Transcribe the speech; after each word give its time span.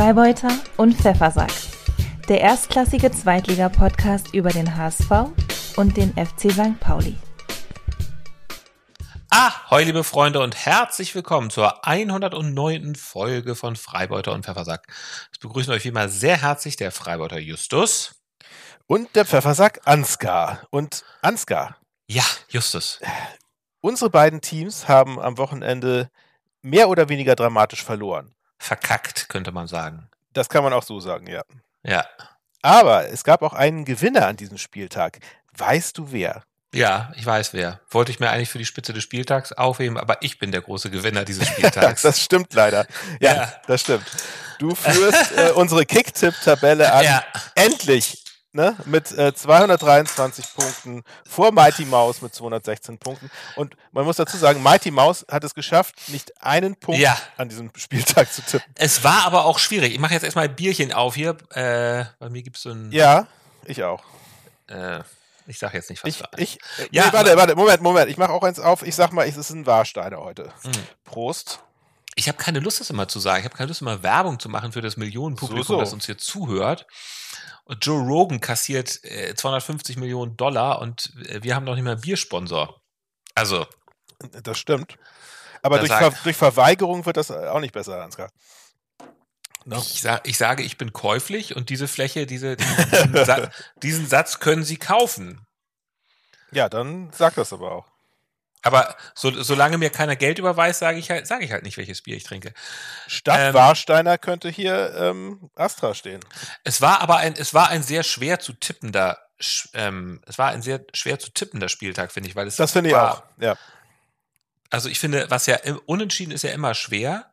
Freibeuter 0.00 0.48
und 0.78 0.94
Pfeffersack. 0.94 1.52
Der 2.26 2.40
erstklassige 2.40 3.12
Zweitliga-Podcast 3.12 4.32
über 4.32 4.48
den 4.48 4.74
HSV 4.74 5.10
und 5.76 5.94
den 5.94 6.14
FC 6.14 6.50
St. 6.50 6.80
Pauli. 6.80 7.18
Ah, 9.28 9.52
hoi 9.70 9.84
liebe 9.84 10.02
Freunde 10.02 10.40
und 10.40 10.56
herzlich 10.56 11.14
willkommen 11.14 11.50
zur 11.50 11.86
109. 11.86 12.94
Folge 12.94 13.54
von 13.54 13.76
Freibeuter 13.76 14.32
und 14.32 14.46
Pfeffersack. 14.46 14.86
Es 15.32 15.38
begrüßen 15.38 15.74
euch 15.74 15.84
wie 15.84 15.88
immer 15.88 16.08
sehr 16.08 16.40
herzlich 16.40 16.76
der 16.76 16.92
Freibeuter 16.92 17.38
Justus. 17.38 18.14
Und 18.86 19.14
der 19.14 19.26
Pfeffersack 19.26 19.82
Ansgar. 19.84 20.66
Und 20.70 21.04
Ansgar. 21.20 21.76
Ja, 22.08 22.24
Justus. 22.48 23.00
Unsere 23.82 24.08
beiden 24.08 24.40
Teams 24.40 24.88
haben 24.88 25.20
am 25.20 25.36
Wochenende 25.36 26.08
mehr 26.62 26.88
oder 26.88 27.10
weniger 27.10 27.36
dramatisch 27.36 27.84
verloren. 27.84 28.34
Verkackt, 28.60 29.28
könnte 29.30 29.52
man 29.52 29.66
sagen. 29.66 30.08
Das 30.34 30.48
kann 30.48 30.62
man 30.62 30.72
auch 30.74 30.82
so 30.82 31.00
sagen, 31.00 31.26
ja. 31.26 31.42
Ja. 31.82 32.04
Aber 32.62 33.08
es 33.08 33.24
gab 33.24 33.42
auch 33.42 33.54
einen 33.54 33.86
Gewinner 33.86 34.26
an 34.26 34.36
diesem 34.36 34.58
Spieltag. 34.58 35.18
Weißt 35.56 35.96
du 35.96 36.12
wer? 36.12 36.42
Ja, 36.72 37.10
ich 37.16 37.24
weiß 37.24 37.54
wer. 37.54 37.80
Wollte 37.90 38.12
ich 38.12 38.20
mir 38.20 38.30
eigentlich 38.30 38.50
für 38.50 38.58
die 38.58 38.66
Spitze 38.66 38.92
des 38.92 39.02
Spieltags 39.02 39.52
aufheben, 39.52 39.96
aber 39.96 40.22
ich 40.22 40.38
bin 40.38 40.52
der 40.52 40.60
große 40.60 40.90
Gewinner 40.90 41.24
dieses 41.24 41.48
Spieltags. 41.48 42.02
das 42.02 42.20
stimmt 42.20 42.52
leider. 42.52 42.86
Ja, 43.18 43.34
ja. 43.34 43.52
das 43.66 43.80
stimmt. 43.80 44.04
Du 44.58 44.74
führst 44.74 45.32
äh, 45.32 45.52
unsere 45.52 45.86
Kicktipp-Tabelle 45.86 46.92
an. 46.92 47.04
Ja. 47.04 47.24
Endlich 47.54 48.19
ne, 48.52 48.76
mit 48.84 49.12
äh, 49.12 49.34
223 49.34 50.54
Punkten 50.54 51.02
vor 51.28 51.52
Mighty 51.52 51.84
Mouse 51.84 52.22
mit 52.22 52.34
216 52.34 52.98
Punkten. 52.98 53.30
Und 53.56 53.76
man 53.92 54.04
muss 54.04 54.16
dazu 54.16 54.36
sagen, 54.36 54.62
Mighty 54.62 54.90
Mouse 54.90 55.24
hat 55.30 55.44
es 55.44 55.54
geschafft, 55.54 55.94
nicht 56.08 56.42
einen 56.42 56.76
Punkt 56.76 57.00
ja. 57.00 57.16
an 57.36 57.48
diesem 57.48 57.70
Spieltag 57.76 58.32
zu 58.32 58.42
tippen. 58.42 58.72
Es 58.74 59.04
war 59.04 59.24
aber 59.26 59.44
auch 59.44 59.58
schwierig. 59.58 59.92
Ich 59.92 60.00
mache 60.00 60.14
jetzt 60.14 60.24
erstmal 60.24 60.46
ein 60.46 60.56
Bierchen 60.56 60.92
auf 60.92 61.14
hier. 61.14 61.36
Äh, 61.50 62.04
bei 62.18 62.28
mir 62.30 62.42
gibt 62.42 62.56
es 62.56 62.62
so 62.62 62.70
ein. 62.70 62.90
Ja, 62.92 63.26
ich 63.64 63.82
auch. 63.84 64.02
Äh, 64.68 65.00
ich 65.46 65.58
sag 65.58 65.74
jetzt 65.74 65.90
nicht, 65.90 66.04
was 66.04 66.14
ich, 66.14 66.22
ich, 66.36 66.58
äh, 66.78 66.88
ja, 66.92 67.06
nee, 67.06 67.12
warte, 67.12 67.36
warte, 67.36 67.56
Moment, 67.56 67.82
Moment. 67.82 68.10
Ich 68.10 68.16
mache 68.16 68.32
auch 68.32 68.42
eins 68.42 68.60
auf. 68.60 68.82
Ich 68.82 68.94
sag 68.94 69.12
mal, 69.12 69.26
es 69.26 69.36
ist 69.36 69.50
ein 69.50 69.66
Warsteiner 69.66 70.18
heute. 70.18 70.52
Mhm. 70.62 70.70
Prost. 71.04 71.60
Ich 72.14 72.28
habe 72.28 72.38
keine 72.38 72.60
Lust, 72.60 72.80
das 72.80 72.90
immer 72.90 73.08
zu 73.08 73.18
sagen. 73.18 73.40
Ich 73.40 73.44
habe 73.44 73.56
keine 73.56 73.68
Lust, 73.68 73.80
immer 73.80 74.02
Werbung 74.02 74.38
zu 74.38 74.48
machen 74.48 74.72
für 74.72 74.80
das 74.80 74.96
Millionenpublikum, 74.96 75.64
so, 75.64 75.74
so. 75.74 75.80
das 75.80 75.92
uns 75.92 76.06
hier 76.06 76.18
zuhört. 76.18 76.86
Und 77.70 77.86
Joe 77.86 78.02
Rogan 78.02 78.40
kassiert 78.40 78.98
äh, 79.04 79.32
250 79.32 79.96
Millionen 79.96 80.36
Dollar 80.36 80.80
und 80.80 81.12
äh, 81.28 81.40
wir 81.44 81.54
haben 81.54 81.62
noch 81.62 81.76
nicht 81.76 81.84
mal 81.84 81.96
Biersponsor. 81.96 82.82
Also. 83.36 83.64
Das 84.42 84.58
stimmt. 84.58 84.98
Aber 85.62 85.78
durch, 85.78 85.92
Ver 85.92 86.12
durch, 86.24 86.36
Verweigerung 86.36 87.06
wird 87.06 87.16
das 87.16 87.30
auch 87.30 87.60
nicht 87.60 87.72
besser, 87.72 88.02
Ansgar. 88.02 88.32
No. 89.64 89.78
Ich, 89.78 90.00
sa 90.00 90.20
ich, 90.24 90.36
sage, 90.36 90.64
ich 90.64 90.78
bin 90.78 90.92
käuflich 90.92 91.54
und 91.54 91.70
diese 91.70 91.86
Fläche, 91.86 92.26
diese, 92.26 92.56
diesen, 92.56 93.24
Sa 93.24 93.52
diesen 93.84 94.08
Satz 94.08 94.40
können 94.40 94.64
Sie 94.64 94.76
kaufen. 94.76 95.46
Ja, 96.50 96.68
dann 96.68 97.12
sag 97.12 97.36
das 97.36 97.52
aber 97.52 97.70
auch. 97.70 97.89
Aber 98.62 98.94
so, 99.14 99.30
solange 99.42 99.78
mir 99.78 99.90
keiner 99.90 100.16
Geld 100.16 100.38
überweist, 100.38 100.80
sage 100.80 100.98
ich 100.98 101.10
halt, 101.10 101.26
sage 101.26 101.44
ich 101.44 101.52
halt 101.52 101.62
nicht, 101.62 101.76
welches 101.76 102.02
Bier 102.02 102.16
ich 102.16 102.24
trinke. 102.24 102.52
Statt 103.06 103.38
ähm, 103.40 103.54
Warsteiner 103.54 104.18
könnte 104.18 104.50
hier 104.50 104.94
ähm, 104.96 105.50
Astra 105.54 105.94
stehen. 105.94 106.20
Es 106.64 106.80
war 106.80 107.00
aber 107.00 107.16
ein, 107.16 107.34
es 107.36 107.54
war 107.54 107.68
ein 107.68 107.82
sehr 107.82 108.02
schwer 108.02 108.38
zu 108.38 108.52
tippender, 108.52 109.18
ähm, 109.72 110.20
es 110.26 110.38
war 110.38 110.50
ein 110.50 110.62
sehr 110.62 110.84
schwer 110.92 111.18
zu 111.18 111.30
tippender 111.32 111.68
Spieltag, 111.68 112.12
finde 112.12 112.28
ich, 112.28 112.36
weil 112.36 112.46
es 112.46 112.56
das 112.56 112.72
finde 112.72 112.90
ich 112.90 112.96
auch. 112.96 113.22
Ja. 113.38 113.56
Also 114.68 114.88
ich 114.88 115.00
finde, 115.00 115.30
was 115.30 115.46
ja 115.46 115.58
unentschieden 115.86 116.32
ist 116.32 116.42
ja 116.42 116.50
immer 116.50 116.74
schwer. 116.74 117.26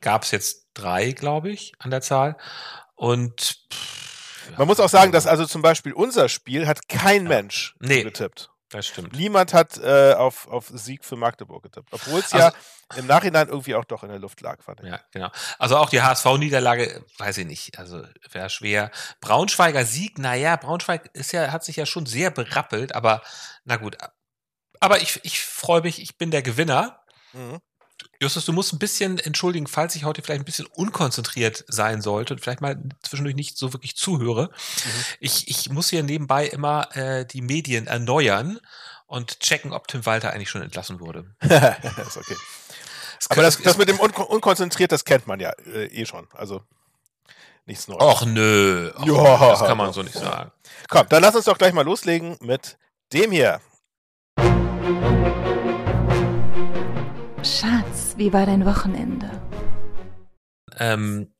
Gab 0.00 0.24
es 0.24 0.30
jetzt 0.30 0.68
drei, 0.74 1.12
glaube 1.12 1.50
ich, 1.50 1.74
an 1.78 1.90
der 1.90 2.00
Zahl. 2.00 2.36
Und 2.96 3.58
pff, 3.72 4.56
man 4.56 4.66
muss 4.66 4.80
auch 4.80 4.88
sagen, 4.88 5.12
dass 5.12 5.26
also 5.26 5.46
zum 5.46 5.62
Beispiel 5.62 5.92
unser 5.92 6.28
Spiel 6.28 6.66
hat 6.66 6.88
kein 6.88 7.24
Mensch 7.24 7.74
nee. 7.80 8.02
getippt. 8.02 8.50
Das 8.70 8.86
stimmt. 8.86 9.12
Niemand 9.14 9.52
hat 9.52 9.78
äh, 9.78 10.14
auf, 10.14 10.46
auf 10.48 10.70
Sieg 10.72 11.04
für 11.04 11.16
Magdeburg 11.16 11.64
getippt. 11.64 11.88
Obwohl 11.92 12.20
es 12.20 12.32
also, 12.32 12.46
ja 12.46 12.52
im 12.96 13.06
Nachhinein 13.06 13.48
irgendwie 13.48 13.74
auch 13.74 13.84
doch 13.84 14.02
in 14.02 14.08
der 14.08 14.18
Luft 14.18 14.40
lag, 14.40 14.62
fand 14.62 14.80
ich. 14.80 14.86
Ja, 14.86 15.00
genau. 15.12 15.30
Also 15.58 15.76
auch 15.76 15.90
die 15.90 16.02
HSV-Niederlage, 16.02 17.04
weiß 17.18 17.38
ich 17.38 17.46
nicht, 17.46 17.78
also 17.78 18.02
wäre 18.32 18.50
schwer. 18.50 18.90
Braunschweiger 19.20 19.84
Sieg, 19.84 20.18
naja, 20.18 20.56
Braunschweig 20.56 21.10
ist 21.12 21.32
ja, 21.32 21.52
hat 21.52 21.64
sich 21.64 21.76
ja 21.76 21.86
schon 21.86 22.06
sehr 22.06 22.30
berappelt, 22.30 22.94
aber 22.94 23.22
na 23.64 23.76
gut. 23.76 23.96
Aber 24.80 25.00
ich, 25.00 25.20
ich 25.24 25.40
freue 25.42 25.82
mich, 25.82 26.00
ich 26.02 26.18
bin 26.18 26.30
der 26.30 26.42
Gewinner. 26.42 27.00
Mhm. 27.32 27.60
Justus, 28.22 28.44
du 28.44 28.52
musst 28.52 28.74
ein 28.74 28.78
bisschen 28.78 29.18
entschuldigen, 29.18 29.66
falls 29.66 29.96
ich 29.96 30.04
heute 30.04 30.20
vielleicht 30.20 30.42
ein 30.42 30.44
bisschen 30.44 30.66
unkonzentriert 30.66 31.64
sein 31.68 32.02
sollte 32.02 32.34
und 32.34 32.40
vielleicht 32.40 32.60
mal 32.60 32.78
zwischendurch 33.02 33.34
nicht 33.34 33.56
so 33.56 33.72
wirklich 33.72 33.96
zuhöre. 33.96 34.50
Mhm. 34.50 35.04
Ich, 35.20 35.48
ich 35.48 35.70
muss 35.70 35.88
hier 35.88 36.02
nebenbei 36.02 36.46
immer 36.46 36.94
äh, 36.94 37.24
die 37.24 37.40
Medien 37.40 37.86
erneuern 37.86 38.60
und 39.06 39.40
checken, 39.40 39.72
ob 39.72 39.88
Tim 39.88 40.04
Walter 40.04 40.34
eigentlich 40.34 40.50
schon 40.50 40.60
entlassen 40.60 41.00
wurde. 41.00 41.34
das 41.40 41.78
ist 42.08 42.16
okay. 42.18 42.36
Das 43.16 43.30
Aber 43.30 43.42
das, 43.42 43.56
das 43.62 43.78
mit 43.78 43.88
dem 43.88 43.98
Un 43.98 44.10
unkonzentriert, 44.10 44.92
das 44.92 45.06
kennt 45.06 45.26
man 45.26 45.40
ja 45.40 45.52
äh, 45.64 45.86
eh 45.86 46.04
schon. 46.04 46.28
Also 46.34 46.62
nichts 47.64 47.88
Neues. 47.88 48.02
Och 48.02 48.26
nö. 48.26 48.92
Och, 48.98 49.06
ja. 49.06 49.48
Das 49.48 49.60
kann 49.60 49.78
man 49.78 49.94
so 49.94 50.02
nicht 50.02 50.16
sagen. 50.16 50.52
Komm, 50.90 51.08
dann 51.08 51.22
lass 51.22 51.34
uns 51.34 51.46
doch 51.46 51.56
gleich 51.56 51.72
mal 51.72 51.86
loslegen 51.86 52.36
mit 52.42 52.76
dem 53.14 53.32
hier. 53.32 53.62
Schatz, 57.42 57.79
wie 58.20 58.34
war 58.34 58.44
dein 58.44 58.66
Wochenende? 58.66 59.30
Ähm, 60.78 61.32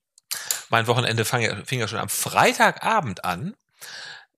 mein 0.70 0.86
Wochenende 0.86 1.26
fang, 1.26 1.64
fing 1.66 1.78
ja 1.78 1.86
schon 1.86 1.98
am 1.98 2.08
Freitagabend 2.08 3.22
an. 3.22 3.54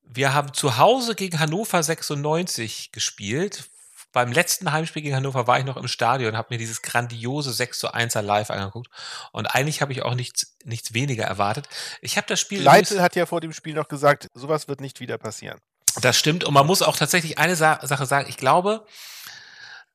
Wir 0.03 0.35
haben 0.35 0.53
zu 0.53 0.77
Hause 0.77 1.15
gegen 1.15 1.39
Hannover 1.39 1.81
96 1.81 2.91
gespielt. 2.91 3.71
Beim 4.13 4.33
letzten 4.33 4.73
Heimspiel 4.73 5.03
gegen 5.03 5.15
Hannover 5.15 5.47
war 5.47 5.61
ich 5.61 5.65
noch 5.65 5.77
im 5.77 5.87
Stadion 5.87 6.33
und 6.33 6.37
habe 6.37 6.49
mir 6.51 6.59
dieses 6.59 6.83
grandiose 6.83 7.53
6 7.53 7.79
zu 7.79 7.95
1er 7.95 8.23
live 8.23 8.51
angeguckt. 8.51 8.91
Und 9.31 9.47
eigentlich 9.47 9.81
habe 9.81 9.93
ich 9.93 10.03
auch 10.03 10.15
nichts, 10.15 10.57
nichts 10.65 10.95
weniger 10.95 11.25
erwartet. 11.25 11.69
Ich 12.01 12.17
habe 12.17 12.27
das 12.27 12.41
Spiel. 12.41 12.61
Leitl 12.61 13.01
hat 13.01 13.15
ja 13.15 13.25
vor 13.25 13.41
dem 13.41 13.53
Spiel 13.53 13.75
noch 13.75 13.87
gesagt, 13.87 14.27
sowas 14.35 14.67
wird 14.67 14.81
nicht 14.81 14.99
wieder 14.99 15.17
passieren. 15.17 15.61
Das 16.01 16.19
stimmt. 16.19 16.43
Und 16.43 16.55
man 16.55 16.67
muss 16.67 16.83
auch 16.83 16.97
tatsächlich 16.97 17.39
eine 17.39 17.55
Sa 17.55 17.79
Sache 17.87 18.07
sagen. 18.07 18.29
Ich 18.29 18.37
glaube, 18.37 18.85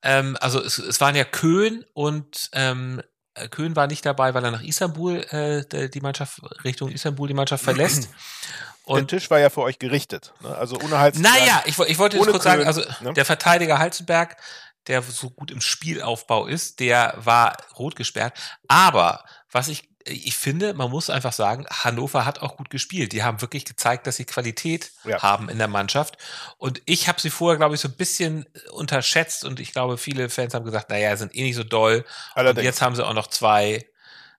ähm, 0.02 0.36
also 0.40 0.62
es, 0.62 0.78
es 0.78 1.00
waren 1.00 1.14
ja 1.14 1.24
Köhn 1.24 1.84
und 1.92 2.50
ähm, 2.52 3.02
äh, 3.34 3.48
Köhn 3.48 3.76
war 3.76 3.86
nicht 3.86 4.04
dabei, 4.04 4.34
weil 4.34 4.44
er 4.44 4.50
nach 4.50 4.62
Istanbul 4.62 5.16
äh, 5.30 5.88
die 5.88 6.00
Mannschaft 6.00 6.40
Richtung 6.64 6.90
Istanbul 6.90 7.28
die 7.28 7.34
Mannschaft 7.34 7.64
verlässt. 7.64 8.08
Und 8.84 9.10
der 9.10 9.18
Tisch 9.18 9.30
war 9.30 9.38
ja 9.38 9.50
für 9.50 9.60
euch 9.60 9.78
gerichtet. 9.78 10.32
Ne? 10.40 10.48
Also 10.56 10.80
ohne 10.80 10.98
Halzenberg. 10.98 11.34
Naja, 11.34 11.62
ich, 11.66 11.78
ich 11.78 11.98
wollte 11.98 12.16
jetzt 12.16 12.24
kurz 12.24 12.42
Köhn, 12.42 12.52
sagen, 12.52 12.66
also 12.66 12.82
ne? 13.02 13.12
der 13.12 13.26
Verteidiger 13.26 13.78
Halzenberg, 13.78 14.38
der 14.86 15.02
so 15.02 15.28
gut 15.28 15.50
im 15.50 15.60
Spielaufbau 15.60 16.46
ist, 16.46 16.80
der 16.80 17.12
war 17.18 17.54
rot 17.78 17.96
gesperrt. 17.96 18.32
Aber 18.66 19.24
was 19.52 19.68
ich 19.68 19.90
ich 20.08 20.36
finde, 20.36 20.74
man 20.74 20.90
muss 20.90 21.10
einfach 21.10 21.32
sagen, 21.32 21.66
Hannover 21.70 22.24
hat 22.24 22.40
auch 22.40 22.56
gut 22.56 22.70
gespielt. 22.70 23.12
Die 23.12 23.22
haben 23.22 23.40
wirklich 23.40 23.64
gezeigt, 23.64 24.06
dass 24.06 24.16
sie 24.16 24.24
Qualität 24.24 24.90
ja. 25.04 25.22
haben 25.22 25.48
in 25.48 25.58
der 25.58 25.68
Mannschaft. 25.68 26.16
Und 26.56 26.82
ich 26.86 27.08
habe 27.08 27.20
sie 27.20 27.30
vorher, 27.30 27.58
glaube 27.58 27.74
ich, 27.74 27.80
so 27.80 27.88
ein 27.88 27.96
bisschen 27.96 28.46
unterschätzt 28.72 29.44
und 29.44 29.60
ich 29.60 29.72
glaube, 29.72 29.98
viele 29.98 30.28
Fans 30.28 30.54
haben 30.54 30.64
gesagt, 30.64 30.90
naja, 30.90 31.16
sind 31.16 31.34
eh 31.34 31.42
nicht 31.42 31.56
so 31.56 31.64
doll. 31.64 32.04
Allerdings. 32.34 32.58
Und 32.58 32.64
jetzt 32.64 32.82
haben 32.82 32.94
sie 32.96 33.06
auch 33.06 33.14
noch 33.14 33.28
zwei, 33.28 33.86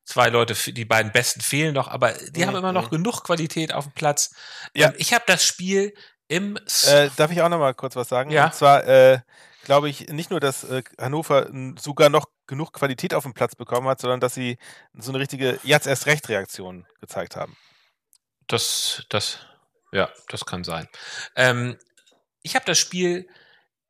zwei 0.03 0.29
Leute, 0.29 0.55
die 0.71 0.85
beiden 0.85 1.11
besten 1.11 1.41
fehlen 1.41 1.73
noch, 1.73 1.87
aber 1.87 2.13
die 2.13 2.41
mhm. 2.41 2.47
haben 2.47 2.55
immer 2.55 2.73
noch 2.73 2.89
genug 2.89 3.23
Qualität 3.23 3.73
auf 3.73 3.85
dem 3.85 3.93
Platz. 3.93 4.33
Ja. 4.75 4.93
ich 4.97 5.13
habe 5.13 5.23
das 5.27 5.43
Spiel 5.43 5.93
im. 6.27 6.57
Äh, 6.87 7.09
darf 7.15 7.31
ich 7.31 7.41
auch 7.41 7.49
noch 7.49 7.59
mal 7.59 7.73
kurz 7.73 7.95
was 7.95 8.09
sagen? 8.09 8.31
Ja. 8.31 8.45
Und 8.45 8.55
zwar, 8.55 8.85
äh, 8.87 9.19
glaube 9.69 9.87
ich, 9.87 10.07
nicht 10.07 10.31
nur, 10.31 10.39
dass 10.39 10.63
äh, 10.63 10.81
Hannover 10.99 11.47
sogar 11.79 12.09
noch 12.09 12.25
genug 12.47 12.73
Qualität 12.73 13.13
auf 13.13 13.21
dem 13.21 13.35
Platz 13.35 13.55
bekommen 13.55 13.87
hat, 13.87 14.01
sondern 14.01 14.19
dass 14.19 14.33
sie 14.33 14.57
so 14.97 15.11
eine 15.11 15.19
richtige 15.19 15.59
jetzt 15.61 15.85
erst 15.85 16.07
recht 16.07 16.27
Reaktion 16.27 16.87
gezeigt 16.99 17.35
haben. 17.35 17.55
Das, 18.47 19.05
das, 19.09 19.37
ja, 19.91 20.09
das 20.27 20.47
kann 20.47 20.63
sein. 20.63 20.87
Ähm, 21.35 21.77
ich 22.41 22.55
habe 22.55 22.65
das 22.65 22.79
Spiel 22.79 23.29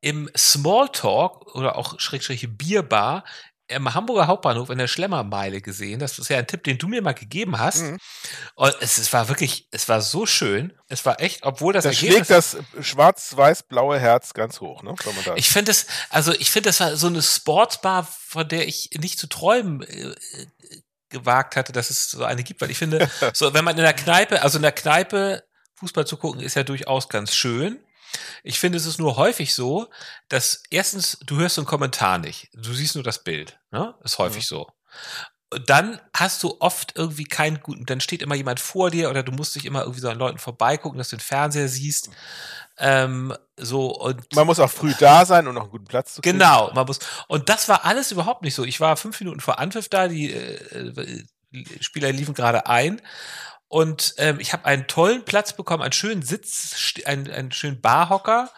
im 0.02 0.30
Smalltalk 0.36 1.56
oder 1.56 1.78
auch 1.78 1.98
Schrägstrich 1.98 2.58
Bierbar 2.58 3.24
im 3.70 3.94
Hamburger 3.94 4.28
Hauptbahnhof 4.28 4.70
in 4.70 4.78
der 4.78 4.88
Schlemmermeile 4.88 5.62
gesehen. 5.62 6.00
Das 6.00 6.18
ist 6.18 6.30
ja 6.30 6.38
ein 6.38 6.48
Tipp, 6.48 6.64
den 6.64 6.78
du 6.78 6.88
mir 6.88 7.02
mal 7.02 7.14
gegeben 7.14 7.60
hast. 7.60 7.84
Mhm. 7.84 8.00
Und 8.56 8.76
es, 8.82 8.98
es, 8.98 9.14
war 9.14 9.30
wirklich, 9.30 9.68
es 9.72 9.88
war 9.88 10.02
so 10.02 10.26
schön. 10.26 10.74
Es 10.88 11.06
war 11.06 11.22
echt, 11.22 11.44
obwohl 11.44 11.74
das. 11.74 11.84
Da 11.84 11.94
schlägt 11.94 12.30
das 12.30 12.58
schwarz-weiß-blaue 12.80 14.00
Herz 14.00 14.34
ganz 14.34 14.60
hoch, 14.60 14.84
ne? 14.84 14.96
Ich 15.36 15.50
finde 15.50 15.72
es, 15.72 15.86
also 16.10 16.34
ich 16.34 16.52
finde, 16.52 16.70
das 16.70 16.80
war 16.80 16.96
so 16.98 17.08
eine 17.08 17.22
Sportsbar, 17.22 18.04
von 18.04 18.48
der 18.48 18.68
ich 18.68 18.90
nicht 19.00 19.20
zu 19.20 19.28
träumen 19.28 19.84
äh, 19.84 20.16
gewagt 21.10 21.56
hatte, 21.56 21.72
dass 21.72 21.90
es 21.90 22.12
so 22.12 22.24
eine 22.24 22.44
gibt, 22.44 22.62
weil 22.62 22.72
ich 22.72 22.78
finde, 22.78 23.10
so 23.34 23.54
wenn 23.54 23.66
man 23.66 23.78
in 23.78 23.84
der 23.84 23.94
Kneipe, 23.94 24.42
also 24.42 24.58
in 24.58 24.64
der 24.64 24.72
Kneipe 24.72 25.44
Fußball 25.76 26.06
zu 26.06 26.18
gucken, 26.18 26.42
ist 26.42 26.56
ja 26.56 26.64
durchaus 26.64 27.08
ganz 27.08 27.36
schön. 27.36 27.80
Ich 28.44 28.60
finde, 28.60 28.78
es 28.78 28.86
ist 28.86 29.00
nur 29.00 29.18
häufig 29.18 29.54
so, 29.54 29.88
dass 30.28 30.64
erstens, 30.70 31.18
du 31.26 31.38
hörst 31.38 31.56
so 31.56 31.62
einen 31.62 31.68
Kommentar 31.68 32.18
nicht. 32.18 32.50
Du 32.54 32.74
siehst 32.74 32.96
nur 32.96 33.04
das 33.04 33.24
Bild. 33.24 33.60
Ne? 33.72 33.96
Ist 34.04 34.18
häufig 34.18 34.44
mhm. 34.44 34.56
so. 34.56 34.72
dann 35.66 36.00
hast 36.16 36.44
du 36.44 36.58
oft 36.60 36.96
irgendwie 36.96 37.24
keinen 37.24 37.60
guten, 37.62 37.86
dann 37.86 38.02
steht 38.02 38.22
immer 38.22 38.36
jemand 38.36 38.60
vor 38.60 38.92
dir 38.92 39.10
oder 39.10 39.24
du 39.24 39.32
musst 39.32 39.56
dich 39.56 39.66
immer 39.66 39.82
irgendwie 39.82 40.02
so 40.02 40.10
an 40.10 40.20
Leuten 40.20 40.38
vorbeigucken, 40.38 40.98
dass 40.98 41.10
du 41.10 41.16
den 41.16 41.22
Fernseher 41.22 41.68
siehst. 41.68 42.10
Ähm, 42.78 43.36
so 43.58 43.94
und 43.96 44.34
man 44.36 44.48
muss 44.48 44.60
auch 44.60 44.72
früh 44.72 44.94
da 45.00 45.26
sein 45.26 45.48
und 45.48 45.56
noch 45.56 45.64
einen 45.64 45.72
guten 45.72 45.86
Platz 45.86 46.14
zu 46.14 46.22
kriegen. 46.22 46.38
Genau, 46.38 46.72
man 46.74 46.86
muss. 46.86 47.00
Und 47.28 47.50
das 47.50 47.68
war 47.68 47.84
alles 47.84 48.12
überhaupt 48.12 48.42
nicht 48.42 48.56
so. 48.56 48.64
Ich 48.64 48.80
war 48.80 48.96
fünf 48.96 49.20
Minuten 49.20 49.42
vor 49.42 49.60
Anpfiff 49.60 49.90
da, 49.90 50.08
die 50.08 50.32
äh, 50.32 51.24
Spieler 51.82 52.12
liefen 52.12 52.34
gerade 52.34 52.68
ein 52.68 53.02
und 53.70 54.16
ähm, 54.18 54.40
ich 54.40 54.52
habe 54.52 54.66
einen 54.66 54.88
tollen 54.88 55.24
Platz 55.24 55.54
bekommen, 55.54 55.84
einen 55.84 55.94
schönen 55.94 56.24
Sitz, 56.24 56.96
einen, 57.06 57.30
einen 57.30 57.52
schönen 57.52 57.80
Barhocker. 57.80 58.50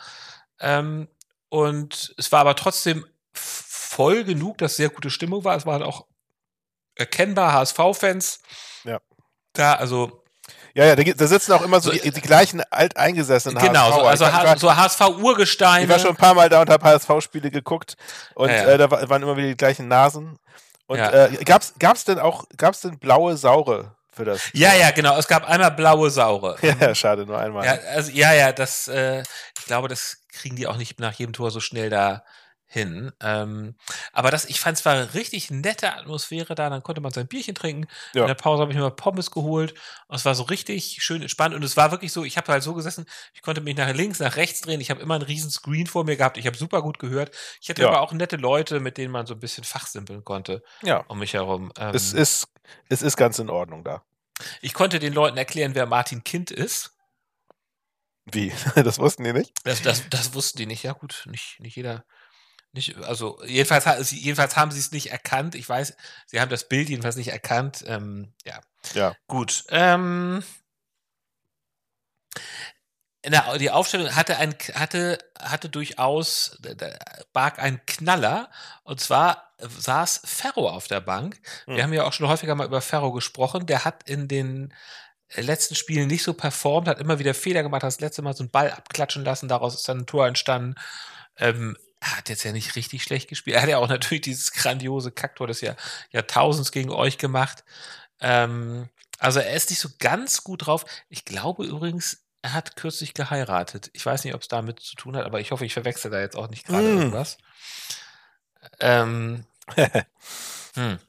Ähm, 0.62 1.10
und 1.50 2.16
es 2.18 2.32
war 2.32 2.40
aber 2.40 2.56
trotzdem 2.56 3.06
voll 3.34 4.24
genug, 4.24 4.58
dass 4.58 4.78
sehr 4.78 4.88
gute 4.88 5.10
Stimmung 5.10 5.44
war. 5.44 5.58
Es 5.58 5.66
waren 5.66 5.84
auch 5.84 6.06
erkennbar 6.96 7.52
HSV-Fans. 7.52 8.40
Ja. 8.86 9.00
Da, 9.52 9.74
also. 9.76 10.24
Ja, 10.74 10.86
ja, 10.86 10.96
da, 10.96 11.28
sitzen 11.28 11.52
auch 11.52 11.62
immer 11.62 11.82
so, 11.82 11.92
so 11.92 11.98
die, 11.98 12.12
die, 12.12 12.22
gleichen 12.22 12.62
alteingesessenen 12.70 13.62
genau, 13.62 13.92
HSV. 13.92 14.24
also 14.24 14.26
war, 14.26 14.58
so 14.58 14.74
HSV-Urgesteine. 14.74 15.84
Ich 15.84 15.90
war 15.90 16.00
schon 16.00 16.12
ein 16.12 16.16
paar 16.16 16.34
Mal 16.34 16.48
da 16.48 16.62
und 16.62 16.70
habe 16.70 16.86
HSV-Spiele 16.86 17.52
geguckt 17.52 17.98
und 18.36 18.48
ja, 18.48 18.56
ja. 18.56 18.64
Äh, 18.70 18.78
da 18.78 18.90
waren 18.90 19.22
immer 19.22 19.36
wieder 19.36 19.50
die 19.50 19.58
gleichen 19.58 19.90
Nasen. 19.90 20.40
Und 20.88 21.00
ja. 21.00 21.26
äh, 21.26 21.44
gab's, 21.44 21.74
gab's 21.78 22.06
denn 22.06 22.20
auch, 22.20 22.46
gab's 22.56 22.80
denn 22.80 22.98
blaue 23.00 23.36
Saure 23.36 23.98
für 24.22 24.26
das? 24.26 24.42
Ja, 24.54 24.74
ja, 24.76 24.92
genau. 24.92 25.18
Es 25.18 25.28
gab 25.28 25.48
einmal 25.50 25.72
blaue 25.72 26.10
Saure. 26.10 26.58
Ja, 26.82 26.96
schade, 26.96 27.26
nur 27.26 27.38
einmal. 27.38 27.66
Ja, 27.66 27.74
also, 27.94 28.12
ja, 28.12 28.34
ja, 28.34 28.52
das, 28.52 28.88
äh, 28.88 29.22
ich 29.58 29.66
glaube, 29.66 29.88
das 29.88 30.24
kriegen 30.32 30.56
die 30.56 30.68
auch 30.68 30.78
nicht 30.78 31.00
nach 31.00 31.14
jedem 31.14 31.34
Tor 31.34 31.52
so 31.52 31.60
schnell 31.60 31.90
da 31.90 32.24
hin. 32.72 33.12
Ähm, 33.20 33.76
aber 34.14 34.32
das, 34.32 34.46
ich 34.46 34.62
fand 34.62 34.78
es 34.78 34.86
war 34.86 35.14
richtig 35.14 35.52
nette 35.52 35.94
Atmosphäre 35.94 36.56
da. 36.56 36.70
Dann 36.70 36.82
konnte 36.82 37.02
man 37.02 37.12
sein 37.12 37.28
Bierchen 37.28 37.54
trinken. 37.54 37.88
Ja. 38.14 38.22
In 38.22 38.28
der 38.28 38.36
Pause 38.36 38.62
habe 38.62 38.72
ich 38.72 38.78
mir 38.78 38.84
mal 38.84 38.92
Pommes 38.92 39.30
geholt. 39.30 39.74
Und 40.08 40.16
es 40.16 40.24
war 40.24 40.36
so 40.36 40.44
richtig 40.44 41.00
schön 41.02 41.22
entspannt. 41.22 41.54
Und 41.54 41.64
es 41.64 41.76
war 41.76 41.92
wirklich 41.92 42.14
so, 42.14 42.24
ich 42.24 42.38
habe 42.38 42.50
halt 42.50 42.64
so 42.64 42.74
gesessen, 42.74 43.06
ich 43.34 43.42
konnte 43.42 43.60
mich 43.60 43.76
nach 43.76 43.94
links, 43.94 44.20
nach 44.20 44.38
rechts 44.38 44.62
drehen. 44.62 44.80
Ich 44.80 44.90
habe 44.90 45.02
immer 45.02 45.16
einen 45.16 45.24
riesen 45.24 45.52
Screen 45.52 45.86
vor 45.86 46.06
mir 46.06 46.16
gehabt. 46.16 46.38
Ich 46.38 46.48
habe 46.48 46.56
super 46.56 46.82
gut 46.82 46.98
gehört. 46.98 47.36
Ich 47.60 47.70
hatte 47.70 47.82
ja. 47.82 47.90
aber 47.90 48.00
auch 48.02 48.14
nette 48.14 48.38
Leute, 48.38 48.80
mit 48.80 48.98
denen 48.98 49.12
man 49.12 49.26
so 49.26 49.34
ein 49.34 49.42
bisschen 49.42 49.66
fachsimpeln 49.66 50.24
konnte. 50.24 50.64
Ja. 50.82 51.04
Um 51.10 51.20
mich 51.20 51.34
herum. 51.34 51.74
Ähm, 51.78 51.94
es, 51.94 52.14
ist, 52.14 52.48
es 52.88 53.02
ist 53.02 53.18
ganz 53.18 53.38
in 53.40 53.50
Ordnung 53.50 53.84
da. 53.84 54.02
Ich 54.62 54.74
konnte 54.74 55.00
den 55.00 55.14
Leuten 55.14 55.38
erklären, 55.38 55.76
wer 55.76 55.86
Martin 55.86 56.24
Kind 56.24 56.52
ist. 56.52 56.96
Wie? 58.26 58.54
Das 58.76 59.00
wussten 59.00 59.24
die 59.24 59.34
nicht? 59.34 59.54
Das, 59.64 59.82
das, 59.82 60.10
das 60.10 60.34
wussten 60.34 60.60
die 60.60 60.66
nicht. 60.66 60.84
Ja, 60.84 60.94
gut, 60.94 61.24
nicht, 61.28 61.60
nicht 61.60 61.76
jeder. 61.76 62.06
Nicht, 62.74 62.96
also 62.98 63.38
jedenfalls, 63.46 64.12
jedenfalls 64.12 64.56
haben 64.56 64.72
sie 64.72 64.80
es 64.80 64.92
nicht 64.92 65.12
erkannt. 65.12 65.56
Ich 65.56 65.68
weiß, 65.68 65.96
sie 66.28 66.40
haben 66.40 66.50
das 66.50 66.70
Bild 66.70 66.90
jedenfalls 66.90 67.18
nicht 67.18 67.28
erkannt. 67.28 67.84
Ähm, 67.86 68.34
ja. 68.46 68.62
Ja. 68.94 69.14
Gut. 69.28 69.66
Ähm, 69.70 70.42
der, 73.26 73.58
die 73.58 73.70
Aufstellung 73.70 74.16
hatte 74.16 74.38
ein, 74.38 74.56
hatte, 74.74 75.20
hatte 75.38 75.70
durchaus, 75.70 76.60
barg 77.34 77.60
ein 77.60 77.86
Knaller. 77.86 78.50
Und 78.84 79.02
zwar 79.02 79.51
saß 79.62 80.22
Ferro 80.26 80.70
auf 80.70 80.88
der 80.88 81.02
Bank. 81.02 81.40
Wir 81.66 81.78
hm. 81.78 81.84
haben 81.84 81.94
ja 81.94 82.04
auch 82.06 82.14
schon 82.14 82.28
häufiger 82.28 82.56
mal 82.56 82.68
über 82.68 82.82
Ferro 82.82 83.12
gesprochen. 83.12 83.66
Der 83.66 83.86
hat 83.86 84.04
in 84.10 84.28
den 84.28 84.74
letzten 85.36 85.76
Spielen 85.76 86.08
nicht 86.08 86.24
so 86.24 86.34
performt, 86.34 86.88
hat 86.88 87.00
immer 87.00 87.20
wieder 87.20 87.34
Fehler 87.34 87.64
gemacht, 87.64 87.84
hat 87.84 87.88
das 87.88 88.02
letzte 88.02 88.22
Mal 88.22 88.36
so 88.36 88.44
einen 88.44 88.52
Ball 88.52 88.72
abklatschen 88.72 89.24
lassen, 89.24 89.48
daraus 89.48 89.76
ist 89.76 89.88
dann 89.88 90.00
ein 90.00 90.06
Tor 90.06 90.28
entstanden. 90.28 90.76
Ähm, 91.38 91.78
er 92.02 92.18
hat 92.18 92.30
jetzt 92.30 92.44
ja 92.44 92.52
nicht 92.52 92.76
richtig 92.76 93.04
schlecht 93.04 93.30
gespielt. 93.30 93.56
Er 93.56 93.62
hat 93.62 93.70
ja 93.70 93.78
auch 93.78 93.88
natürlich 93.90 94.22
dieses 94.22 94.52
grandiose 94.52 95.12
Kacktor 95.12 95.48
des 95.48 95.62
Jahr, 95.62 95.76
Jahrtausends 96.12 96.72
gegen 96.72 96.90
euch 96.90 97.18
gemacht. 97.18 97.64
Ähm, 98.20 98.90
also 99.20 99.40
er 99.40 99.54
ist 99.54 99.70
nicht 99.70 99.80
so 99.80 99.90
ganz 100.00 100.44
gut 100.44 100.66
drauf. 100.66 100.86
Ich 101.10 101.26
glaube 101.26 101.66
übrigens, 101.66 102.26
er 102.42 102.54
hat 102.54 102.76
kürzlich 102.76 103.14
geheiratet. 103.14 103.92
Ich 103.94 104.06
weiß 104.06 104.24
nicht, 104.24 104.34
ob 104.34 104.42
es 104.42 104.48
damit 104.48 104.80
zu 104.80 104.96
tun 104.96 105.16
hat, 105.16 105.26
aber 105.26 105.40
ich 105.40 105.52
hoffe, 105.52 105.66
ich 105.66 105.74
verwechsel 105.74 106.10
da 106.10 106.20
jetzt 106.20 106.36
auch 106.36 106.50
nicht 106.50 106.66
gerade 106.66 106.88
mm. 106.88 106.98
irgendwas. 106.98 107.38
Ähm, 108.80 109.46
hm. 110.76 111.00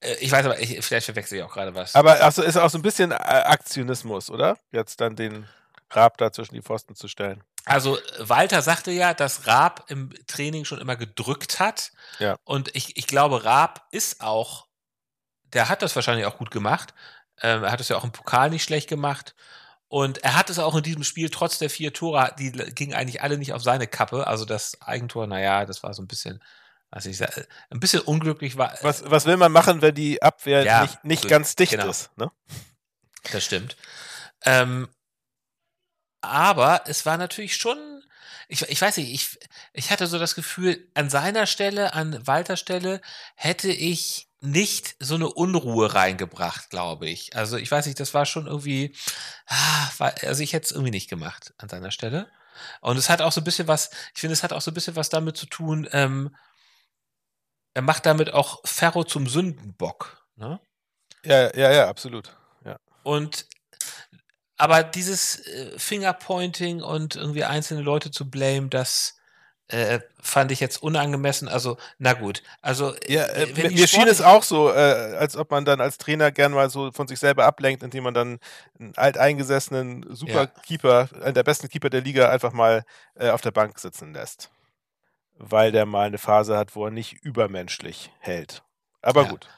Äh, 0.00 0.14
ich 0.20 0.30
weiß 0.30 0.46
aber, 0.46 0.60
ich, 0.60 0.84
vielleicht 0.84 1.06
verwechsel 1.06 1.38
ich 1.38 1.44
auch 1.44 1.52
gerade 1.52 1.74
was. 1.74 1.94
Aber 1.94 2.22
also 2.22 2.42
ist 2.42 2.56
auch 2.56 2.70
so 2.70 2.78
ein 2.78 2.82
bisschen 2.82 3.10
äh, 3.12 3.14
Aktionismus, 3.14 4.30
oder? 4.30 4.58
Jetzt 4.72 5.00
dann 5.00 5.16
den 5.16 5.48
Raab 5.90 6.18
da 6.18 6.32
zwischen 6.32 6.54
die 6.54 6.62
Pfosten 6.62 6.94
zu 6.94 7.08
stellen. 7.08 7.42
Also 7.64 7.98
Walter 8.18 8.62
sagte 8.62 8.90
ja, 8.90 9.14
dass 9.14 9.46
Raab 9.46 9.84
im 9.88 10.10
Training 10.26 10.64
schon 10.64 10.80
immer 10.80 10.96
gedrückt 10.96 11.60
hat. 11.60 11.92
Ja. 12.18 12.36
Und 12.44 12.74
ich, 12.74 12.96
ich 12.96 13.06
glaube, 13.06 13.44
Raab 13.44 13.86
ist 13.90 14.20
auch, 14.22 14.66
der 15.52 15.68
hat 15.68 15.82
das 15.82 15.94
wahrscheinlich 15.94 16.26
auch 16.26 16.38
gut 16.38 16.50
gemacht. 16.50 16.94
Ähm, 17.42 17.64
er 17.64 17.72
hat 17.72 17.80
es 17.80 17.88
ja 17.88 17.96
auch 17.96 18.04
im 18.04 18.12
Pokal 18.12 18.50
nicht 18.50 18.64
schlecht 18.64 18.88
gemacht. 18.88 19.34
Und 19.88 20.18
er 20.18 20.36
hat 20.36 20.50
es 20.50 20.58
auch 20.58 20.74
in 20.74 20.82
diesem 20.82 21.02
Spiel, 21.02 21.30
trotz 21.30 21.58
der 21.58 21.70
vier 21.70 21.94
Tore, 21.94 22.34
die 22.38 22.52
gingen 22.52 22.94
eigentlich 22.94 23.22
alle 23.22 23.38
nicht 23.38 23.54
auf 23.54 23.62
seine 23.62 23.86
Kappe. 23.86 24.26
Also 24.26 24.44
das 24.44 24.80
Eigentor, 24.82 25.26
naja, 25.26 25.64
das 25.64 25.82
war 25.82 25.94
so 25.94 26.02
ein 26.02 26.08
bisschen, 26.08 26.42
was 26.90 27.06
ich 27.06 27.16
sage, 27.18 27.46
ein 27.70 27.80
bisschen 27.80 28.00
unglücklich 28.00 28.56
war. 28.56 28.76
Was, 28.82 29.02
was 29.10 29.26
will 29.26 29.36
man 29.36 29.52
machen, 29.52 29.82
wenn 29.82 29.94
die 29.94 30.22
Abwehr 30.22 30.62
ja, 30.64 30.82
nicht, 30.82 31.04
nicht 31.04 31.22
so, 31.24 31.28
ganz 31.28 31.54
dicht 31.56 31.72
genau. 31.72 31.88
ist? 31.88 32.16
Ne? 32.16 32.30
Das 33.32 33.44
stimmt. 33.44 33.76
Ähm, 34.44 34.88
aber 36.20 36.82
es 36.86 37.04
war 37.06 37.16
natürlich 37.18 37.56
schon, 37.56 38.02
ich, 38.48 38.62
ich 38.62 38.80
weiß 38.80 38.96
nicht, 38.96 39.12
ich, 39.12 39.38
ich 39.72 39.90
hatte 39.90 40.06
so 40.06 40.18
das 40.18 40.34
Gefühl, 40.34 40.90
an 40.94 41.10
seiner 41.10 41.46
Stelle, 41.46 41.94
an 41.94 42.26
Walters 42.26 42.60
Stelle, 42.60 43.00
hätte 43.34 43.68
ich 43.68 44.28
nicht 44.40 44.96
so 45.00 45.16
eine 45.16 45.28
Unruhe 45.28 45.94
reingebracht, 45.94 46.70
glaube 46.70 47.08
ich. 47.08 47.36
Also 47.36 47.56
ich 47.56 47.70
weiß 47.70 47.86
nicht, 47.86 47.98
das 48.00 48.14
war 48.14 48.24
schon 48.24 48.46
irgendwie, 48.46 48.94
ah, 49.46 49.88
also 50.22 50.42
ich 50.42 50.52
hätte 50.52 50.66
es 50.66 50.70
irgendwie 50.70 50.92
nicht 50.92 51.10
gemacht 51.10 51.54
an 51.58 51.68
seiner 51.68 51.90
Stelle. 51.90 52.30
Und 52.80 52.96
es 52.96 53.08
hat 53.08 53.20
auch 53.20 53.32
so 53.32 53.40
ein 53.40 53.44
bisschen 53.44 53.68
was, 53.68 53.90
ich 54.14 54.20
finde, 54.20 54.32
es 54.32 54.42
hat 54.42 54.52
auch 54.52 54.60
so 54.60 54.70
ein 54.70 54.74
bisschen 54.74 54.96
was 54.96 55.08
damit 55.08 55.36
zu 55.36 55.46
tun, 55.46 55.88
ähm, 55.92 56.34
er 57.78 57.82
macht 57.82 58.06
damit 58.06 58.34
auch 58.34 58.58
Ferro 58.64 59.04
zum 59.04 59.28
Sündenbock. 59.28 60.26
Ne? 60.34 60.58
Ja, 61.24 61.56
ja, 61.56 61.70
ja, 61.70 61.88
absolut. 61.88 62.36
Ja. 62.64 62.76
Und 63.04 63.46
aber 64.56 64.82
dieses 64.82 65.46
äh, 65.46 65.78
Fingerpointing 65.78 66.82
und 66.82 67.14
irgendwie 67.14 67.44
einzelne 67.44 67.82
Leute 67.82 68.10
zu 68.10 68.28
blame, 68.28 68.66
das 68.66 69.14
äh, 69.68 70.00
fand 70.20 70.50
ich 70.50 70.58
jetzt 70.58 70.82
unangemessen. 70.82 71.46
Also, 71.46 71.76
na 71.98 72.14
gut. 72.14 72.42
Also, 72.62 72.96
ja, 73.06 73.22
äh, 73.26 73.44
äh 73.44 73.70
mir 73.70 73.86
schien 73.86 74.08
es 74.08 74.22
auch 74.22 74.42
so, 74.42 74.72
äh, 74.72 75.14
als 75.16 75.36
ob 75.36 75.52
man 75.52 75.64
dann 75.64 75.80
als 75.80 75.98
Trainer 75.98 76.32
gern 76.32 76.50
mal 76.50 76.70
so 76.70 76.90
von 76.90 77.06
sich 77.06 77.20
selber 77.20 77.44
ablenkt, 77.44 77.84
indem 77.84 78.02
man 78.02 78.14
dann 78.14 78.40
einen 78.80 78.92
alteingesessenen 78.96 80.04
Superkeeper, 80.12 81.10
ja. 81.12 81.22
einen 81.22 81.34
der 81.34 81.44
besten 81.44 81.68
Keeper 81.68 81.90
der 81.90 82.00
Liga, 82.00 82.28
einfach 82.28 82.52
mal 82.52 82.84
äh, 83.14 83.30
auf 83.30 83.40
der 83.40 83.52
Bank 83.52 83.78
sitzen 83.78 84.12
lässt. 84.14 84.50
Weil 85.38 85.72
der 85.72 85.86
mal 85.86 86.06
eine 86.06 86.18
Phase 86.18 86.56
hat, 86.56 86.74
wo 86.74 86.84
er 86.84 86.90
nicht 86.90 87.14
übermenschlich 87.22 88.10
hält. 88.18 88.62
Aber 89.02 89.22
ja. 89.22 89.28
gut. 89.28 89.48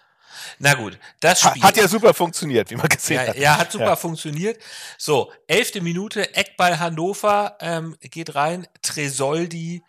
Na 0.59 0.75
gut, 0.75 0.99
das 1.21 1.41
Spiel. 1.41 1.63
Hat 1.63 1.77
ja 1.77 1.89
super 1.89 2.15
funktioniert, 2.15 2.71
wie 2.71 2.77
man 2.77 2.89
gesehen 2.89 3.21
ja, 3.21 3.29
hat. 3.29 3.37
Ja, 3.37 3.59
hat 3.59 3.73
super 3.73 3.85
ja. 3.87 3.97
funktioniert. 3.97 4.63
So, 4.97 5.33
elfte 5.47 5.81
Minute, 5.81 6.35
Eckball 6.35 6.79
Hannover 6.79 7.57
ähm, 7.61 7.97
geht 8.01 8.35
rein, 8.35 8.67
Tresoldi 8.83 9.83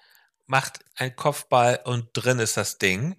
macht 0.47 0.79
einen 0.95 1.15
Kopfball 1.15 1.79
und 1.85 2.09
drin 2.13 2.39
ist 2.39 2.57
das 2.57 2.77
Ding. 2.77 3.15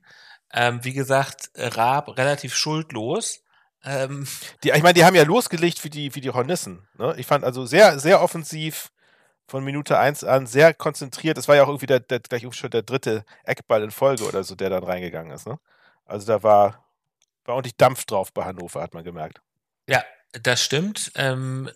Ähm, 0.52 0.80
wie 0.82 0.92
gesagt, 0.92 1.50
Raab 1.54 2.18
relativ 2.18 2.54
schuldlos. 2.54 3.40
Ähm, 3.84 4.26
die, 4.62 4.70
ich 4.70 4.82
meine, 4.82 4.94
die 4.94 5.04
haben 5.04 5.16
ja 5.16 5.24
losgelegt 5.24 5.82
wie 5.84 5.90
die, 5.90 6.14
wie 6.14 6.20
die 6.20 6.30
Hornissen. 6.30 6.86
Ne? 6.98 7.14
Ich 7.16 7.26
fand 7.26 7.44
also 7.44 7.64
sehr, 7.64 7.98
sehr 7.98 8.20
offensiv 8.20 8.92
von 9.52 9.64
Minute 9.64 9.98
1 9.98 10.24
an, 10.24 10.46
sehr 10.46 10.72
konzentriert. 10.72 11.36
Es 11.36 11.46
war 11.46 11.56
ja 11.56 11.64
auch 11.64 11.68
irgendwie 11.68 11.84
der, 11.84 12.00
der, 12.00 12.20
gleich 12.20 12.46
schon 12.54 12.70
der 12.70 12.80
dritte 12.80 13.22
Eckball 13.44 13.82
in 13.82 13.90
Folge 13.90 14.24
oder 14.24 14.44
so, 14.44 14.54
der 14.54 14.70
dann 14.70 14.82
reingegangen 14.82 15.30
ist. 15.30 15.46
Ne? 15.46 15.58
Also 16.06 16.26
da 16.26 16.42
war, 16.42 16.86
war 17.44 17.56
ordentlich 17.56 17.76
Dampf 17.76 18.06
drauf 18.06 18.32
bei 18.32 18.46
Hannover, 18.46 18.80
hat 18.80 18.94
man 18.94 19.04
gemerkt. 19.04 19.42
Ja, 19.86 20.02
das 20.32 20.62
stimmt. 20.62 21.12
Ähm, 21.16 21.70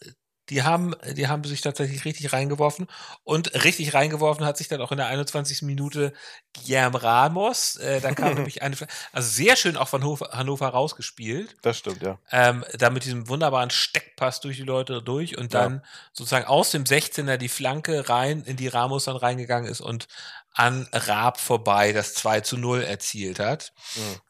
die 0.49 0.63
haben, 0.63 0.95
die 1.13 1.29
haben 1.29 1.43
sich 1.45 1.61
tatsächlich 1.61 2.05
richtig 2.05 2.33
reingeworfen. 2.33 2.87
Und 3.25 3.65
richtig 3.65 3.95
reingeworfen 3.95 4.45
hat 4.45 4.57
sich 4.57 4.69
dann 4.69 4.81
auch 4.81 4.93
in 4.93 4.99
der 4.99 5.07
21. 5.07 5.63
Minute 5.63 6.13
Guillermo 6.55 6.99
Ramos. 6.99 7.77
Äh, 7.77 8.01
da 8.01 8.13
kam 8.13 8.35
nämlich 8.35 8.63
eine, 8.63 8.77
also 9.13 9.29
sehr 9.29 9.57
schön 9.57 9.77
auch 9.77 9.89
von 9.89 10.03
Hannover, 10.03 10.31
Hannover 10.33 10.69
rausgespielt. 10.69 11.57
Das 11.63 11.79
stimmt, 11.79 12.03
ja. 12.03 12.19
Ähm, 12.31 12.65
da 12.79 12.91
mit 12.91 13.05
diesem 13.05 13.29
wunderbaren 13.29 13.71
Steckpass 13.71 14.41
durch 14.41 14.57
die 14.57 14.63
Leute 14.63 15.03
durch 15.03 15.37
und 15.37 15.55
dann 15.55 15.75
ja. 15.75 15.83
sozusagen 16.13 16.47
aus 16.47 16.71
dem 16.71 16.85
16er 16.85 17.37
die 17.37 17.49
Flanke 17.49 18.09
rein, 18.09 18.43
in 18.45 18.57
die 18.57 18.69
Ramos 18.69 19.05
dann 19.05 19.17
reingegangen 19.17 19.71
ist 19.71 19.81
und 19.81 20.07
an 20.53 20.89
Raab 20.93 21.39
vorbei 21.39 21.93
das 21.93 22.15
2 22.15 22.41
zu 22.41 22.57
0 22.57 22.83
erzielt 22.83 23.41
hat. 23.41 23.73
Mhm. 23.95 24.21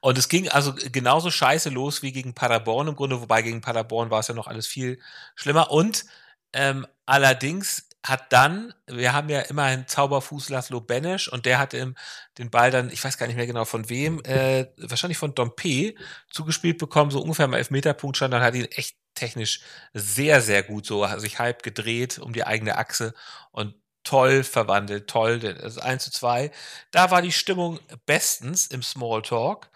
Und 0.00 0.18
es 0.18 0.28
ging 0.28 0.48
also 0.48 0.74
genauso 0.74 1.30
scheiße 1.30 1.70
los 1.70 2.02
wie 2.02 2.12
gegen 2.12 2.34
Paderborn 2.34 2.88
im 2.88 2.96
Grunde, 2.96 3.20
wobei 3.20 3.42
gegen 3.42 3.60
Paderborn 3.60 4.10
war 4.10 4.20
es 4.20 4.28
ja 4.28 4.34
noch 4.34 4.46
alles 4.46 4.66
viel 4.66 5.00
schlimmer. 5.34 5.70
Und 5.70 6.04
ähm, 6.52 6.86
allerdings 7.06 7.88
hat 8.08 8.32
dann, 8.32 8.72
wir 8.86 9.12
haben 9.12 9.28
ja 9.28 9.40
immer 9.40 9.64
einen 9.64 9.88
Zauberfuß 9.88 10.48
Laszlo 10.50 10.80
Benesch 10.80 11.28
und 11.28 11.44
der 11.44 11.58
hat 11.58 11.74
im, 11.74 11.96
den 12.38 12.50
Ball 12.50 12.70
dann, 12.70 12.90
ich 12.90 13.02
weiß 13.02 13.18
gar 13.18 13.26
nicht 13.26 13.36
mehr 13.36 13.48
genau 13.48 13.64
von 13.64 13.88
wem, 13.88 14.22
äh, 14.24 14.66
wahrscheinlich 14.76 15.18
von 15.18 15.34
Dompe 15.34 15.94
zugespielt 16.30 16.78
bekommen, 16.78 17.10
so 17.10 17.20
ungefähr 17.20 17.46
am 17.46 17.54
Elfmeterpunkt 17.54 18.16
stand, 18.16 18.32
dann 18.32 18.42
hat 18.42 18.54
ihn 18.54 18.66
echt 18.66 18.96
technisch 19.14 19.60
sehr, 19.92 20.40
sehr 20.40 20.62
gut 20.62 20.86
so 20.86 21.06
sich 21.18 21.38
halb 21.38 21.62
gedreht 21.62 22.18
um 22.18 22.32
die 22.32 22.46
eigene 22.46 22.78
Achse 22.78 23.14
und 23.50 23.74
toll 24.06 24.44
verwandelt, 24.44 25.08
toll, 25.08 25.40
das 25.40 25.78
1 25.78 26.04
zu 26.04 26.10
2. 26.10 26.50
Da 26.92 27.10
war 27.10 27.22
die 27.22 27.32
Stimmung 27.32 27.80
bestens 28.06 28.66
im 28.68 28.82
Smalltalk. 28.82 29.70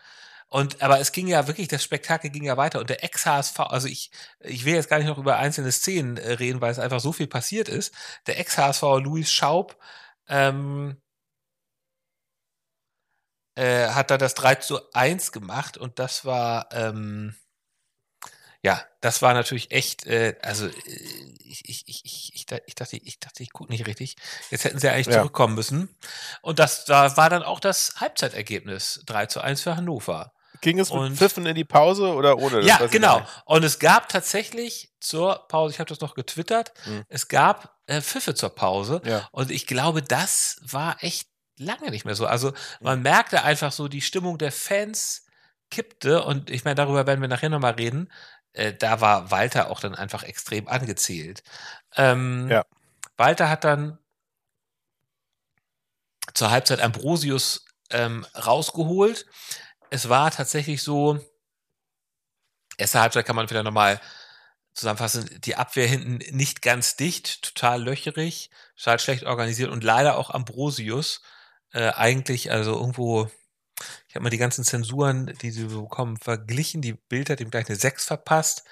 Und, 0.49 0.83
aber 0.83 1.01
es 1.01 1.13
ging 1.13 1.29
ja 1.29 1.47
wirklich, 1.47 1.69
das 1.69 1.85
Spektakel 1.85 2.31
ging 2.31 2.45
ja 2.45 2.57
weiter 2.57 2.81
und 2.81 2.91
der 2.91 3.05
Ex-HSV, 3.05 3.61
also 3.61 3.87
ich, 3.87 4.11
ich 4.41 4.65
will 4.65 4.75
jetzt 4.75 4.89
gar 4.91 4.99
nicht 4.99 5.07
noch 5.07 5.19
über 5.19 5.37
einzelne 5.37 5.71
Szenen 5.71 6.17
äh, 6.17 6.33
reden, 6.33 6.61
weil 6.61 6.73
es 6.73 6.81
einfach 6.81 7.01
so 7.01 7.13
viel 7.13 7.29
passiert 7.29 7.69
ist. 7.69 7.95
Der 8.27 8.39
Ex-HSV 8.41 8.83
Luis 9.01 9.31
Schaub, 9.31 9.77
ähm, 10.29 10.97
äh, 13.57 13.89
hat 13.91 14.11
da 14.11 14.19
das 14.19 14.35
3 14.35 14.57
zu 14.57 14.81
1 14.93 15.33
gemacht 15.33 15.77
und 15.77 15.99
das 15.99 16.25
war, 16.25 16.69
ähm, 16.73 17.37
ja, 18.63 18.83
das 19.01 19.23
war 19.23 19.33
natürlich 19.33 19.71
echt, 19.71 20.07
äh, 20.07 20.37
also 20.43 20.67
äh, 20.67 20.73
ich, 21.45 21.69
ich, 21.69 21.85
ich, 21.87 22.05
ich, 22.05 22.33
ich, 22.35 22.47
dachte, 22.75 22.97
ich 22.97 23.19
dachte, 23.19 23.43
ich 23.43 23.53
gucke 23.53 23.73
nicht 23.73 23.87
richtig. 23.87 24.17
Jetzt 24.51 24.65
hätten 24.65 24.79
sie 24.79 24.89
eigentlich 24.91 25.07
ja. 25.07 25.15
zurückkommen 25.15 25.55
müssen. 25.55 25.97
Und 26.43 26.59
das 26.59 26.85
da 26.85 27.17
war 27.17 27.31
dann 27.31 27.43
auch 27.43 27.61
das 27.61 27.95
Halbzeitergebnis 27.97 29.03
3 29.07 29.27
zu 29.27 29.41
1 29.41 29.63
für 29.63 29.77
Hannover. 29.77 30.33
Ging 30.61 30.79
es 30.79 30.93
mit 30.93 31.17
Pfiffen 31.17 31.47
in 31.47 31.55
die 31.55 31.65
Pause 31.65 32.13
oder 32.13 32.37
ohne? 32.37 32.61
ja, 32.61 32.87
genau. 32.87 33.27
Und 33.47 33.65
es 33.65 33.79
gab 33.79 34.11
tatsächlich 34.11 34.93
zur 35.01 35.47
Pause, 35.49 35.73
ich 35.73 35.81
habe 35.81 35.89
das 35.89 36.01
noch 36.01 36.15
getwittert, 36.15 36.73
hm. 36.85 37.05
es 37.09 37.29
gab 37.29 37.79
äh, 37.87 38.03
Pfiffe 38.03 38.35
zur 38.35 38.51
Pause. 38.51 39.01
Ja. 39.07 39.27
Und 39.33 39.51
ich 39.51 39.67
glaube, 39.67 40.03
das 40.03 40.61
war 40.61 41.03
echt 41.03 41.29
lange 41.57 41.91
nicht 41.91 42.05
mehr 42.05 42.15
so. 42.15 42.27
Also 42.27 42.53
man 42.81 42.97
hm. 42.97 43.03
merkte 43.05 43.43
einfach 43.43 43.73
so, 43.73 43.89
die 43.89 44.03
Stimmung 44.03 44.37
der 44.37 44.53
Fans 44.53 45.25
kippte. 45.71 46.23
Und 46.25 46.51
ich 46.51 46.65
meine, 46.65 46.75
darüber 46.75 47.07
werden 47.07 47.21
wir 47.21 47.29
nachher 47.29 47.49
nochmal 47.49 47.75
reden. 47.75 48.11
Äh, 48.53 48.75
da 48.75 49.01
war 49.01 49.31
Walter 49.31 49.71
auch 49.71 49.81
dann 49.81 49.95
einfach 49.95 50.23
extrem 50.23 50.69
angezählt. 50.69 51.43
Ähm, 51.97 52.49
ja. 52.49 52.65
Walter 53.17 53.49
hat 53.49 53.65
dann 53.65 53.99
zur 56.35 56.51
Halbzeit 56.51 56.81
Ambrosius 56.81 57.65
ähm, 57.91 58.27
rausgeholt 58.35 59.27
es 59.91 60.09
war 60.09 60.31
tatsächlich 60.31 60.83
so, 60.83 61.19
erste 62.79 63.01
Halbzeit 63.01 63.27
kann 63.27 63.37
man 63.37 63.49
vielleicht 63.49 63.65
nochmal 63.65 64.01
zusammenfassen, 64.73 65.29
die 65.43 65.57
Abwehr 65.57 65.87
hinten 65.87 66.19
nicht 66.35 66.63
ganz 66.63 66.97
dicht, 66.97 67.43
total 67.43 67.83
löcherig, 67.83 68.51
total 68.77 69.01
schlecht 69.01 69.25
organisiert 69.25 69.71
und 69.71 69.85
leider 69.85 70.17
auch 70.17 70.31
Ambrosius 70.31 71.23
äh, 71.73 71.91
eigentlich, 71.91 72.53
also 72.53 72.75
irgendwo 72.75 73.29
ich 74.09 74.15
habe 74.15 74.25
mal 74.25 74.31
die 74.31 74.39
ganzen 74.39 74.65
Zensuren, 74.65 75.33
die 75.43 75.51
sie 75.51 75.65
bekommen, 75.65 76.17
verglichen. 76.17 76.83
Die 76.83 76.95
Bild 76.95 77.31
hat 77.31 77.41
ihm 77.41 77.51
gleich 77.51 77.69
eine 77.69 77.77
6 77.77 78.07
verpasst, 78.07 78.65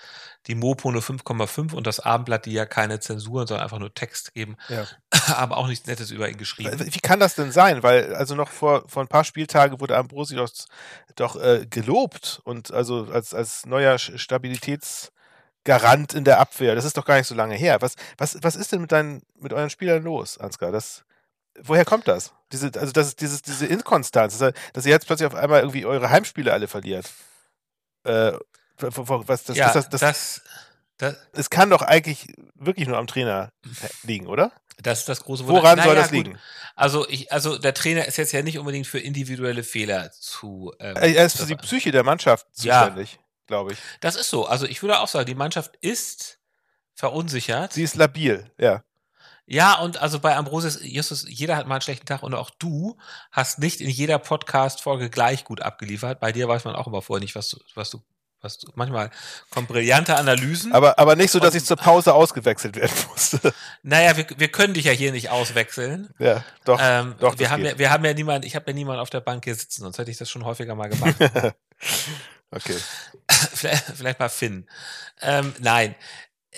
die 0.47 0.55
Mopo 0.55 0.91
nur 0.91 1.03
5,5 1.03 1.75
und 1.75 1.87
das 1.87 2.01
Abendblatt, 2.01 2.47
die 2.47 2.53
ja 2.53 2.65
keine 2.67 3.01
Zensuren, 3.01 3.47
sondern 3.47 3.65
einfach 3.65 3.79
nur 3.79 3.93
Text 3.93 4.33
geben, 4.35 4.57
ja. 4.69 4.87
aber 5.35 5.59
auch 5.59 5.69
nichts 5.69 5.87
Nettes 5.87 6.11
über 6.11 6.29
ihn 6.29 6.39
geschrieben. 6.39 6.79
Wie 6.79 7.01
kann 7.01 7.21
das 7.21 7.35
denn 7.35 7.53
sein? 7.53 7.83
Weil 7.83 8.15
also 8.15 8.35
noch 8.35 8.49
vor, 8.49 8.89
vor 8.89 9.03
ein 9.03 9.09
paar 9.09 9.25
Spieltagen 9.25 9.81
wurde 9.81 9.97
Ambrosius 9.97 10.67
doch 11.17 11.37
äh, 11.37 11.67
gelobt 11.69 12.41
und 12.45 12.73
also 12.73 13.09
als, 13.13 13.35
als 13.35 13.67
neuer 13.67 13.99
Stabilitätsgarant 13.99 16.15
in 16.15 16.25
der 16.25 16.41
Abwehr. 16.41 16.75
Das 16.75 16.85
ist 16.85 16.97
doch 16.97 17.05
gar 17.05 17.19
nicht 17.19 17.27
so 17.27 17.35
lange 17.35 17.55
her. 17.55 17.77
Was, 17.81 17.97
was, 18.17 18.39
was 18.43 18.57
ist 18.57 18.73
denn 18.73 18.81
mit, 18.81 18.93
deinen, 18.93 19.23
mit 19.39 19.53
euren 19.53 19.71
Spielern 19.71 20.03
los, 20.03 20.39
Ansgar? 20.39 20.73
Das, 20.73 21.05
woher 21.63 21.85
kommt 21.85 22.09
das? 22.09 22.33
Diese, 22.53 22.71
also 22.79 22.93
das 22.93 23.09
ist 23.09 23.21
dieses, 23.21 23.43
diese 23.43 23.67
Inkonstanz, 23.67 24.39
dass 24.39 24.87
ihr 24.87 24.91
jetzt 24.91 25.07
plötzlich 25.07 25.27
auf 25.27 25.35
einmal 25.35 25.61
irgendwie 25.61 25.85
eure 25.85 26.11
Heimspiele 26.11 26.53
alle 26.53 26.69
verliert. 26.69 27.11
Äh, 28.05 28.33
was, 28.79 29.45
das, 29.45 29.57
ja, 29.57 29.73
das, 29.73 29.89
das, 29.89 30.01
das, 30.01 30.43
das, 30.99 31.17
Es 31.33 31.51
kann 31.51 31.71
doch 31.71 31.83
eigentlich 31.83 32.29
wirklich 32.55 32.89
nur 32.89 32.97
am 32.97 33.07
Trainer 33.07 33.53
liegen, 34.03 34.27
oder? 34.27 34.53
Das 34.81 35.01
ist 35.01 35.09
das 35.09 35.25
große 35.25 35.47
Wunder. 35.47 35.63
Woran 35.63 35.77
naja, 35.77 35.89
soll 35.89 35.97
das 35.97 36.11
liegen? 36.11 36.39
Also, 36.77 37.09
ich, 37.09 37.33
also 37.33 37.59
der 37.59 37.75
Trainer 37.75 38.07
ist 38.07 38.17
jetzt 38.17 38.33
ja 38.33 38.43
nicht 38.43 38.59
unbedingt 38.59 38.87
für 38.87 39.01
individuelle 39.01 39.65
Fehler 39.65 40.13
zu. 40.13 40.73
Ähm, 40.79 40.95
er 40.97 41.27
ist 41.27 41.39
für 41.39 41.47
die 41.47 41.57
Psyche 41.57 41.91
der 41.91 42.05
Mannschaft 42.05 42.47
zuständig, 42.53 43.15
ja, 43.15 43.19
glaube 43.49 43.73
ich. 43.73 43.79
Das 44.01 44.15
ist 44.15 44.31
so. 44.31 44.47
Also 44.47 44.67
ich 44.67 44.83
würde 44.83 45.01
auch 45.01 45.09
sagen, 45.09 45.27
die 45.27 45.35
Mannschaft 45.35 45.77
ist 45.81 46.39
verunsichert. 46.95 47.73
Sie 47.73 47.83
ist 47.83 47.97
labil, 47.97 48.51
ja. 48.59 48.85
Ja, 49.51 49.79
und 49.79 49.97
also 50.03 50.21
bei 50.21 50.37
Ambrosius, 50.37 50.81
Justus, 50.83 51.25
jeder 51.27 51.57
hat 51.57 51.67
mal 51.67 51.77
einen 51.77 51.81
schlechten 51.81 52.05
Tag 52.05 52.23
und 52.23 52.35
auch 52.35 52.51
du 52.51 52.99
hast 53.33 53.59
nicht 53.59 53.81
in 53.81 53.89
jeder 53.89 54.19
Podcast-Folge 54.19 55.09
gleich 55.09 55.45
gut 55.45 55.63
abgeliefert. 55.63 56.21
Bei 56.21 56.33
dir 56.33 56.47
weiß 56.47 56.65
man 56.65 56.77
auch 56.77 56.87
immer 56.87 57.01
vorher 57.01 57.23
nicht, 57.23 57.35
was 57.35 57.49
du, 57.49 57.59
was 57.75 57.89
du, 57.89 58.03
was 58.43 58.59
du, 58.59 58.71
manchmal 58.75 59.11
kommen 59.49 59.67
brillante 59.67 60.17
Analysen. 60.17 60.75
Aber, 60.75 60.99
aber 60.99 61.17
nicht 61.17 61.31
so, 61.31 61.41
dass 61.41 61.55
ich 61.55 61.65
zur 61.65 61.79
Pause 61.79 62.13
ausgewechselt 62.13 62.77
werden 62.77 62.93
musste. 63.09 63.55
Naja, 63.83 64.19
wir, 64.19 64.27
wir 64.37 64.49
können 64.49 64.75
dich 64.75 64.85
ja 64.85 64.93
hier 64.93 65.13
nicht 65.13 65.31
auswechseln. 65.31 66.11
Ja, 66.19 66.45
doch. 66.67 66.79
Ähm, 66.83 67.15
doch 67.19 67.39
wir 67.39 67.49
haben 67.49 67.65
ja, 67.65 67.79
wir 67.79 67.91
haben 67.91 68.05
ja 68.05 68.13
niemanden, 68.13 68.47
ich 68.47 68.55
habe 68.55 68.71
ja 68.71 68.75
niemanden 68.75 69.01
auf 69.01 69.09
der 69.09 69.21
Bank 69.21 69.45
hier 69.45 69.55
sitzen, 69.55 69.81
sonst 69.81 69.97
hätte 69.97 70.11
ich 70.11 70.19
das 70.19 70.29
schon 70.29 70.45
häufiger 70.45 70.75
mal 70.75 70.91
gemacht. 70.91 71.17
okay. 72.51 72.77
vielleicht, 73.55 73.85
vielleicht 73.97 74.19
mal 74.19 74.29
Finn. 74.29 74.69
Ähm, 75.23 75.55
nein, 75.59 75.95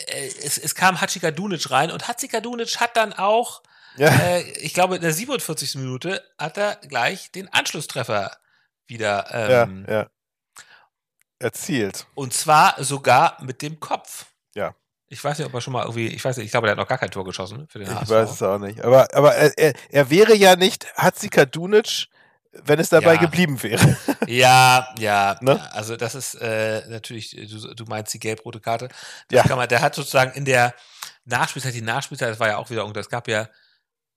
es, 0.09 0.59
es 0.59 0.75
kam 0.75 1.01
Hachikadunic 1.01 1.71
rein 1.71 1.91
und 1.91 2.09
Hachikadunic 2.09 2.81
hat 2.81 2.97
dann 2.97 3.13
auch, 3.13 3.63
ja. 3.97 4.09
äh, 4.09 4.43
ich 4.59 4.75
glaube, 4.75 4.97
in 4.97 5.03
der 5.03 5.13
47. 5.13 5.77
Minute 5.77 6.23
hat 6.39 6.57
er 6.57 6.77
gleich 6.77 7.31
den 7.33 7.53
Anschlusstreffer 7.53 8.37
wieder 8.87 9.27
ähm, 9.33 9.87
ja, 9.89 9.95
ja. 9.95 10.11
erzielt. 11.39 12.07
Und 12.15 12.35
zwar 12.35 12.83
sogar 12.83 13.43
mit 13.43 13.63
dem 13.63 13.81
Kopf. 13.81 14.27
Ja. 14.55 14.75
Ich 15.09 15.23
weiß 15.23 15.39
nicht, 15.39 15.47
ob 15.47 15.55
er 15.55 15.61
schon 15.61 15.73
mal 15.73 15.83
irgendwie, 15.83 16.09
ich 16.09 16.25
weiß 16.25 16.37
nicht, 16.37 16.47
ich 16.47 16.51
glaube, 16.53 16.69
er 16.69 16.73
hat 16.73 16.79
noch 16.79 16.87
gar 16.89 16.99
kein 16.99 17.11
Tor 17.11 17.25
geschossen 17.25 17.67
für 17.69 17.79
den 17.79 17.89
Ich 17.89 17.95
HSV. 17.95 18.11
weiß 18.11 18.31
es 18.31 18.43
auch 18.43 18.59
nicht. 18.59 18.83
Aber, 18.83 19.09
aber 19.15 19.35
er, 19.35 19.75
er 19.89 20.11
wäre 20.11 20.35
ja 20.35 20.57
nicht 20.57 20.87
Hatzikadunic, 20.97 22.07
wenn 22.53 22.79
es 22.79 22.89
dabei 22.89 23.15
ja. 23.15 23.21
geblieben 23.21 23.63
wäre. 23.63 23.97
Ja, 24.27 24.95
ja. 24.99 25.39
Ne? 25.41 25.61
Also 25.73 25.97
das 25.97 26.15
ist 26.15 26.35
äh, 26.35 26.83
natürlich, 26.89 27.31
du, 27.31 27.75
du 27.75 27.85
meinst 27.87 28.15
die 28.15 28.21
gelb-rote 28.21 28.61
Karte. 28.61 28.89
Das 29.29 29.49
ja. 29.49 29.57
Man, 29.57 29.69
der 29.69 29.81
hat 29.81 29.95
sozusagen 29.95 30.33
in 30.33 30.45
der 30.45 30.75
Nachspielzeit, 31.25 31.75
die 31.75 31.83
Nachspielzeit, 31.83 32.31
das 32.31 32.39
war 32.39 32.49
ja 32.49 32.57
auch 32.59 32.71
wieder, 32.71 32.85
und 32.85 32.97
das 32.97 33.09
gab 33.09 33.27
ja 33.27 33.49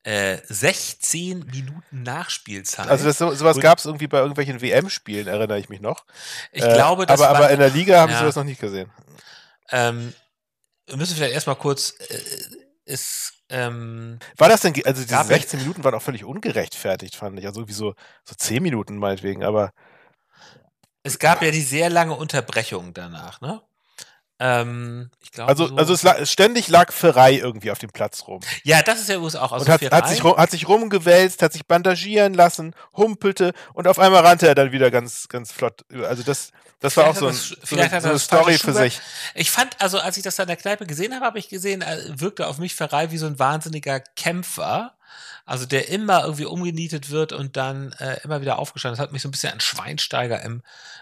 äh, 0.03 0.37
16 0.47 1.45
Minuten 1.45 2.03
Nachspielzeit. 2.03 2.87
Also 2.87 3.05
das, 3.05 3.17
so, 3.17 3.33
sowas 3.33 3.59
gab 3.59 3.79
es 3.79 3.85
irgendwie 3.85 4.07
bei 4.07 4.19
irgendwelchen 4.19 4.61
WM-Spielen, 4.61 5.27
erinnere 5.27 5.57
ich 5.57 5.69
mich 5.69 5.81
noch. 5.81 6.05
Ich 6.51 6.63
äh, 6.63 6.73
glaube, 6.73 7.05
das 7.05 7.21
aber, 7.21 7.33
war, 7.33 7.45
aber 7.45 7.49
in 7.51 7.59
der 7.59 7.69
Liga 7.69 8.01
haben 8.01 8.11
ja. 8.11 8.17
sie 8.17 8.23
sowas 8.23 8.35
noch 8.35 8.43
nicht 8.43 8.61
gesehen. 8.61 8.91
Ähm, 9.71 10.13
wir 10.85 10.97
müssen 10.97 11.15
vielleicht 11.15 11.33
erstmal 11.33 11.55
kurz, 11.55 11.95
es 12.85 13.33
ähm, 13.49 14.19
war 14.37 14.49
das 14.49 14.61
denn, 14.61 14.73
also 14.85 15.03
diese 15.03 15.23
16 15.23 15.59
Minuten 15.59 15.83
waren 15.83 15.93
auch 15.93 16.01
völlig 16.01 16.25
ungerechtfertigt, 16.25 17.15
fand 17.15 17.39
ich. 17.39 17.45
Also 17.45 17.61
irgendwie 17.61 17.75
so, 17.75 17.93
so 18.23 18.35
10 18.35 18.63
Minuten 18.63 18.97
meinetwegen, 18.97 19.43
aber. 19.43 19.71
Es 21.03 21.19
gab 21.19 21.41
ja 21.41 21.51
die 21.51 21.61
sehr 21.61 21.89
lange 21.89 22.15
Unterbrechung 22.15 22.93
danach, 22.93 23.41
ne? 23.41 23.61
Ähm, 24.45 25.09
ich 25.21 25.31
glaube. 25.31 25.47
Also, 25.47 25.67
so 25.67 25.75
also 25.77 25.93
es 25.93 26.03
lag, 26.03 26.25
ständig 26.25 26.67
lag 26.67 26.91
Ferrei 26.91 27.35
irgendwie 27.35 27.71
auf 27.71 27.79
dem 27.79 27.91
Platz 27.91 28.25
rum. 28.27 28.41
Ja, 28.63 28.81
das 28.81 28.99
ist 28.99 29.07
ja 29.07 29.15
übrigens 29.15 29.37
auch. 29.37 29.53
Also 29.53 29.63
und 29.63 29.71
hat, 29.71 29.89
hat, 29.89 30.09
sich, 30.09 30.21
hat 30.21 30.51
sich 30.51 30.67
rumgewälzt, 30.67 31.41
hat 31.41 31.53
sich 31.53 31.65
bandagieren 31.65 32.33
lassen, 32.33 32.75
humpelte 32.93 33.53
und 33.73 33.87
auf 33.87 33.99
einmal 33.99 34.21
rannte 34.25 34.49
er 34.49 34.53
dann 34.53 34.73
wieder 34.73 34.91
ganz, 34.91 35.29
ganz 35.29 35.53
flott. 35.53 35.85
Also 35.93 36.23
das, 36.23 36.51
das 36.81 36.97
war 36.97 37.07
auch 37.07 37.15
so, 37.15 37.27
ein, 37.27 37.31
das, 37.31 37.55
so 37.63 37.77
eine, 37.77 38.01
so 38.01 38.09
eine 38.09 38.19
Story 38.19 38.57
für 38.57 38.73
sich. 38.73 38.99
Ich 39.33 39.49
fand, 39.49 39.79
also 39.79 39.97
als 39.99 40.17
ich 40.17 40.23
das 40.23 40.35
da 40.35 40.43
in 40.43 40.47
der 40.47 40.57
Kneipe 40.57 40.85
gesehen 40.85 41.15
habe, 41.15 41.25
habe 41.25 41.39
ich 41.39 41.47
gesehen, 41.47 41.81
er 41.81 42.19
wirkte 42.19 42.45
auf 42.45 42.57
mich 42.57 42.75
Ferrei 42.75 43.11
wie 43.11 43.17
so 43.17 43.25
ein 43.25 43.39
wahnsinniger 43.39 44.01
Kämpfer. 44.01 44.93
Also 45.45 45.65
der 45.65 45.89
immer 45.89 46.23
irgendwie 46.23 46.45
umgenietet 46.45 47.09
wird 47.09 47.33
und 47.33 47.57
dann 47.57 47.91
äh, 47.93 48.19
immer 48.23 48.41
wieder 48.41 48.59
aufgestanden. 48.59 48.97
Das 48.97 49.03
hat 49.03 49.11
mich 49.11 49.21
so 49.21 49.27
ein 49.27 49.31
bisschen 49.31 49.53
an 49.53 49.59
Schweinsteiger 49.59 50.41
im, 50.41 50.61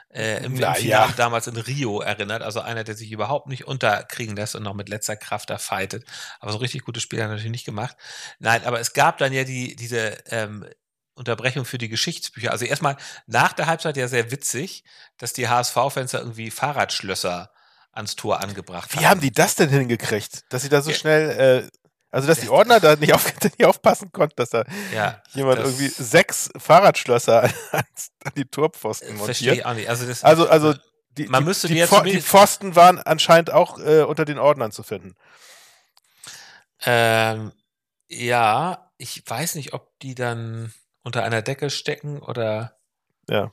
äh, 0.10 0.38
im, 0.38 0.46
im 0.46 0.56
Finale 0.56 0.82
ja. 0.82 1.08
damals 1.18 1.48
in 1.48 1.58
Rio 1.58 2.02
erinnert. 2.02 2.42
Also 2.42 2.62
einer, 2.62 2.84
der 2.84 2.96
sich 2.96 3.12
überhaupt 3.12 3.48
nicht 3.48 3.68
unterkriegen 3.68 4.36
lässt 4.36 4.56
und 4.56 4.64
noch 4.64 4.74
mit 4.74 4.90
letzter 4.90 5.16
Kraft 5.16 5.50
da 5.50 5.58
fightet. 5.58 6.06
Aber 6.40 6.52
so 6.52 6.58
richtig 6.58 6.84
gutes 6.84 7.04
Spiel 7.04 7.20
hat 7.20 7.28
er 7.28 7.30
natürlich 7.30 7.52
nicht 7.52 7.66
gemacht. 7.66 7.96
Nein, 8.40 8.64
aber 8.66 8.80
es 8.80 8.94
gab 8.94 9.18
dann 9.20 9.34
ja 9.34 9.44
die, 9.44 9.76
diese 9.76 10.18
ähm, 10.28 10.66
Unterbrechung 11.14 11.66
für 11.66 11.78
die 11.78 11.90
Geschichtsbücher. 11.90 12.52
Also 12.52 12.66
erstmal 12.66 12.98
nach 13.28 13.54
der 13.54 13.68
Halbzeit 13.68 13.98
ja 13.98 14.08
sehr 14.08 14.32
witzig, 14.32 14.84
dass 15.18 15.34
die 15.34 15.48
HSV-Fans 15.48 16.12
da 16.12 16.20
irgendwie 16.20 16.50
Fahrradschlösser 16.50 17.52
ans 17.92 18.16
Tor 18.16 18.42
angebracht 18.42 18.94
haben. 18.96 19.02
Wie 19.02 19.08
haben 19.08 19.22
die 19.22 19.32
das 19.32 19.56
denn 19.56 19.70
hingekriegt, 19.70 20.46
dass 20.50 20.62
sie 20.62 20.70
da 20.70 20.82
so 20.82 20.92
ja. 20.92 20.98
schnell, 20.98 21.70
äh, 21.70 21.81
also 22.12 22.28
dass 22.28 22.40
die 22.40 22.50
Ordner 22.50 22.80
da 22.80 22.96
nicht, 22.98 23.14
auf, 23.14 23.34
nicht 23.44 23.66
aufpassen 23.66 24.12
konnten, 24.12 24.36
dass 24.36 24.50
da 24.50 24.66
ja, 24.94 25.22
jemand 25.34 25.60
irgendwie 25.60 25.88
sechs 25.88 26.50
Fahrradschlösser 26.58 27.44
an, 27.72 27.84
die 28.36 28.46
Torpfosten 28.46 29.16
montiert. 29.16 29.26
Verstehe 29.26 29.54
ich 29.54 29.66
auch 29.66 29.74
nicht. 29.74 29.90
Also, 29.90 30.06
das, 30.06 30.24
also, 30.24 30.48
also 30.48 30.74
die, 31.18 31.28
man 31.28 31.44
müsste 31.44 31.68
die, 31.68 31.74
die, 31.76 32.12
die 32.12 32.22
Pfosten 32.22 32.76
waren 32.76 33.00
anscheinend 33.00 33.52
auch 33.52 33.80
äh, 33.80 34.04
unter 34.04 34.26
den 34.26 34.40
Ordnern 34.40 34.72
zu 34.72 34.84
finden. 34.84 35.16
Ähm, 36.84 37.52
Ja, 38.08 38.92
ich 38.98 39.24
weiß 39.26 39.56
nicht, 39.56 39.74
ob 39.74 39.98
die 40.00 40.16
dann 40.16 40.74
unter 41.04 41.24
einer 41.24 41.42
Decke 41.42 41.70
stecken 41.70 42.20
oder. 42.20 42.78
Ja. 43.30 43.52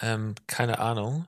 Ähm, 0.00 0.34
keine 0.46 0.78
Ahnung. 0.78 1.26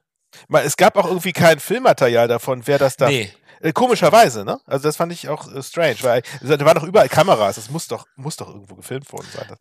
Es 0.52 0.76
gab 0.76 0.96
auch 0.96 1.06
irgendwie 1.06 1.32
kein 1.32 1.58
Filmmaterial 1.58 2.28
davon, 2.28 2.66
wer 2.66 2.78
das 2.78 2.96
da. 2.96 3.08
Nee. 3.08 3.32
Äh, 3.60 3.72
komischerweise, 3.72 4.44
ne? 4.44 4.60
Also 4.66 4.84
das 4.88 4.96
fand 4.96 5.12
ich 5.12 5.28
auch 5.28 5.52
äh, 5.52 5.62
strange, 5.62 5.98
weil 6.02 6.22
da 6.40 6.64
waren 6.64 6.76
doch 6.76 6.84
überall 6.84 7.08
Kameras. 7.08 7.56
Das 7.56 7.70
muss 7.70 7.88
doch, 7.88 8.06
muss 8.16 8.36
doch 8.36 8.48
irgendwo 8.48 8.76
gefilmt 8.76 9.10
worden 9.12 9.28
sein, 9.32 9.56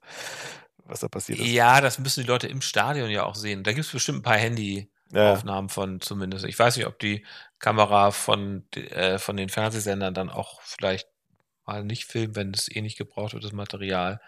was 0.86 1.00
da 1.00 1.08
passiert 1.08 1.40
ist. 1.40 1.48
Ja, 1.48 1.82
das 1.82 2.00
müssen 2.00 2.22
die 2.22 2.28
Leute 2.28 2.48
im 2.48 2.62
Stadion 2.62 3.10
ja 3.10 3.24
auch 3.24 3.36
sehen. 3.36 3.64
Da 3.64 3.74
gibt 3.74 3.86
es 3.86 3.92
bestimmt 3.92 4.20
ein 4.20 4.24
paar 4.24 4.38
Handyaufnahmen 4.38 5.70
ja. 5.70 5.74
von 5.74 6.02
zumindest. 6.02 6.46
Ich 6.46 6.58
weiß 6.58 6.78
nicht, 6.78 6.88
ob 6.88 7.00
die 7.00 7.26
Kamera 7.60 8.12
von, 8.12 8.66
äh, 8.74 9.18
von 9.18 9.38
den 9.38 9.50
Fernsehsendern 9.50 10.14
dann 10.14 10.30
auch 10.30 10.62
vielleicht 10.62 11.08
mal 11.66 11.84
nicht 11.84 12.06
filmen, 12.06 12.36
wenn 12.36 12.54
es 12.54 12.74
eh 12.74 12.82
nicht 12.82 12.98
gebraucht 12.98 13.34
wird, 13.34 13.44
das 13.44 13.52
Material. 13.52 14.22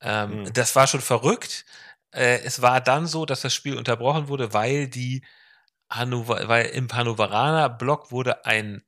Ähm, 0.00 0.44
hm. 0.46 0.52
Das 0.52 0.76
war 0.76 0.86
schon 0.86 1.00
verrückt. 1.00 1.64
Äh, 2.12 2.40
es 2.40 2.62
war 2.62 2.80
dann 2.80 3.06
so, 3.06 3.26
dass 3.26 3.40
das 3.40 3.54
Spiel 3.54 3.76
unterbrochen 3.76 4.28
wurde, 4.28 4.52
weil 4.52 4.88
die 4.88 5.24
Hannover, 5.90 6.48
weil 6.48 6.66
im 6.66 6.92
Hannoveraner 6.92 7.70
Block 7.70 8.12
wurde 8.12 8.44
ein 8.44 8.82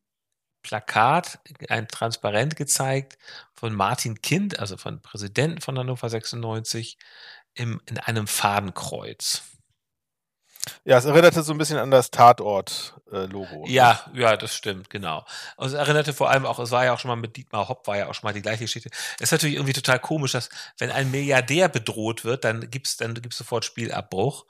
Plakat, 0.62 1.38
ein 1.68 1.88
Transparent 1.88 2.56
gezeigt 2.56 3.18
von 3.52 3.74
Martin 3.74 4.20
Kind, 4.22 4.58
also 4.58 4.76
von 4.76 5.00
Präsidenten 5.00 5.60
von 5.60 5.78
Hannover 5.78 6.08
96, 6.08 6.98
im, 7.54 7.80
in 7.86 7.98
einem 7.98 8.26
Fadenkreuz. 8.26 9.42
Ja, 10.84 10.98
es 10.98 11.04
erinnerte 11.06 11.42
so 11.42 11.52
ein 11.52 11.58
bisschen 11.58 11.78
an 11.78 11.90
das 11.90 12.10
Tatort-Logo. 12.10 13.64
Äh, 13.66 13.70
ja, 13.70 14.00
ja, 14.12 14.36
das 14.36 14.54
stimmt, 14.54 14.90
genau. 14.90 15.24
Und 15.56 15.68
es 15.68 15.72
erinnerte 15.72 16.12
vor 16.12 16.30
allem 16.30 16.44
auch, 16.44 16.58
es 16.58 16.70
war 16.70 16.84
ja 16.84 16.92
auch 16.92 16.98
schon 16.98 17.08
mal 17.08 17.16
mit 17.16 17.36
Dietmar 17.36 17.68
Hopp, 17.68 17.86
war 17.86 17.96
ja 17.96 18.08
auch 18.08 18.14
schon 18.14 18.28
mal 18.28 18.34
die 18.34 18.42
gleiche 18.42 18.64
Geschichte. 18.64 18.90
Es 19.16 19.24
ist 19.24 19.32
natürlich 19.32 19.56
irgendwie 19.56 19.72
total 19.72 19.98
komisch, 19.98 20.32
dass 20.32 20.50
wenn 20.78 20.90
ein 20.90 21.10
Milliardär 21.10 21.68
bedroht 21.68 22.24
wird, 22.24 22.44
dann 22.44 22.70
gibt's 22.70 22.98
dann 22.98 23.14
gibt's 23.14 23.38
sofort 23.38 23.64
Spielabbruch. 23.64 24.46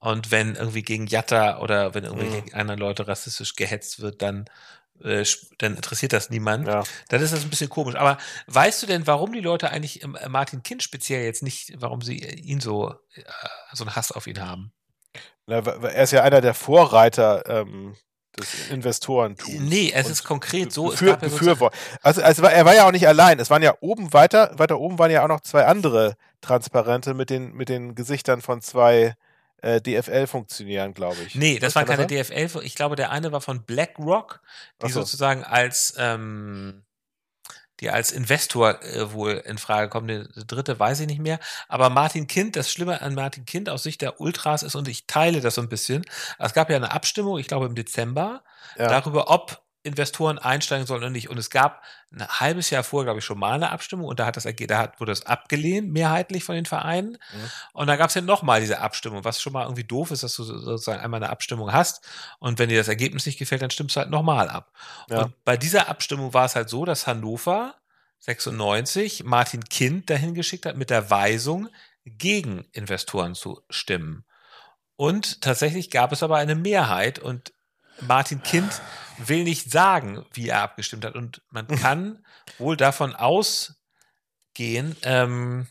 Und 0.00 0.30
wenn 0.30 0.54
irgendwie 0.54 0.82
gegen 0.82 1.06
Jatta 1.06 1.60
oder 1.60 1.94
wenn 1.94 2.04
irgendwie 2.04 2.26
mhm. 2.26 2.44
gegen 2.44 2.54
anderen 2.54 2.80
Leute 2.80 3.08
rassistisch 3.08 3.54
gehetzt 3.54 4.00
wird, 4.00 4.20
dann 4.20 4.44
äh, 5.02 5.24
dann 5.58 5.76
interessiert 5.76 6.12
das 6.12 6.30
niemand. 6.30 6.66
Ja. 6.66 6.84
Dann 7.08 7.22
ist 7.22 7.32
das 7.32 7.42
ein 7.42 7.50
bisschen 7.50 7.68
komisch. 7.68 7.96
Aber 7.96 8.18
weißt 8.46 8.82
du 8.82 8.86
denn, 8.86 9.06
warum 9.06 9.32
die 9.32 9.40
Leute 9.40 9.70
eigentlich 9.70 10.02
äh, 10.02 10.28
Martin 10.28 10.62
Kind 10.62 10.82
speziell 10.82 11.24
jetzt 11.24 11.42
nicht, 11.42 11.72
warum 11.78 12.00
sie 12.00 12.18
ihn 12.18 12.60
so, 12.60 12.90
äh, 13.14 13.22
so 13.72 13.84
einen 13.84 13.96
Hass 13.96 14.12
auf 14.12 14.26
ihn 14.26 14.40
haben? 14.40 14.72
Na, 15.46 15.58
er 15.58 16.02
ist 16.02 16.12
ja 16.12 16.22
einer 16.22 16.40
der 16.40 16.54
Vorreiter 16.54 17.44
ähm, 17.46 17.96
des 18.36 18.70
Investorentums. 18.70 19.60
Nee, 19.60 19.92
es 19.94 20.08
ist 20.08 20.24
konkret 20.24 20.72
so. 20.72 20.88
Befür, 20.88 21.16
befürwort. 21.16 21.74
Also, 22.02 22.22
also 22.22 22.42
er 22.44 22.64
war 22.64 22.74
ja 22.74 22.86
auch 22.86 22.92
nicht 22.92 23.06
allein. 23.06 23.38
Es 23.38 23.50
waren 23.50 23.62
ja 23.62 23.74
oben 23.80 24.12
weiter, 24.12 24.52
weiter 24.56 24.78
oben 24.80 24.98
waren 24.98 25.10
ja 25.10 25.22
auch 25.22 25.28
noch 25.28 25.40
zwei 25.40 25.66
andere 25.66 26.16
Transparente 26.40 27.14
mit 27.14 27.30
den, 27.30 27.52
mit 27.52 27.68
den 27.68 27.94
Gesichtern 27.94 28.40
von 28.40 28.60
zwei 28.60 29.14
äh, 29.64 29.80
DFL-Funktionären, 29.80 30.92
glaube 30.92 31.16
ich. 31.26 31.34
Nee, 31.34 31.58
das 31.58 31.74
Was 31.74 31.76
waren 31.76 31.86
keine 31.86 32.06
DFL. 32.06 32.60
Ich 32.64 32.74
glaube, 32.74 32.96
der 32.96 33.10
eine 33.10 33.32
war 33.32 33.40
von 33.40 33.64
BlackRock, 33.64 34.42
die 34.82 34.90
so. 34.90 35.00
sozusagen 35.00 35.42
als 35.42 35.94
ähm, 35.96 36.84
die 37.80 37.90
als 37.90 38.12
Investor 38.12 38.82
äh, 38.82 39.12
wohl 39.12 39.42
in 39.46 39.56
Frage 39.56 39.88
kommen. 39.88 40.06
Der 40.06 40.44
dritte 40.44 40.78
weiß 40.78 41.00
ich 41.00 41.06
nicht 41.06 41.20
mehr. 41.20 41.40
Aber 41.66 41.88
Martin 41.88 42.26
Kind, 42.26 42.56
das 42.56 42.70
Schlimme 42.70 43.00
an 43.00 43.14
Martin 43.14 43.46
Kind 43.46 43.70
aus 43.70 43.82
Sicht 43.82 44.02
der 44.02 44.20
Ultras 44.20 44.62
ist, 44.62 44.74
und 44.74 44.86
ich 44.86 45.06
teile 45.06 45.40
das 45.40 45.54
so 45.54 45.62
ein 45.62 45.70
bisschen, 45.70 46.04
es 46.38 46.52
gab 46.52 46.68
ja 46.68 46.76
eine 46.76 46.92
Abstimmung, 46.92 47.38
ich 47.38 47.48
glaube 47.48 47.66
im 47.66 47.74
Dezember, 47.74 48.44
ja. 48.76 48.88
darüber, 48.88 49.30
ob 49.30 49.63
Investoren 49.84 50.38
einsteigen 50.38 50.86
sollen 50.86 51.02
oder 51.02 51.10
nicht. 51.10 51.28
Und 51.28 51.38
es 51.38 51.50
gab 51.50 51.82
ein 52.10 52.26
halbes 52.26 52.70
Jahr 52.70 52.82
vorher, 52.82 53.04
glaube 53.04 53.20
ich, 53.20 53.24
schon 53.24 53.38
mal 53.38 53.52
eine 53.52 53.70
Abstimmung 53.70 54.06
und 54.06 54.18
da 54.18 54.26
hat 54.26 54.36
das 54.36 54.44
da 54.44 54.78
hat, 54.78 54.98
wurde 54.98 55.12
das 55.12 55.26
abgelehnt, 55.26 55.92
mehrheitlich 55.92 56.42
von 56.42 56.54
den 56.54 56.66
Vereinen. 56.66 57.12
Mhm. 57.12 57.50
Und 57.74 57.86
dann 57.86 57.98
gab 57.98 58.08
es 58.08 58.14
ja 58.14 58.22
nochmal 58.22 58.60
diese 58.60 58.80
Abstimmung, 58.80 59.24
was 59.24 59.40
schon 59.40 59.52
mal 59.52 59.64
irgendwie 59.64 59.84
doof 59.84 60.10
ist, 60.10 60.22
dass 60.22 60.34
du 60.34 60.42
sozusagen 60.42 61.00
einmal 61.00 61.22
eine 61.22 61.30
Abstimmung 61.30 61.72
hast 61.72 62.08
und 62.38 62.58
wenn 62.58 62.68
dir 62.68 62.78
das 62.78 62.88
Ergebnis 62.88 63.26
nicht 63.26 63.38
gefällt, 63.38 63.62
dann 63.62 63.70
stimmst 63.70 63.94
du 63.94 64.00
halt 64.00 64.10
nochmal 64.10 64.48
ab. 64.48 64.72
Ja. 65.10 65.22
Und 65.22 65.44
bei 65.44 65.56
dieser 65.56 65.88
Abstimmung 65.88 66.34
war 66.34 66.46
es 66.46 66.56
halt 66.56 66.68
so, 66.68 66.84
dass 66.84 67.06
Hannover 67.06 67.74
96 68.20 69.24
Martin 69.24 69.64
Kind 69.64 70.08
dahin 70.08 70.34
geschickt 70.34 70.64
hat 70.66 70.76
mit 70.76 70.90
der 70.90 71.10
Weisung, 71.10 71.68
gegen 72.04 72.66
Investoren 72.72 73.34
zu 73.34 73.62
stimmen. 73.70 74.24
Und 74.96 75.40
tatsächlich 75.40 75.90
gab 75.90 76.12
es 76.12 76.22
aber 76.22 76.36
eine 76.36 76.54
Mehrheit 76.54 77.18
und 77.18 77.53
Martin 78.00 78.42
Kind 78.42 78.80
will 79.18 79.44
nicht 79.44 79.70
sagen, 79.70 80.24
wie 80.32 80.48
er 80.48 80.62
abgestimmt 80.62 81.04
hat. 81.04 81.14
Und 81.14 81.42
man 81.50 81.66
kann 81.80 82.24
wohl 82.58 82.76
davon 82.76 83.14
ausgehen, 83.14 84.96
ähm, 85.02 85.66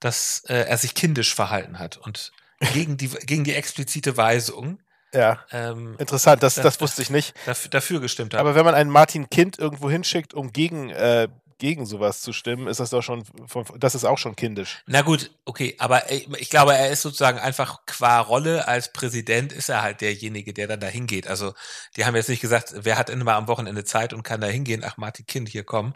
dass 0.00 0.44
äh, 0.46 0.54
er 0.54 0.78
sich 0.78 0.94
kindisch 0.94 1.34
verhalten 1.34 1.78
hat 1.78 1.96
und 1.96 2.32
gegen 2.72 2.96
die, 2.96 3.08
gegen 3.08 3.44
die 3.44 3.54
explizite 3.54 4.16
Weisung. 4.16 4.80
Ja. 5.12 5.44
Ähm, 5.50 5.96
Interessant, 5.98 6.42
das, 6.42 6.56
das, 6.56 6.64
das 6.64 6.80
wusste 6.80 7.02
ich 7.02 7.10
nicht. 7.10 7.34
Dafür, 7.46 7.70
dafür 7.70 8.00
gestimmt 8.00 8.34
hat. 8.34 8.40
Aber 8.40 8.54
wenn 8.54 8.64
man 8.64 8.74
einen 8.74 8.90
Martin 8.90 9.30
Kind 9.30 9.58
irgendwo 9.58 9.90
hinschickt, 9.90 10.34
um 10.34 10.52
gegen 10.52 10.90
äh, 10.90 11.28
gegen 11.58 11.86
sowas 11.86 12.20
zu 12.20 12.32
stimmen, 12.32 12.68
ist 12.68 12.80
das 12.80 12.90
doch 12.90 13.02
schon, 13.02 13.24
das 13.76 13.94
ist 13.94 14.04
auch 14.04 14.18
schon 14.18 14.36
kindisch. 14.36 14.82
Na 14.86 15.02
gut, 15.02 15.30
okay, 15.44 15.74
aber 15.78 16.10
ich 16.10 16.50
glaube, 16.50 16.74
er 16.74 16.90
ist 16.90 17.02
sozusagen 17.02 17.38
einfach 17.38 17.84
qua 17.86 18.20
Rolle 18.20 18.68
als 18.68 18.92
Präsident 18.92 19.52
ist 19.52 19.68
er 19.68 19.82
halt 19.82 20.00
derjenige, 20.00 20.52
der 20.52 20.68
dann 20.68 20.80
da 20.80 20.86
hingeht. 20.86 21.26
Also 21.26 21.54
die 21.96 22.04
haben 22.04 22.14
jetzt 22.16 22.28
nicht 22.28 22.40
gesagt, 22.40 22.72
wer 22.74 22.96
hat 22.96 23.10
immer 23.10 23.34
am 23.34 23.48
Wochenende 23.48 23.84
Zeit 23.84 24.12
und 24.12 24.22
kann 24.22 24.40
da 24.40 24.46
hingehen, 24.46 24.84
ach 24.84 24.96
Martin 24.96 25.26
Kind, 25.26 25.48
hier 25.48 25.64
kommen. 25.64 25.94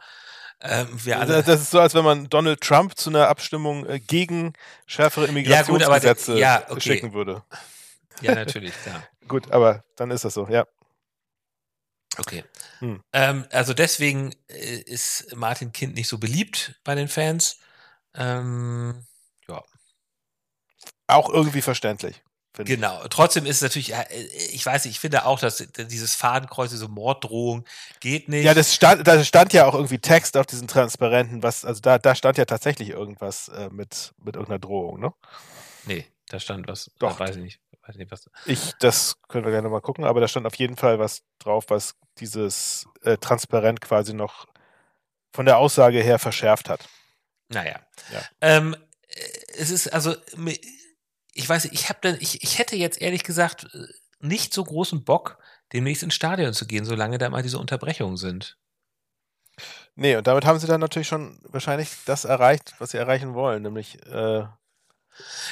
Ähm, 0.61 0.87
das 1.05 1.61
ist 1.61 1.71
so, 1.73 1.81
als 1.81 1.95
wenn 1.95 2.05
man 2.05 2.29
Donald 2.29 2.61
Trump 2.61 2.97
zu 2.97 3.11
einer 3.11 3.29
Abstimmung 3.29 3.85
äh, 3.87 3.99
gegen 3.99 4.53
schärfere 4.87 5.27
Immigrationsgesetze 5.27 6.39
ja, 6.39 6.59
gut, 6.59 6.69
ja, 6.69 6.73
okay. 6.73 6.81
schicken 6.81 7.13
würde. 7.13 7.43
Ja, 8.21 8.35
natürlich, 8.35 8.73
klar. 8.83 9.03
gut, 9.29 9.51
aber 9.51 9.83
dann 9.97 10.13
ist 10.13 10.25
das 10.25 10.35
so, 10.35 10.47
ja. 10.49 10.67
Okay. 12.19 12.45
Hm. 12.81 13.03
Ähm, 13.13 13.47
also 13.51 13.75
deswegen 13.75 14.35
äh, 14.49 14.81
ist 14.81 15.35
Martin 15.35 15.73
Kind 15.73 15.95
nicht 15.95 16.09
so 16.09 16.19
beliebt 16.19 16.79
bei 16.85 16.95
den 16.95 17.09
Fans. 17.09 17.59
Ähm, 18.15 19.07
ja. 19.49 19.63
Auch 21.07 21.31
irgendwie 21.31 21.63
verständlich. 21.63 22.23
Genau. 22.55 23.01
Ich. 23.03 23.09
Trotzdem 23.09 23.47
ist 23.47 23.57
es 23.57 23.63
natürlich, 23.63 23.95
äh, 23.95 24.05
ich 24.53 24.65
weiß 24.65 24.85
nicht, 24.85 24.95
ich 24.95 25.01
finde 25.01 25.25
auch, 25.25 25.41
dass 25.41 25.67
dieses 25.79 26.15
Fadenkreuz, 26.15 26.71
diese 26.71 26.89
Morddrohung 26.89 27.65
geht 28.01 28.29
nicht. 28.29 28.45
Ja, 28.45 28.53
das 28.53 28.75
stand, 28.75 29.07
da 29.07 29.25
stand 29.25 29.55
ja 29.55 29.65
auch 29.65 29.75
irgendwie 29.75 29.99
Text 29.99 30.37
auf 30.37 30.47
diesen 30.47 30.69
Transparenten, 30.69 31.43
was, 31.43 31.65
also 31.65 31.81
da, 31.81 31.99
da 31.99 32.15
stand 32.15 32.37
ja 32.37 32.45
tatsächlich 32.45 32.91
irgendwas 32.91 33.49
äh, 33.49 33.71
mit, 33.71 34.13
mit 34.23 34.35
irgendeiner 34.35 34.59
Drohung, 34.59 35.01
ne? 35.01 35.15
Nee, 35.87 36.07
da 36.29 36.39
stand 36.39 36.69
was, 36.69 36.91
Doch. 36.99 37.19
weiß 37.19 37.37
ich 37.37 37.43
nicht 37.43 37.61
weiß 37.87 37.97
nicht, 37.97 38.11
was. 38.11 38.31
Ich, 38.47 38.73
das 38.79 39.17
können 39.29 39.45
wir 39.45 39.53
gerne 39.53 39.69
mal 39.69 39.81
gucken, 39.81 40.05
aber 40.05 40.21
da 40.21 40.29
stand 40.29 40.47
auf 40.47 40.55
jeden 40.57 40.77
Fall 40.77 40.99
was 40.99 41.23
drauf, 41.39 41.67
was 41.69 41.95
dieses 42.19 42.87
äh, 43.03 43.17
Transparent 43.17 43.81
quasi 43.81 44.15
noch 44.15 44.47
von 45.33 45.47
der 45.47 45.59
Aussage 45.59 46.01
her 46.01 46.19
verschärft 46.19 46.69
hat. 46.69 46.89
Naja. 47.49 47.81
Ja. 48.13 48.23
Ähm, 48.41 48.77
es 49.55 49.71
ist 49.71 49.93
also, 49.93 50.15
ich 51.35 51.49
weiß, 51.49 51.67
ich 51.67 51.89
habe 51.89 51.99
dann, 52.03 52.17
ich, 52.21 52.43
ich 52.43 52.59
hätte 52.59 52.77
jetzt 52.77 53.01
ehrlich 53.01 53.25
gesagt 53.25 53.65
äh, 53.75 53.87
nicht 54.21 54.55
so 54.55 54.65
großen 54.65 55.05
Bock, 55.05 55.39
demnächst 55.73 56.03
ins 56.03 56.15
Stadion 56.15 56.53
zu 56.53 56.67
gehen, 56.67 56.85
solange 56.85 57.19
da 57.19 57.31
mal 57.31 57.43
diese 57.43 57.59
Unterbrechungen 57.59 58.17
sind. 58.17 58.59
Nee, 59.95 60.17
und 60.17 60.27
damit 60.27 60.47
haben 60.47 60.59
sie 60.59 60.67
dann 60.67 60.81
natürlich 60.81 61.09
schon 61.09 61.39
wahrscheinlich 61.45 61.91
das 62.07 62.25
erreicht, 62.25 62.75
was 62.79 62.93
sie 62.93 62.99
erreichen 62.99 63.35
wollen, 63.35 63.63
nämlich 63.63 64.05
äh, 64.07 64.47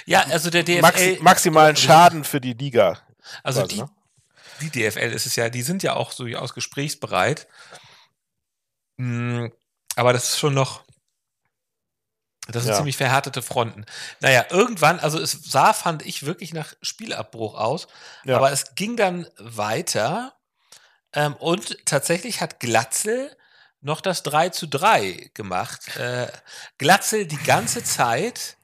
ja, 0.07 0.23
also 0.23 0.51
der 0.51 0.63
DFL. 0.63 0.81
Max, 0.81 1.01
maximalen 1.21 1.77
Schaden 1.77 2.25
für 2.25 2.41
die 2.41 2.55
Liga. 2.55 2.99
Also 3.43 3.61
quasi, 3.61 3.75
die, 3.75 3.81
ne? 3.83 3.91
die 4.61 4.71
DFL 4.71 5.13
ist 5.13 5.27
es 5.27 5.37
ja, 5.37 5.49
die 5.49 5.63
sind 5.63 5.83
ja 5.83 5.95
auch 5.95 6.13
so 6.13 6.25
durchaus 6.25 6.55
gesprächsbereit. 6.55 7.47
Hm, 8.99 9.53
aber 9.97 10.13
das 10.13 10.31
ist 10.31 10.39
schon 10.39 10.55
noch. 10.55 10.85
Das 12.49 12.65
sind 12.65 12.73
ja. 12.73 12.77
ziemlich 12.77 12.97
verhärtete 12.97 13.43
Fronten. 13.43 13.87
Naja, 14.21 14.45
irgendwann, 14.51 14.99
also 14.99 15.21
es 15.21 15.31
sah, 15.31 15.73
fand 15.73 16.05
ich, 16.05 16.27
wirklich 16.27 16.53
nach 16.53 16.75
Spielabbruch 16.83 17.55
aus. 17.55 17.87
Ja. 18.25 18.37
Aber 18.37 18.51
es 18.51 18.75
ging 18.75 18.97
dann 18.97 19.27
weiter. 19.39 20.35
Ähm, 21.13 21.35
und 21.37 21.85
tatsächlich 21.87 22.41
hat 22.41 22.59
Glatzel 22.59 23.37
noch 23.81 24.01
das 24.01 24.23
3 24.25 24.51
zu 24.51 24.67
3 24.67 25.31
gemacht. 25.35 25.97
Äh, 25.97 26.29
Glatzel 26.79 27.27
die 27.27 27.43
ganze 27.43 27.85
Zeit 27.85 28.57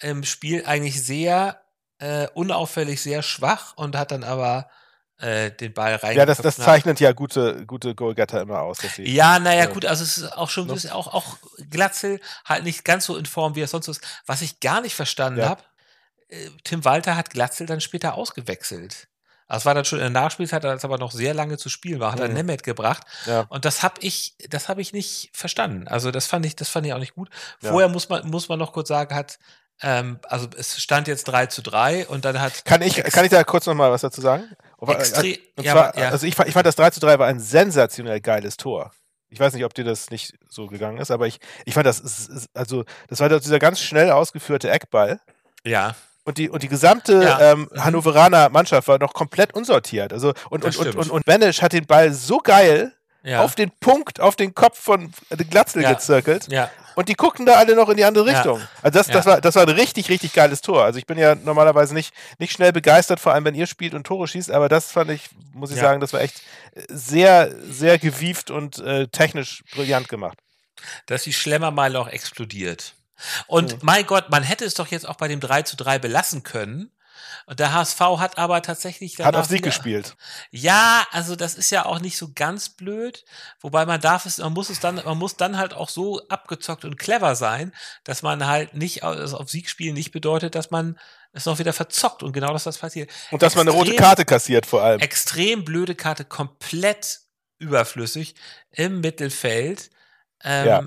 im 0.00 0.24
Spiel 0.24 0.64
eigentlich 0.66 1.04
sehr 1.04 1.60
äh, 1.98 2.28
unauffällig, 2.34 3.02
sehr 3.02 3.22
schwach 3.22 3.74
und 3.76 3.96
hat 3.96 4.10
dann 4.10 4.24
aber 4.24 4.70
äh, 5.18 5.50
den 5.50 5.74
Ball 5.74 5.96
rein. 5.96 6.16
Ja, 6.16 6.26
das, 6.26 6.38
das 6.38 6.56
zeichnet 6.56 6.98
ja 7.00 7.12
gute, 7.12 7.66
gute 7.66 7.94
Goalgetter 7.94 8.40
immer 8.40 8.62
aus. 8.62 8.78
Sie, 8.78 9.04
ja, 9.04 9.38
naja, 9.38 9.64
äh, 9.64 9.72
gut, 9.72 9.84
also 9.84 10.02
es 10.02 10.18
ist 10.18 10.36
auch 10.36 10.48
schon 10.48 10.66
no? 10.66 10.74
ist 10.74 10.90
auch, 10.90 11.12
auch 11.12 11.36
Glatzel 11.68 12.20
halt 12.44 12.64
nicht 12.64 12.84
ganz 12.84 13.04
so 13.04 13.16
in 13.16 13.26
Form, 13.26 13.54
wie 13.54 13.62
er 13.62 13.68
sonst 13.68 13.88
ist. 13.88 14.00
Was 14.26 14.42
ich 14.42 14.60
gar 14.60 14.80
nicht 14.80 14.94
verstanden 14.94 15.40
ja. 15.40 15.50
habe, 15.50 15.62
äh, 16.28 16.48
Tim 16.64 16.84
Walter 16.84 17.16
hat 17.16 17.30
Glatzel 17.30 17.66
dann 17.66 17.80
später 17.80 18.14
ausgewechselt. 18.14 19.08
Das 19.46 19.66
war 19.66 19.74
dann 19.74 19.84
schon 19.84 19.98
in 19.98 20.12
der 20.12 20.22
Nachspielzeit, 20.22 20.64
als 20.64 20.84
aber 20.84 20.96
noch 20.96 21.10
sehr 21.10 21.34
lange 21.34 21.58
zu 21.58 21.68
spielen 21.68 21.98
war, 21.98 22.12
hat 22.12 22.20
er 22.20 22.28
mhm. 22.28 22.34
Nemeth 22.34 22.62
gebracht. 22.62 23.02
Ja. 23.26 23.46
Und 23.48 23.64
das 23.64 23.82
habe 23.82 23.96
ich, 24.00 24.36
das 24.48 24.68
habe 24.68 24.80
ich 24.80 24.92
nicht 24.92 25.30
verstanden. 25.32 25.88
Also 25.88 26.12
das 26.12 26.28
fand 26.28 26.46
ich, 26.46 26.54
das 26.54 26.68
fand 26.68 26.86
ich 26.86 26.92
auch 26.92 26.98
nicht 26.98 27.16
gut. 27.16 27.30
Vorher 27.58 27.88
ja. 27.88 27.92
muss 27.92 28.08
man, 28.08 28.30
muss 28.30 28.48
man 28.48 28.60
noch 28.60 28.72
kurz 28.72 28.88
sagen, 28.88 29.14
hat 29.14 29.40
ähm, 29.82 30.18
also 30.28 30.48
es 30.56 30.80
stand 30.80 31.08
jetzt 31.08 31.24
3 31.24 31.46
zu 31.46 31.62
3 31.62 32.06
und 32.08 32.24
dann 32.24 32.40
hat. 32.40 32.64
Kann 32.64 32.82
ich, 32.82 33.02
kann 33.02 33.24
ich 33.24 33.30
da 33.30 33.44
kurz 33.44 33.66
nochmal 33.66 33.90
was 33.90 34.02
dazu 34.02 34.20
sagen? 34.20 34.44
Extre 34.86 35.38
und 35.56 35.64
zwar, 35.66 35.94
ja, 35.96 36.02
ja. 36.02 36.10
Also 36.10 36.26
ich, 36.26 36.38
ich 36.38 36.52
fand 36.52 36.66
das 36.66 36.76
3 36.76 36.90
zu 36.90 37.00
3 37.00 37.18
war 37.18 37.26
ein 37.26 37.40
sensationell 37.40 38.20
geiles 38.20 38.56
Tor. 38.56 38.92
Ich 39.28 39.38
weiß 39.38 39.54
nicht, 39.54 39.64
ob 39.64 39.74
dir 39.74 39.84
das 39.84 40.10
nicht 40.10 40.34
so 40.48 40.66
gegangen 40.66 40.98
ist, 40.98 41.10
aber 41.10 41.26
ich, 41.26 41.38
ich 41.64 41.74
fand 41.74 41.86
das, 41.86 42.48
also 42.52 42.84
das 43.08 43.20
war 43.20 43.28
dieser 43.28 43.58
ganz 43.58 43.80
schnell 43.80 44.10
ausgeführte 44.10 44.70
Eckball. 44.70 45.20
Ja. 45.64 45.94
Und 46.24 46.38
die, 46.38 46.50
und 46.50 46.62
die 46.62 46.68
gesamte 46.68 47.22
ja. 47.22 47.52
ähm, 47.52 47.68
mhm. 47.70 47.84
Hannoveraner 47.84 48.48
Mannschaft 48.50 48.88
war 48.88 48.98
noch 48.98 49.14
komplett 49.14 49.54
unsortiert. 49.54 50.12
Also, 50.12 50.34
und, 50.50 50.64
und, 50.64 50.76
und, 50.76 50.96
und, 50.96 51.10
und 51.10 51.24
Banish 51.24 51.62
hat 51.62 51.72
den 51.72 51.86
Ball 51.86 52.12
so 52.12 52.38
geil 52.38 52.92
ja. 53.22 53.42
auf 53.42 53.54
den 53.54 53.70
Punkt, 53.80 54.20
auf 54.20 54.36
den 54.36 54.54
Kopf 54.54 54.78
von 54.78 55.12
Glatzel 55.30 55.82
ja. 55.82 55.92
gezirkelt. 55.92 56.50
Ja. 56.50 56.70
Und 56.96 57.08
die 57.08 57.14
guckten 57.14 57.46
da 57.46 57.54
alle 57.54 57.76
noch 57.76 57.88
in 57.88 57.96
die 57.96 58.04
andere 58.04 58.26
Richtung. 58.26 58.60
Also 58.82 58.98
das, 58.98 59.06
das, 59.06 59.24
war, 59.24 59.40
das 59.40 59.54
war 59.54 59.62
ein 59.62 59.68
richtig, 59.70 60.08
richtig 60.08 60.32
geiles 60.32 60.60
Tor. 60.60 60.84
Also 60.84 60.98
ich 60.98 61.06
bin 61.06 61.18
ja 61.18 61.34
normalerweise 61.34 61.94
nicht, 61.94 62.12
nicht 62.38 62.52
schnell 62.52 62.72
begeistert, 62.72 63.20
vor 63.20 63.32
allem 63.32 63.44
wenn 63.44 63.54
ihr 63.54 63.66
spielt 63.66 63.94
und 63.94 64.04
Tore 64.04 64.26
schießt, 64.26 64.50
aber 64.50 64.68
das 64.68 64.90
fand 64.92 65.10
ich, 65.10 65.30
muss 65.54 65.70
ich 65.70 65.78
sagen, 65.78 66.00
das 66.00 66.12
war 66.12 66.20
echt 66.20 66.42
sehr, 66.88 67.54
sehr 67.62 67.98
gewieft 67.98 68.50
und 68.50 68.78
äh, 68.80 69.08
technisch 69.08 69.64
brillant 69.72 70.08
gemacht. 70.08 70.38
Dass 71.06 71.22
die 71.22 71.32
Schlemmermeile 71.32 71.98
auch 71.98 72.08
explodiert. 72.08 72.94
Und 73.46 73.74
mhm. 73.74 73.78
mein 73.82 74.06
Gott, 74.06 74.30
man 74.30 74.42
hätte 74.42 74.64
es 74.64 74.74
doch 74.74 74.88
jetzt 74.88 75.08
auch 75.08 75.16
bei 75.16 75.28
dem 75.28 75.40
3 75.40 75.62
zu 75.62 75.76
3 75.76 75.98
belassen 75.98 76.42
können. 76.42 76.90
Und 77.46 77.60
der 77.60 77.72
HSV 77.72 78.00
hat 78.00 78.38
aber 78.38 78.62
tatsächlich 78.62 79.18
hat 79.18 79.36
auf 79.36 79.46
Sieg 79.46 79.62
gespielt. 79.62 80.16
Ja, 80.50 81.06
also 81.10 81.36
das 81.36 81.54
ist 81.54 81.70
ja 81.70 81.86
auch 81.86 82.00
nicht 82.00 82.16
so 82.16 82.32
ganz 82.34 82.70
blöd, 82.70 83.24
wobei 83.60 83.86
man 83.86 84.00
darf 84.00 84.26
es, 84.26 84.38
man 84.38 84.52
muss 84.52 84.70
es 84.70 84.80
dann, 84.80 84.96
man 84.96 85.18
muss 85.18 85.36
dann 85.36 85.58
halt 85.58 85.74
auch 85.74 85.88
so 85.88 86.26
abgezockt 86.28 86.84
und 86.84 86.98
clever 86.98 87.34
sein, 87.34 87.72
dass 88.04 88.22
man 88.22 88.46
halt 88.46 88.74
nicht 88.74 89.02
also 89.04 89.36
auf 89.36 89.50
Sieg 89.50 89.68
spielen 89.68 89.94
nicht 89.94 90.12
bedeutet, 90.12 90.54
dass 90.54 90.70
man 90.70 90.98
es 91.32 91.46
noch 91.46 91.58
wieder 91.58 91.72
verzockt 91.72 92.22
und 92.22 92.32
genau 92.32 92.52
das 92.52 92.66
was 92.66 92.78
passiert. 92.78 93.10
Und 93.30 93.42
dass 93.42 93.54
extrem, 93.54 93.66
man 93.66 93.74
eine 93.74 93.82
rote 93.82 93.96
Karte 93.96 94.24
kassiert 94.24 94.66
vor 94.66 94.82
allem. 94.82 95.00
Extrem 95.00 95.64
blöde 95.64 95.94
Karte, 95.94 96.24
komplett 96.24 97.20
überflüssig 97.58 98.34
im 98.70 99.00
Mittelfeld. 99.00 99.90
Ähm, 100.42 100.66
ja. 100.66 100.84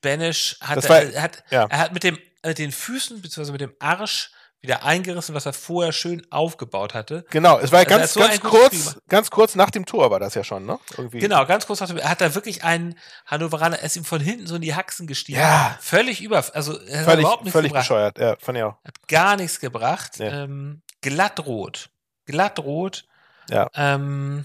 Banish 0.00 0.56
hat, 0.60 0.88
war, 0.88 1.02
er, 1.02 1.22
hat, 1.22 1.44
ja. 1.50 1.66
er 1.68 1.78
hat 1.78 1.92
mit 1.92 2.02
dem 2.02 2.18
mit 2.46 2.58
den 2.58 2.72
Füßen 2.72 3.20
bzw. 3.20 3.52
mit 3.52 3.60
dem 3.60 3.74
Arsch 3.78 4.30
wieder 4.66 4.84
eingerissen, 4.84 5.34
was 5.34 5.46
er 5.46 5.52
vorher 5.52 5.92
schön 5.92 6.26
aufgebaut 6.30 6.94
hatte. 6.94 7.24
Genau, 7.30 7.58
es 7.58 7.72
war 7.72 7.80
also 7.80 7.90
ganz, 7.90 8.12
so 8.14 8.20
ganz 8.20 8.40
kurz, 8.40 8.98
ganz 9.08 9.30
kurz 9.30 9.54
nach 9.54 9.70
dem 9.70 9.86
Tor 9.86 10.10
war 10.10 10.20
das 10.20 10.34
ja 10.34 10.44
schon, 10.44 10.66
ne? 10.66 10.78
Irgendwie. 10.96 11.18
Genau, 11.18 11.44
ganz 11.46 11.66
kurz 11.66 11.80
nach 11.80 11.88
dem, 11.88 11.98
er 11.98 12.10
hat 12.10 12.20
da 12.20 12.34
wirklich 12.34 12.64
einen 12.64 12.98
Hannoveraner, 13.26 13.78
er 13.78 13.84
ist 13.84 13.96
ihm 13.96 14.04
von 14.04 14.20
hinten 14.20 14.46
so 14.46 14.56
in 14.56 14.62
die 14.62 14.74
Haxen 14.74 15.06
gestiegen. 15.06 15.38
Ja. 15.38 15.78
Völlig 15.80 16.22
über, 16.22 16.44
also 16.54 16.78
er 16.78 17.04
völlig, 17.04 17.20
überhaupt 17.20 17.44
nichts 17.44 17.52
völlig 17.52 17.70
gebracht. 17.70 17.84
bescheuert, 17.84 18.18
ja, 18.18 18.36
fand 18.38 18.58
ich 18.58 18.64
auch. 18.64 18.76
Hat 18.84 19.08
gar 19.08 19.36
nichts 19.36 19.60
gebracht. 19.60 20.18
Ja. 20.18 20.44
Ähm, 20.44 20.82
glattrot. 21.00 21.90
Glattrot. 22.26 23.04
Ja. 23.48 23.70
Ähm, 23.74 24.44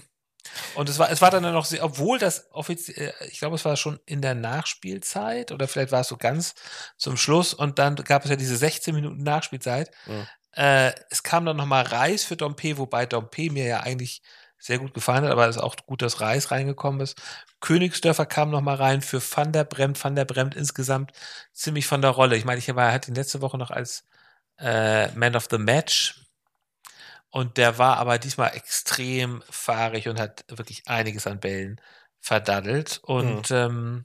und 0.74 0.88
es 0.88 0.98
war, 0.98 1.10
es 1.10 1.20
war 1.20 1.30
dann 1.30 1.42
noch, 1.42 1.64
sehr, 1.64 1.84
obwohl 1.84 2.18
das 2.18 2.48
offiziell, 2.52 3.12
äh, 3.20 3.26
ich 3.28 3.38
glaube, 3.38 3.56
es 3.56 3.64
war 3.64 3.76
schon 3.76 4.00
in 4.06 4.22
der 4.22 4.34
Nachspielzeit 4.34 5.52
oder 5.52 5.68
vielleicht 5.68 5.92
war 5.92 6.00
es 6.00 6.08
so 6.08 6.16
ganz 6.16 6.54
zum 6.96 7.16
Schluss 7.16 7.54
und 7.54 7.78
dann 7.78 7.96
gab 7.96 8.24
es 8.24 8.30
ja 8.30 8.36
diese 8.36 8.56
16 8.56 8.94
Minuten 8.94 9.22
Nachspielzeit. 9.22 9.90
Mhm. 10.06 10.26
Äh, 10.52 10.92
es 11.10 11.22
kam 11.22 11.44
dann 11.46 11.56
nochmal 11.56 11.84
Reis 11.84 12.24
für 12.24 12.36
Dompe, 12.36 12.78
wobei 12.78 13.06
Dompe 13.06 13.50
mir 13.50 13.66
ja 13.66 13.80
eigentlich 13.80 14.22
sehr 14.58 14.78
gut 14.78 14.94
gefallen 14.94 15.24
hat, 15.24 15.32
aber 15.32 15.48
es 15.48 15.56
ist 15.56 15.62
auch 15.62 15.74
gut, 15.86 16.02
dass 16.02 16.20
Reis 16.20 16.52
reingekommen 16.52 17.00
ist. 17.00 17.20
Königsdörfer 17.60 18.26
kam 18.26 18.50
nochmal 18.50 18.76
rein 18.76 19.02
für 19.02 19.20
Van 19.20 19.52
der 19.52 19.64
Bremt. 19.64 20.02
Van 20.02 20.14
der 20.14 20.24
Bremt 20.24 20.54
insgesamt 20.54 21.10
ziemlich 21.52 21.86
von 21.88 22.00
der 22.00 22.12
Rolle. 22.12 22.36
Ich 22.36 22.44
meine, 22.44 22.58
ich 22.58 22.72
war, 22.74 22.92
hatte 22.92 23.10
ihn 23.10 23.16
letzte 23.16 23.40
Woche 23.40 23.58
noch 23.58 23.72
als 23.72 24.04
äh, 24.58 25.10
Man 25.16 25.34
of 25.34 25.48
the 25.50 25.58
Match 25.58 26.21
und 27.32 27.56
der 27.56 27.78
war 27.78 27.96
aber 27.96 28.18
diesmal 28.18 28.54
extrem 28.54 29.42
fahrig 29.48 30.06
und 30.06 30.20
hat 30.20 30.44
wirklich 30.48 30.86
einiges 30.86 31.26
an 31.26 31.40
Bällen 31.40 31.80
verdaddelt. 32.20 33.00
Und 33.02 33.50
mhm. 33.50 33.56
ähm, 33.56 34.04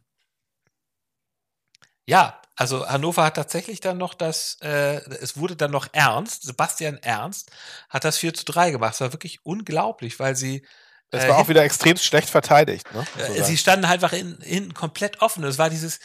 ja, 2.06 2.42
also 2.56 2.88
Hannover 2.88 3.26
hat 3.26 3.36
tatsächlich 3.36 3.82
dann 3.82 3.98
noch 3.98 4.14
das, 4.14 4.58
äh, 4.62 5.02
es 5.20 5.36
wurde 5.36 5.58
dann 5.58 5.72
noch 5.72 5.88
ernst, 5.92 6.44
Sebastian 6.44 6.98
Ernst 6.98 7.52
hat 7.90 8.06
das 8.06 8.18
4 8.18 8.34
zu 8.34 8.46
3 8.46 8.72
gemacht. 8.72 8.94
Es 8.94 9.02
war 9.02 9.12
wirklich 9.12 9.46
unglaublich, 9.46 10.20
weil 10.20 10.38
sie. 10.38 10.66
Es 11.12 11.26
äh, 11.26 11.28
war 11.28 11.38
auch 11.38 11.50
wieder 11.50 11.64
extrem 11.64 11.98
schlecht 11.98 12.30
verteidigt. 12.30 12.88
Ne? 12.94 13.06
Äh, 13.18 13.44
sie 13.44 13.58
standen 13.58 13.90
halt 13.90 14.02
einfach 14.02 14.16
hinten 14.16 14.74
komplett 14.74 15.22
offen. 15.22 15.44
Es 15.44 15.58
war 15.58 15.70
dieses, 15.70 16.00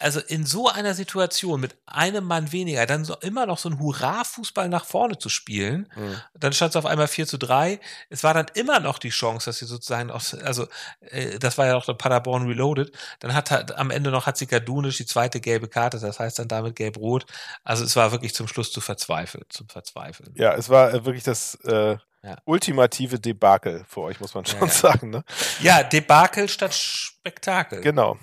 also 0.00 0.20
in 0.20 0.46
so 0.46 0.68
einer 0.68 0.94
Situation 0.94 1.60
mit 1.60 1.76
einem 1.86 2.24
Mann 2.24 2.52
weniger, 2.52 2.86
dann 2.86 3.04
so 3.04 3.14
immer 3.20 3.46
noch 3.46 3.58
so 3.58 3.68
ein 3.68 3.78
Hurra-Fußball 3.78 4.68
nach 4.68 4.86
vorne 4.86 5.18
zu 5.18 5.28
spielen, 5.28 5.90
mhm. 5.94 6.16
dann 6.34 6.52
stand 6.52 6.70
es 6.70 6.76
auf 6.76 6.86
einmal 6.86 7.06
4 7.06 7.26
zu 7.26 7.38
3. 7.38 7.78
Es 8.08 8.24
war 8.24 8.32
dann 8.32 8.46
immer 8.54 8.80
noch 8.80 8.98
die 8.98 9.10
Chance, 9.10 9.46
dass 9.46 9.58
sie 9.58 9.66
sozusagen 9.66 10.10
aus, 10.10 10.34
also 10.34 10.66
äh, 11.00 11.38
das 11.38 11.58
war 11.58 11.66
ja 11.66 11.76
auch 11.76 11.84
der 11.84 11.94
Paderborn 11.94 12.46
Reloaded, 12.46 12.92
dann 13.20 13.34
hat, 13.34 13.50
hat 13.50 13.76
am 13.76 13.90
Ende 13.90 14.10
noch 14.10 14.26
hat 14.26 14.38
sie 14.38 14.46
Gardunisch 14.46 14.96
die 14.96 15.06
zweite 15.06 15.40
gelbe 15.40 15.68
Karte, 15.68 16.00
das 16.00 16.18
heißt 16.18 16.38
dann 16.38 16.48
damit 16.48 16.76
gelb-rot. 16.76 17.26
Also 17.62 17.84
es 17.84 17.94
war 17.94 18.10
wirklich 18.10 18.34
zum 18.34 18.48
Schluss 18.48 18.72
zu 18.72 18.80
verzweifeln, 18.80 19.44
zum 19.50 19.68
Verzweifeln. 19.68 20.32
Ja, 20.34 20.54
es 20.54 20.70
war 20.70 20.94
äh, 20.94 21.04
wirklich 21.04 21.24
das 21.24 21.56
äh, 21.64 21.98
ja. 22.22 22.36
ultimative 22.44 23.20
Debakel 23.20 23.84
für 23.86 24.00
euch, 24.00 24.20
muss 24.20 24.34
man 24.34 24.46
schon 24.46 24.60
ja, 24.60 24.66
ja. 24.66 24.72
sagen. 24.72 25.10
Ne? 25.10 25.24
Ja, 25.60 25.82
Debakel 25.82 26.48
statt 26.48 26.74
Spektakel. 26.74 27.82
Genau. 27.82 28.18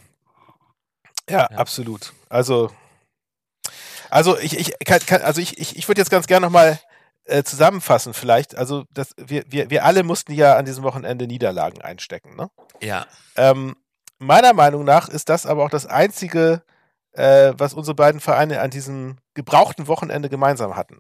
Ja, 1.30 1.48
ja, 1.52 1.58
absolut. 1.58 2.14
Also, 2.30 2.72
also 4.10 4.38
ich, 4.38 4.58
ich 4.58 4.74
kann, 4.86 5.00
kann 5.06 5.22
also 5.22 5.42
ich, 5.42 5.58
ich, 5.58 5.78
ich 5.78 5.88
würde 5.88 6.02
jetzt 6.02 6.10
ganz 6.10 6.28
gerne 6.28 6.46
nochmal 6.46 6.80
äh, 7.26 7.44
zusammenfassen, 7.44 8.14
vielleicht. 8.14 8.56
Also, 8.56 8.86
das, 8.92 9.14
wir, 9.18 9.44
wir, 9.48 9.70
wir 9.70 9.84
alle 9.86 10.04
mussten 10.04 10.34
ja 10.34 10.56
an 10.56 10.66
diesem 10.66 10.84
Wochenende 10.84 11.28
Niederlagen 11.28 11.82
einstecken, 11.82 12.36
ne? 12.36 12.50
Ja. 12.82 13.06
Ähm, 13.36 13.76
meiner 14.20 14.54
Meinung 14.54 14.86
nach 14.86 15.10
ist 15.10 15.30
das 15.30 15.46
aber 15.46 15.66
auch 15.66 15.70
das 15.70 15.86
einzige, 15.86 16.64
äh, 17.12 17.54
was 17.58 17.74
unsere 17.74 17.96
beiden 17.96 18.22
Vereine 18.22 18.62
an 18.62 18.70
diesem 18.70 19.18
gebrauchten 19.34 19.88
Wochenende 19.88 20.30
gemeinsam 20.30 20.76
hatten. 20.76 21.00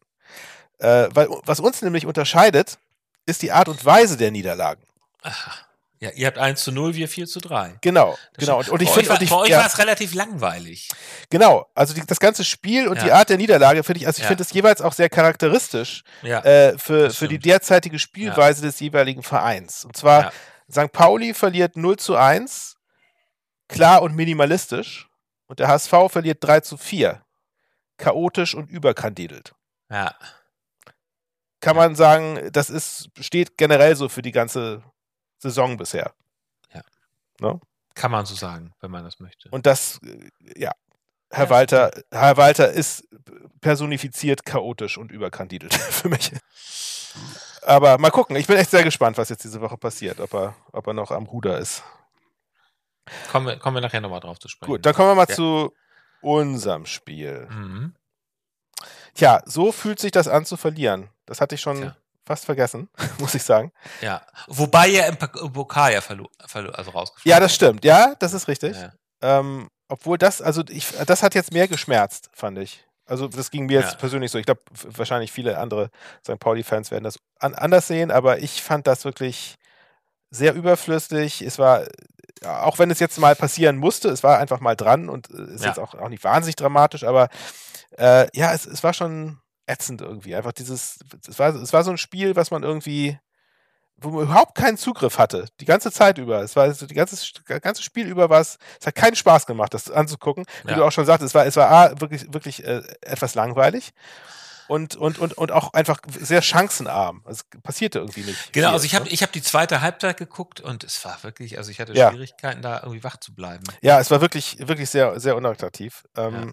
Äh, 0.80 1.08
weil, 1.14 1.30
was 1.46 1.60
uns 1.60 1.82
nämlich 1.82 2.06
unterscheidet, 2.06 2.78
ist 3.26 3.42
die 3.42 3.52
Art 3.52 3.70
und 3.70 3.84
Weise 3.86 4.18
der 4.18 4.32
Niederlagen. 4.32 4.84
Aha. 5.22 5.67
Ja, 6.00 6.12
ihr 6.12 6.28
habt 6.28 6.38
1 6.38 6.64
zu 6.64 6.72
0, 6.72 6.94
wir 6.94 7.08
4 7.08 7.26
zu 7.26 7.40
3. 7.40 7.80
Genau, 7.82 8.16
genau. 8.38 8.60
Und, 8.60 8.70
und 8.70 8.82
ich 8.84 8.90
finde, 8.90 9.10
bei 9.10 9.36
euch 9.36 9.50
ja, 9.50 9.60
war 9.60 9.66
es 9.66 9.80
relativ 9.80 10.14
langweilig. 10.14 10.90
Genau, 11.32 11.68
also 11.74 11.96
die, 11.96 12.06
das 12.06 12.20
ganze 12.20 12.44
Spiel 12.44 12.88
und 12.88 12.98
ja. 12.98 13.04
die 13.06 13.12
Art 13.12 13.30
der 13.30 13.38
Niederlage 13.38 13.84
finde 13.84 14.02
ich, 14.02 14.08
also 14.08 14.18
ich 14.18 14.24
ja. 14.24 14.28
finde 14.28 14.44
es 14.44 14.54
jeweils 14.54 14.82
auch 14.82 14.94
sehr 14.94 15.10
charakteristisch 15.10 16.04
äh, 16.22 16.78
für, 16.78 17.10
für 17.10 17.28
die 17.28 17.40
derzeitige 17.40 17.98
Spielweise 17.98 18.62
des 18.62 18.80
jeweiligen 18.80 19.24
Vereins. 19.24 19.86
Und 19.86 19.98
zwar, 19.98 20.32
St. 20.72 20.92
Pauli 20.92 21.34
verliert 21.34 21.78
0 21.78 21.98
zu 21.98 22.16
1, 22.16 22.76
klar 23.68 24.04
und 24.04 24.16
minimalistisch. 24.16 25.10
Und 25.48 25.60
der 25.60 25.70
HSV 25.70 25.94
verliert 26.10 26.40
3 26.42 26.60
zu 26.60 26.78
4, 26.78 27.24
chaotisch 27.98 28.54
und 28.54 28.70
überkandidelt. 28.70 29.56
Ja. 29.90 30.14
Kann 31.60 31.76
man 31.76 31.96
sagen, 31.96 32.52
das 32.52 32.70
ist, 32.70 33.10
steht 33.20 33.58
generell 33.58 33.96
so 33.96 34.10
für 34.10 34.22
die 34.22 34.34
ganze 34.34 34.84
Saison 35.38 35.78
bisher. 35.78 36.14
Ja. 36.74 36.82
No? 37.40 37.62
Kann 37.94 38.12
man 38.12 38.26
so 38.26 38.36
sagen, 38.36 38.74
wenn 38.82 38.92
man 38.92 39.04
das 39.04 39.20
möchte. 39.20 39.50
Und 39.50 39.66
das, 39.66 40.00
äh, 40.04 40.30
ja, 40.56 40.72
Herr 41.30 41.46
ja, 41.46 41.50
Walter, 41.50 41.90
stimmt. 41.92 42.06
Herr 42.12 42.38
Walter 42.38 42.72
ist 42.72 43.08
personifiziert 43.62 44.46
chaotisch 44.46 44.98
und 44.98 45.12
überkandidelt 45.12 45.74
für 45.74 46.10
mich. 46.10 46.32
Aber 47.64 47.98
mal 47.98 48.12
gucken, 48.12 48.36
ich 48.36 48.48
bin 48.48 48.58
echt 48.58 48.72
sehr 48.72 48.84
gespannt, 48.84 49.18
was 49.18 49.30
jetzt 49.30 49.44
diese 49.44 49.62
Woche 49.62 49.78
passiert, 49.78 50.20
ob 50.20 50.34
er, 50.34 50.56
ob 50.72 50.88
er 50.88 50.94
noch 50.94 51.12
am 51.12 51.26
Ruder 51.26 51.58
ist. 51.58 51.84
Kommen 53.32 53.48
wir, 53.48 53.58
kommen 53.58 53.76
wir 53.76 53.82
nachher 53.82 54.02
nochmal 54.02 54.20
drauf 54.20 54.40
zu 54.40 54.48
sprechen. 54.48 54.72
Gut, 54.72 54.86
dann 54.86 54.94
kommen 54.94 55.10
wir 55.10 55.16
mal 55.16 55.30
ja. 55.30 55.36
zu 55.36 55.74
unserem 56.22 56.86
Spiel. 56.86 57.48
Mhm. 57.50 57.96
Tja, 59.14 59.42
so 59.46 59.72
fühlt 59.72 60.00
sich 60.00 60.12
das 60.12 60.28
an 60.28 60.46
zu 60.46 60.58
verlieren. 60.58 61.10
Das 61.26 61.42
hatte 61.42 61.56
ich 61.56 61.62
schon 61.62 61.82
Tja 61.82 61.96
fast 62.28 62.46
vergessen, 62.46 62.90
muss 63.20 63.34
ich 63.34 63.44
sagen. 63.44 63.72
Ja, 64.02 64.22
wobei 64.48 64.92
er 64.92 65.08
im 65.08 65.18
Pokal 65.18 65.94
ja 65.94 66.02
verlo 66.02 66.30
verlo 66.46 66.72
also 66.72 66.92
rausgeflogen 66.92 67.30
Ja, 67.30 67.40
das 67.40 67.56
stimmt. 67.56 67.84
Ja, 67.84 68.14
das 68.20 68.34
ist 68.34 68.48
richtig. 68.48 68.76
Ja. 68.78 68.92
Ähm, 69.22 69.70
obwohl 69.88 70.18
das, 70.18 70.42
also 70.42 70.64
ich, 70.70 70.92
das 71.06 71.24
hat 71.24 71.34
jetzt 71.34 71.54
mehr 71.54 71.68
geschmerzt, 71.68 72.30
fand 72.34 72.60
ich. 72.60 72.86
Also 73.06 73.30
das 73.30 73.52
ging 73.52 73.68
mir 73.68 73.80
jetzt 73.80 73.94
ja. 73.94 73.98
persönlich 73.98 74.32
so. 74.32 74.38
Ich 74.38 74.46
glaube, 74.46 74.62
wahrscheinlich 74.84 75.32
viele 75.32 75.58
andere 75.58 75.90
St. 76.24 76.40
Pauli-Fans 76.40 76.92
werden 76.92 77.06
das 77.06 77.18
an 77.40 77.56
anders 77.56 77.88
sehen, 77.88 78.12
aber 78.12 78.40
ich 78.40 78.62
fand 78.62 78.86
das 78.86 79.06
wirklich 79.06 79.56
sehr 80.30 80.54
überflüssig. 80.54 81.42
Es 81.42 81.58
war, 81.58 81.86
auch 82.44 82.80
wenn 82.80 82.92
es 82.92 83.00
jetzt 83.00 83.18
mal 83.18 83.36
passieren 83.36 83.78
musste, 83.78 84.10
es 84.10 84.24
war 84.24 84.40
einfach 84.40 84.60
mal 84.60 84.76
dran 84.76 85.08
und 85.08 85.30
äh, 85.32 85.54
ist 85.54 85.64
ja. 85.64 85.70
jetzt 85.70 85.80
auch, 85.80 85.96
auch 85.96 86.10
nicht 86.10 86.26
wahnsinnig 86.26 86.58
dramatisch, 86.58 87.06
aber 87.06 87.30
äh, 87.98 88.28
ja, 88.38 88.54
es, 88.54 88.66
es 88.66 88.84
war 88.84 88.94
schon 88.94 89.40
ätzend 89.68 90.02
irgendwie. 90.02 90.36
Einfach 90.36 90.54
dieses, 90.54 91.00
es 91.28 91.38
war, 91.38 91.54
es 91.54 91.74
war 91.74 91.84
so 91.84 91.92
ein 91.92 91.98
Spiel, 91.98 92.36
was 92.36 92.52
man 92.52 92.64
irgendwie 92.64 93.18
wo 94.00 94.10
man 94.10 94.26
überhaupt 94.26 94.56
keinen 94.56 94.78
Zugriff 94.78 95.18
hatte, 95.18 95.48
die 95.60 95.66
ganze 95.66 95.92
Zeit 95.92 96.20
über. 96.20 96.42
Es 96.42 96.56
war 96.56 96.66
also 96.66 96.86
die 96.86 96.94
ganze, 96.94 97.18
ganze 97.46 97.82
Spiel 97.82 98.08
über 98.08 98.30
was, 98.30 98.58
es 98.80 98.86
hat 98.86 98.96
keinen 98.96 99.16
Spaß 99.16 99.48
gemacht, 99.48 99.74
das 99.74 99.90
anzugucken. 99.90 100.46
Wie 100.64 100.72
ja. 100.72 100.78
du 100.78 100.84
auch 100.86 100.92
schon 100.92 101.06
sagst, 101.06 101.24
es 101.24 101.34
war, 101.34 101.46
es 101.46 101.56
war 101.56 101.72
A, 101.72 102.00
wirklich, 102.00 102.32
wirklich 102.32 102.64
äh, 102.64 102.84
etwas 103.02 103.34
langweilig 103.34 103.94
und, 104.68 104.96
und, 104.96 105.18
und, 105.18 105.34
und 105.34 105.52
auch 105.52 105.74
einfach 105.74 106.00
sehr 106.20 106.42
chancenarm. 106.42 107.24
Es 107.28 107.46
passierte 107.64 108.00
irgendwie 108.00 108.22
nicht. 108.22 108.54
Genau, 108.54 108.68
viel, 108.68 108.74
also 108.74 108.86
ich 108.86 108.96
habe 108.96 109.06
ne? 109.06 109.12
ich 109.12 109.24
hab 109.24 109.32
die 109.32 109.42
zweite 109.42 109.82
Halbzeit 109.82 110.18
geguckt 110.18 110.62
und 110.62 110.84
es 110.84 111.04
war 111.04 111.24
wirklich, 111.24 111.58
also 111.58 111.72
ich 111.72 111.80
hatte 111.80 111.94
ja. 111.94 112.12
Schwierigkeiten, 112.12 112.62
da 112.62 112.82
irgendwie 112.84 113.04
wach 113.04 113.18
zu 113.18 113.34
bleiben. 113.34 113.64
Ja, 113.82 114.00
es 114.00 114.12
war 114.12 114.22
wirklich, 114.22 114.58
wirklich 114.60 114.90
sehr, 114.90 115.20
sehr 115.20 115.36
unattraktiv. 115.36 116.04
Ähm, 116.16 116.34
ja. 116.34 116.52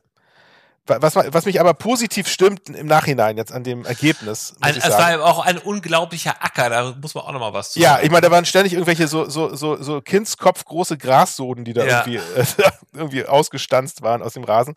Was, 0.87 1.17
was, 1.17 1.47
mich 1.47 1.61
aber 1.61 1.73
positiv 1.73 2.29
stimmt 2.29 2.69
im 2.69 2.87
Nachhinein 2.87 3.39
jetzt 3.39 3.53
an 3.53 3.65
dem 3.65 3.87
Ergebnis. 3.87 4.55
Ein, 4.61 4.77
es 4.77 4.91
war 4.91 5.25
auch 5.25 5.43
ein 5.43 5.57
unglaublicher 5.57 6.35
Acker, 6.41 6.69
da 6.69 6.95
muss 7.01 7.15
man 7.15 7.25
auch 7.25 7.33
nochmal 7.33 7.55
was 7.55 7.73
zu 7.73 7.81
Ja, 7.81 8.01
ich 8.03 8.11
meine, 8.11 8.21
da 8.21 8.31
waren 8.31 8.45
ständig 8.45 8.75
irgendwelche 8.75 9.09
so, 9.09 9.27
so, 9.27 9.55
so, 9.57 9.83
so 9.83 10.03
Kindskopf 10.03 10.63
große 10.67 10.99
Grassoden, 10.99 11.65
die 11.65 11.73
da 11.73 11.87
ja. 11.87 12.05
irgendwie, 12.07 12.17
äh, 12.17 12.45
irgendwie 12.93 13.25
ausgestanzt 13.25 14.03
waren 14.03 14.23
aus 14.23 14.35
dem 14.35 14.45
Rasen. 14.45 14.75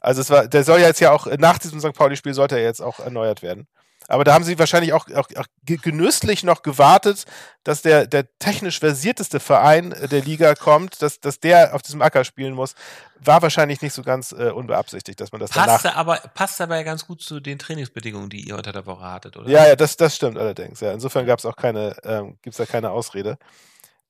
Also 0.00 0.22
es 0.22 0.30
war, 0.30 0.48
der 0.48 0.64
soll 0.64 0.80
ja 0.80 0.86
jetzt 0.86 1.00
ja 1.00 1.12
auch, 1.12 1.26
nach 1.26 1.58
diesem 1.58 1.78
St. 1.78 1.92
Pauli-Spiel 1.92 2.32
sollte 2.32 2.56
er 2.56 2.64
jetzt 2.64 2.80
auch 2.80 2.98
erneuert 2.98 3.42
werden. 3.42 3.68
Aber 4.10 4.24
da 4.24 4.34
haben 4.34 4.44
sie 4.44 4.58
wahrscheinlich 4.58 4.92
auch, 4.92 5.08
auch, 5.14 5.28
auch 5.36 5.46
genüsslich 5.64 6.42
noch 6.42 6.62
gewartet, 6.62 7.24
dass 7.64 7.82
der, 7.82 8.06
der 8.06 8.26
technisch 8.38 8.80
versierteste 8.80 9.38
Verein 9.38 9.94
der 10.10 10.22
Liga 10.22 10.54
kommt, 10.54 11.00
dass, 11.00 11.20
dass 11.20 11.38
der 11.38 11.74
auf 11.74 11.82
diesem 11.82 12.02
Acker 12.02 12.24
spielen 12.24 12.54
muss. 12.54 12.74
War 13.20 13.40
wahrscheinlich 13.42 13.82
nicht 13.82 13.92
so 13.92 14.02
ganz 14.02 14.32
äh, 14.32 14.50
unbeabsichtigt, 14.50 15.20
dass 15.20 15.30
man 15.30 15.40
das 15.40 15.50
passt 15.50 15.84
danach... 15.84 15.96
Aber, 15.96 16.16
passt 16.34 16.60
aber 16.60 16.76
ja 16.76 16.82
ganz 16.82 17.06
gut 17.06 17.22
zu 17.22 17.38
den 17.38 17.58
Trainingsbedingungen, 17.58 18.30
die 18.30 18.40
ihr 18.48 18.56
unter 18.56 18.72
der 18.72 18.86
Woche 18.86 19.04
hattet, 19.04 19.36
oder? 19.36 19.48
Ja, 19.48 19.66
ja, 19.68 19.76
das, 19.76 19.96
das 19.96 20.16
stimmt 20.16 20.38
allerdings. 20.38 20.80
Ja. 20.80 20.92
Insofern 20.92 21.26
gab 21.26 21.38
es 21.38 21.44
auch 21.44 21.56
keine, 21.56 21.96
ähm, 22.02 22.38
gibt 22.42 22.54
es 22.54 22.56
da 22.56 22.66
keine 22.66 22.90
Ausrede. 22.90 23.38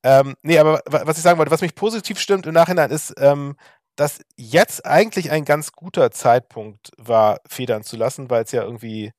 Ähm, 0.03 0.35
nee, 0.41 0.57
aber 0.57 0.81
was 0.85 1.17
ich 1.17 1.23
sagen 1.23 1.37
wollte, 1.37 1.51
was 1.51 1.61
mich 1.61 1.75
positiv 1.75 2.19
stimmt 2.19 2.47
im 2.47 2.53
Nachhinein 2.53 2.89
ist, 2.89 3.13
ähm, 3.17 3.55
dass 3.95 4.21
jetzt 4.35 4.85
eigentlich 4.85 5.29
ein 5.29 5.45
ganz 5.45 5.73
guter 5.73 6.09
Zeitpunkt 6.09 6.91
war, 6.97 7.39
federn 7.47 7.83
zu 7.83 7.97
lassen, 7.97 8.29
weil 8.29 8.43
es 8.43 8.51
ja 8.51 8.63
irgendwie 8.63 9.11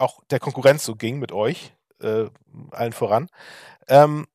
auch 0.00 0.20
der 0.30 0.40
Konkurrenz 0.40 0.84
so 0.84 0.94
ging 0.94 1.18
mit 1.18 1.32
euch, 1.32 1.72
äh, 2.02 2.26
allen 2.72 2.92
voran. 2.92 3.28
Ähm, 3.88 4.26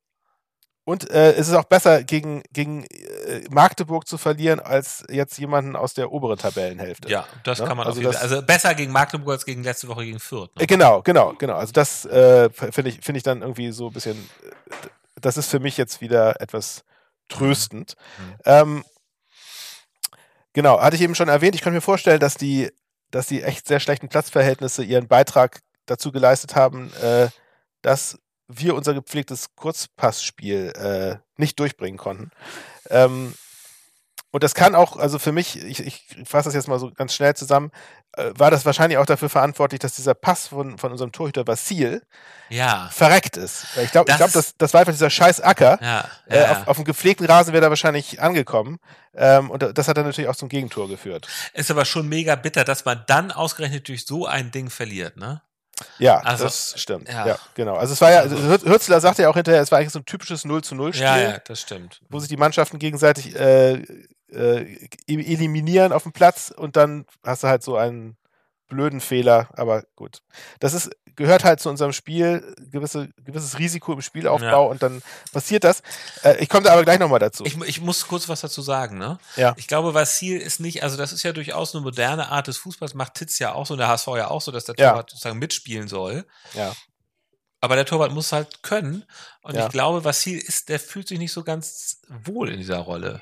und 0.87 1.09
äh, 1.09 1.33
es 1.33 1.47
ist 1.47 1.55
auch 1.55 1.63
besser, 1.63 2.03
gegen, 2.03 2.43
gegen 2.53 2.85
äh, 2.85 3.41
Magdeburg 3.49 4.07
zu 4.07 4.19
verlieren, 4.19 4.59
als 4.59 5.03
jetzt 5.09 5.39
jemanden 5.39 5.75
aus 5.75 5.95
der 5.95 6.11
oberen 6.11 6.37
Tabellenhälfte. 6.37 7.09
Ja, 7.09 7.25
das 7.43 7.59
ne? 7.59 7.65
kann 7.65 7.75
man 7.75 7.87
also, 7.87 8.01
das, 8.03 8.17
also 8.17 8.43
besser 8.43 8.75
gegen 8.75 8.91
Magdeburg 8.91 9.33
als 9.33 9.45
gegen 9.45 9.63
letzte 9.63 9.87
Woche 9.87 10.05
gegen 10.05 10.19
Fürth. 10.19 10.55
Ne? 10.55 10.61
Äh, 10.61 10.67
genau, 10.67 11.01
genau, 11.01 11.33
genau. 11.39 11.55
Also 11.55 11.73
das 11.73 12.05
äh, 12.05 12.51
finde 12.51 12.89
ich, 12.89 12.99
find 13.01 13.17
ich 13.17 13.23
dann 13.23 13.41
irgendwie 13.41 13.71
so 13.71 13.87
ein 13.87 13.93
bisschen, 13.93 14.15
äh, 14.15 14.87
das 15.19 15.37
ist 15.37 15.49
für 15.49 15.59
mich 15.59 15.75
jetzt 15.75 16.01
wieder 16.01 16.39
etwas 16.39 16.83
tröstend. 17.29 17.95
Mhm. 18.19 18.35
Ähm, 18.45 18.85
genau, 20.53 20.79
hatte 20.79 20.97
ich 20.97 21.01
eben 21.01 21.15
schon 21.15 21.29
erwähnt, 21.29 21.55
ich 21.55 21.61
kann 21.61 21.73
mir 21.73 21.81
vorstellen, 21.81 22.19
dass 22.19 22.35
die 22.35 22.69
dass 23.15 23.27
die 23.27 23.43
echt 23.43 23.65
sehr 23.65 23.79
schlechten 23.79 24.09
Platzverhältnisse 24.09 24.83
ihren 24.83 25.07
Beitrag 25.07 25.61
dazu 25.85 26.11
geleistet 26.11 26.53
haben, 26.53 26.91
äh, 27.01 27.29
dass 27.81 28.19
wir 28.49 28.75
unser 28.75 28.93
gepflegtes 28.93 29.55
Kurzpassspiel 29.55 30.73
äh, 30.75 31.15
nicht 31.37 31.57
durchbringen 31.57 31.97
konnten. 31.97 32.31
Ähm, 32.89 33.33
und 34.35 34.43
das 34.43 34.53
kann 34.53 34.75
auch, 34.75 34.97
also 34.97 35.17
für 35.17 35.31
mich, 35.31 35.63
ich, 35.63 35.79
ich 35.79 36.03
fasse 36.25 36.49
das 36.49 36.55
jetzt 36.55 36.67
mal 36.67 36.77
so 36.77 36.91
ganz 36.91 37.13
schnell 37.13 37.33
zusammen, 37.37 37.71
äh, 38.17 38.31
war 38.35 38.51
das 38.51 38.65
wahrscheinlich 38.65 38.97
auch 38.97 39.05
dafür 39.05 39.29
verantwortlich, 39.29 39.79
dass 39.79 39.95
dieser 39.95 40.13
Pass 40.13 40.47
von, 40.47 40.77
von 40.77 40.91
unserem 40.91 41.13
Torhüter 41.13 41.47
Vasil 41.47 42.01
ja. 42.49 42.89
verreckt 42.91 43.37
ist. 43.37 43.65
Ich 43.81 43.91
glaube, 43.91 44.09
das, 44.09 44.17
glaub, 44.17 44.33
das, 44.33 44.57
das 44.57 44.73
war 44.73 44.81
einfach 44.81 44.91
dieser 44.91 45.09
scheiß 45.09 45.39
Acker. 45.39 45.79
Ja, 45.81 46.09
ja, 46.27 46.35
äh, 46.35 46.47
auf, 46.47 46.67
auf 46.67 46.75
dem 46.75 46.83
gepflegten 46.83 47.25
Rasen 47.25 47.53
wäre 47.53 47.63
er 47.63 47.69
wahrscheinlich 47.69 48.21
angekommen. 48.21 48.79
Ähm, 49.13 49.49
und 49.49 49.63
das 49.73 49.87
hat 49.87 49.95
dann 49.95 50.05
natürlich 50.05 50.29
auch 50.29 50.35
zum 50.35 50.49
Gegentor 50.49 50.89
geführt. 50.89 51.29
Ist 51.53 51.71
aber 51.71 51.85
schon 51.85 52.09
mega 52.09 52.35
bitter, 52.35 52.65
dass 52.65 52.83
man 52.83 53.05
dann 53.07 53.31
ausgerechnet 53.31 53.87
durch 53.87 54.05
so 54.05 54.25
ein 54.25 54.51
Ding 54.51 54.69
verliert, 54.69 55.15
ne? 55.15 55.43
Ja, 55.97 56.19
also, 56.19 56.45
das 56.45 56.73
stimmt. 56.77 57.09
Ja. 57.09 57.27
ja. 57.27 57.39
genau. 57.53 57.75
Also 57.75 57.93
es 57.93 58.01
war 58.01 58.11
ja, 58.11 58.19
also 58.19 58.37
Hürzler 58.37 59.01
sagte 59.01 59.23
ja 59.23 59.29
auch 59.29 59.35
hinterher, 59.35 59.61
es 59.61 59.71
war 59.71 59.79
eigentlich 59.79 59.91
so 59.91 59.99
ein 59.99 60.05
typisches 60.05 60.45
0 60.45 60.63
zu 60.63 60.75
0 60.75 60.93
Spiel. 60.93 61.05
Ja, 61.05 61.17
ja, 61.17 61.37
das 61.39 61.61
stimmt. 61.61 62.01
Wo 62.09 62.19
sich 62.19 62.29
die 62.29 62.37
Mannschaften 62.37 62.79
gegenseitig 62.79 63.35
äh, 63.35 63.83
äh, 64.31 64.87
eliminieren 65.07 65.93
auf 65.93 66.03
dem 66.03 66.11
Platz 66.11 66.53
und 66.55 66.75
dann 66.75 67.05
hast 67.23 67.43
du 67.43 67.47
halt 67.47 67.63
so 67.63 67.75
einen 67.75 68.17
blöden 68.67 68.99
Fehler, 69.01 69.49
aber 69.53 69.83
gut. 69.95 70.21
Das 70.59 70.73
ist, 70.73 70.89
gehört 71.15 71.43
halt 71.43 71.59
zu 71.59 71.69
unserem 71.69 71.93
Spiel, 71.93 72.55
gewisse, 72.71 73.09
gewisses 73.23 73.59
Risiko 73.59 73.93
im 73.93 74.01
Spielaufbau 74.01 74.65
ja. 74.65 74.71
und 74.71 74.81
dann 74.81 75.01
passiert 75.31 75.63
das. 75.63 75.81
Äh, 76.23 76.41
ich 76.41 76.49
komme 76.49 76.63
da 76.63 76.73
aber 76.73 76.83
gleich 76.83 76.99
nochmal 76.99 77.19
dazu. 77.19 77.45
Ich, 77.45 77.55
ich, 77.61 77.81
muss 77.81 78.07
kurz 78.07 78.27
was 78.27 78.41
dazu 78.41 78.61
sagen, 78.61 78.97
ne? 78.97 79.19
Ja. 79.35 79.53
Ich 79.57 79.67
glaube, 79.67 79.93
was 79.93 80.17
Ziel 80.17 80.39
ist 80.39 80.59
nicht, 80.59 80.83
also 80.83 80.97
das 80.97 81.13
ist 81.13 81.23
ja 81.23 81.31
durchaus 81.31 81.75
eine 81.75 81.83
moderne 81.83 82.29
Art 82.29 82.47
des 82.47 82.57
Fußballs, 82.57 82.93
macht 82.93 83.15
Titz 83.15 83.39
ja 83.39 83.53
auch 83.53 83.65
so 83.65 83.75
und 83.75 83.79
der 83.79 83.87
HSV 83.87 84.07
ja 84.17 84.29
auch 84.29 84.41
so, 84.41 84.51
dass 84.51 84.65
der 84.65 84.75
Torwart 84.75 85.11
ja. 85.11 85.15
sozusagen 85.15 85.39
mitspielen 85.39 85.87
soll. 85.87 86.25
Ja. 86.53 86.73
Aber 87.61 87.75
der 87.75 87.85
Torwart 87.85 88.11
muss 88.11 88.31
halt 88.31 88.61
können. 88.63 89.05
Und 89.41 89.55
ja. 89.55 89.65
ich 89.65 89.71
glaube, 89.71 90.03
was 90.03 90.21
Ziel 90.21 90.37
ist, 90.37 90.69
der 90.69 90.79
fühlt 90.79 91.07
sich 91.07 91.17
nicht 91.17 91.31
so 91.31 91.43
ganz 91.43 92.01
wohl 92.25 92.49
in 92.49 92.57
dieser 92.57 92.79
Rolle 92.79 93.21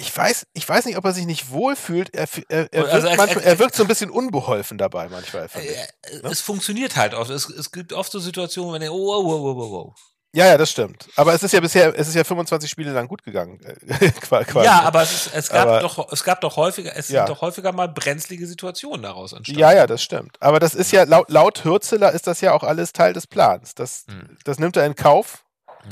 ich 0.00 0.16
weiß, 0.16 0.46
ich 0.52 0.68
weiß 0.68 0.86
nicht, 0.86 0.96
ob 0.96 1.04
er 1.04 1.12
sich 1.12 1.26
nicht 1.26 1.50
wohlfühlt. 1.50 2.14
Er, 2.14 2.28
er, 2.48 2.72
er, 2.72 2.84
also 2.92 3.08
wirkt, 3.08 3.16
manchmal, 3.18 3.44
er 3.44 3.58
wirkt 3.58 3.74
so 3.74 3.82
ein 3.82 3.88
bisschen 3.88 4.10
unbeholfen 4.10 4.78
dabei 4.78 5.08
manchmal. 5.08 5.48
Äh, 5.54 5.58
äh, 5.58 6.22
ne? 6.22 6.30
Es 6.30 6.40
funktioniert 6.40 6.94
halt 6.94 7.14
oft. 7.14 7.30
Es, 7.30 7.48
es 7.48 7.72
gibt 7.72 7.92
oft 7.92 8.12
so 8.12 8.20
Situationen, 8.20 8.74
wenn 8.74 8.82
er, 8.82 8.92
oh, 8.92 8.96
oh, 8.96 9.24
oh, 9.24 9.56
oh, 9.58 9.74
oh. 9.74 9.94
Ja, 10.32 10.46
ja, 10.46 10.58
das 10.58 10.70
stimmt. 10.70 11.08
Aber 11.16 11.34
es 11.34 11.42
ist 11.42 11.52
ja 11.52 11.60
bisher, 11.60 11.98
es 11.98 12.06
ist 12.06 12.14
ja 12.14 12.22
25 12.22 12.70
Spiele 12.70 12.92
lang 12.92 13.08
gut 13.08 13.24
gegangen. 13.24 13.58
quasi. 14.20 14.64
Ja, 14.64 14.82
aber 14.82 15.02
es, 15.02 15.26
ist, 15.26 15.34
es 15.34 15.48
gab 15.48 15.66
aber, 15.66 15.80
doch, 15.80 16.12
es 16.12 16.22
gab 16.22 16.42
doch 16.42 16.56
häufiger, 16.56 16.94
es 16.94 17.08
ja. 17.08 17.20
sind 17.20 17.30
doch 17.30 17.40
häufiger 17.40 17.72
mal 17.72 17.88
brenzlige 17.88 18.46
Situationen 18.46 19.02
daraus 19.02 19.32
entstanden. 19.32 19.60
Ja, 19.60 19.72
ja, 19.72 19.86
das 19.86 20.02
stimmt. 20.02 20.36
Aber 20.40 20.60
das 20.60 20.74
ist 20.74 20.92
ja, 20.92 21.04
laut, 21.04 21.30
laut 21.30 21.64
Hürzeler 21.64 22.12
ist 22.12 22.26
das 22.26 22.40
ja 22.42 22.52
auch 22.52 22.62
alles 22.62 22.92
Teil 22.92 23.14
des 23.14 23.26
Plans. 23.26 23.74
Das, 23.74 24.04
hm. 24.06 24.36
das 24.44 24.58
nimmt 24.58 24.76
er 24.76 24.84
in 24.84 24.94
Kauf. 24.94 25.44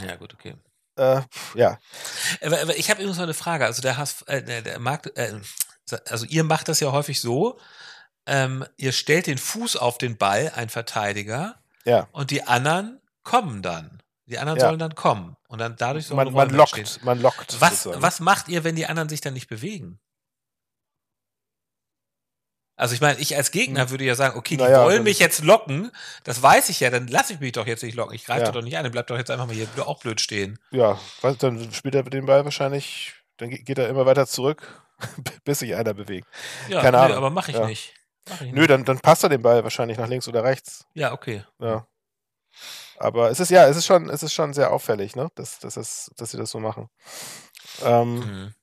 Ja, 0.07 0.17
gut, 0.17 0.35
okay. 0.35 0.55
Äh, 0.97 1.21
ja. 1.55 1.79
Ich 2.77 2.91
habe 2.91 3.01
übrigens 3.01 3.19
mal 3.19 3.25
eine 3.25 3.35
Frage. 3.35 3.67
Also 3.67 3.83
der, 3.83 3.97
Hass, 3.97 4.23
äh, 4.23 4.43
der 4.63 4.79
Markt, 4.79 5.17
äh, 5.17 5.41
also 6.09 6.27
ihr 6.27 6.45
macht 6.45 6.69
das 6.69 6.81
ja 6.81 6.93
häufig 6.93 7.21
so, 7.21 7.59
ähm, 8.27 8.65
ihr 8.77 8.93
stellt 8.93 9.27
den 9.27 9.39
Fuß 9.39 9.77
auf 9.77 9.99
den 9.99 10.17
Ball, 10.17 10.53
ein 10.55 10.69
Verteidiger, 10.69 11.57
ja. 11.85 12.09
und 12.13 12.31
die 12.31 12.43
anderen 12.43 13.01
kommen 13.23 13.63
dann. 13.63 14.03
Die 14.27 14.39
anderen 14.39 14.59
ja. 14.59 14.67
sollen 14.67 14.81
dann 14.81 14.97
kommen 14.97 15.37
und 15.47 15.61
dann 15.61 15.77
dadurch 15.77 16.07
so 16.07 16.17
man, 16.17 16.33
man 16.33 16.51
lockt, 16.51 17.05
man 17.05 17.21
lockt. 17.21 17.61
Was, 17.61 17.87
was 17.87 18.19
macht 18.19 18.49
ihr, 18.49 18.65
wenn 18.65 18.75
die 18.75 18.87
anderen 18.87 19.09
sich 19.09 19.21
dann 19.21 19.35
nicht 19.35 19.47
bewegen? 19.47 20.01
Also 22.77 22.95
ich 22.95 23.01
meine, 23.01 23.19
ich 23.19 23.35
als 23.37 23.51
Gegner 23.51 23.83
hm. 23.83 23.91
würde 23.91 24.05
ja 24.05 24.15
sagen, 24.15 24.39
okay, 24.39 24.57
die 24.57 24.63
naja, 24.63 24.85
wollen 24.85 25.03
mich 25.03 25.19
jetzt 25.19 25.43
locken, 25.43 25.91
das 26.25 26.43
weiß 26.43 26.69
ich 26.69 26.81
ja, 26.81 26.91
dann 26.91 27.09
lasse 27.09 27.33
ich 27.33 27.41
mich 27.41 27.53
doch 27.53 27.67
jetzt 27.67 27.83
nicht 27.83 27.95
locken. 27.95 28.15
Ich 28.15 28.27
greife 28.27 28.45
ja. 28.45 28.53
doch 28.53 28.63
nicht 28.63 28.77
an, 28.77 28.85
dann 28.85 28.93
bleibt 28.93 29.11
doch 29.11 29.17
jetzt 29.17 29.31
einfach 29.31 29.47
mal 29.47 29.55
hier 29.55 29.67
auch 29.87 30.01
blöd 30.01 30.21
stehen. 30.21 30.59
Ja, 30.71 31.01
dann 31.39 31.73
spielt 31.73 31.95
er 31.95 32.03
den 32.03 32.27
Ball 32.27 32.45
wahrscheinlich, 32.45 33.15
dann 33.39 33.51
geht 33.51 33.79
er 33.79 33.89
immer 33.89 34.05
weiter 34.05 34.27
zurück, 34.27 34.63
bis 35.45 35.61
sich 35.61 35.75
einer 35.75 35.95
bewegt. 35.95 36.29
Ja, 36.69 36.83
Keine 36.83 36.99
Ahnung. 36.99 37.17
aber 37.17 37.31
mache 37.31 37.51
ich, 37.51 37.57
ja. 37.57 37.67
nicht. 37.67 37.95
Mach 38.29 38.41
ich 38.43 38.53
Nö, 38.53 38.67
dann, 38.67 38.85
dann 38.85 39.01
passt 39.01 39.23
er 39.23 39.31
den 39.31 39.43
Ball 39.43 39.65
wahrscheinlich 39.65 39.97
nach 39.97 40.09
links 40.09 40.29
oder 40.29 40.45
rechts. 40.45 40.85
Ja, 40.95 41.13
okay. 41.13 41.45
Ja. 41.59 41.87
Aber 42.99 43.31
es 43.31 43.41
ist 43.41 43.51
ja, 43.51 43.67
es 43.67 43.77
ist 43.77 43.87
schon, 43.87 44.09
es 44.11 44.23
ist 44.23 44.33
schon 44.33 44.55
sehr 44.55 44.73
auffällig, 44.73 45.17
ne? 45.17 45.31
Dass, 45.35 45.59
dass, 45.59 45.75
das, 45.75 46.11
dass 46.17 46.31
sie 46.31 46.39
das 46.39 46.51
so 46.51 46.61
machen. 46.61 46.89
Ähm, 47.85 48.15
mhm. 48.15 48.55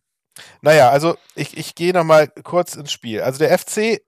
Naja, 0.61 0.89
also 0.89 1.17
ich, 1.35 1.57
ich 1.57 1.75
gehe 1.75 1.93
nochmal 1.93 2.27
kurz 2.27 2.75
ins 2.75 2.91
Spiel. 2.91 3.21
Also 3.21 3.39
der 3.39 3.57
FC 3.57 4.01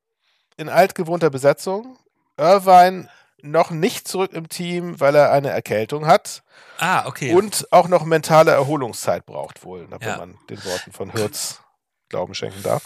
in 0.58 0.70
altgewohnter 0.70 1.30
Besetzung. 1.30 1.98
Irvine 2.38 3.10
noch 3.42 3.70
nicht 3.70 4.08
zurück 4.08 4.34
im 4.34 4.50
Team, 4.50 5.00
weil 5.00 5.16
er 5.16 5.32
eine 5.32 5.50
Erkältung 5.50 6.08
hat. 6.08 6.44
Ah, 6.80 7.06
okay. 7.06 7.34
Und 7.34 7.68
auch 7.72 7.88
noch 7.88 8.04
mentale 8.04 8.52
Erholungszeit 8.52 9.26
braucht 9.26 9.64
wohl, 9.64 9.90
wenn 9.90 10.02
ja. 10.02 10.18
man 10.18 10.38
den 10.50 10.64
Worten 10.66 10.92
von 10.92 11.14
Hürz 11.14 11.62
Glauben 12.10 12.36
schenken 12.36 12.62
darf. 12.64 12.84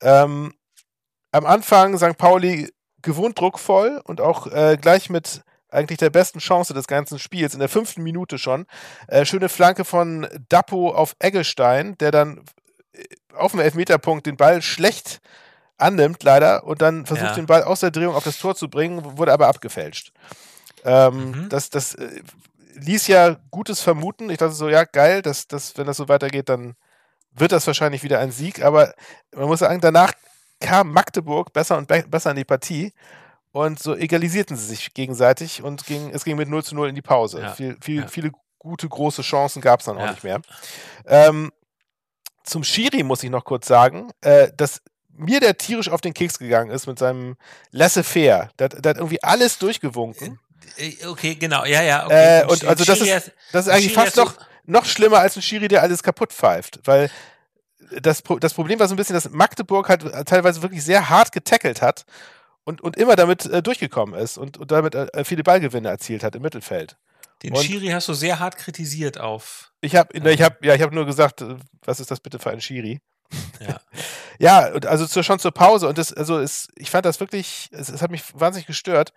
Ähm, 0.00 0.54
am 1.32 1.46
Anfang 1.46 1.98
St. 1.98 2.16
Pauli 2.16 2.72
gewohnt 3.02 3.38
druckvoll 3.38 4.00
und 4.04 4.20
auch 4.20 4.46
äh, 4.46 4.78
gleich 4.80 5.10
mit 5.10 5.42
eigentlich 5.70 5.98
der 5.98 6.10
besten 6.10 6.38
Chance 6.38 6.74
des 6.74 6.86
ganzen 6.86 7.18
Spiels, 7.18 7.54
in 7.54 7.60
der 7.60 7.68
fünften 7.68 8.02
Minute 8.02 8.38
schon. 8.38 8.66
Äh, 9.06 9.24
schöne 9.24 9.48
Flanke 9.48 9.84
von 9.84 10.26
Dappo 10.48 10.90
auf 10.90 11.14
Eggestein, 11.18 11.96
der 11.98 12.10
dann 12.10 12.44
äh, 12.92 13.04
auf 13.34 13.52
dem 13.52 13.60
Elfmeterpunkt 13.60 14.26
den 14.26 14.36
Ball 14.36 14.62
schlecht 14.62 15.20
annimmt, 15.76 16.22
leider, 16.22 16.64
und 16.64 16.82
dann 16.82 17.06
versucht, 17.06 17.28
ja. 17.28 17.34
den 17.34 17.46
Ball 17.46 17.62
aus 17.62 17.80
der 17.80 17.90
Drehung 17.90 18.14
auf 18.14 18.24
das 18.24 18.38
Tor 18.38 18.56
zu 18.56 18.68
bringen, 18.68 19.16
wurde 19.16 19.32
aber 19.32 19.46
abgefälscht. 19.46 20.12
Ähm, 20.84 21.30
mhm. 21.30 21.48
Das, 21.48 21.70
das 21.70 21.94
äh, 21.94 22.22
ließ 22.74 23.06
ja 23.06 23.36
Gutes 23.50 23.80
vermuten. 23.80 24.30
Ich 24.30 24.38
dachte 24.38 24.54
so, 24.54 24.68
ja, 24.68 24.84
geil, 24.84 25.22
dass, 25.22 25.46
dass, 25.46 25.76
wenn 25.76 25.86
das 25.86 25.96
so 25.96 26.08
weitergeht, 26.08 26.48
dann 26.48 26.74
wird 27.32 27.52
das 27.52 27.66
wahrscheinlich 27.66 28.02
wieder 28.02 28.18
ein 28.18 28.32
Sieg. 28.32 28.64
Aber 28.64 28.92
man 29.34 29.46
muss 29.46 29.60
sagen, 29.60 29.80
danach 29.80 30.12
kam 30.60 30.92
Magdeburg 30.92 31.52
besser 31.52 31.78
und 31.78 31.86
be 31.86 32.04
besser 32.08 32.30
in 32.30 32.36
die 32.36 32.44
Partie 32.44 32.92
und 33.52 33.78
so 33.78 33.96
egalisierten 33.96 34.56
sie 34.56 34.66
sich 34.66 34.94
gegenseitig 34.94 35.62
und 35.62 35.86
ging, 35.86 36.10
es 36.10 36.24
ging 36.24 36.36
mit 36.36 36.48
0 36.48 36.64
zu 36.64 36.74
0 36.74 36.90
in 36.90 36.94
die 36.94 37.02
Pause. 37.02 37.40
Ja. 37.40 37.52
Viel, 37.52 37.76
viel, 37.80 38.02
ja. 38.02 38.06
Viele 38.06 38.32
gute, 38.58 38.88
große 38.88 39.22
Chancen 39.22 39.62
gab 39.62 39.80
es 39.80 39.86
dann 39.86 39.96
auch 39.96 40.02
ja. 40.02 40.10
nicht 40.10 40.24
mehr. 40.24 40.40
Ähm, 41.06 41.52
zum 42.44 42.64
Schiri 42.64 43.02
muss 43.02 43.22
ich 43.22 43.30
noch 43.30 43.44
kurz 43.44 43.66
sagen, 43.66 44.10
äh, 44.20 44.48
dass 44.56 44.82
mir 45.10 45.40
der 45.40 45.56
tierisch 45.56 45.90
auf 45.90 46.00
den 46.00 46.14
Keks 46.14 46.38
gegangen 46.38 46.70
ist 46.70 46.86
mit 46.86 46.98
seinem 46.98 47.36
Laissez-faire. 47.72 48.50
Der, 48.58 48.68
der, 48.68 48.90
hat 48.90 48.96
irgendwie 48.98 49.22
alles 49.22 49.58
durchgewunken. 49.58 50.38
Äh, 50.76 50.90
äh, 50.90 51.06
okay, 51.06 51.34
genau, 51.34 51.64
ja, 51.64 51.82
ja. 51.82 52.04
Okay. 52.06 52.40
Äh, 52.40 52.44
und 52.44 52.64
also 52.64 52.84
das 52.84 53.00
ist, 53.00 53.32
das 53.52 53.66
ist 53.66 53.72
eigentlich 53.72 53.92
fast 53.92 54.16
noch, 54.16 54.34
noch 54.64 54.84
schlimmer 54.84 55.18
als 55.18 55.36
ein 55.36 55.42
Schiri, 55.42 55.68
der 55.68 55.82
alles 55.82 56.02
kaputt 56.02 56.32
pfeift, 56.32 56.80
weil 56.84 57.10
das, 58.00 58.22
das 58.40 58.54
Problem 58.54 58.78
war 58.78 58.86
so 58.86 58.94
ein 58.94 58.96
bisschen, 58.98 59.14
dass 59.14 59.30
Magdeburg 59.30 59.88
halt 59.88 60.02
teilweise 60.26 60.62
wirklich 60.62 60.84
sehr 60.84 61.08
hart 61.08 61.32
getackelt 61.32 61.80
hat 61.80 62.04
und, 62.68 62.82
und 62.82 62.98
immer 62.98 63.16
damit 63.16 63.46
äh, 63.46 63.62
durchgekommen 63.62 64.14
ist 64.14 64.36
und, 64.36 64.58
und 64.58 64.70
damit 64.70 64.94
äh, 64.94 65.24
viele 65.24 65.42
Ballgewinne 65.42 65.88
erzielt 65.88 66.22
hat 66.22 66.36
im 66.36 66.42
Mittelfeld. 66.42 66.98
Den 67.42 67.54
und 67.54 67.64
Schiri 67.64 67.86
hast 67.86 68.08
du 68.08 68.12
sehr 68.12 68.40
hart 68.40 68.58
kritisiert 68.58 69.18
auf. 69.18 69.72
Ich 69.80 69.96
habe 69.96 70.12
ich 70.18 70.42
hab, 70.42 70.62
ja, 70.62 70.74
ich 70.74 70.82
hab 70.82 70.92
nur 70.92 71.06
gesagt, 71.06 71.40
äh, 71.40 71.56
was 71.86 71.98
ist 71.98 72.10
das 72.10 72.20
bitte 72.20 72.38
für 72.38 72.50
ein 72.50 72.60
Schiri? 72.60 73.00
Ja. 73.58 73.80
ja, 74.38 74.58
also 74.86 75.06
zu, 75.06 75.22
schon 75.22 75.38
zur 75.38 75.52
Pause. 75.52 75.88
Und 75.88 75.96
das, 75.96 76.12
also 76.12 76.38
es, 76.38 76.68
ich 76.76 76.90
fand 76.90 77.06
das 77.06 77.20
wirklich, 77.20 77.70
es, 77.72 77.88
es 77.88 78.02
hat 78.02 78.10
mich 78.10 78.22
wahnsinnig 78.34 78.66
gestört, 78.66 79.14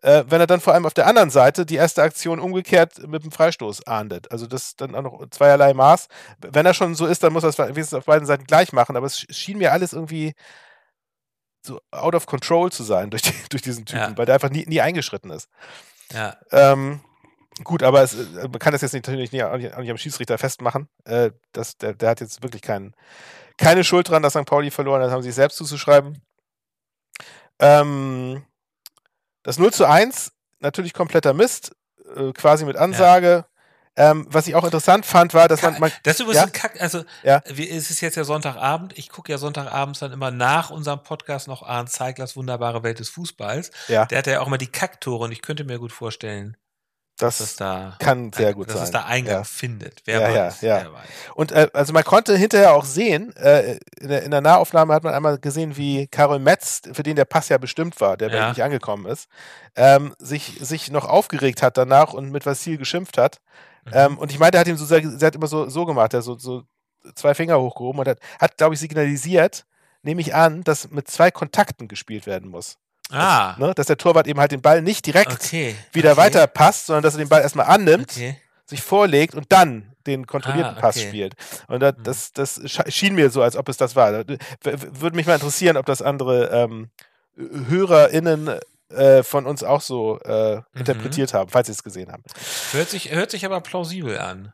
äh, 0.00 0.24
wenn 0.28 0.40
er 0.40 0.46
dann 0.46 0.60
vor 0.60 0.72
allem 0.72 0.86
auf 0.86 0.94
der 0.94 1.06
anderen 1.06 1.28
Seite 1.28 1.66
die 1.66 1.76
erste 1.76 2.02
Aktion 2.02 2.38
umgekehrt 2.38 3.06
mit 3.06 3.22
dem 3.22 3.32
Freistoß 3.32 3.86
ahndet. 3.86 4.32
Also 4.32 4.46
das 4.46 4.76
dann 4.76 4.94
auch 4.94 5.02
noch 5.02 5.26
zweierlei 5.28 5.74
Maß. 5.74 6.08
Wenn 6.38 6.64
er 6.64 6.72
schon 6.72 6.94
so 6.94 7.04
ist, 7.04 7.22
dann 7.22 7.34
muss 7.34 7.42
er 7.42 7.50
es 7.50 7.58
wenigstens 7.58 7.98
auf 7.98 8.06
beiden 8.06 8.26
Seiten 8.26 8.44
gleich 8.44 8.72
machen. 8.72 8.96
Aber 8.96 9.06
es 9.06 9.26
schien 9.28 9.58
mir 9.58 9.72
alles 9.72 9.92
irgendwie 9.92 10.34
so 11.64 11.80
out 11.90 12.14
of 12.14 12.26
control 12.26 12.70
zu 12.70 12.82
sein 12.82 13.10
durch, 13.10 13.22
die, 13.22 13.32
durch 13.50 13.62
diesen 13.62 13.86
Typen, 13.86 14.00
ja. 14.12 14.18
weil 14.18 14.26
der 14.26 14.34
einfach 14.34 14.50
nie, 14.50 14.64
nie 14.66 14.80
eingeschritten 14.80 15.30
ist. 15.30 15.48
Ja. 16.12 16.36
Ähm, 16.50 17.00
gut, 17.62 17.82
aber 17.82 18.02
es, 18.02 18.16
man 18.32 18.58
kann 18.58 18.72
das 18.72 18.82
jetzt 18.82 18.92
nicht, 18.92 19.06
natürlich 19.06 19.32
nicht, 19.32 19.42
auch 19.44 19.56
nicht 19.56 19.72
am 19.72 19.96
Schiedsrichter 19.96 20.38
festmachen. 20.38 20.88
Äh, 21.04 21.30
das, 21.52 21.76
der, 21.78 21.94
der 21.94 22.10
hat 22.10 22.20
jetzt 22.20 22.42
wirklich 22.42 22.62
keinen 22.62 22.94
keine 23.56 23.84
Schuld 23.84 24.08
dran, 24.08 24.22
dass 24.22 24.32
St. 24.34 24.46
Pauli 24.46 24.70
verloren 24.70 25.02
hat, 25.02 25.10
haben 25.10 25.22
sie 25.22 25.28
sich 25.28 25.36
selbst 25.36 25.56
zuzuschreiben. 25.56 26.20
Ähm, 27.60 28.44
das 29.42 29.58
0 29.58 29.72
zu 29.72 29.88
1, 29.88 30.32
natürlich 30.60 30.92
kompletter 30.92 31.34
Mist, 31.34 31.74
äh, 32.16 32.32
quasi 32.32 32.64
mit 32.64 32.76
Ansage. 32.76 33.28
Ja. 33.28 33.46
Ähm, 33.96 34.26
was 34.28 34.48
ich 34.48 34.54
auch 34.56 34.64
interessant 34.64 35.06
fand, 35.06 35.34
war, 35.34 35.46
dass 35.46 35.62
man. 35.62 35.78
man 35.78 35.92
das 36.02 36.14
ist 36.14 36.20
übrigens 36.20 36.40
ja? 36.40 36.46
ein 36.46 36.52
Kack. 36.52 36.80
Also, 36.80 37.04
ja? 37.22 37.42
wie, 37.46 37.68
es 37.68 37.90
ist 37.90 38.00
jetzt 38.00 38.16
ja 38.16 38.24
Sonntagabend. 38.24 38.98
Ich 38.98 39.08
gucke 39.08 39.30
ja 39.30 39.38
Sonntagabends 39.38 40.00
dann 40.00 40.12
immer 40.12 40.30
nach 40.30 40.70
unserem 40.70 41.02
Podcast 41.02 41.46
noch 41.46 41.62
Arndt 41.62 41.90
Zeiglers 41.90 42.36
Wunderbare 42.36 42.82
Welt 42.82 42.98
des 42.98 43.08
Fußballs. 43.10 43.70
Ja. 43.88 44.06
Der 44.06 44.18
hat 44.18 44.26
ja 44.26 44.40
auch 44.40 44.48
immer 44.48 44.58
die 44.58 44.66
Kacktore 44.66 45.24
und 45.24 45.32
ich 45.32 45.42
könnte 45.42 45.64
mir 45.64 45.78
gut 45.78 45.92
vorstellen, 45.92 46.56
das, 47.16 47.38
das 47.38 47.54
da 47.54 47.94
kann 48.00 48.32
sehr 48.32 48.54
gut 48.54 48.66
dass 48.66 48.74
sein. 48.74 48.80
Dass 48.80 48.88
es 48.88 48.92
da 48.92 49.04
Eingang 49.04 49.34
ja. 49.36 49.44
findet. 49.44 50.02
Wer 50.04 50.20
ja, 50.20 50.46
weiß, 50.46 50.60
ja, 50.62 50.78
ja. 50.78 50.92
Weiß. 50.92 51.08
Und 51.36 51.52
äh, 51.52 51.68
also 51.72 51.92
man 51.92 52.02
konnte 52.02 52.36
hinterher 52.36 52.74
auch 52.74 52.84
sehen, 52.84 53.34
äh, 53.36 53.78
in, 54.00 54.08
der, 54.08 54.22
in, 54.24 54.32
der, 54.32 54.40
Nahaufnahme 54.40 54.92
hat 54.92 55.04
man 55.04 55.14
einmal 55.14 55.38
gesehen, 55.38 55.76
wie 55.76 56.08
Karol 56.08 56.40
Metz, 56.40 56.82
für 56.92 57.04
den 57.04 57.14
der 57.14 57.24
Pass 57.24 57.48
ja 57.48 57.58
bestimmt 57.58 58.00
war, 58.00 58.16
der 58.16 58.30
ja. 58.30 58.48
nicht 58.48 58.64
angekommen 58.64 59.06
ist, 59.06 59.28
ähm, 59.76 60.12
sich, 60.18 60.58
sich 60.60 60.90
noch 60.90 61.04
aufgeregt 61.04 61.62
hat 61.62 61.76
danach 61.76 62.14
und 62.14 62.32
mit 62.32 62.46
Vassil 62.46 62.78
geschimpft 62.78 63.16
hat. 63.16 63.38
Mhm. 63.84 63.92
Ähm, 63.92 64.18
und 64.18 64.30
ich 64.30 64.38
meine, 64.38 64.56
er 64.56 64.60
hat 64.60 64.68
ihm 64.68 64.76
so, 64.76 64.94
er 64.94 65.26
hat 65.26 65.34
immer 65.34 65.46
so, 65.46 65.68
so 65.68 65.84
gemacht, 65.84 66.14
er 66.14 66.22
so, 66.22 66.38
so 66.38 66.64
zwei 67.14 67.34
Finger 67.34 67.60
hochgehoben 67.60 68.00
und 68.00 68.08
hat, 68.08 68.18
hat 68.40 68.56
glaube 68.56 68.74
ich, 68.74 68.80
signalisiert, 68.80 69.66
nehme 70.02 70.20
ich 70.20 70.34
an, 70.34 70.62
dass 70.64 70.90
mit 70.90 71.08
zwei 71.08 71.30
Kontakten 71.30 71.88
gespielt 71.88 72.26
werden 72.26 72.50
muss. 72.50 72.78
Ah. 73.10 73.50
Dass, 73.50 73.58
ne, 73.58 73.74
dass 73.74 73.86
der 73.86 73.98
Torwart 73.98 74.26
eben 74.26 74.40
halt 74.40 74.52
den 74.52 74.62
Ball 74.62 74.82
nicht 74.82 75.06
direkt 75.06 75.32
okay. 75.32 75.74
wieder 75.92 76.12
okay. 76.12 76.20
weiter 76.20 76.46
passt, 76.46 76.86
sondern 76.86 77.02
dass 77.02 77.14
er 77.14 77.18
den 77.18 77.28
Ball 77.28 77.42
erstmal 77.42 77.66
annimmt, 77.66 78.12
okay. 78.12 78.36
sich 78.66 78.82
vorlegt 78.82 79.34
und 79.34 79.52
dann 79.52 79.94
den 80.06 80.26
kontrollierten 80.26 80.76
ah, 80.76 80.80
Pass 80.80 81.00
spielt. 81.00 81.34
Und 81.66 81.80
das, 81.80 81.94
hm. 81.96 82.02
das, 82.04 82.32
das, 82.32 82.60
schien 82.88 83.14
mir 83.14 83.30
so, 83.30 83.42
als 83.42 83.56
ob 83.56 83.68
es 83.68 83.76
das 83.76 83.96
war. 83.96 84.12
Würde 84.62 85.16
mich 85.16 85.26
mal 85.26 85.34
interessieren, 85.34 85.76
ob 85.76 85.86
das 85.86 86.02
andere 86.02 86.48
ähm, 86.50 86.90
HörerInnen 87.36 88.58
äh, 88.90 89.22
von 89.22 89.46
uns 89.46 89.62
auch 89.62 89.80
so 89.80 90.18
äh, 90.20 90.56
mhm. 90.56 90.62
interpretiert 90.74 91.34
haben, 91.34 91.50
falls 91.50 91.66
sie 91.66 91.72
es 91.72 91.82
gesehen 91.82 92.12
haben. 92.12 92.22
Hört 92.72 92.90
sich, 92.90 93.10
hört 93.12 93.30
sich 93.30 93.44
aber 93.44 93.60
plausibel 93.60 94.18
an. 94.18 94.52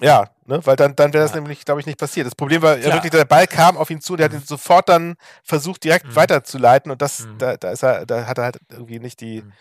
Ja, 0.00 0.30
ne, 0.46 0.64
weil 0.64 0.76
dann, 0.76 0.96
dann 0.96 1.12
wäre 1.12 1.22
das 1.22 1.32
ja. 1.32 1.40
nämlich, 1.40 1.64
glaube 1.64 1.80
ich, 1.80 1.86
nicht 1.86 1.98
passiert. 1.98 2.26
Das 2.26 2.34
Problem 2.34 2.62
war 2.62 2.78
ja 2.78 2.92
wirklich, 2.92 3.10
der 3.10 3.24
Ball 3.26 3.46
kam 3.46 3.76
auf 3.76 3.90
ihn 3.90 4.00
zu, 4.00 4.16
der 4.16 4.28
mhm. 4.28 4.34
hat 4.34 4.40
ihn 4.42 4.46
sofort 4.46 4.88
dann 4.88 5.16
versucht, 5.44 5.84
direkt 5.84 6.06
mhm. 6.06 6.16
weiterzuleiten 6.16 6.90
und 6.90 7.02
das, 7.02 7.20
mhm. 7.20 7.38
da, 7.38 7.56
da 7.56 7.70
ist 7.70 7.82
er, 7.82 8.06
da 8.06 8.26
hat 8.26 8.38
er 8.38 8.44
halt 8.44 8.60
irgendwie 8.70 8.98
nicht 8.98 9.20
die, 9.20 9.42
mhm. 9.42 9.52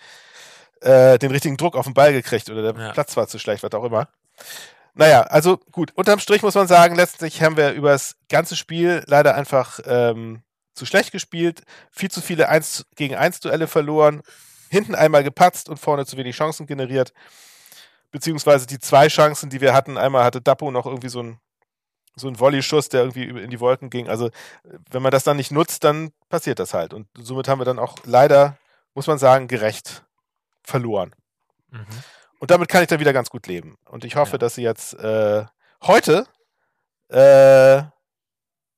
äh, 0.82 1.18
den 1.18 1.32
richtigen 1.32 1.58
Druck 1.58 1.76
auf 1.76 1.86
den 1.86 1.94
Ball 1.94 2.14
gekriegt 2.14 2.50
oder 2.50 2.74
der 2.74 2.82
ja. 2.82 2.92
Platz 2.94 3.18
war 3.18 3.28
zu 3.28 3.38
schlecht, 3.38 3.64
was 3.64 3.74
auch 3.74 3.84
immer. 3.84 4.08
Naja, 4.94 5.22
also 5.24 5.58
gut, 5.72 5.92
unterm 5.96 6.20
Strich 6.20 6.42
muss 6.42 6.56
man 6.56 6.68
sagen, 6.68 6.96
letztlich 6.96 7.42
haben 7.42 7.58
wir 7.58 7.72
über 7.72 7.92
das 7.92 8.16
ganze 8.30 8.56
Spiel 8.56 9.04
leider 9.08 9.36
einfach 9.36 9.80
ähm, 9.86 10.42
zu 10.80 10.86
schlecht 10.86 11.12
gespielt, 11.12 11.62
viel 11.92 12.10
zu 12.10 12.22
viele 12.22 12.50
1 12.50 12.88
gegen 12.96 13.16
1 13.16 13.42
Duelle 13.42 13.68
verloren, 13.68 14.22
hinten 14.70 14.96
einmal 14.96 15.24
gepatzt 15.24 15.70
und 15.70 15.78
vorne 15.78 16.06
zu 16.06 16.18
wenig 16.18 16.36
Chancen 16.36 16.66
generiert 16.66 17.14
beziehungsweise 18.12 18.66
die 18.68 18.80
zwei 18.80 19.08
Chancen, 19.08 19.50
die 19.50 19.62
wir 19.62 19.74
hatten, 19.74 19.98
einmal 19.98 20.24
hatte 20.24 20.42
Dapo 20.42 20.72
noch 20.72 20.86
irgendwie 20.86 21.10
so 21.10 21.24
ein 21.24 21.40
so 22.16 22.28
ein 22.28 22.38
Volley-Schuss, 22.38 22.90
der 22.90 23.02
irgendwie 23.02 23.30
in 23.30 23.50
die 23.50 23.62
Wolken 23.62 23.90
ging. 23.90 24.10
Also, 24.10 24.30
wenn 24.90 25.02
man 25.02 25.12
das 25.12 25.24
dann 25.24 25.38
nicht 25.38 25.52
nutzt, 25.52 25.86
dann 25.86 26.12
passiert 26.28 26.60
das 26.60 26.74
halt. 26.74 26.94
Und 26.94 27.08
somit 27.18 27.48
haben 27.48 27.62
wir 27.62 27.66
dann 27.66 27.80
auch 27.80 27.96
leider, 28.04 28.58
muss 28.94 29.08
man 29.08 29.18
sagen, 29.18 29.48
gerecht 29.48 30.04
verloren. 30.62 31.16
Mhm. 31.70 31.86
Und 32.40 32.52
damit 32.52 32.68
kann 32.68 32.82
ich 32.82 32.90
dann 32.90 33.00
wieder 33.00 33.14
ganz 33.14 33.30
gut 33.30 33.48
leben. 33.48 33.78
Und 33.86 34.04
ich 34.04 34.18
hoffe, 34.18 34.34
ja. 34.34 34.38
dass 34.38 34.56
sie 34.56 34.64
jetzt 34.64 34.96
äh, 34.96 35.46
heute 35.84 36.26
äh, 37.08 37.84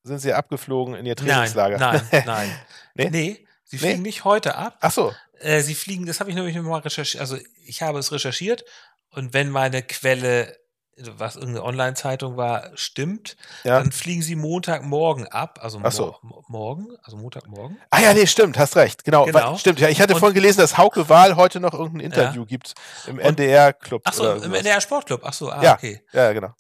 sind 0.04 0.20
sie 0.20 0.34
abgeflogen 0.34 0.96
in 0.96 1.06
ihr 1.06 1.16
Trainingslager. 1.16 1.78
Nein, 1.78 2.02
nein, 2.12 2.24
nein. 2.26 2.58
nee? 2.96 3.10
nee? 3.10 3.48
sie 3.66 3.78
fliegen 3.78 4.02
nee? 4.02 4.10
nicht 4.10 4.26
heute 4.26 4.56
ab. 4.56 4.78
Ach 4.82 4.92
so. 4.92 5.14
Äh, 5.40 5.62
sie 5.62 5.76
fliegen, 5.76 6.06
das 6.06 6.20
habe 6.20 6.30
ich 6.30 6.36
nämlich 6.36 6.56
mal 6.58 6.80
recherchiert, 6.80 7.22
also 7.22 7.38
ich 7.66 7.82
habe 7.82 8.00
es 8.00 8.12
recherchiert 8.12 8.64
und 9.10 9.34
wenn 9.34 9.50
meine 9.50 9.82
Quelle, 9.82 10.56
was 10.98 11.36
irgendeine 11.36 11.64
Online-Zeitung 11.64 12.38
war, 12.38 12.70
stimmt, 12.76 13.38
ja. 13.64 13.80
dann 13.80 13.92
fliegen 13.92 14.22
sie 14.22 14.36
Montagmorgen 14.36 15.28
ab, 15.28 15.60
also 15.62 15.82
so. 15.90 16.16
mo 16.22 16.44
morgen, 16.48 16.90
also 17.02 17.18
Montagmorgen. 17.18 17.80
Ah 17.90 18.02
ja, 18.02 18.14
nee, 18.14 18.28
stimmt, 18.28 18.60
hast 18.60 18.76
recht, 18.76 19.04
genau, 19.04 19.26
genau. 19.26 19.58
stimmt. 19.58 19.80
Ja, 19.80 19.90
ich 19.90 20.00
hatte 20.00 20.14
und, 20.14 20.20
vorhin 20.20 20.36
gelesen, 20.36 20.60
dass 20.60 20.78
Hauke 20.78 21.10
Wahl 21.10 21.36
heute 21.36 21.60
noch 21.60 21.74
irgendein 21.74 22.02
Interview 22.02 22.42
ja. 22.42 22.48
gibt 22.48 22.76
im 23.08 23.18
NDR-Club. 23.18 24.04
Ach 24.06 24.14
so, 24.14 24.32
im 24.34 24.54
NDR-Sportclub. 24.54 25.22
Ach 25.24 25.34
so, 25.34 25.50
ah, 25.50 25.64
ja. 25.64 25.74
okay. 25.74 26.04
Ja, 26.12 26.32
genau. 26.34 26.54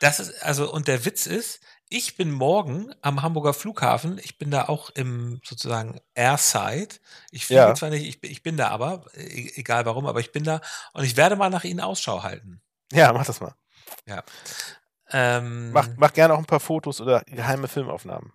Das 0.00 0.20
ist 0.20 0.42
also 0.42 0.72
und 0.72 0.88
der 0.88 1.04
Witz 1.04 1.26
ist, 1.26 1.60
ich 1.92 2.16
bin 2.16 2.30
morgen 2.30 2.94
am 3.02 3.22
Hamburger 3.22 3.52
Flughafen. 3.52 4.18
Ich 4.22 4.38
bin 4.38 4.50
da 4.50 4.64
auch 4.64 4.90
im 4.90 5.40
sozusagen 5.44 6.00
Airside. 6.14 6.96
Ich 7.30 7.46
fliege 7.46 7.60
ja. 7.60 7.74
zwar 7.74 7.90
nicht, 7.90 8.06
ich, 8.06 8.30
ich, 8.30 8.42
bin 8.42 8.56
da 8.56 8.68
aber, 8.68 9.04
e, 9.14 9.52
egal 9.56 9.84
warum, 9.84 10.06
aber 10.06 10.20
ich 10.20 10.32
bin 10.32 10.44
da 10.44 10.60
und 10.94 11.04
ich 11.04 11.16
werde 11.16 11.36
mal 11.36 11.50
nach 11.50 11.64
Ihnen 11.64 11.80
Ausschau 11.80 12.22
halten. 12.22 12.62
Ja, 12.92 13.12
mach 13.12 13.26
das 13.26 13.40
mal. 13.40 13.54
Ja. 14.06 14.22
Ähm, 15.10 15.72
mach, 15.72 15.88
mach 15.96 16.12
gerne 16.12 16.34
auch 16.34 16.38
ein 16.38 16.46
paar 16.46 16.60
Fotos 16.60 17.00
oder 17.00 17.20
geheime 17.26 17.68
Filmaufnahmen. 17.68 18.32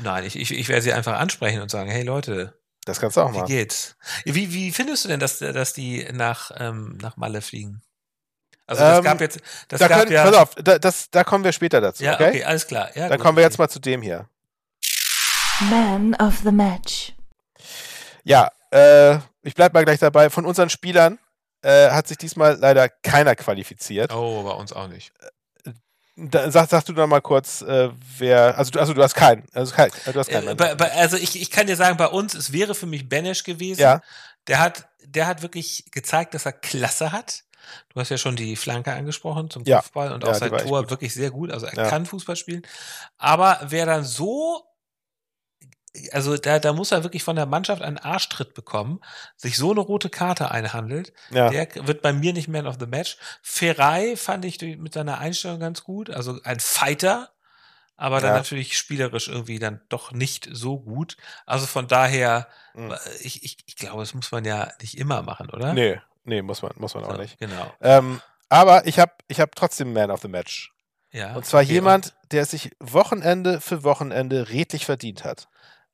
Nein, 0.00 0.24
ich, 0.24 0.36
ich, 0.36 0.50
ich 0.50 0.68
werde 0.68 0.82
sie 0.82 0.92
einfach 0.92 1.18
ansprechen 1.18 1.62
und 1.62 1.70
sagen, 1.70 1.90
hey 1.90 2.02
Leute, 2.02 2.58
das 2.84 3.00
kannst 3.00 3.16
du 3.16 3.20
auch 3.20 3.30
mal. 3.30 3.42
Wie 3.42 3.52
geht's? 3.52 3.96
Wie, 4.24 4.52
wie 4.52 4.72
findest 4.72 5.04
du 5.04 5.08
denn, 5.08 5.20
dass, 5.20 5.38
dass 5.38 5.72
die 5.72 6.08
nach, 6.12 6.50
ähm, 6.56 6.98
nach 7.00 7.16
Malle 7.16 7.42
fliegen? 7.42 7.82
Also 8.68 8.82
das 8.82 8.98
ähm, 8.98 9.04
gab 9.04 9.20
jetzt, 9.22 9.40
das 9.68 9.80
da 9.80 9.88
gab 9.88 10.00
können, 10.00 10.12
ja. 10.12 10.24
Pass 10.24 10.34
auf, 10.34 10.54
da, 10.56 10.78
das, 10.78 11.10
da 11.10 11.24
kommen 11.24 11.42
wir 11.42 11.52
später 11.52 11.80
dazu. 11.80 12.04
Ja, 12.04 12.14
okay, 12.14 12.28
okay 12.28 12.44
alles 12.44 12.66
klar. 12.66 12.90
Ja, 12.94 13.08
Dann 13.08 13.16
gut, 13.16 13.24
kommen 13.24 13.38
wir 13.38 13.42
okay. 13.42 13.50
jetzt 13.50 13.58
mal 13.58 13.68
zu 13.68 13.80
dem 13.80 14.02
hier. 14.02 14.28
Man 15.70 16.14
of 16.16 16.34
the 16.44 16.52
Match. 16.52 17.14
Ja, 18.24 18.50
äh, 18.70 19.16
ich 19.42 19.54
bleib 19.54 19.72
mal 19.72 19.84
gleich 19.86 19.98
dabei. 19.98 20.28
Von 20.28 20.44
unseren 20.44 20.68
Spielern 20.68 21.18
äh, 21.62 21.90
hat 21.90 22.08
sich 22.08 22.18
diesmal 22.18 22.58
leider 22.58 22.90
keiner 22.90 23.34
qualifiziert. 23.36 24.12
Oh, 24.12 24.42
bei 24.42 24.52
uns 24.52 24.74
auch 24.74 24.88
nicht. 24.88 25.12
Da, 26.16 26.50
sag, 26.50 26.68
sagst 26.68 26.90
du 26.90 26.92
noch 26.92 27.06
mal 27.06 27.22
kurz, 27.22 27.62
äh, 27.62 27.88
wer, 28.18 28.58
also 28.58 28.70
du, 28.70 28.80
also 28.80 28.92
du 28.92 29.02
hast 29.02 29.14
keinen, 29.14 29.46
also 29.54 29.74
kein, 29.74 29.90
du 30.04 30.18
hast 30.18 30.28
keinen. 30.28 30.48
Äh, 30.48 30.54
bei, 30.56 30.74
bei, 30.74 30.92
also 30.92 31.16
ich, 31.16 31.40
ich 31.40 31.50
kann 31.50 31.66
dir 31.66 31.76
sagen, 31.76 31.96
bei 31.96 32.08
uns, 32.08 32.34
es 32.34 32.52
wäre 32.52 32.74
für 32.74 32.86
mich 32.86 33.08
Benesch 33.08 33.44
gewesen. 33.44 33.80
Ja. 33.80 34.02
Der 34.46 34.58
hat, 34.58 34.88
der 35.04 35.26
hat 35.26 35.40
wirklich 35.40 35.86
gezeigt, 35.90 36.34
dass 36.34 36.44
er 36.44 36.52
Klasse 36.52 37.12
hat. 37.12 37.44
Du 37.92 38.00
hast 38.00 38.08
ja 38.10 38.18
schon 38.18 38.36
die 38.36 38.56
Flanke 38.56 38.92
angesprochen 38.92 39.50
zum 39.50 39.64
ja. 39.64 39.78
Kopfball 39.78 40.12
und 40.12 40.24
auch 40.24 40.28
ja, 40.28 40.34
sein 40.34 40.56
Tor 40.58 40.90
wirklich 40.90 41.14
sehr 41.14 41.30
gut. 41.30 41.50
Also 41.50 41.66
er 41.66 41.74
ja. 41.74 41.88
kann 41.88 42.06
Fußball 42.06 42.36
spielen. 42.36 42.62
Aber 43.16 43.60
wer 43.62 43.86
dann 43.86 44.04
so 44.04 44.64
also 46.12 46.36
da, 46.36 46.58
da 46.58 46.72
muss 46.72 46.92
er 46.92 47.02
wirklich 47.02 47.22
von 47.22 47.36
der 47.36 47.46
Mannschaft 47.46 47.82
einen 47.82 47.98
Arschtritt 47.98 48.54
bekommen, 48.54 49.00
sich 49.36 49.56
so 49.56 49.70
eine 49.70 49.80
rote 49.80 50.10
Karte 50.10 50.50
einhandelt. 50.50 51.12
Ja. 51.30 51.50
Der 51.50 51.68
wird 51.86 52.02
bei 52.02 52.12
mir 52.12 52.32
nicht 52.32 52.48
Man 52.48 52.66
of 52.66 52.76
the 52.78 52.86
Match. 52.86 53.16
Ferrei 53.42 54.16
fand 54.16 54.44
ich 54.44 54.60
mit 54.60 54.94
seiner 54.94 55.18
Einstellung 55.18 55.60
ganz 55.60 55.84
gut, 55.84 56.10
also 56.10 56.40
ein 56.44 56.60
Fighter. 56.60 57.30
aber 57.96 58.20
dann 58.20 58.30
ja. 58.30 58.36
natürlich 58.36 58.78
spielerisch 58.78 59.28
irgendwie 59.28 59.58
dann 59.58 59.80
doch 59.88 60.12
nicht 60.12 60.48
so 60.52 60.78
gut. 60.78 61.16
Also 61.46 61.66
von 61.66 61.88
daher, 61.88 62.48
mhm. 62.74 62.94
ich, 63.20 63.42
ich, 63.44 63.58
ich 63.66 63.76
glaube, 63.76 64.00
das 64.00 64.14
muss 64.14 64.30
man 64.30 64.44
ja 64.44 64.70
nicht 64.80 64.96
immer 64.96 65.22
machen, 65.22 65.50
oder? 65.50 65.74
Nee, 65.74 66.00
nee, 66.28 66.42
muss 66.42 66.62
man, 66.62 66.72
muss 66.76 66.94
man 66.94 67.04
auch 67.04 67.16
nicht. 67.16 67.38
Genau. 67.38 67.72
Ähm, 67.80 68.20
aber 68.48 68.86
ich 68.86 68.98
habe 68.98 69.12
ich 69.26 69.40
hab 69.40 69.54
trotzdem 69.54 69.92
Man 69.92 70.10
of 70.10 70.20
the 70.20 70.28
Match. 70.28 70.72
Ja. 71.10 71.34
Und 71.34 71.46
zwar 71.46 71.62
okay, 71.62 71.72
jemand, 71.72 72.14
der 72.30 72.44
sich 72.44 72.70
Wochenende 72.80 73.60
für 73.60 73.82
Wochenende 73.82 74.50
redlich 74.50 74.84
verdient 74.84 75.24
hat. 75.24 75.48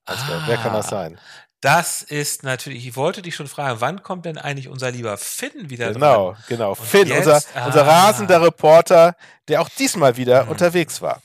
Also, 0.04 0.22
ah, 0.24 0.42
wer 0.46 0.56
kann 0.56 0.72
das 0.72 0.86
ah. 0.86 0.90
sein? 0.90 1.20
Das 1.60 2.02
ist 2.02 2.42
natürlich, 2.42 2.86
ich 2.86 2.94
wollte 2.94 3.22
dich 3.22 3.34
schon 3.34 3.46
fragen, 3.46 3.80
wann 3.80 4.02
kommt 4.02 4.26
denn 4.26 4.36
eigentlich 4.36 4.68
unser 4.68 4.90
lieber 4.90 5.16
Finn 5.16 5.70
wieder 5.70 5.92
Genau, 5.94 6.32
dran? 6.32 6.42
genau. 6.46 6.70
Und 6.70 6.80
Finn, 6.80 7.08
jetzt, 7.08 7.26
unser, 7.26 7.40
ah. 7.54 7.66
unser 7.66 7.86
rasender 7.86 8.42
Reporter, 8.42 9.16
der 9.48 9.62
auch 9.62 9.70
diesmal 9.70 10.16
wieder 10.18 10.42
hm. 10.42 10.50
unterwegs 10.50 11.00
war. 11.00 11.22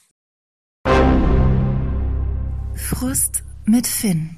Frust 2.76 3.44
mit 3.66 3.86
Finn. 3.86 4.38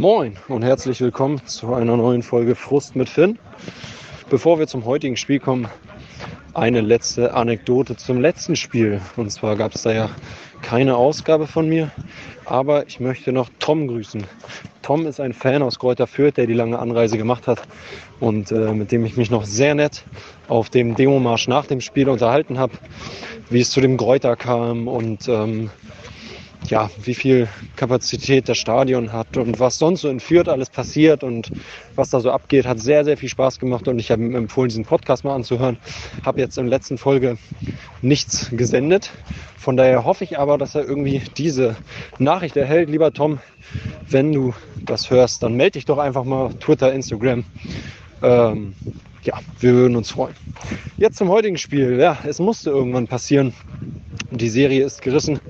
Moin 0.00 0.36
und 0.46 0.62
herzlich 0.62 1.00
willkommen 1.00 1.44
zu 1.44 1.74
einer 1.74 1.96
neuen 1.96 2.22
Folge 2.22 2.54
Frust 2.54 2.94
mit 2.94 3.08
Finn. 3.08 3.36
Bevor 4.30 4.60
wir 4.60 4.68
zum 4.68 4.84
heutigen 4.84 5.16
Spiel 5.16 5.40
kommen, 5.40 5.66
eine 6.54 6.82
letzte 6.82 7.34
Anekdote 7.34 7.96
zum 7.96 8.20
letzten 8.20 8.54
Spiel. 8.54 9.00
Und 9.16 9.32
zwar 9.32 9.56
gab 9.56 9.74
es 9.74 9.82
da 9.82 9.92
ja 9.92 10.10
keine 10.62 10.96
Ausgabe 10.96 11.48
von 11.48 11.68
mir, 11.68 11.90
aber 12.44 12.86
ich 12.86 13.00
möchte 13.00 13.32
noch 13.32 13.50
Tom 13.58 13.88
grüßen. 13.88 14.22
Tom 14.82 15.04
ist 15.04 15.18
ein 15.18 15.32
Fan 15.32 15.62
aus 15.62 15.80
Kräuter 15.80 16.06
Fürth, 16.06 16.36
der 16.36 16.46
die 16.46 16.54
lange 16.54 16.78
Anreise 16.78 17.18
gemacht 17.18 17.48
hat 17.48 17.62
und 18.20 18.52
äh, 18.52 18.72
mit 18.74 18.92
dem 18.92 19.04
ich 19.04 19.16
mich 19.16 19.32
noch 19.32 19.46
sehr 19.46 19.74
nett 19.74 20.04
auf 20.46 20.70
dem 20.70 20.94
Demomarsch 20.94 21.48
nach 21.48 21.66
dem 21.66 21.80
Spiel 21.80 22.08
unterhalten 22.08 22.56
habe, 22.56 22.74
wie 23.50 23.62
es 23.62 23.72
zu 23.72 23.80
dem 23.80 23.96
Kräuter 23.96 24.36
kam 24.36 24.86
und 24.86 25.26
ähm, 25.26 25.70
ja, 26.66 26.90
wie 27.02 27.14
viel 27.14 27.48
Kapazität 27.76 28.48
das 28.48 28.58
Stadion 28.58 29.12
hat 29.12 29.36
und 29.36 29.58
was 29.58 29.78
sonst 29.78 30.02
so 30.02 30.08
in 30.08 30.20
Fürth 30.20 30.48
alles 30.48 30.70
passiert 30.70 31.24
und 31.24 31.50
was 31.94 32.10
da 32.10 32.20
so 32.20 32.30
abgeht, 32.30 32.66
hat 32.66 32.80
sehr, 32.80 33.04
sehr 33.04 33.16
viel 33.16 33.28
Spaß 33.28 33.58
gemacht 33.58 33.88
und 33.88 33.98
ich 33.98 34.10
habe 34.10 34.22
empfohlen, 34.22 34.68
diesen 34.68 34.84
Podcast 34.84 35.24
mal 35.24 35.34
anzuhören. 35.34 35.78
Habe 36.24 36.40
jetzt 36.40 36.58
in 36.58 36.64
der 36.64 36.78
letzten 36.78 36.98
Folge 36.98 37.38
nichts 38.02 38.50
gesendet. 38.52 39.10
Von 39.56 39.76
daher 39.76 40.04
hoffe 40.04 40.24
ich 40.24 40.38
aber, 40.38 40.58
dass 40.58 40.74
er 40.74 40.84
irgendwie 40.84 41.22
diese 41.36 41.76
Nachricht 42.18 42.56
erhält. 42.56 42.90
Lieber 42.90 43.12
Tom, 43.12 43.38
wenn 44.08 44.32
du 44.32 44.54
das 44.84 45.10
hörst, 45.10 45.42
dann 45.42 45.54
melde 45.54 45.72
dich 45.72 45.84
doch 45.84 45.98
einfach 45.98 46.24
mal 46.24 46.52
Twitter, 46.54 46.92
Instagram. 46.92 47.44
Ähm, 48.22 48.74
ja, 49.22 49.34
wir 49.60 49.74
würden 49.74 49.96
uns 49.96 50.10
freuen. 50.10 50.34
Jetzt 50.96 51.18
zum 51.18 51.28
heutigen 51.28 51.58
Spiel. 51.58 51.98
Ja, 51.98 52.18
es 52.24 52.38
musste 52.38 52.70
irgendwann 52.70 53.08
passieren. 53.08 53.52
Die 54.30 54.48
Serie 54.48 54.84
ist 54.84 55.02
gerissen. 55.02 55.40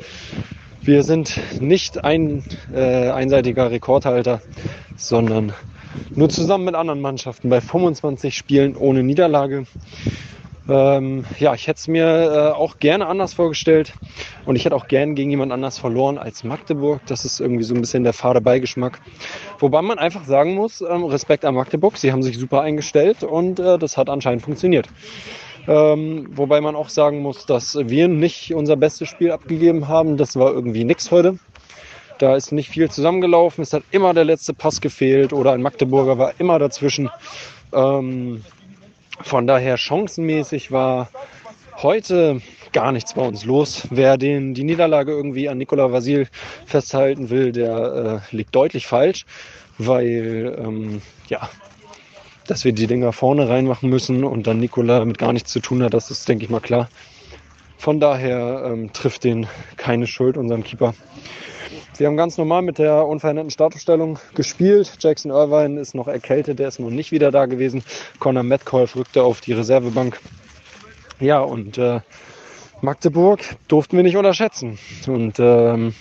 Wir 0.88 1.02
sind 1.02 1.38
nicht 1.60 2.02
ein 2.02 2.42
äh, 2.74 3.10
einseitiger 3.10 3.70
Rekordhalter, 3.70 4.40
sondern 4.96 5.52
nur 6.14 6.30
zusammen 6.30 6.64
mit 6.64 6.74
anderen 6.74 7.02
Mannschaften 7.02 7.50
bei 7.50 7.60
25 7.60 8.34
Spielen 8.34 8.74
ohne 8.74 9.02
Niederlage. 9.02 9.66
Ähm, 10.66 11.26
ja, 11.38 11.52
ich 11.52 11.66
hätte 11.66 11.76
es 11.76 11.88
mir 11.88 12.06
äh, 12.06 12.56
auch 12.56 12.78
gerne 12.78 13.06
anders 13.06 13.34
vorgestellt 13.34 13.92
und 14.46 14.56
ich 14.56 14.64
hätte 14.64 14.74
auch 14.74 14.88
gerne 14.88 15.12
gegen 15.12 15.28
jemand 15.28 15.52
anders 15.52 15.76
verloren 15.76 16.16
als 16.16 16.42
Magdeburg. 16.42 17.02
Das 17.04 17.26
ist 17.26 17.38
irgendwie 17.38 17.64
so 17.64 17.74
ein 17.74 17.82
bisschen 17.82 18.02
der 18.02 18.14
fade 18.14 18.40
Beigeschmack. 18.40 18.98
Wobei 19.58 19.82
man 19.82 19.98
einfach 19.98 20.24
sagen 20.24 20.54
muss, 20.54 20.80
ähm, 20.80 21.04
Respekt 21.04 21.44
an 21.44 21.54
Magdeburg, 21.54 21.98
sie 21.98 22.12
haben 22.12 22.22
sich 22.22 22.38
super 22.38 22.62
eingestellt 22.62 23.24
und 23.24 23.60
äh, 23.60 23.76
das 23.76 23.98
hat 23.98 24.08
anscheinend 24.08 24.40
funktioniert. 24.40 24.88
Ähm, 25.68 26.28
wobei 26.32 26.62
man 26.62 26.74
auch 26.74 26.88
sagen 26.88 27.20
muss, 27.20 27.44
dass 27.44 27.76
wir 27.76 28.08
nicht 28.08 28.54
unser 28.54 28.76
bestes 28.76 29.08
Spiel 29.08 29.30
abgegeben 29.30 29.86
haben. 29.86 30.16
Das 30.16 30.34
war 30.34 30.50
irgendwie 30.52 30.84
nichts 30.84 31.10
heute. 31.10 31.38
Da 32.16 32.34
ist 32.34 32.52
nicht 32.52 32.70
viel 32.70 32.90
zusammengelaufen. 32.90 33.62
Es 33.62 33.74
hat 33.74 33.82
immer 33.90 34.14
der 34.14 34.24
letzte 34.24 34.54
Pass 34.54 34.80
gefehlt 34.80 35.34
oder 35.34 35.52
ein 35.52 35.60
Magdeburger 35.60 36.16
war 36.16 36.32
immer 36.38 36.58
dazwischen. 36.58 37.10
Ähm, 37.72 38.44
von 39.20 39.46
daher 39.46 39.76
chancenmäßig 39.76 40.72
war 40.72 41.10
heute 41.76 42.40
gar 42.72 42.90
nichts 42.92 43.12
bei 43.12 43.22
uns 43.22 43.44
los. 43.44 43.86
Wer 43.90 44.16
den, 44.16 44.54
die 44.54 44.64
Niederlage 44.64 45.12
irgendwie 45.12 45.50
an 45.50 45.58
Nikola 45.58 45.92
Vasil 45.92 46.28
festhalten 46.64 47.28
will, 47.28 47.52
der 47.52 48.22
äh, 48.30 48.36
liegt 48.36 48.54
deutlich 48.54 48.86
falsch, 48.86 49.26
weil 49.76 50.56
ähm, 50.58 51.02
ja, 51.28 51.48
dass 52.50 52.64
wir 52.64 52.72
die 52.72 52.86
Dinger 52.86 53.12
vorne 53.12 53.48
reinmachen 53.48 53.88
müssen 53.88 54.24
und 54.24 54.46
dann 54.46 54.58
Nikola 54.58 54.98
damit 54.98 55.18
gar 55.18 55.32
nichts 55.32 55.52
zu 55.52 55.60
tun 55.60 55.82
hat, 55.82 55.94
das 55.94 56.10
ist, 56.10 56.28
denke 56.28 56.44
ich 56.44 56.50
mal, 56.50 56.60
klar. 56.60 56.88
Von 57.76 58.00
daher 58.00 58.64
ähm, 58.66 58.92
trifft 58.92 59.24
den 59.24 59.46
keine 59.76 60.06
Schuld, 60.06 60.36
unseren 60.36 60.64
Keeper. 60.64 60.94
Wir 61.96 62.06
haben 62.06 62.16
ganz 62.16 62.38
normal 62.38 62.62
mit 62.62 62.78
der 62.78 63.06
unveränderten 63.06 63.50
Startaufstellung 63.50 64.18
gespielt. 64.34 64.92
Jackson 65.00 65.30
Irvine 65.30 65.80
ist 65.80 65.94
noch 65.94 66.08
erkältet, 66.08 66.58
der 66.58 66.68
ist 66.68 66.78
noch 66.78 66.90
nicht 66.90 67.12
wieder 67.12 67.30
da 67.30 67.46
gewesen. 67.46 67.82
Conor 68.18 68.44
Metcalf 68.44 68.96
rückte 68.96 69.22
auf 69.22 69.40
die 69.40 69.52
Reservebank. 69.52 70.20
Ja, 71.20 71.40
und 71.40 71.76
äh, 71.78 72.00
Magdeburg 72.80 73.40
durften 73.66 73.96
wir 73.96 74.04
nicht 74.04 74.16
unterschätzen. 74.16 74.78
Und 75.06 75.38
ähm, 75.40 75.94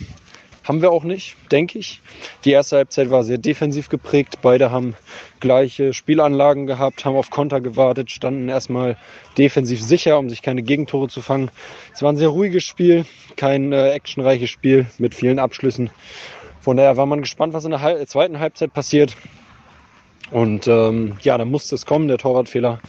haben 0.68 0.82
wir 0.82 0.92
auch 0.92 1.04
nicht, 1.04 1.38
denke 1.52 1.80
ich. 1.80 2.02
Die 2.44 2.52
erste 2.52 2.76
Halbzeit 2.76 3.10
war 3.10 3.24
sehr 3.24 3.38
defensiv 3.38 3.88
geprägt. 3.88 4.40
Beide 4.42 4.70
haben 4.70 4.96
gleiche 5.40 5.94
Spielanlagen 5.94 6.68
gehabt, 6.68 7.06
haben 7.06 7.16
auf 7.16 7.30
Konter 7.30 7.62
gewartet, 7.62 8.12
standen 8.12 8.50
erstmal 8.50 8.98
defensiv 9.38 9.82
sicher, 9.82 10.20
um 10.20 10.30
sich 10.30 10.42
keine 10.42 10.64
Gegentore 10.64 11.08
zu 11.08 11.22
fangen. 11.22 11.52
Es 11.94 12.02
war 12.02 12.12
ein 12.12 12.18
sehr 12.18 12.30
ruhiges 12.30 12.66
Spiel, 12.66 13.06
kein 13.38 13.72
äh, 13.72 13.92
actionreiches 13.92 14.50
Spiel 14.50 14.88
mit 14.98 15.16
vielen 15.16 15.40
Abschlüssen. 15.40 15.90
Von 16.60 16.76
daher 16.76 16.98
war 16.98 17.06
man 17.06 17.22
gespannt, 17.22 17.54
was 17.54 17.64
in 17.64 17.72
der 17.72 17.82
Halb 17.82 18.08
zweiten 18.10 18.40
Halbzeit 18.40 18.74
passiert. 18.74 19.16
Und 20.32 20.68
ähm, 20.68 21.16
ja, 21.22 21.38
da 21.38 21.46
musste 21.46 21.76
es 21.76 21.86
kommen, 21.86 22.10
der 22.10 22.18
Torwartfehler. 22.18 22.80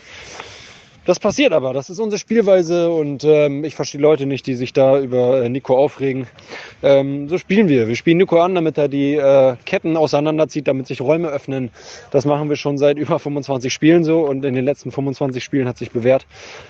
Das 1.09 1.19
passiert 1.19 1.55
aber, 1.55 1.73
das 1.73 1.89
ist 1.89 2.01
unsere 2.01 2.21
Spielweise 2.21 2.91
und 2.91 3.25
ähm, 3.25 3.65
ich 3.65 3.75
verstehe 3.75 3.99
Leute 3.99 4.27
nicht, 4.27 4.47
die 4.47 4.55
sich 4.55 4.75
da 4.75 5.01
über 5.01 5.43
äh, 5.43 5.49
Nico 5.49 5.75
aufregen. 5.75 6.27
Ähm, 6.83 7.31
so 7.31 7.39
spielen 7.39 7.71
wir. 7.71 7.89
Wir 7.89 7.97
spielen 7.97 8.19
Nico 8.19 8.39
an, 8.43 8.55
damit 8.55 8.77
er 8.77 8.89
die 8.89 9.15
äh, 9.15 9.57
Ketten 9.65 9.97
auseinanderzieht, 9.97 10.69
damit 10.69 10.87
sich 10.87 11.01
Räume 11.01 11.29
öffnen. 11.29 11.71
Das 12.11 12.27
machen 12.27 12.51
wir 12.51 12.57
schon 12.57 12.77
seit 12.77 12.99
über 12.99 13.19
25 13.19 13.73
Spielen 13.73 14.05
so 14.05 14.21
und 14.21 14.45
in 14.45 14.55
den 14.55 14.67
letzten 14.67 14.93
25 14.93 15.43
Spielen 15.43 15.67
hat 15.67 15.79
sich 15.79 15.93
bewährt. 15.93 16.27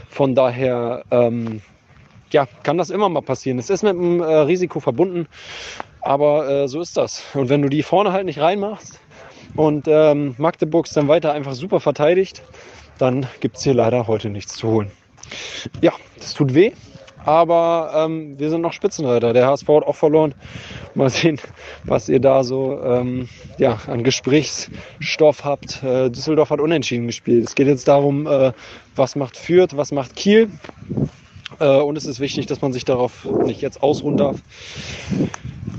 Von 0.09 0.37
daher 0.37 1.03
ähm, 1.11 1.61
ja, 2.31 2.47
kann 2.63 2.79
das 2.79 2.91
immer 2.91 3.09
mal 3.09 3.23
passieren. 3.23 3.59
Es 3.59 3.71
ist 3.71 3.83
mit 3.83 3.97
einem 3.97 4.21
äh, 4.21 4.25
Risiko 4.25 4.79
verbunden, 4.79 5.27
aber 6.01 6.49
äh, 6.49 6.69
so 6.69 6.81
ist 6.81 6.97
das. 6.97 7.25
Und 7.35 7.49
wenn 7.49 7.61
du 7.61 7.69
die 7.69 7.83
vorne 7.83 8.13
halt 8.13 8.27
nicht 8.27 8.39
reinmachst 8.39 9.01
und 9.57 9.89
ähm, 9.89 10.37
Magdeburgs 10.39 10.93
dann 10.93 11.09
weiter 11.09 11.33
einfach 11.33 11.55
super 11.55 11.81
verteidigt, 11.81 12.45
dann 12.99 13.27
gibt 13.41 13.57
es 13.57 13.63
hier 13.65 13.75
leider 13.75 14.07
heute 14.07 14.31
nichts 14.31 14.55
zu 14.55 14.69
holen. 14.69 14.91
Ja, 15.81 15.93
das 16.19 16.35
tut 16.35 16.55
weh, 16.55 16.73
aber 17.25 17.93
ähm, 17.95 18.39
wir 18.39 18.51
sind 18.51 18.63
noch 18.63 18.73
Spitzenreiter. 18.73 19.33
Der 19.33 19.47
HSV 19.47 19.69
hat 19.69 19.85
auch 19.85 19.97
verloren. 19.97 20.35
Mal 20.95 21.11
sehen, 21.11 21.41
was 21.85 22.09
ihr 22.09 22.21
da 22.21 22.43
so 22.45 22.83
ähm, 22.83 23.29
ja, 23.59 23.79
an 23.87 24.03
Gesprächsstoff 24.03 25.45
habt. 25.45 25.83
Äh, 25.83 26.11
Düsseldorf 26.11 26.51
hat 26.51 26.61
unentschieden 26.61 27.07
gespielt. 27.07 27.47
Es 27.47 27.55
geht 27.55 27.67
jetzt 27.67 27.89
darum, 27.89 28.27
äh, 28.27 28.53
was 28.97 29.17
macht 29.17 29.37
Fürth, 29.37 29.77
was 29.77 29.93
macht 29.93 30.17
Kiel. 30.17 30.51
Äh, 31.59 31.81
und 31.81 31.97
es 31.97 32.07
ist 32.07 32.21
wichtig, 32.21 32.47
dass 32.47 32.61
man 32.61 32.73
sich 32.73 32.85
darauf 32.85 33.27
nicht 33.45 33.61
jetzt 33.61 33.83
ausruhen 33.83 34.17
darf. 34.17 34.37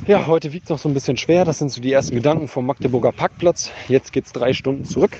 Ja, 0.07 0.25
heute 0.25 0.53
wiegt 0.53 0.63
es 0.63 0.69
noch 0.71 0.79
so 0.79 0.89
ein 0.89 0.93
bisschen 0.95 1.17
schwer. 1.17 1.45
Das 1.45 1.59
sind 1.59 1.71
so 1.71 1.81
die 1.81 1.91
ersten 1.91 2.15
Gedanken 2.15 2.47
vom 2.47 2.65
Magdeburger 2.65 3.11
Parkplatz. 3.11 3.71
Jetzt 3.87 4.11
geht 4.11 4.25
es 4.25 4.31
drei 4.31 4.53
Stunden 4.53 4.85
zurück. 4.85 5.19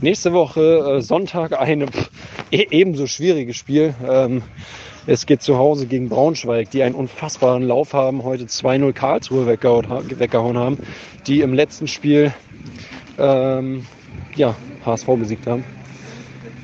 Nächste 0.00 0.32
Woche 0.32 0.98
äh, 0.98 1.02
Sonntag 1.02 1.58
ein 1.58 1.82
e 2.50 2.66
ebenso 2.70 3.06
schwieriges 3.06 3.56
Spiel. 3.56 3.94
Ähm, 4.08 4.42
es 5.06 5.26
geht 5.26 5.42
zu 5.42 5.58
Hause 5.58 5.86
gegen 5.86 6.08
Braunschweig, 6.08 6.70
die 6.70 6.82
einen 6.82 6.94
unfassbaren 6.94 7.62
Lauf 7.64 7.94
haben, 7.94 8.22
heute 8.22 8.44
2-0 8.44 8.92
Karlsruhe 8.92 9.46
weggehauen 9.46 10.58
haben, 10.58 10.78
die 11.26 11.40
im 11.40 11.54
letzten 11.54 11.88
Spiel 11.88 12.32
ähm, 13.18 13.86
ja, 14.36 14.54
HSV 14.84 15.06
besiegt 15.18 15.46
haben. 15.46 15.64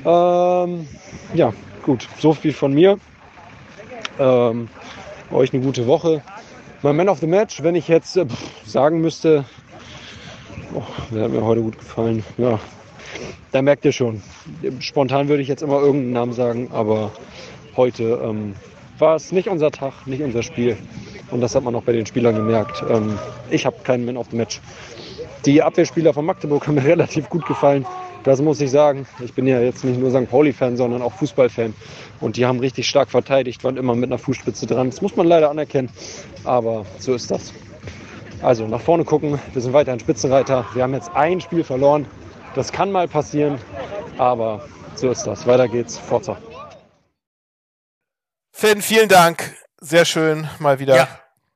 Ähm, 0.05 0.87
ja, 1.33 1.51
gut, 1.83 2.07
so 2.19 2.33
viel 2.33 2.53
von 2.53 2.73
mir. 2.73 2.99
Ähm, 4.19 4.69
euch 5.31 5.53
eine 5.53 5.63
gute 5.63 5.87
Woche. 5.87 6.21
Mein 6.81 6.95
Man 6.95 7.09
of 7.09 7.19
the 7.19 7.27
Match, 7.27 7.61
wenn 7.63 7.75
ich 7.75 7.87
jetzt 7.87 8.17
äh, 8.17 8.25
sagen 8.65 9.01
müsste, 9.01 9.45
oh, 10.73 10.83
der 11.11 11.25
hat 11.25 11.31
mir 11.31 11.43
heute 11.43 11.61
gut 11.61 11.77
gefallen. 11.77 12.23
Ja, 12.37 12.59
da 13.51 13.61
merkt 13.61 13.85
ihr 13.85 13.91
schon. 13.91 14.21
Spontan 14.79 15.27
würde 15.27 15.41
ich 15.41 15.47
jetzt 15.47 15.63
immer 15.63 15.79
irgendeinen 15.79 16.13
Namen 16.13 16.33
sagen, 16.33 16.69
aber 16.71 17.11
heute 17.75 18.19
ähm, 18.23 18.55
war 18.99 19.15
es 19.15 19.31
nicht 19.31 19.47
unser 19.47 19.71
Tag, 19.71 19.93
nicht 20.05 20.21
unser 20.21 20.43
Spiel. 20.43 20.77
Und 21.31 21.41
das 21.41 21.55
hat 21.55 21.63
man 21.63 21.75
auch 21.75 21.83
bei 21.83 21.91
den 21.91 22.05
Spielern 22.05 22.35
gemerkt. 22.35 22.83
Ähm, 22.89 23.17
ich 23.49 23.65
habe 23.65 23.77
keinen 23.83 24.05
Man 24.05 24.17
of 24.17 24.27
the 24.31 24.37
Match. 24.37 24.61
Die 25.45 25.61
Abwehrspieler 25.61 26.13
von 26.13 26.25
Magdeburg 26.25 26.65
haben 26.67 26.75
mir 26.75 26.83
relativ 26.85 27.29
gut 27.29 27.45
gefallen. 27.45 27.85
das 28.23 28.41
muss 28.41 28.59
ich 28.61 28.71
sagen. 28.71 29.05
Ich 29.23 29.33
bin 29.33 29.47
ja 29.47 29.59
jetzt 29.59 29.83
nicht 29.83 29.99
nur 29.99 30.11
St. 30.11 30.29
Pauli-Fan, 30.29 30.77
sondern 30.77 31.01
auch 31.01 31.13
Fußballfan. 31.13 31.73
Und 32.19 32.37
die 32.37 32.45
haben 32.45 32.59
richtig 32.59 32.87
stark 32.87 33.09
verteidigt, 33.09 33.63
waren 33.63 33.77
immer 33.77 33.95
mit 33.95 34.09
einer 34.09 34.17
Fußspitze 34.17 34.65
dran. 34.65 34.89
Das 34.89 35.01
muss 35.01 35.15
man 35.15 35.27
leider 35.27 35.49
anerkennen, 35.49 35.89
aber 36.43 36.85
so 36.99 37.13
ist 37.13 37.29
das. 37.29 37.53
Also 38.41 38.67
nach 38.67 38.81
vorne 38.81 39.03
gucken, 39.03 39.39
wir 39.53 39.61
sind 39.61 39.73
weiterhin 39.73 39.99
Spitzenreiter. 39.99 40.65
Wir 40.73 40.83
haben 40.83 40.93
jetzt 40.93 41.11
ein 41.15 41.41
Spiel 41.41 41.63
verloren. 41.63 42.05
Das 42.55 42.71
kann 42.71 42.91
mal 42.91 43.07
passieren, 43.07 43.59
aber 44.17 44.67
so 44.95 45.11
ist 45.11 45.25
das. 45.25 45.45
Weiter 45.45 45.67
geht's. 45.67 45.97
Forza. 45.97 46.37
Finn, 48.51 48.81
vielen 48.81 49.09
Dank. 49.09 49.55
Sehr 49.79 50.05
schön 50.05 50.47
mal 50.59 50.79
wieder. 50.79 50.95
Ja. 50.95 51.07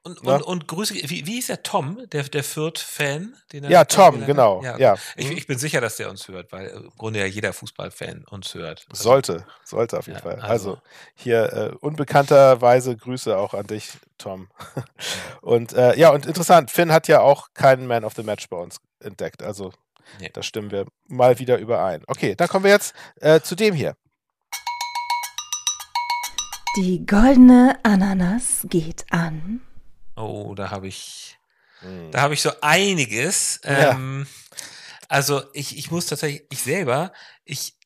Und, 0.03 0.19
und, 0.23 0.41
und 0.41 0.67
Grüße, 0.67 0.95
wie, 0.95 1.27
wie 1.27 1.37
ist 1.37 1.49
der 1.49 1.61
Tom, 1.61 2.09
der, 2.11 2.23
der 2.23 2.43
Fürth-Fan? 2.43 3.35
Ja, 3.51 3.85
Tom, 3.85 4.25
genau. 4.25 4.63
Ja, 4.63 4.77
ja. 4.79 4.95
Ich, 5.15 5.29
ich, 5.29 5.45
bin 5.45 5.59
sicher, 5.59 5.79
dass 5.79 5.97
der 5.97 6.09
uns 6.09 6.27
hört, 6.27 6.51
weil 6.51 6.69
im 6.69 6.89
Grunde 6.97 7.19
ja 7.19 7.27
jeder 7.27 7.53
Fußballfan 7.53 8.25
uns 8.27 8.55
hört. 8.55 8.87
Also, 8.89 9.03
sollte, 9.03 9.45
sollte 9.63 9.99
auf 9.99 10.07
jeden 10.07 10.17
ja, 10.17 10.23
Fall. 10.23 10.39
Also, 10.39 10.71
also 10.71 10.81
hier 11.13 11.53
äh, 11.53 11.75
unbekannterweise 11.85 12.97
Grüße 12.97 13.37
auch 13.37 13.53
an 13.53 13.67
dich, 13.67 13.91
Tom. 14.17 14.47
und 15.41 15.73
äh, 15.73 15.95
ja, 15.99 16.09
und 16.09 16.25
interessant, 16.25 16.71
Finn 16.71 16.91
hat 16.91 17.07
ja 17.07 17.21
auch 17.21 17.49
keinen 17.53 17.85
Man 17.85 18.03
of 18.03 18.13
the 18.15 18.23
Match 18.23 18.49
bei 18.49 18.57
uns 18.57 18.77
entdeckt. 19.01 19.43
Also, 19.43 19.71
nee. 20.19 20.31
da 20.33 20.41
stimmen 20.41 20.71
wir 20.71 20.87
mal 21.09 21.37
wieder 21.37 21.59
überein. 21.59 22.03
Okay, 22.07 22.33
dann 22.33 22.47
kommen 22.47 22.63
wir 22.63 22.71
jetzt 22.71 22.95
äh, 23.19 23.41
zu 23.41 23.53
dem 23.53 23.75
hier. 23.75 23.95
Die 26.77 27.05
goldene 27.05 27.77
Ananas 27.83 28.65
geht 28.67 29.05
an. 29.11 29.61
Oh, 30.15 30.53
da 30.55 30.69
habe 30.71 30.87
ich, 30.87 31.37
hm. 31.79 32.11
da 32.11 32.21
habe 32.21 32.33
ich 32.33 32.41
so 32.41 32.51
einiges. 32.61 33.59
Ja. 33.63 33.91
Ähm, 33.91 34.27
also 35.07 35.43
ich, 35.53 35.77
ich 35.77 35.91
muss 35.91 36.05
tatsächlich, 36.05 36.45
ich 36.49 36.61
selber, 36.61 37.11
ich, 37.43 37.77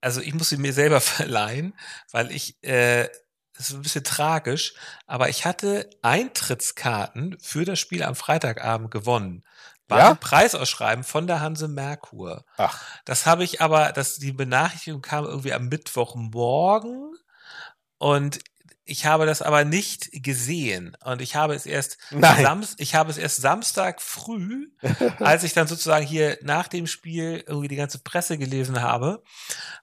also 0.00 0.20
ich 0.20 0.34
muss 0.34 0.50
sie 0.50 0.56
mir 0.56 0.72
selber 0.72 1.00
verleihen, 1.00 1.74
weil 2.10 2.30
ich, 2.32 2.62
äh, 2.62 3.08
das 3.54 3.70
ist 3.70 3.74
ein 3.74 3.82
bisschen 3.82 4.04
tragisch, 4.04 4.74
aber 5.06 5.28
ich 5.28 5.44
hatte 5.44 5.90
Eintrittskarten 6.02 7.38
für 7.40 7.64
das 7.64 7.78
Spiel 7.78 8.02
am 8.02 8.14
Freitagabend 8.14 8.90
gewonnen. 8.90 9.44
War 9.90 9.98
ja? 9.98 10.14
Preisausschreiben 10.14 11.04
von 11.04 11.26
der 11.26 11.40
Hanse 11.40 11.68
Merkur. 11.68 12.44
Ach. 12.56 12.82
Das 13.04 13.26
habe 13.26 13.42
ich 13.44 13.60
aber, 13.60 13.92
dass 13.92 14.16
die 14.16 14.32
Benachrichtigung 14.32 15.02
kam 15.02 15.24
irgendwie 15.24 15.52
am 15.52 15.68
Mittwochmorgen 15.68 17.14
und 17.98 18.38
ich 18.90 19.06
habe 19.06 19.24
das 19.24 19.40
aber 19.40 19.64
nicht 19.64 20.10
gesehen 20.12 20.96
und 21.04 21.22
ich 21.22 21.36
habe 21.36 21.54
es 21.54 21.64
erst 21.64 21.98
Samst, 22.10 22.80
ich 22.80 22.96
habe 22.96 23.08
es 23.10 23.18
erst 23.18 23.36
Samstag 23.36 24.02
früh, 24.02 24.68
als 25.20 25.44
ich 25.44 25.52
dann 25.52 25.68
sozusagen 25.68 26.04
hier 26.04 26.38
nach 26.42 26.66
dem 26.66 26.88
Spiel 26.88 27.44
irgendwie 27.46 27.68
die 27.68 27.76
ganze 27.76 28.00
Presse 28.00 28.36
gelesen 28.36 28.82
habe, 28.82 29.22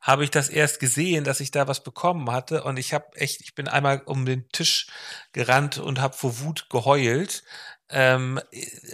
habe 0.02 0.26
ich 0.26 0.30
das 0.30 0.50
erst 0.50 0.82
gesehen, 0.82 1.24
dass 1.24 1.40
ich 1.40 1.52
da 1.52 1.70
was 1.70 1.84
bekommen 1.84 2.30
hatte 2.32 2.64
und 2.64 2.78
ich 2.78 2.94
habe 2.94 3.06
echt, 3.16 3.40
ich 3.40 3.56
bin 3.56 3.70
einmal 3.70 4.02
um 4.06 4.26
den 4.26 4.50
Tisch 4.50 4.88
gerannt 5.32 5.78
und 5.78 6.02
habe 6.02 6.14
vor 6.14 6.40
Wut 6.42 6.68
geheult, 6.70 7.44
ähm, 7.90 8.40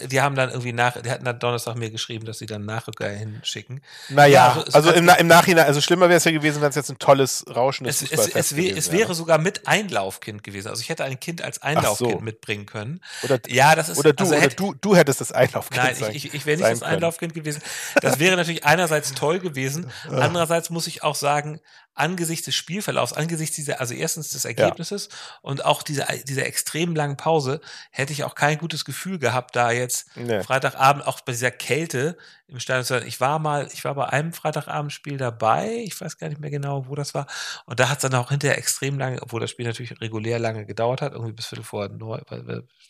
die 0.05 0.21
haben 0.21 0.35
dann 0.35 0.49
irgendwie 0.49 0.71
nach, 0.71 1.01
die 1.01 1.09
hatten 1.09 1.25
dann 1.25 1.39
Donnerstag 1.39 1.75
mir 1.75 1.89
geschrieben, 1.89 2.25
dass 2.25 2.37
sie 2.37 2.45
dann 2.45 2.63
Nachrücker 2.65 3.09
hinschicken. 3.09 3.81
Naja, 4.09 4.55
ja, 4.57 4.63
also, 4.71 4.91
im, 4.91 5.09
im, 5.09 5.27
Nachhinein, 5.27 5.65
also 5.65 5.81
schlimmer 5.81 6.09
wäre 6.09 6.17
es 6.17 6.25
ja 6.25 6.31
gewesen, 6.31 6.61
wenn 6.61 6.69
es 6.69 6.75
jetzt 6.75 6.91
ein 6.91 6.99
tolles, 6.99 7.43
rauschendes 7.47 8.03
es, 8.03 8.11
es, 8.11 8.27
es, 8.35 8.55
wär, 8.55 8.77
es 8.77 8.91
wäre 8.91 9.15
sogar 9.15 9.39
mit 9.39 9.67
Einlaufkind 9.67 10.43
gewesen. 10.43 10.67
Also 10.67 10.81
ich 10.81 10.89
hätte 10.89 11.03
ein 11.05 11.19
Kind 11.19 11.41
als 11.41 11.61
Einlaufkind 11.63 12.11
so. 12.11 12.19
mitbringen 12.19 12.67
können. 12.67 13.01
Oder, 13.23 13.39
ja, 13.47 13.75
das 13.75 13.89
ist, 13.89 13.97
oder, 13.97 14.13
du, 14.13 14.25
also 14.25 14.35
hätte, 14.35 14.63
oder 14.63 14.73
du, 14.73 14.75
du 14.79 14.95
hättest 14.95 15.21
das 15.21 15.31
Einlaufkind 15.31 15.83
Nein, 15.83 15.95
sein, 15.95 16.11
ich, 16.11 16.25
ich, 16.25 16.33
ich 16.35 16.45
wäre 16.45 16.57
nicht 16.57 16.69
das 16.69 16.83
Einlaufkind 16.83 17.33
gewesen. 17.33 17.63
Das 17.99 18.19
wäre 18.19 18.35
natürlich 18.35 18.63
einerseits 18.63 19.13
toll 19.13 19.39
gewesen. 19.39 19.91
Andererseits 20.09 20.69
muss 20.69 20.85
ich 20.85 21.01
auch 21.01 21.15
sagen, 21.15 21.59
angesichts 21.95 22.45
des 22.45 22.55
Spielverlaufs, 22.55 23.13
angesichts 23.13 23.55
dieser, 23.55 23.79
also 23.79 23.93
erstens 23.93 24.29
des 24.31 24.45
Ergebnisses 24.45 25.09
ja. 25.11 25.39
und 25.41 25.65
auch 25.65 25.83
dieser, 25.83 26.05
dieser 26.23 26.45
extrem 26.45 26.95
langen 26.95 27.17
Pause, 27.17 27.61
hätte 27.91 28.13
ich 28.13 28.23
auch 28.23 28.35
kein 28.35 28.57
gutes 28.57 28.85
Gefühl 28.85 29.19
gehabt, 29.19 29.55
da 29.55 29.71
jetzt 29.71 30.15
nee. 30.15 30.41
Freitagabend 30.41 31.05
auch 31.05 31.21
bei 31.21 31.33
dieser 31.33 31.51
Kälte 31.51 32.17
im 32.47 32.59
Stadion 32.59 32.85
zu 32.85 32.93
sein. 32.93 33.07
Ich 33.07 33.21
war 33.21 33.39
mal, 33.39 33.69
ich 33.73 33.83
war 33.83 33.95
bei 33.95 34.07
einem 34.07 34.33
Freitagabendspiel 34.33 35.17
dabei, 35.17 35.83
ich 35.85 35.99
weiß 35.99 36.17
gar 36.17 36.29
nicht 36.29 36.41
mehr 36.41 36.51
genau, 36.51 36.87
wo 36.87 36.95
das 36.95 37.13
war. 37.13 37.27
Und 37.65 37.79
da 37.79 37.89
hat 37.89 37.99
es 37.99 38.09
dann 38.09 38.15
auch 38.19 38.29
hinterher 38.29 38.57
extrem 38.57 38.97
lange, 38.97 39.21
obwohl 39.21 39.39
das 39.39 39.51
Spiel 39.51 39.65
natürlich 39.65 39.99
regulär 40.01 40.39
lange 40.39 40.65
gedauert 40.65 41.01
hat, 41.01 41.13
irgendwie 41.13 41.33
bis 41.33 41.45
Viertel 41.45 41.63
vor 41.63 41.89
neun, 41.89 42.21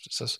ist 0.05 0.21
das 0.21 0.39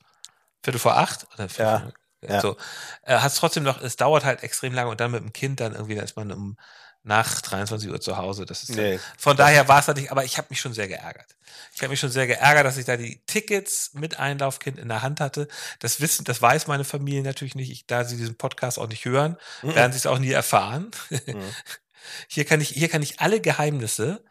Viertel 0.64 0.80
vor 0.80 0.97
acht? 0.97 1.28
Oder 1.34 1.49
Viertel 1.49 1.72
ja. 1.72 1.80
Vor, 1.80 1.93
ja. 2.30 2.41
So, 2.41 2.57
äh, 3.03 3.18
hat 3.18 3.32
es 3.32 3.38
trotzdem 3.38 3.64
noch, 3.64 3.82
es 3.82 3.97
dauert 3.97 4.24
halt 4.24 4.43
extrem 4.43 4.74
lange 4.74 4.89
und 4.89 5.01
dann 5.01 5.11
mit 5.11 5.22
dem 5.22 5.34
Kind 5.34 5.59
dann 5.59 5.74
irgendwie, 5.74 5.95
da 5.95 6.03
ist 6.03 6.16
man 6.16 6.32
um 6.32 6.57
nach 7.04 7.41
23 7.41 7.89
Uhr 7.89 8.01
zu 8.01 8.18
Hause. 8.18 8.45
Das 8.45 8.64
ist 8.64 8.76
nee. 8.76 8.99
von 9.18 9.38
daher 9.38 9.68
war 9.68 9.80
es 9.80 9.88
halt 9.88 9.97
nicht, 9.97 10.12
aber 10.12 10.24
ich 10.24 10.38
habe 10.38 10.47
mich 10.49 10.60
schon 10.60 10.74
sehr 10.74 10.88
geärgert. 10.88 11.36
Ich 11.76 11.82
habe 11.82 11.89
mich 11.89 11.99
schon 11.99 12.10
sehr 12.10 12.28
geärgert, 12.28 12.66
dass 12.66 12.78
ich 12.78 12.86
da 12.86 12.97
die 12.97 13.22
Tickets 13.26 13.91
mit 13.93 14.20
Einlaufkind 14.20 14.80
in 14.80 14.88
der 14.88 15.01
Hand 15.01 15.20
hatte. 15.20 15.47
Das 15.80 16.01
wissen, 16.01 16.24
das 16.24 16.41
weiß 16.41 16.68
meine 16.68 16.84
Familie 16.84 17.24
natürlich 17.24 17.56
nicht. 17.56 17.72
Ich, 17.72 17.86
da 17.88 18.06
sie 18.06 18.18
diesen 18.18 18.38
Podcast 18.38 18.80
auch 18.80 18.88
nicht 18.88 19.06
hören, 19.06 19.38
mhm. 19.62 19.76
werden 19.76 19.91
sie 19.91 19.97
es 19.97 20.06
auch 20.06 20.20
nie 20.20 20.32
erfahren. 20.32 20.91
Mhm. 21.10 21.43
Hier 22.28 22.45
kann 22.45 22.60
ich, 22.60 22.70
hier 22.70 22.89
kann 22.89 23.01
ich 23.01 23.22
alle 23.22 23.39
Geheimnisse, 23.39 24.26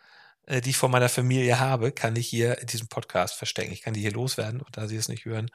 äh, 0.46 0.60
die 0.60 0.70
ich 0.70 0.76
von 0.76 0.90
meiner 0.90 1.08
Familie 1.08 1.58
habe, 1.58 1.90
kann 1.90 2.14
ich 2.16 2.28
hier 2.28 2.58
in 2.58 2.66
diesem 2.66 2.88
Podcast 2.88 3.34
verstecken. 3.34 3.72
Ich 3.72 3.80
kann 3.80 3.94
die 3.94 4.00
hier 4.00 4.12
loswerden 4.12 4.60
und 4.60 4.76
da 4.76 4.88
sie 4.88 4.96
es 4.96 5.08
nicht 5.08 5.24
hören, 5.24 5.50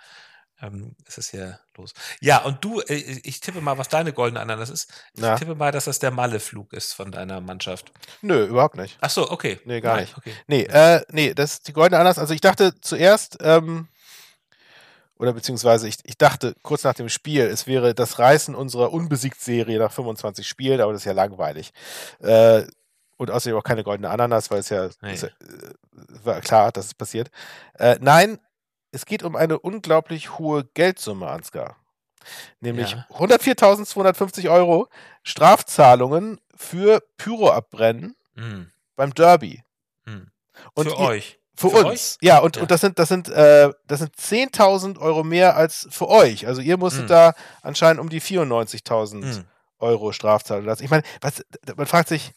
ähm, 0.61 0.95
ist 1.05 1.17
es 1.17 1.29
hier 1.29 1.59
los. 1.75 1.93
Ja, 2.19 2.43
und 2.43 2.63
du, 2.63 2.81
äh, 2.81 2.95
ich 3.23 3.39
tippe 3.39 3.61
mal, 3.61 3.77
was 3.77 3.89
deine 3.89 4.13
goldene 4.13 4.39
Ananas 4.39 4.69
ist. 4.69 4.91
Ich 5.13 5.23
tippe 5.39 5.55
mal, 5.55 5.71
dass 5.71 5.85
das 5.85 5.99
der 5.99 6.11
Malle-Flug 6.11 6.73
ist 6.73 6.93
von 6.93 7.11
deiner 7.11 7.41
Mannschaft. 7.41 7.91
Nö, 8.21 8.45
überhaupt 8.45 8.75
nicht. 8.75 8.97
Ach 9.01 9.09
so, 9.09 9.29
okay. 9.29 9.59
Nee, 9.65 9.81
gar 9.81 9.95
Nein, 9.95 10.05
nicht. 10.05 10.17
Okay. 10.17 10.33
Nee, 10.47 10.63
äh, 10.63 11.01
nee, 11.11 11.33
das 11.33 11.53
ist 11.53 11.67
die 11.67 11.73
goldene 11.73 11.99
Ananas. 11.99 12.17
Also 12.17 12.33
ich 12.33 12.41
dachte 12.41 12.73
zuerst, 12.81 13.37
ähm, 13.41 13.87
oder 15.19 15.33
beziehungsweise 15.33 15.87
ich, 15.87 15.97
ich 16.03 16.17
dachte 16.17 16.55
kurz 16.61 16.83
nach 16.83 16.93
dem 16.93 17.09
Spiel, 17.09 17.43
es 17.43 17.67
wäre 17.67 17.95
das 17.95 18.19
Reißen 18.19 18.55
unserer 18.55 18.93
Unbesiegt-Serie 18.93 19.79
nach 19.79 19.91
25 19.91 20.47
Spielen, 20.47 20.81
aber 20.81 20.93
das 20.93 21.01
ist 21.01 21.05
ja 21.05 21.13
langweilig. 21.13 21.71
Äh, 22.19 22.63
und 23.17 23.31
außerdem 23.31 23.57
auch 23.57 23.63
keine 23.63 23.83
goldene 23.83 24.09
Ananas, 24.09 24.51
weil 24.51 24.59
es 24.59 24.69
ja, 24.69 24.89
nee. 25.01 25.13
es, 25.13 25.23
äh, 25.23 25.31
war 26.23 26.41
klar, 26.41 26.71
dass 26.71 26.85
es 26.85 26.93
passiert. 26.93 27.29
Äh, 27.79 27.97
nein, 27.99 28.39
es 28.97 29.05
geht 29.05 29.21
um 29.21 29.35
eine 29.35 29.59
unglaublich 29.59 30.39
hohe 30.39 30.65
Geldsumme, 30.73 31.27
Ansgar. 31.27 31.75
Nämlich 32.59 32.91
ja. 32.91 33.05
104.250 33.13 34.51
Euro 34.51 34.89
Strafzahlungen 35.21 36.41
für 36.55 37.03
Pyroabbrennen 37.17 38.15
mhm. 38.33 38.71
beim 38.95 39.13
Derby. 39.13 39.63
Mhm. 40.05 40.31
Für 40.75 40.89
ihr, 40.89 40.97
euch. 40.97 41.39
Für, 41.55 41.69
für, 41.69 41.85
uns. 41.85 42.17
Euch? 42.17 42.17
Ja, 42.21 42.39
und, 42.39 42.55
ja. 42.55 42.63
und 42.63 42.71
das 42.71 42.81
sind, 42.81 42.97
das 42.97 43.07
sind, 43.07 43.29
äh, 43.29 43.71
das 43.85 43.99
sind 43.99 44.15
10.000 44.15 44.99
Euro 44.99 45.23
mehr 45.23 45.55
als 45.55 45.87
für 45.91 46.07
euch. 46.09 46.47
Also 46.47 46.61
ihr 46.61 46.77
musstet 46.77 47.03
mhm. 47.03 47.09
da 47.09 47.33
anscheinend 47.61 48.01
um 48.01 48.09
die 48.09 48.19
94.000 48.19 49.15
mhm. 49.15 49.45
Euro 49.77 50.11
Strafzahlung 50.11 50.65
lassen. 50.65 50.83
Ich 50.83 50.89
meine, 50.89 51.03
was, 51.21 51.45
man 51.75 51.85
fragt 51.85 52.09
sich, 52.09 52.33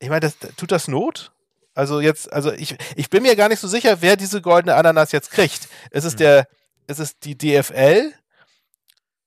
ich 0.00 0.08
meine, 0.08 0.20
das, 0.20 0.36
tut 0.56 0.72
das 0.72 0.88
Not? 0.88 1.32
Also 1.76 2.00
jetzt, 2.00 2.32
also 2.32 2.52
ich, 2.52 2.74
ich 2.96 3.10
bin 3.10 3.22
mir 3.22 3.36
gar 3.36 3.50
nicht 3.50 3.60
so 3.60 3.68
sicher, 3.68 4.00
wer 4.00 4.16
diese 4.16 4.40
goldene 4.40 4.74
Ananas 4.74 5.12
jetzt 5.12 5.30
kriegt. 5.30 5.68
Ist 5.90 6.04
es 6.04 6.14
mhm. 6.14 6.18
der, 6.18 6.48
ist 6.86 7.00
es 7.00 7.18
die 7.18 7.36
DFL, 7.36 8.14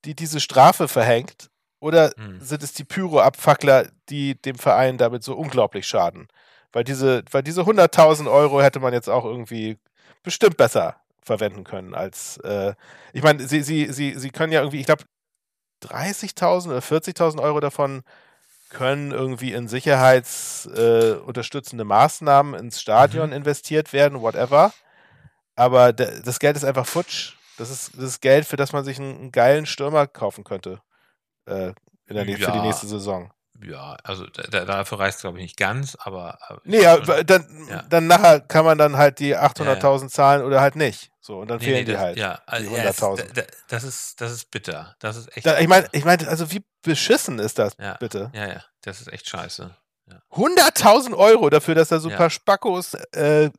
die 0.03 0.15
diese 0.15 0.39
Strafe 0.39 0.87
verhängt? 0.87 1.51
Oder 1.79 2.11
mhm. 2.17 2.41
sind 2.41 2.63
es 2.63 2.73
die 2.73 2.83
Pyro-Abfackler, 2.83 3.87
die 4.09 4.33
dem 4.41 4.55
Verein 4.55 4.97
damit 4.97 5.23
so 5.23 5.35
unglaublich 5.35 5.87
schaden? 5.87 6.27
Weil 6.71 6.83
diese, 6.83 7.23
weil 7.29 7.43
diese 7.43 7.61
100.000 7.61 8.29
Euro 8.29 8.63
hätte 8.63 8.79
man 8.79 8.93
jetzt 8.93 9.09
auch 9.09 9.25
irgendwie 9.25 9.77
bestimmt 10.23 10.57
besser 10.57 10.95
verwenden 11.21 11.63
können 11.63 11.93
als, 11.93 12.37
äh, 12.37 12.73
ich 13.13 13.21
meine, 13.21 13.47
sie, 13.47 13.61
sie, 13.61 13.93
sie, 13.93 14.17
sie 14.17 14.31
können 14.31 14.51
ja 14.51 14.61
irgendwie, 14.61 14.79
ich 14.79 14.87
glaube, 14.87 15.03
30.000 15.83 16.69
oder 16.69 16.79
40.000 16.79 17.39
Euro 17.39 17.59
davon 17.59 18.01
können 18.69 19.11
irgendwie 19.11 19.53
in 19.53 19.67
sicherheitsunterstützende 19.67 21.83
äh, 21.83 21.87
Maßnahmen 21.87 22.59
ins 22.59 22.81
Stadion 22.81 23.29
mhm. 23.29 23.35
investiert 23.35 23.93
werden, 23.93 24.21
whatever. 24.21 24.73
Aber 25.55 25.91
das 25.91 26.39
Geld 26.39 26.55
ist 26.55 26.63
einfach 26.63 26.85
futsch. 26.85 27.33
Das 27.57 27.69
ist, 27.69 27.97
das 27.97 28.03
ist 28.03 28.21
Geld, 28.21 28.45
für 28.45 28.55
das 28.55 28.71
man 28.71 28.85
sich 28.85 28.99
einen, 28.99 29.17
einen 29.17 29.31
geilen 29.31 29.65
Stürmer 29.65 30.05
kaufen 30.07 30.45
könnte 30.45 30.81
äh, 31.45 31.67
ja. 31.67 31.73
für 32.07 32.51
die 32.51 32.61
nächste 32.61 32.87
Saison. 32.87 33.31
Ja, 33.61 33.97
also 34.03 34.25
da, 34.25 34.65
dafür 34.65 34.99
reicht 34.99 35.17
es, 35.17 35.21
glaube 35.21 35.37
ich, 35.37 35.43
nicht 35.43 35.57
ganz, 35.57 35.97
aber. 35.99 36.39
nee, 36.63 36.85
aber 36.85 37.23
dann, 37.23 37.67
ja. 37.69 37.83
dann 37.89 38.07
nachher 38.07 38.39
kann 38.39 38.65
man 38.65 38.77
dann 38.77 38.97
halt 38.97 39.19
die 39.19 39.35
800.000 39.35 40.01
ja, 40.01 40.07
zahlen 40.07 40.43
oder 40.43 40.61
halt 40.61 40.75
nicht. 40.75 41.11
So, 41.19 41.39
und 41.39 41.49
dann 41.49 41.59
nee, 41.59 41.65
fehlen 41.65 41.77
nee, 41.79 41.85
die 41.85 41.91
das, 41.91 42.01
halt. 42.01 42.17
Ja, 42.17 42.41
also, 42.45 42.69
die 42.69 42.75
100.000. 42.75 43.47
das, 43.67 43.83
ist, 43.83 44.21
das 44.21 44.31
ist 44.31 44.49
bitter. 44.49 44.95
Das 44.99 45.15
ist 45.15 45.35
echt. 45.35 45.45
Da, 45.45 45.59
ich 45.59 45.67
meine, 45.67 45.87
ich 45.91 46.05
mein, 46.05 46.25
also 46.27 46.51
wie 46.51 46.63
beschissen 46.81 47.39
ist 47.39 47.59
das, 47.59 47.73
ja, 47.79 47.97
bitte? 47.97 48.31
Ja, 48.33 48.47
ja, 48.47 48.63
das 48.81 49.01
ist 49.01 49.11
echt 49.11 49.27
scheiße. 49.27 49.75
Ja. 50.07 50.21
100.000 50.31 51.15
Euro 51.15 51.49
dafür, 51.49 51.75
dass 51.75 51.89
da 51.89 51.99
so 51.99 52.09
ein 52.09 52.15
paar 52.15 52.29
Spackos 52.31 52.95
äh, 53.13 53.45
äh, 53.45 53.51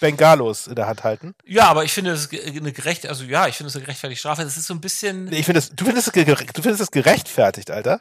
Bengalos 0.00 0.66
in 0.66 0.74
der 0.74 0.86
Hand 0.86 1.04
halten. 1.04 1.34
Ja, 1.44 1.66
aber 1.66 1.84
ich 1.84 1.92
finde 1.92 2.12
es 2.12 2.30
eine 2.30 2.72
gerecht, 2.72 3.06
also 3.06 3.24
ja, 3.24 3.48
ich 3.48 3.56
finde 3.56 3.68
es 3.68 3.76
eine 3.76 3.84
gerechtfertigte 3.84 4.20
Strafe. 4.20 4.42
Das 4.42 4.56
ist 4.56 4.66
so 4.66 4.74
ein 4.74 4.80
bisschen. 4.80 5.26
Nee, 5.26 5.40
ich 5.40 5.44
finde 5.44 5.58
es, 5.58 5.70
du 5.70 5.84
findest 5.84 6.16
es, 6.16 6.24
du 6.24 6.62
findest 6.62 6.80
es 6.80 6.90
gerechtfertigt, 6.90 7.70
Alter? 7.70 8.00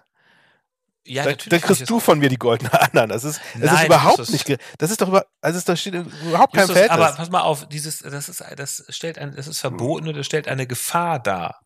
Ja, 1.10 1.24
dann, 1.24 1.38
dann 1.48 1.62
kriegst 1.62 1.90
du 1.90 2.00
von 2.00 2.20
mir 2.20 2.30
die 2.30 2.38
goldene 2.38 2.72
Ananas. 2.80 3.24
Das 3.24 3.36
ist, 3.36 3.42
das 3.56 3.72
Nein, 3.72 3.76
ist 3.76 3.86
überhaupt 3.86 4.18
Justus, 4.20 4.48
nicht, 4.48 4.62
das 4.78 4.92
ist 4.92 5.02
doch 5.02 5.08
über, 5.08 5.26
also 5.42 5.60
da 5.66 5.76
steht 5.76 5.96
überhaupt 5.96 6.54
kein 6.54 6.68
Justus, 6.68 6.90
Aber 6.90 7.12
pass 7.14 7.32
mal 7.32 7.42
auf, 7.42 7.68
dieses, 7.68 8.00
das 8.00 8.30
ist, 8.30 8.44
das 8.56 8.86
stellt 8.90 9.18
ein, 9.18 9.36
das 9.36 9.48
ist 9.48 9.60
verboten 9.60 10.08
und 10.08 10.16
das 10.16 10.28
stellt 10.28 10.48
eine 10.48 10.68
Gefahr 10.68 11.18
dar. 11.18 11.62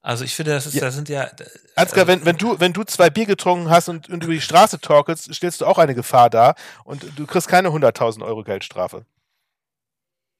Also 0.00 0.24
ich 0.24 0.34
finde, 0.34 0.52
das 0.52 0.66
ist, 0.66 0.74
ja. 0.74 0.80
das 0.80 0.94
sind 0.94 1.10
ja. 1.10 1.30
Ansgar, 1.76 2.00
also, 2.00 2.06
wenn, 2.06 2.24
wenn 2.24 2.36
du, 2.38 2.58
wenn 2.58 2.72
du 2.72 2.84
zwei 2.84 3.10
Bier 3.10 3.26
getrunken 3.26 3.68
hast 3.68 3.88
und, 3.88 4.08
und 4.08 4.22
über 4.22 4.32
die 4.32 4.40
Straße 4.40 4.80
torkelst, 4.80 5.34
stellst 5.34 5.60
du 5.60 5.66
auch 5.66 5.76
eine 5.76 5.94
Gefahr 5.94 6.30
dar 6.30 6.54
und 6.84 7.04
du 7.16 7.26
kriegst 7.26 7.48
keine 7.48 7.68
100.000 7.68 8.24
Euro 8.24 8.44
Geldstrafe. 8.44 9.04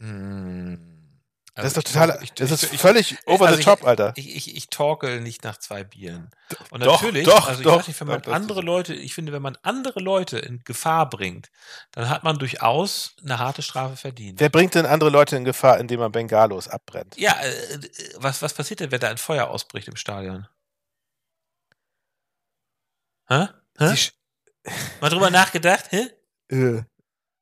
Hm. 0.01 0.94
Also 1.57 1.69
das 1.69 1.77
ist 1.77 1.77
doch 1.77 1.93
total, 1.93 2.19
ich, 2.21 2.33
das 2.33 2.51
ist 2.51 2.73
ich, 2.73 2.81
völlig 2.81 3.13
ich, 3.13 3.27
over 3.29 3.47
also 3.47 3.59
the 3.59 3.63
top, 3.63 3.85
Alter. 3.85 4.13
Ich, 4.17 4.35
ich, 4.35 4.57
ich 4.57 4.71
torkel 4.71 5.21
nicht 5.21 5.45
nach 5.45 5.57
zwei 5.57 5.85
Bieren. 5.85 6.31
Und 6.71 6.85
doch, 6.85 7.01
natürlich, 7.01 7.25
doch, 7.27 7.47
also 7.47 7.61
ich 7.61 7.65
doch, 7.65 7.87
nicht, 7.87 8.01
wenn 8.01 8.09
man 8.09 8.23
andere 8.25 8.61
Leute, 8.61 8.93
ich 8.93 9.15
finde, 9.15 9.33
wenn 9.33 9.43
man 9.43 9.57
andere 9.63 10.01
Leute 10.01 10.39
in 10.41 10.65
Gefahr 10.65 11.09
bringt, 11.09 11.53
dann 11.93 12.09
hat 12.09 12.25
man 12.25 12.39
durchaus 12.39 13.15
eine 13.23 13.39
harte 13.39 13.63
Strafe 13.63 13.97
verdient. 13.97 14.41
Wer 14.41 14.49
bringt 14.49 14.75
denn 14.75 14.85
andere 14.85 15.11
Leute 15.11 15.37
in 15.37 15.45
Gefahr, 15.45 15.79
indem 15.79 16.01
man 16.01 16.11
Bengalos 16.11 16.67
abbrennt? 16.67 17.17
Ja, 17.17 17.41
äh, 17.41 17.79
was, 18.17 18.43
was 18.43 18.53
passiert 18.53 18.81
denn, 18.81 18.91
wenn 18.91 19.01
da 19.01 19.11
ein 19.11 19.19
Feuer 19.19 19.49
ausbricht 19.49 19.87
im 19.87 19.95
Stadion? 19.95 20.49
Hä? 23.29 23.47
Hä? 23.79 23.95
Mal 25.01 25.11
drüber 25.11 25.31
nachgedacht? 25.31 25.85
Hä? 25.91 26.11
Äh. 26.49 26.83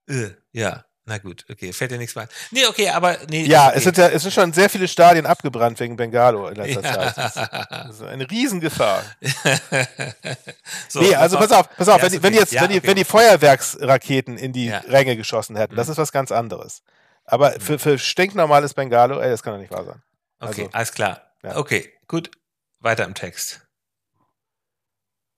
Äh, 0.06 0.34
ja. 0.52 0.84
Na 1.04 1.18
gut, 1.18 1.44
okay, 1.50 1.72
fällt 1.72 1.90
dir 1.90 1.98
nichts 1.98 2.14
mehr 2.14 2.24
ein. 2.24 2.30
Nee, 2.52 2.66
okay, 2.66 2.88
aber 2.90 3.18
nee. 3.28 3.44
Ja, 3.44 3.68
okay. 3.68 3.78
es 3.78 3.84
sind 3.84 3.96
ja, 3.96 4.08
es 4.08 4.22
sind 4.22 4.32
schon 4.32 4.52
sehr 4.52 4.70
viele 4.70 4.86
Stadien 4.86 5.26
abgebrannt 5.26 5.80
wegen 5.80 5.96
Bengalo 5.96 6.46
in 6.46 6.54
letzter 6.54 6.82
ja. 6.82 7.12
Zeit. 7.12 7.16
Das 7.70 7.96
ist 7.96 8.02
eine 8.02 8.30
Riesengefahr. 8.30 9.02
so, 10.88 11.00
nee, 11.00 11.14
also 11.16 11.38
pass 11.38 11.50
auf, 11.50 11.68
pass 11.76 11.88
auf, 11.88 11.96
ja, 11.96 12.02
wenn, 12.04 12.12
okay. 12.12 12.22
wenn, 12.22 12.34
jetzt, 12.34 12.52
ja, 12.52 12.62
wenn, 12.62 12.70
die, 12.70 12.78
okay. 12.78 12.86
wenn 12.86 12.96
die 12.96 13.04
Feuerwerksraketen 13.04 14.38
in 14.38 14.52
die 14.52 14.70
Ränge 14.70 15.16
geschossen 15.16 15.56
hätten, 15.56 15.74
das 15.74 15.88
mhm. 15.88 15.92
ist 15.92 15.98
was 15.98 16.12
ganz 16.12 16.30
anderes. 16.30 16.82
Aber 17.24 17.50
mhm. 17.50 17.60
für, 17.60 17.78
für 17.80 17.98
stinknormales 17.98 18.74
Bengalo, 18.74 19.18
ey, 19.18 19.28
das 19.28 19.42
kann 19.42 19.54
doch 19.54 19.60
nicht 19.60 19.72
wahr 19.72 19.84
sein. 19.84 20.02
Okay, 20.38 20.62
also, 20.62 20.72
alles 20.72 20.92
klar. 20.92 21.32
Okay, 21.42 21.92
gut. 22.06 22.30
Weiter 22.78 23.04
im 23.04 23.14
Text. 23.14 23.60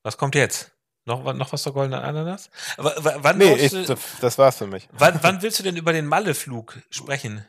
Was 0.03 0.19
kommt 0.19 0.35
jetzt? 0.35 0.74
Noch, 1.07 1.35
noch 1.35 1.53
was 1.53 1.63
zur 1.63 1.75
goldenen 1.75 2.01
Ananas? 2.03 2.49
W 2.79 2.91
wann 2.97 3.37
nee, 3.37 3.55
ich, 3.55 3.73
du, 3.73 3.97
das 4.21 4.39
war's 4.39 4.57
für 4.57 4.67
mich. 4.67 4.89
Wann, 4.93 5.19
wann 5.23 5.43
willst 5.43 5.59
du 5.59 5.63
denn 5.63 5.77
über 5.77 5.93
den 5.93 6.07
Malle-Flug 6.07 6.79
sprechen? 6.89 7.45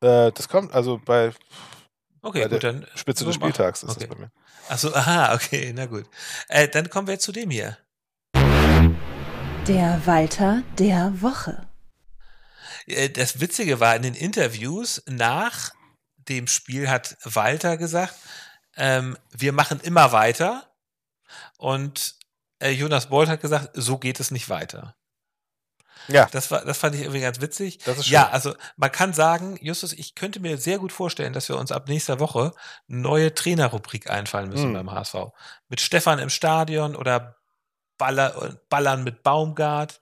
Äh, 0.00 0.30
das 0.30 0.48
kommt 0.48 0.72
also 0.72 1.00
bei, 1.04 1.32
okay, 2.22 2.44
bei 2.44 2.48
gut, 2.48 2.64
dann 2.64 2.86
Spitze 2.94 3.24
des 3.24 3.34
Spieltags 3.34 3.82
ist 3.82 3.90
okay. 3.90 4.06
das 4.06 4.08
bei 4.08 4.20
mir. 4.22 4.30
Achso, 4.68 4.94
aha, 4.94 5.34
okay, 5.34 5.72
na 5.74 5.86
gut. 5.86 6.04
Äh, 6.48 6.68
dann 6.68 6.90
kommen 6.90 7.08
wir 7.08 7.14
jetzt 7.14 7.24
zu 7.24 7.32
dem 7.32 7.50
hier. 7.50 7.76
Der 9.66 10.00
Walter 10.04 10.62
der 10.78 11.20
Woche. 11.20 11.66
Äh, 12.86 13.10
das 13.10 13.40
Witzige 13.40 13.80
war, 13.80 13.96
in 13.96 14.02
den 14.02 14.14
Interviews 14.14 15.02
nach 15.06 15.72
dem 16.28 16.46
Spiel 16.46 16.88
hat 16.88 17.16
Walter 17.24 17.76
gesagt, 17.76 18.14
ähm, 18.76 19.16
wir 19.32 19.52
machen 19.52 19.80
immer 19.80 20.12
weiter 20.12 20.67
und 21.56 22.14
äh, 22.60 22.70
Jonas 22.70 23.08
Bolt 23.08 23.28
hat 23.28 23.40
gesagt, 23.40 23.70
so 23.74 23.98
geht 23.98 24.20
es 24.20 24.30
nicht 24.30 24.48
weiter. 24.48 24.96
Ja. 26.08 26.26
Das 26.32 26.50
war, 26.50 26.64
das 26.64 26.78
fand 26.78 26.94
ich 26.94 27.02
irgendwie 27.02 27.20
ganz 27.20 27.40
witzig. 27.40 27.78
Das 27.78 27.98
ist 27.98 28.06
schön. 28.06 28.14
Ja, 28.14 28.30
also 28.30 28.54
man 28.76 28.90
kann 28.90 29.12
sagen, 29.12 29.58
Justus, 29.60 29.92
ich 29.92 30.14
könnte 30.14 30.40
mir 30.40 30.56
sehr 30.56 30.78
gut 30.78 30.90
vorstellen, 30.90 31.32
dass 31.32 31.48
wir 31.48 31.56
uns 31.58 31.70
ab 31.70 31.88
nächster 31.88 32.18
Woche 32.18 32.52
eine 32.88 32.98
neue 32.98 33.34
Trainerrubrik 33.34 34.10
einfallen 34.10 34.48
müssen 34.48 34.70
mhm. 34.70 34.74
beim 34.74 34.90
HSV. 34.90 35.14
Mit 35.68 35.80
Stefan 35.80 36.18
im 36.18 36.30
Stadion 36.30 36.96
oder 36.96 37.36
Baller, 37.98 38.58
Ballern 38.70 39.04
mit 39.04 39.22
Baumgart 39.22 40.00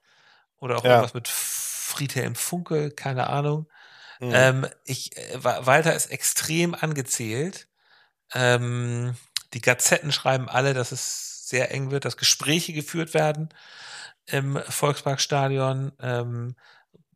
oder 0.58 0.78
auch 0.78 0.84
ja. 0.84 0.90
irgendwas 0.90 1.14
mit 1.14 1.28
Friedhelm 1.28 2.34
Funkel, 2.34 2.90
keine 2.90 3.28
Ahnung. 3.28 3.68
Mhm. 4.20 4.30
Ähm, 4.32 4.66
ich, 4.84 5.16
äh, 5.16 5.42
Walter 5.42 5.94
ist 5.94 6.06
extrem 6.06 6.74
angezählt. 6.74 7.68
Ähm, 8.34 9.16
die 9.52 9.60
Gazetten 9.60 10.12
schreiben 10.12 10.48
alle, 10.48 10.74
dass 10.74 10.92
es 10.92 11.48
sehr 11.48 11.70
eng 11.72 11.90
wird, 11.90 12.04
dass 12.04 12.16
Gespräche 12.16 12.72
geführt 12.72 13.14
werden 13.14 13.48
im 14.26 14.60
Volksparkstadion. 14.68 15.92
Ähm, 16.00 16.56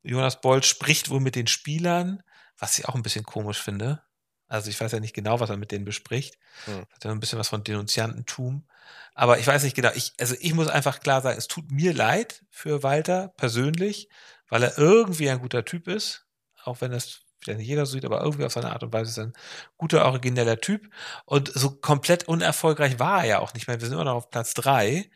Jonas 0.02 0.40
Bolt 0.40 0.64
spricht 0.64 1.10
wohl 1.10 1.20
mit 1.20 1.34
den 1.34 1.46
Spielern, 1.46 2.22
was 2.58 2.78
ich 2.78 2.88
auch 2.88 2.94
ein 2.94 3.02
bisschen 3.02 3.24
komisch 3.24 3.60
finde. 3.60 4.02
Also 4.46 4.68
ich 4.68 4.80
weiß 4.80 4.92
ja 4.92 5.00
nicht 5.00 5.14
genau, 5.14 5.38
was 5.38 5.50
er 5.50 5.56
mit 5.56 5.70
denen 5.70 5.84
bespricht. 5.84 6.38
Hm. 6.64 6.80
Hat 6.92 7.04
ja 7.04 7.10
ein 7.10 7.20
bisschen 7.20 7.38
was 7.38 7.48
von 7.48 7.62
Denunziantentum. 7.62 8.66
Aber 9.14 9.38
ich 9.38 9.46
weiß 9.46 9.62
nicht 9.62 9.76
genau. 9.76 9.90
Ich, 9.94 10.12
also 10.18 10.34
ich 10.40 10.54
muss 10.54 10.68
einfach 10.68 11.00
klar 11.00 11.20
sagen, 11.22 11.38
es 11.38 11.46
tut 11.46 11.70
mir 11.70 11.94
leid 11.94 12.44
für 12.50 12.82
Walter 12.82 13.28
persönlich, 13.36 14.08
weil 14.48 14.62
er 14.62 14.76
irgendwie 14.76 15.30
ein 15.30 15.40
guter 15.40 15.64
Typ 15.64 15.86
ist, 15.86 16.26
auch 16.64 16.80
wenn 16.80 16.90
das 16.90 17.20
vielleicht 17.40 17.58
nicht 17.58 17.68
jeder 17.68 17.86
so 17.86 17.92
sieht, 17.92 18.04
aber 18.04 18.22
irgendwie 18.22 18.44
auf 18.44 18.52
seine 18.52 18.70
Art 18.72 18.82
und 18.82 18.92
Weise 18.92 19.10
ist 19.10 19.18
ein 19.18 19.32
guter, 19.78 20.04
origineller 20.04 20.60
Typ. 20.60 20.90
Und 21.24 21.50
so 21.54 21.70
komplett 21.70 22.28
unerfolgreich 22.28 22.98
war 22.98 23.20
er 23.22 23.26
ja 23.26 23.38
auch 23.40 23.54
nicht 23.54 23.66
mehr. 23.68 23.80
Wir 23.80 23.86
sind 23.86 23.94
immer 23.94 24.04
noch 24.04 24.14
auf 24.16 24.30
Platz 24.30 24.54
drei. 24.54 25.10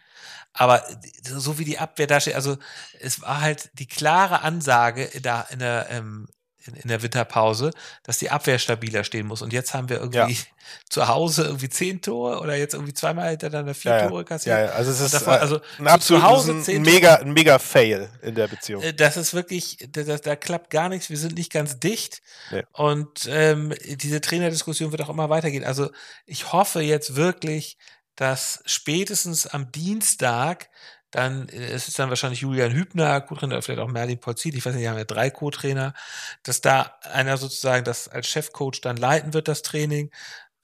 Aber 0.53 0.85
so 1.23 1.59
wie 1.59 1.65
die 1.65 1.79
Abwehr 1.79 2.07
da 2.07 2.21
steht, 2.21 2.37
also 2.37 2.57
es 3.01 3.21
war 3.23 3.41
halt 3.41 3.71
die 3.79 3.87
klare 3.89 4.43
Ansage 4.43 5.11
da 5.21 5.43
in 5.51 5.59
der, 5.59 5.89
ähm, 5.91 6.29
in, 6.67 6.75
in 6.75 6.89
der 6.89 7.03
Winterpause, 7.03 7.71
dass 8.03 8.19
die 8.19 8.31
Abwehr 8.31 8.59
stabiler 8.59 9.05
stehen 9.05 9.27
muss. 9.27 9.43
Und 9.43 9.53
jetzt 9.53 9.75
haben 9.75 9.89
wir 9.89 9.99
irgendwie 9.99 10.19
ja. 10.19 10.29
zu 10.89 11.09
Hause 11.09 11.45
irgendwie 11.45 11.69
zehn 11.69 12.01
Tore 12.01 12.41
oder 12.41 12.57
jetzt 12.57 12.75
irgendwie 12.75 12.95
zweimal 12.95 13.31
hintereinander 13.31 13.75
vier 13.75 13.93
ja, 13.93 14.09
Tore 14.09 14.25
kassiert. 14.25 14.59
Ja, 14.59 14.65
ja, 14.67 14.71
also 14.73 14.91
es 14.91 15.01
ist 15.01 15.15
davon, 15.15 15.35
also 15.35 15.61
ein 15.79 15.87
absolut 15.87 16.23
zu 16.23 16.29
Hause 16.29 16.63
ein 16.67 16.83
mega, 16.83 17.17
ein 17.17 17.33
mega 17.33 17.59
Fail 17.59 18.09
in 18.23 18.35
der 18.35 18.49
Beziehung. 18.49 18.83
Äh, 18.83 18.95
das 18.95 19.17
ist 19.17 19.35
wirklich, 19.35 19.79
da, 19.91 20.03
da 20.03 20.37
klappt 20.37 20.71
gar 20.71 20.89
nichts. 20.89 21.11
Wir 21.11 21.19
sind 21.19 21.37
nicht 21.37 21.53
ganz 21.53 21.79
dicht. 21.79 22.23
Nee. 22.51 22.63
Und 22.73 23.29
ähm, 23.29 23.75
diese 23.85 24.21
Trainerdiskussion 24.21 24.91
wird 24.91 25.03
auch 25.03 25.11
immer 25.11 25.31
weitergehen. 25.31 25.65
Also 25.65 25.91
ich 26.27 26.53
hoffe 26.53 26.81
jetzt 26.81 27.17
wirklich, 27.17 27.77
dass 28.17 28.63
spätestens 28.65 29.47
am 29.47 29.73
Dienstag 29.73 30.69
dann 31.15 31.49
äh, 31.49 31.67
es 31.67 31.89
ist 31.89 31.99
dann 31.99 32.09
wahrscheinlich 32.09 32.41
Julian 32.41 32.73
Hübner, 32.73 33.21
Co-Trainer, 33.21 33.63
vielleicht 33.63 33.81
auch 33.81 33.89
Merlin 33.89 34.19
Polzit, 34.19 34.55
ich 34.55 34.65
weiß 34.65 34.75
nicht, 34.75 34.83
die 34.83 34.89
haben 34.89 34.99
ja 34.99 35.05
drei 35.05 35.31
Co-Trainer, 35.31 35.95
dass 36.43 36.61
da 36.61 36.99
einer 37.03 37.37
sozusagen 37.37 37.85
das 37.85 38.09
als 38.09 38.29
Chefcoach 38.29 38.81
dann 38.83 38.97
leiten 38.97 39.33
wird, 39.35 39.49
das 39.49 39.63
Training. 39.63 40.11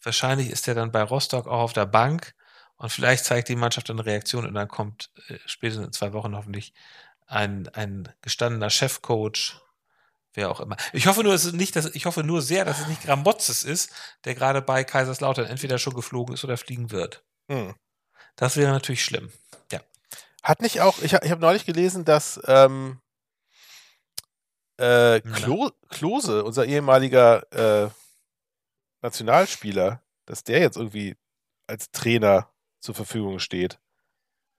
Wahrscheinlich 0.02 0.50
ist 0.50 0.66
er 0.66 0.74
dann 0.74 0.92
bei 0.92 1.02
Rostock 1.02 1.46
auch 1.46 1.60
auf 1.60 1.72
der 1.72 1.86
Bank 1.86 2.34
und 2.76 2.90
vielleicht 2.90 3.24
zeigt 3.24 3.48
die 3.48 3.56
Mannschaft 3.56 3.90
eine 3.90 4.04
Reaktion 4.04 4.46
und 4.46 4.54
dann 4.54 4.68
kommt 4.68 5.10
äh, 5.28 5.38
spätestens 5.46 5.86
in 5.86 5.92
zwei 5.92 6.12
Wochen 6.12 6.34
hoffentlich 6.36 6.72
ein, 7.26 7.68
ein 7.68 8.08
gestandener 8.22 8.70
Chefcoach, 8.70 9.60
wer 10.34 10.50
auch 10.50 10.60
immer. 10.60 10.76
Ich 10.92 11.06
hoffe 11.06 11.22
nur, 11.22 11.34
es 11.34 11.44
ist 11.44 11.54
nicht, 11.54 11.76
dass, 11.76 11.94
ich 11.94 12.06
hoffe 12.06 12.24
nur 12.24 12.42
sehr, 12.42 12.64
dass 12.64 12.80
es 12.80 12.88
nicht 12.88 13.02
Gramotzes 13.02 13.62
ist, 13.62 13.92
der 14.24 14.34
gerade 14.34 14.62
bei 14.62 14.82
Kaiserslautern 14.82 15.46
entweder 15.46 15.78
schon 15.78 15.94
geflogen 15.94 16.34
ist 16.34 16.44
oder 16.44 16.56
fliegen 16.56 16.90
wird. 16.90 17.22
Hm. 17.48 17.74
Das 18.36 18.56
wäre 18.56 18.72
natürlich 18.72 19.04
schlimm. 19.04 19.30
Hat 20.42 20.62
nicht 20.62 20.80
auch, 20.80 20.98
ich, 20.98 21.12
ich 21.12 21.30
habe 21.30 21.40
neulich 21.40 21.66
gelesen, 21.66 22.04
dass 22.04 22.40
ähm, 22.46 23.00
äh, 24.78 25.20
Klo, 25.20 25.70
Klose, 25.88 26.44
unser 26.44 26.64
ehemaliger 26.64 27.52
äh, 27.52 27.90
Nationalspieler, 29.02 30.02
dass 30.26 30.44
der 30.44 30.60
jetzt 30.60 30.76
irgendwie 30.76 31.16
als 31.66 31.90
Trainer 31.90 32.50
zur 32.80 32.94
Verfügung 32.94 33.38
steht 33.38 33.78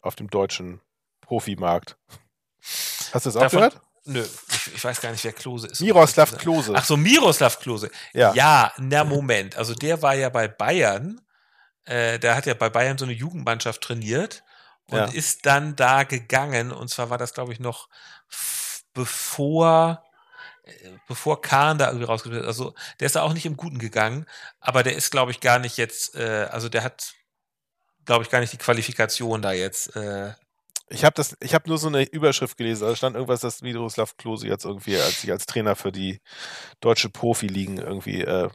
auf 0.02 0.16
dem 0.16 0.30
deutschen 0.30 0.82
Profimarkt. 1.22 1.98
Hast 3.12 3.26
du 3.26 3.30
das 3.30 3.36
auch 3.36 3.42
Davon, 3.42 3.60
gehört? 3.60 3.82
Nö, 4.06 4.22
ich, 4.22 4.76
ich, 4.76 4.84
weiß 4.84 5.02
gar 5.02 5.12
nicht, 5.12 5.24
wer 5.24 5.34
Klose 5.34 5.68
ist. 5.68 5.82
Miroslav 5.82 6.38
Klose. 6.38 6.74
Ach 6.76 6.86
so, 6.86 6.98
Miroslav 6.98 7.60
Klose. 7.60 7.90
Ja. 8.14 8.34
Ja, 8.34 8.74
na 8.78 9.04
Moment. 9.04 9.56
Also 9.58 9.74
der 9.74 10.02
war 10.02 10.16
ja 10.16 10.30
bei 10.30 10.48
Bayern. 10.48 11.22
Äh, 11.86 12.20
der 12.20 12.36
hat 12.36 12.46
ja 12.46 12.54
bei 12.54 12.70
Bayern 12.70 12.98
so 12.98 13.06
eine 13.06 13.14
Jugendmannschaft 13.14 13.82
trainiert 13.82 14.44
und 14.90 14.98
ja. 14.98 15.06
ist 15.06 15.46
dann 15.46 15.76
da 15.76 16.04
gegangen. 16.04 16.72
Und 16.72 16.90
zwar 16.90 17.10
war 17.10 17.18
das, 17.18 17.34
glaube 17.34 17.54
ich, 17.54 17.60
noch 17.60 17.90
bevor 18.94 20.04
äh, 20.64 20.92
bevor 21.08 21.42
Kahn 21.42 21.78
da 21.78 21.88
irgendwie 21.88 22.06
rausgespielt 22.06 22.44
hat. 22.44 22.48
Also 22.48 22.74
der 23.00 23.08
ist 23.08 23.16
da 23.16 23.24
auch 23.24 23.34
nicht 23.34 23.46
im 23.46 23.58
Guten 23.58 23.80
gegangen, 23.80 24.26
aber 24.60 24.84
der 24.84 24.96
ist, 24.96 25.12
glaube 25.12 25.32
ich, 25.32 25.40
gar 25.40 25.60
nicht 25.60 25.78
jetzt, 25.78 26.16
äh, 26.16 26.48
also 26.52 26.70
der 26.70 26.84
hat, 26.84 27.14
glaube 28.06 28.24
ich, 28.24 28.30
gar 28.30 28.40
nicht 28.40 28.54
die 28.54 28.58
Qualifikation 28.58 29.42
da 29.42 29.52
jetzt. 29.54 29.96
Äh, 29.96 30.34
ich 30.90 31.06
habe 31.06 31.14
das, 31.16 31.38
ich 31.40 31.54
habe 31.54 31.70
nur 31.70 31.78
so 31.78 31.88
eine 31.88 32.04
Überschrift 32.04 32.58
gelesen, 32.58 32.86
da 32.86 32.96
stand 32.96 33.16
irgendwas, 33.16 33.40
dass 33.40 33.62
Miroslav 33.62 34.18
Klose 34.18 34.48
jetzt 34.48 34.66
irgendwie 34.66 34.98
als 34.98 35.28
als 35.28 35.46
Trainer 35.46 35.76
für 35.76 35.92
die 35.92 36.20
deutsche 36.82 37.10
Profiligen 37.10 37.78
irgendwie 37.78 38.22
äh, 38.22 38.50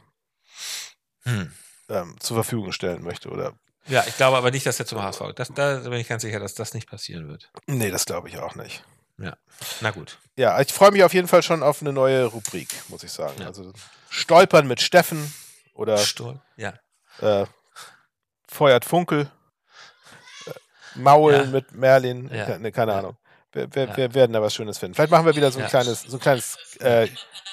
hm. 1.23 1.51
ähm, 1.89 2.15
zur 2.19 2.37
Verfügung 2.37 2.71
stellen 2.71 3.03
möchte 3.03 3.29
oder 3.29 3.57
ja, 3.87 4.03
ich 4.07 4.17
glaube 4.17 4.37
aber 4.37 4.51
nicht, 4.51 4.65
dass 4.65 4.79
er 4.79 4.85
zum 4.85 5.01
HSV. 5.01 5.33
Das, 5.35 5.49
da 5.53 5.77
bin 5.79 5.93
ich 5.93 6.07
ganz 6.07 6.21
sicher, 6.21 6.39
dass 6.39 6.55
das 6.55 6.73
nicht 6.73 6.89
passieren 6.89 7.27
wird. 7.27 7.49
Nee, 7.65 7.91
das 7.91 8.05
glaube 8.05 8.29
ich 8.29 8.37
auch 8.37 8.55
nicht. 8.55 8.83
Ja, 9.17 9.35
na 9.81 9.91
gut. 9.91 10.19
Ja, 10.35 10.59
ich 10.61 10.71
freue 10.71 10.91
mich 10.91 11.03
auf 11.03 11.13
jeden 11.13 11.27
Fall 11.27 11.41
schon 11.41 11.63
auf 11.63 11.81
eine 11.81 11.91
neue 11.91 12.25
Rubrik, 12.25 12.69
muss 12.89 13.03
ich 13.03 13.11
sagen. 13.11 13.41
Ja. 13.41 13.47
Also 13.47 13.73
Stolpern 14.09 14.67
mit 14.67 14.81
Steffen 14.81 15.33
oder 15.73 15.97
Stol 15.97 16.39
ja. 16.55 16.73
Äh, 17.21 17.45
Feuert 18.47 18.85
Funkel. 18.85 19.29
Maulen 20.95 21.45
ja. 21.45 21.51
mit 21.51 21.71
Merlin, 21.73 22.29
ja. 22.33 22.57
ne, 22.57 22.71
keine 22.71 22.93
Ahnung. 22.93 23.17
Wir, 23.51 23.73
wir, 23.73 23.97
wir, 23.97 24.13
werden 24.13 24.33
da 24.33 24.41
was 24.41 24.53
Schönes 24.53 24.77
finden. 24.77 24.95
Vielleicht 24.95 25.11
machen 25.11 25.25
wir 25.25 25.35
wieder 25.35 25.51
so 25.51 25.59
ein 25.59 25.67
kleines, 25.67 26.01
so 26.01 26.17
ein 26.17 26.19
kleines 26.19 26.57
äh, 26.79 27.07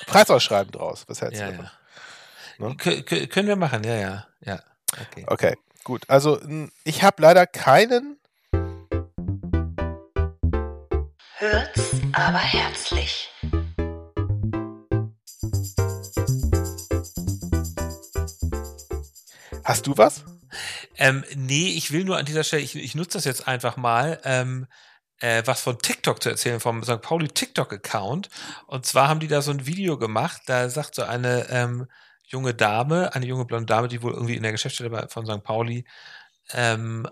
Preisausschreiben 0.07 0.72
draus. 0.72 1.05
Was 1.07 1.20
hältst 1.20 1.41
du 1.41 1.47
davon? 1.47 1.70
Ne? 2.59 3.26
Können 3.28 3.49
wir 3.49 3.57
machen, 3.57 3.85
ja, 3.85 3.95
ja. 3.95 4.26
ja. 4.41 4.61
Okay. 5.01 5.24
okay, 5.26 5.55
gut. 5.85 6.09
Also 6.09 6.41
ich 6.85 7.03
habe 7.03 7.22
leider 7.22 7.47
keinen. 7.47 8.18
Hört's 11.37 11.91
aber 12.12 12.39
herzlich. 12.39 13.30
Hast 19.64 19.87
du 19.87 19.97
was? 19.97 20.24
Ähm, 20.97 21.24
nee, 21.35 21.68
ich 21.68 21.91
will 21.91 22.05
nur 22.05 22.18
an 22.18 22.26
dieser 22.26 22.45
Stelle, 22.45 22.62
ich, 22.62 22.76
ich 22.76 22.95
nutze 22.95 23.18
das 23.18 23.24
jetzt 23.24 23.49
einfach 23.49 23.76
mal, 23.76 24.20
ähm, 24.24 24.66
äh, 25.20 25.43
was 25.47 25.61
von 25.62 25.78
TikTok 25.78 26.22
zu 26.22 26.28
erzählen, 26.28 26.61
vom 26.61 26.82
St. 26.85 27.01
Pauli 27.01 27.28
TikTok-Account. 27.28 28.28
Und 28.66 28.87
zwar 28.87 29.09
haben 29.09 29.20
die 29.20 29.28
da 29.28 29.43
so 29.43 29.51
ein 29.51 29.66
Video 29.66 29.99
gemacht, 29.99 30.43
da 30.47 30.68
sagt 30.68 30.95
so 30.95 31.03
eine 31.03 31.49
ähm, 31.51 31.87
junge 32.27 32.55
Dame, 32.55 33.14
eine 33.14 33.27
junge 33.27 33.45
blonde 33.45 33.66
Dame, 33.66 33.89
die 33.89 34.03
wohl 34.03 34.12
irgendwie 34.12 34.37
in 34.37 34.43
der 34.43 34.53
Geschäftsstelle 34.53 35.09
von 35.09 35.27
St. 35.27 35.43
Pauli 35.43 35.85
ähm, 36.53 37.09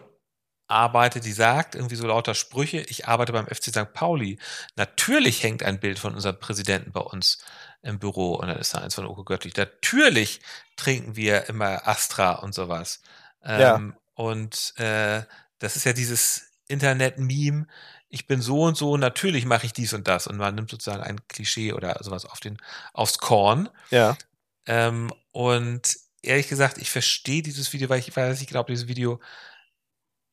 arbeitet, 0.66 1.24
die 1.24 1.32
sagt 1.32 1.74
irgendwie 1.74 1.96
so 1.96 2.06
lauter 2.06 2.34
Sprüche, 2.34 2.80
ich 2.80 3.06
arbeite 3.06 3.32
beim 3.32 3.46
FC 3.46 3.64
St. 3.64 3.92
Pauli. 3.92 4.38
Natürlich 4.76 5.42
hängt 5.42 5.62
ein 5.62 5.80
Bild 5.80 5.98
von 5.98 6.14
unserem 6.14 6.38
Präsidenten 6.38 6.92
bei 6.92 7.00
uns 7.00 7.38
im 7.82 7.98
Büro 7.98 8.34
und 8.34 8.48
dann 8.48 8.58
ist 8.58 8.74
da 8.74 8.78
eins 8.78 8.94
von 8.94 9.06
Oko 9.06 9.24
Göttlich. 9.24 9.56
Natürlich 9.56 10.40
trinken 10.76 11.16
wir 11.16 11.48
immer 11.48 11.86
Astra 11.86 12.32
und 12.36 12.54
sowas. 12.54 13.02
Ja. 13.44 13.76
Ähm, 13.76 13.94
und 14.14 14.74
äh, 14.78 15.22
das 15.58 15.76
ist 15.76 15.84
ja 15.84 15.92
dieses 15.92 16.52
Internet-Meme, 16.68 17.66
ich 18.08 18.26
bin 18.26 18.42
so 18.42 18.64
und 18.64 18.76
so, 18.76 18.98
natürlich 18.98 19.46
mache 19.46 19.64
ich 19.64 19.72
dies 19.72 19.94
und 19.94 20.06
das. 20.06 20.26
Und 20.26 20.36
man 20.36 20.54
nimmt 20.54 20.70
sozusagen 20.70 21.02
ein 21.02 21.26
Klischee 21.28 21.72
oder 21.72 21.98
sowas 22.02 22.26
auf 22.26 22.40
den, 22.40 22.58
aufs 22.92 23.18
Korn. 23.18 23.70
Ja. 23.90 24.18
Ähm, 24.66 25.12
und 25.32 25.96
ehrlich 26.22 26.48
gesagt, 26.48 26.78
ich 26.78 26.90
verstehe 26.90 27.42
dieses 27.42 27.72
Video, 27.72 27.88
weil 27.88 28.00
ich 28.00 28.14
weiß, 28.14 28.40
ich 28.40 28.46
glaube, 28.48 28.72
dieses 28.72 28.88
Video 28.88 29.20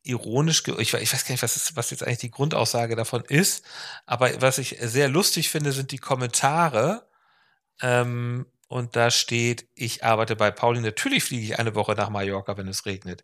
ironisch, 0.04 0.64
ich, 0.68 0.94
ich, 0.94 1.14
weiß 1.14 1.26
gar 1.26 1.34
nicht, 1.34 1.44
was, 1.44 1.56
ist, 1.56 1.76
was 1.76 1.92
jetzt 1.92 2.04
eigentlich 2.04 2.20
die 2.20 2.32
Grundaussage 2.32 2.96
davon 2.96 3.24
ist, 3.26 3.66
aber 4.06 4.42
was 4.42 4.58
ich 4.58 4.78
sehr 4.82 5.10
lustig 5.10 5.50
finde, 5.50 5.72
sind 5.72 5.92
die 5.92 5.98
Kommentare. 5.98 7.08
Ähm, 7.82 8.46
und 8.68 8.96
da 8.96 9.12
steht, 9.12 9.68
ich 9.76 10.04
arbeite 10.04 10.36
bei 10.36 10.52
Pauli. 10.52 10.80
Natürlich 10.82 11.24
fliege 11.24 11.44
ich 11.44 11.60
eine 11.60 11.76
Woche 11.76 11.94
nach 11.94 12.10
Mallorca, 12.10 12.58
wenn 12.58 12.68
es 12.68 12.86
regnet. 12.86 13.24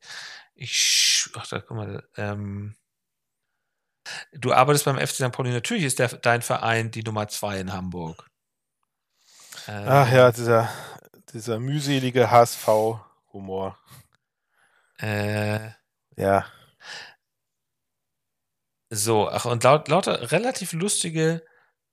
Ich, 0.55 1.29
ach, 1.35 1.47
da 1.47 1.59
guck 1.59 1.77
mal, 1.77 2.07
ähm, 2.17 2.75
du 4.33 4.53
arbeitest 4.53 4.85
beim 4.85 4.97
FC 4.97 5.15
St. 5.15 5.31
Pauli. 5.31 5.51
Natürlich 5.51 5.83
ist 5.83 5.99
der, 5.99 6.09
dein 6.09 6.41
Verein 6.41 6.91
die 6.91 7.03
Nummer 7.03 7.27
zwei 7.27 7.59
in 7.59 7.73
Hamburg. 7.73 8.27
Ähm, 9.67 9.85
ach 9.87 10.11
ja, 10.11 10.31
dieser, 10.31 10.69
dieser 11.33 11.59
mühselige 11.59 12.29
HSV-Humor. 12.29 13.77
Äh, 14.99 15.71
ja. 16.15 16.45
So, 18.89 19.29
ach, 19.29 19.45
und 19.45 19.63
laut, 19.63 19.87
lauter 19.87 20.31
relativ 20.31 20.73
lustige 20.73 21.43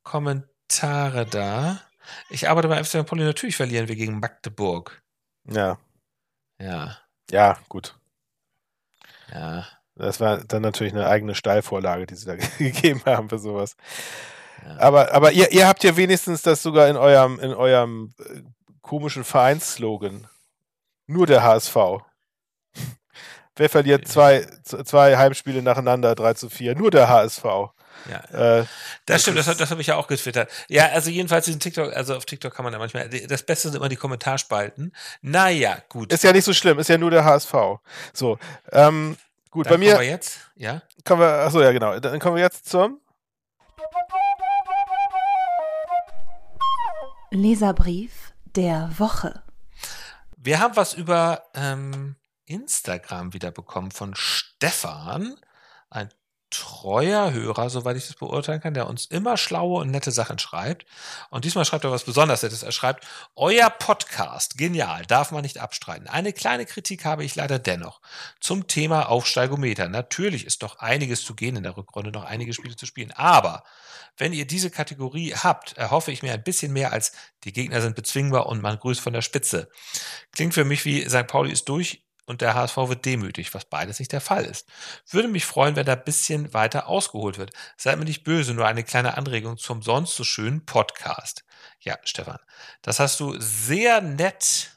Kommentare 0.02 1.26
da. 1.26 1.80
Ich 2.30 2.48
arbeite 2.48 2.68
bei 2.68 2.82
FC 2.82 2.94
Napoli, 2.94 3.24
natürlich 3.24 3.56
verlieren 3.56 3.88
wir 3.88 3.96
gegen 3.96 4.20
Magdeburg. 4.20 5.02
Ja. 5.44 5.78
Ja. 6.60 6.98
Ja, 7.30 7.58
gut. 7.68 7.96
Ja. 9.32 9.66
Das 9.94 10.20
war 10.20 10.38
dann 10.44 10.62
natürlich 10.62 10.92
eine 10.92 11.06
eigene 11.06 11.34
Steilvorlage, 11.34 12.06
die 12.06 12.14
sie 12.14 12.26
da 12.26 12.36
gegeben 12.58 13.02
haben 13.04 13.28
für 13.28 13.38
sowas. 13.38 13.76
Ja. 14.64 14.78
Aber, 14.78 15.12
aber 15.12 15.32
ihr, 15.32 15.50
ihr 15.52 15.66
habt 15.66 15.84
ja 15.84 15.96
wenigstens 15.96 16.42
das 16.42 16.62
sogar 16.62 16.88
in 16.88 16.96
eurem, 16.96 17.38
in 17.40 17.52
eurem 17.52 18.14
äh, 18.18 18.42
komischen 18.80 19.24
Vereinsslogan. 19.24 20.28
Nur 21.06 21.26
der 21.26 21.42
HSV. 21.42 21.76
Wer 23.56 23.68
verliert 23.68 24.08
zwei, 24.08 24.46
zwei 24.64 25.16
Heimspiele 25.16 25.62
nacheinander, 25.62 26.14
3 26.14 26.34
zu 26.34 26.48
4? 26.48 26.74
Nur 26.74 26.90
der 26.90 27.08
HSV. 27.08 27.44
Ja, 28.10 28.60
äh, 28.60 28.64
das, 29.06 29.22
stimmt, 29.22 29.38
das, 29.38 29.46
das 29.56 29.70
habe 29.70 29.80
ich 29.80 29.86
ja 29.86 29.96
auch 29.96 30.08
getwittert. 30.08 30.50
Ja, 30.68 30.86
also 30.88 31.10
jedenfalls 31.10 31.46
in 31.48 31.60
TikTok, 31.60 31.94
also 31.94 32.16
auf 32.16 32.24
TikTok 32.24 32.52
kann 32.52 32.64
man 32.64 32.72
ja 32.72 32.78
manchmal, 32.78 33.08
das 33.08 33.42
Beste 33.42 33.68
sind 33.68 33.76
immer 33.76 33.88
die 33.88 33.96
Kommentarspalten. 33.96 34.94
Naja, 35.20 35.78
gut. 35.88 36.12
Ist 36.12 36.24
ja 36.24 36.32
nicht 36.32 36.44
so 36.44 36.52
schlimm, 36.52 36.78
ist 36.78 36.88
ja 36.88 36.98
nur 36.98 37.10
der 37.10 37.24
HSV. 37.24 37.54
So, 38.12 38.38
ähm, 38.72 39.16
gut, 39.50 39.66
Dann 39.66 39.74
bei 39.74 39.78
mir. 39.78 39.92
Kommen 39.92 40.04
wir 40.04 40.10
jetzt, 40.10 40.38
ja? 40.56 40.82
Kommen 41.04 41.20
wir, 41.20 41.28
achso, 41.28 41.60
ja, 41.60 41.72
genau. 41.72 41.98
Dann 42.00 42.18
kommen 42.18 42.36
wir 42.36 42.42
jetzt 42.42 42.68
zum. 42.68 43.00
Leserbrief 47.32 48.34
der 48.44 48.90
Woche. 48.98 49.42
Wir 50.36 50.60
haben 50.60 50.76
was 50.76 50.92
über 50.92 51.42
ähm, 51.54 52.16
Instagram 52.44 53.32
wieder 53.32 53.50
bekommen 53.50 53.90
von 53.90 54.14
Stefan, 54.14 55.36
ein 55.88 56.10
treuer 56.50 57.32
Hörer, 57.32 57.70
soweit 57.70 57.96
ich 57.96 58.06
das 58.06 58.16
beurteilen 58.16 58.60
kann, 58.60 58.74
der 58.74 58.86
uns 58.86 59.06
immer 59.06 59.38
schlaue 59.38 59.80
und 59.80 59.90
nette 59.90 60.10
Sachen 60.10 60.38
schreibt. 60.38 60.84
Und 61.30 61.46
diesmal 61.46 61.64
schreibt 61.64 61.84
er 61.84 61.90
was 61.90 62.04
besonders 62.04 62.42
Nettes. 62.42 62.62
Er 62.62 62.72
schreibt, 62.72 63.06
euer 63.34 63.70
Podcast, 63.70 64.58
genial, 64.58 65.06
darf 65.06 65.30
man 65.30 65.40
nicht 65.40 65.56
abstreiten. 65.56 66.08
Eine 66.08 66.34
kleine 66.34 66.66
Kritik 66.66 67.06
habe 67.06 67.24
ich 67.24 67.34
leider 67.34 67.58
dennoch. 67.58 68.02
Zum 68.40 68.66
Thema 68.66 69.08
Aufsteigometer. 69.08 69.88
Natürlich 69.88 70.44
ist 70.44 70.62
doch 70.62 70.80
einiges 70.80 71.24
zu 71.24 71.34
gehen 71.34 71.56
in 71.56 71.62
der 71.62 71.78
Rückrunde, 71.78 72.12
noch 72.12 72.24
einige 72.24 72.52
Spiele 72.52 72.76
zu 72.76 72.84
spielen. 72.84 73.12
Aber 73.12 73.64
wenn 74.16 74.32
ihr 74.32 74.46
diese 74.46 74.70
Kategorie 74.70 75.34
habt, 75.34 75.76
erhoffe 75.76 76.12
ich 76.12 76.22
mir 76.22 76.32
ein 76.32 76.42
bisschen 76.42 76.72
mehr 76.72 76.92
als 76.92 77.12
die 77.44 77.52
Gegner 77.52 77.80
sind 77.80 77.96
bezwingbar 77.96 78.46
und 78.46 78.62
man 78.62 78.78
grüßt 78.78 79.00
von 79.00 79.12
der 79.12 79.22
Spitze. 79.22 79.68
Klingt 80.32 80.54
für 80.54 80.64
mich 80.64 80.84
wie 80.84 81.08
St. 81.08 81.26
Pauli 81.26 81.52
ist 81.52 81.68
durch 81.68 82.04
und 82.26 82.40
der 82.40 82.54
HSV 82.54 82.76
wird 82.76 83.04
demütig, 83.04 83.52
was 83.54 83.64
beides 83.64 83.98
nicht 83.98 84.12
der 84.12 84.20
Fall 84.20 84.44
ist. 84.44 84.68
Würde 85.10 85.28
mich 85.28 85.44
freuen, 85.44 85.76
wenn 85.76 85.86
da 85.86 85.94
ein 85.94 86.04
bisschen 86.04 86.54
weiter 86.54 86.88
ausgeholt 86.88 87.38
wird. 87.38 87.52
Seid 87.76 87.98
mir 87.98 88.04
nicht 88.04 88.24
böse, 88.24 88.54
nur 88.54 88.66
eine 88.66 88.84
kleine 88.84 89.16
Anregung 89.16 89.56
zum 89.56 89.82
sonst 89.82 90.14
so 90.14 90.24
schönen 90.24 90.64
Podcast. 90.64 91.44
Ja, 91.80 91.98
Stefan, 92.04 92.38
das 92.82 93.00
hast 93.00 93.18
du 93.18 93.34
sehr 93.38 94.00
nett 94.00 94.70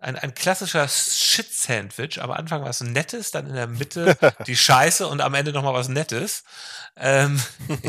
ein, 0.00 0.16
ein 0.16 0.34
klassischer 0.34 0.88
Shit-Sandwich. 0.88 2.22
Am 2.22 2.30
Anfang 2.30 2.64
was 2.64 2.80
Nettes, 2.80 3.30
dann 3.30 3.46
in 3.46 3.54
der 3.54 3.66
Mitte 3.66 4.16
die 4.46 4.56
Scheiße 4.56 5.06
und 5.06 5.20
am 5.20 5.34
Ende 5.34 5.52
nochmal 5.52 5.74
was 5.74 5.88
Nettes. 5.88 6.42
Ähm, 6.96 7.40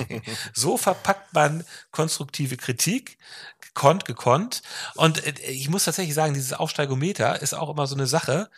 so 0.53 0.77
verpackt 0.77 1.33
man 1.33 1.63
konstruktive 1.91 2.57
Kritik. 2.57 3.17
Gekonnt, 3.61 4.03
gekonnt. 4.05 4.61
Und 4.95 5.25
äh, 5.25 5.49
ich 5.49 5.69
muss 5.69 5.85
tatsächlich 5.85 6.13
sagen, 6.13 6.33
dieses 6.33 6.53
Aufsteigometer 6.53 7.41
ist 7.41 7.53
auch 7.53 7.69
immer 7.69 7.87
so 7.87 7.95
eine 7.95 8.07
Sache. 8.07 8.49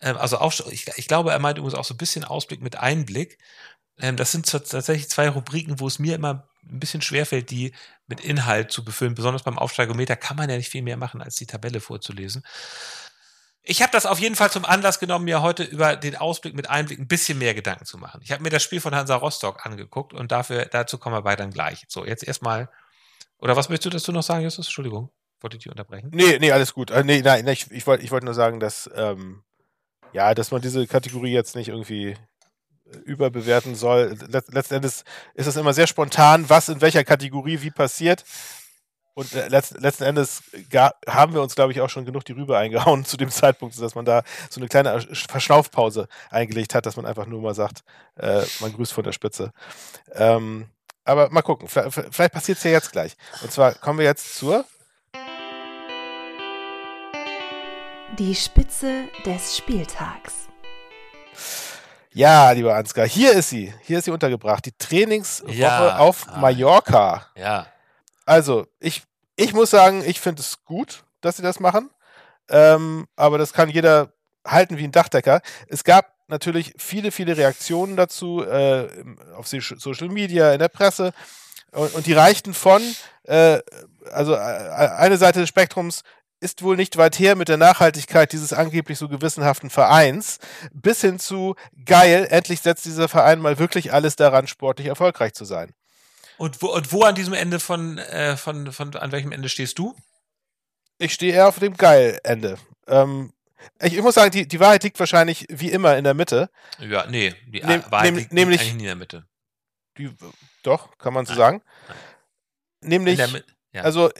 Ähm, 0.00 0.16
also 0.16 0.38
ich, 0.70 0.86
ich 0.96 1.08
glaube, 1.08 1.32
er 1.32 1.40
meint 1.40 1.58
übrigens 1.58 1.78
auch 1.78 1.84
so 1.84 1.94
ein 1.94 1.98
bisschen 1.98 2.24
Ausblick 2.24 2.62
mit 2.62 2.76
Einblick. 2.76 3.38
Ähm, 3.98 4.16
das 4.16 4.32
sind 4.32 4.46
tatsächlich 4.46 5.08
zwei 5.08 5.28
Rubriken, 5.28 5.80
wo 5.80 5.86
es 5.86 5.98
mir 5.98 6.14
immer 6.14 6.48
ein 6.64 6.80
bisschen 6.80 7.02
schwerfällt, 7.02 7.50
die 7.50 7.72
mit 8.06 8.20
Inhalt 8.20 8.70
zu 8.70 8.84
befüllen. 8.84 9.14
Besonders 9.14 9.42
beim 9.42 9.58
Aufsteigometer 9.58 10.16
kann 10.16 10.36
man 10.36 10.48
ja 10.48 10.56
nicht 10.56 10.70
viel 10.70 10.82
mehr 10.82 10.96
machen, 10.96 11.22
als 11.22 11.36
die 11.36 11.46
Tabelle 11.46 11.80
vorzulesen. 11.80 12.44
Ich 13.64 13.80
habe 13.80 13.92
das 13.92 14.06
auf 14.06 14.18
jeden 14.18 14.34
Fall 14.34 14.50
zum 14.50 14.64
Anlass 14.64 14.98
genommen, 14.98 15.24
mir 15.24 15.40
heute 15.40 15.62
über 15.62 15.94
den 15.94 16.16
Ausblick 16.16 16.54
mit 16.54 16.68
Einblick 16.68 16.98
ein 16.98 17.06
bisschen 17.06 17.38
mehr 17.38 17.54
Gedanken 17.54 17.84
zu 17.84 17.96
machen. 17.96 18.20
Ich 18.24 18.32
habe 18.32 18.42
mir 18.42 18.50
das 18.50 18.62
Spiel 18.62 18.80
von 18.80 18.94
Hansa 18.94 19.14
Rostock 19.14 19.64
angeguckt 19.64 20.12
und 20.12 20.32
dafür, 20.32 20.66
dazu 20.66 20.98
kommen 20.98 21.14
wir 21.14 21.22
beide 21.22 21.42
dann 21.42 21.52
gleich. 21.52 21.84
So, 21.86 22.04
jetzt 22.04 22.24
erstmal. 22.24 22.68
Oder 23.38 23.56
was 23.56 23.68
möchtest 23.68 23.86
du 23.86 23.90
dazu 23.90 24.10
noch 24.10 24.24
sagen, 24.24 24.42
Justus? 24.42 24.66
Entschuldigung, 24.66 25.10
wollte 25.40 25.56
ich 25.56 25.62
dich 25.62 25.70
unterbrechen? 25.70 26.10
Nee, 26.12 26.38
nee, 26.40 26.50
alles 26.50 26.74
gut. 26.74 26.90
Äh, 26.90 27.04
nee, 27.04 27.22
nein, 27.22 27.46
ich, 27.46 27.70
ich 27.70 27.86
wollte 27.86 28.04
ich 28.04 28.10
wollt 28.10 28.24
nur 28.24 28.34
sagen, 28.34 28.58
dass, 28.58 28.90
ähm, 28.96 29.44
ja, 30.12 30.34
dass 30.34 30.50
man 30.50 30.60
diese 30.60 30.86
Kategorie 30.88 31.32
jetzt 31.32 31.54
nicht 31.54 31.68
irgendwie 31.68 32.16
überbewerten 33.04 33.74
soll. 33.74 34.16
letzten 34.28 34.74
Endes 34.74 35.04
ist 35.34 35.46
es 35.46 35.56
immer 35.56 35.72
sehr 35.72 35.86
spontan, 35.86 36.48
was 36.48 36.68
in 36.68 36.80
welcher 36.80 37.04
Kategorie 37.04 37.60
wie 37.62 37.70
passiert. 37.70 38.24
Und 39.14 39.34
äh, 39.34 39.48
letzten 39.48 40.04
Endes 40.04 40.42
haben 41.06 41.34
wir 41.34 41.42
uns, 41.42 41.54
glaube 41.54 41.72
ich, 41.72 41.80
auch 41.80 41.90
schon 41.90 42.06
genug 42.06 42.24
die 42.24 42.32
Rübe 42.32 42.56
eingehauen 42.56 43.04
zu 43.04 43.16
dem 43.16 43.30
Zeitpunkt, 43.30 43.78
dass 43.80 43.94
man 43.94 44.04
da 44.04 44.22
so 44.48 44.60
eine 44.60 44.68
kleine 44.68 45.00
Verschnaufpause 45.00 46.08
eingelegt 46.30 46.74
hat, 46.74 46.86
dass 46.86 46.96
man 46.96 47.06
einfach 47.06 47.26
nur 47.26 47.42
mal 47.42 47.54
sagt, 47.54 47.82
äh, 48.16 48.42
man 48.60 48.72
grüßt 48.72 48.92
von 48.92 49.04
der 49.04 49.12
Spitze. 49.12 49.52
Ähm, 50.12 50.66
aber 51.04 51.30
mal 51.30 51.42
gucken, 51.42 51.68
vielleicht 51.68 52.32
passiert 52.32 52.58
es 52.58 52.64
ja 52.64 52.70
jetzt 52.70 52.92
gleich. 52.92 53.16
Und 53.42 53.50
zwar 53.50 53.74
kommen 53.74 53.98
wir 53.98 54.06
jetzt 54.06 54.36
zur 54.36 54.64
Die 58.18 58.34
Spitze 58.34 59.08
des 59.24 59.56
Spieltags. 59.56 60.48
Ja, 62.14 62.50
lieber 62.52 62.74
Ansgar, 62.74 63.06
hier 63.06 63.32
ist 63.32 63.50
sie. 63.50 63.72
Hier 63.82 63.98
ist 63.98 64.04
sie 64.04 64.10
untergebracht. 64.10 64.64
Die 64.66 64.72
Trainingswoche 64.72 65.54
ja. 65.54 65.98
auf 65.98 66.26
ah. 66.28 66.38
Mallorca. 66.38 67.26
Ja. 67.36 67.66
Also, 68.26 68.66
ich, 68.80 69.02
ich 69.36 69.54
muss 69.54 69.70
sagen, 69.70 70.02
ich 70.06 70.20
finde 70.20 70.42
es 70.42 70.62
gut, 70.64 71.04
dass 71.22 71.36
sie 71.36 71.42
das 71.42 71.58
machen. 71.58 71.90
Ähm, 72.50 73.06
aber 73.16 73.38
das 73.38 73.52
kann 73.52 73.70
jeder 73.70 74.12
halten 74.46 74.76
wie 74.76 74.84
ein 74.84 74.92
Dachdecker. 74.92 75.40
Es 75.68 75.84
gab 75.84 76.12
natürlich 76.28 76.74
viele, 76.76 77.12
viele 77.12 77.36
Reaktionen 77.36 77.96
dazu 77.96 78.44
äh, 78.44 78.88
auf 79.36 79.46
Social 79.48 80.08
Media, 80.08 80.52
in 80.52 80.58
der 80.58 80.68
Presse. 80.68 81.12
Und, 81.72 81.94
und 81.94 82.06
die 82.06 82.12
reichten 82.12 82.52
von, 82.52 82.82
äh, 83.24 83.60
also 84.12 84.34
äh, 84.34 84.36
eine 84.36 85.16
Seite 85.16 85.40
des 85.40 85.48
Spektrums 85.48 86.02
ist 86.42 86.62
wohl 86.62 86.76
nicht 86.76 86.96
weit 86.96 87.18
her 87.18 87.36
mit 87.36 87.48
der 87.48 87.56
Nachhaltigkeit 87.56 88.32
dieses 88.32 88.52
angeblich 88.52 88.98
so 88.98 89.08
gewissenhaften 89.08 89.70
Vereins, 89.70 90.38
bis 90.72 91.00
hin 91.00 91.18
zu 91.18 91.54
geil, 91.86 92.26
endlich 92.30 92.60
setzt 92.60 92.84
dieser 92.84 93.08
Verein 93.08 93.38
mal 93.38 93.58
wirklich 93.58 93.92
alles 93.92 94.16
daran, 94.16 94.46
sportlich 94.46 94.88
erfolgreich 94.88 95.34
zu 95.34 95.44
sein. 95.44 95.72
Und 96.38 96.60
wo, 96.60 96.74
und 96.74 96.92
wo 96.92 97.04
an 97.04 97.14
diesem 97.14 97.34
Ende 97.34 97.60
von, 97.60 97.98
äh, 97.98 98.36
von, 98.36 98.72
von, 98.72 98.94
an 98.96 99.12
welchem 99.12 99.30
Ende 99.30 99.48
stehst 99.48 99.78
du? 99.78 99.94
Ich 100.98 101.14
stehe 101.14 101.32
eher 101.32 101.48
auf 101.48 101.60
dem 101.60 101.76
Geil-Ende. 101.76 102.58
Ähm, 102.88 103.32
ich, 103.80 103.94
ich, 103.94 104.02
muss 104.02 104.16
sagen, 104.16 104.32
die, 104.32 104.48
die 104.48 104.58
Wahrheit 104.58 104.82
liegt 104.82 104.98
wahrscheinlich 104.98 105.46
wie 105.48 105.70
immer 105.70 105.96
in 105.96 106.02
der 106.02 106.14
Mitte. 106.14 106.50
Ja, 106.80 107.06
nee, 107.06 107.34
die 107.46 107.62
Nehm, 107.62 107.84
Wahrheit 107.90 108.14
liegt 108.14 108.32
nämlich, 108.32 108.60
eigentlich 108.60 108.74
nie 108.74 108.82
in 108.82 108.86
der 108.86 108.96
Mitte. 108.96 109.24
Die, 109.98 110.10
doch, 110.64 110.98
kann 110.98 111.14
man 111.14 111.24
so 111.24 111.32
Nein. 111.32 111.38
sagen. 111.38 111.62
Nein. 111.86 111.96
Nämlich, 112.84 113.20
ja. 113.72 113.82
also 113.82 114.10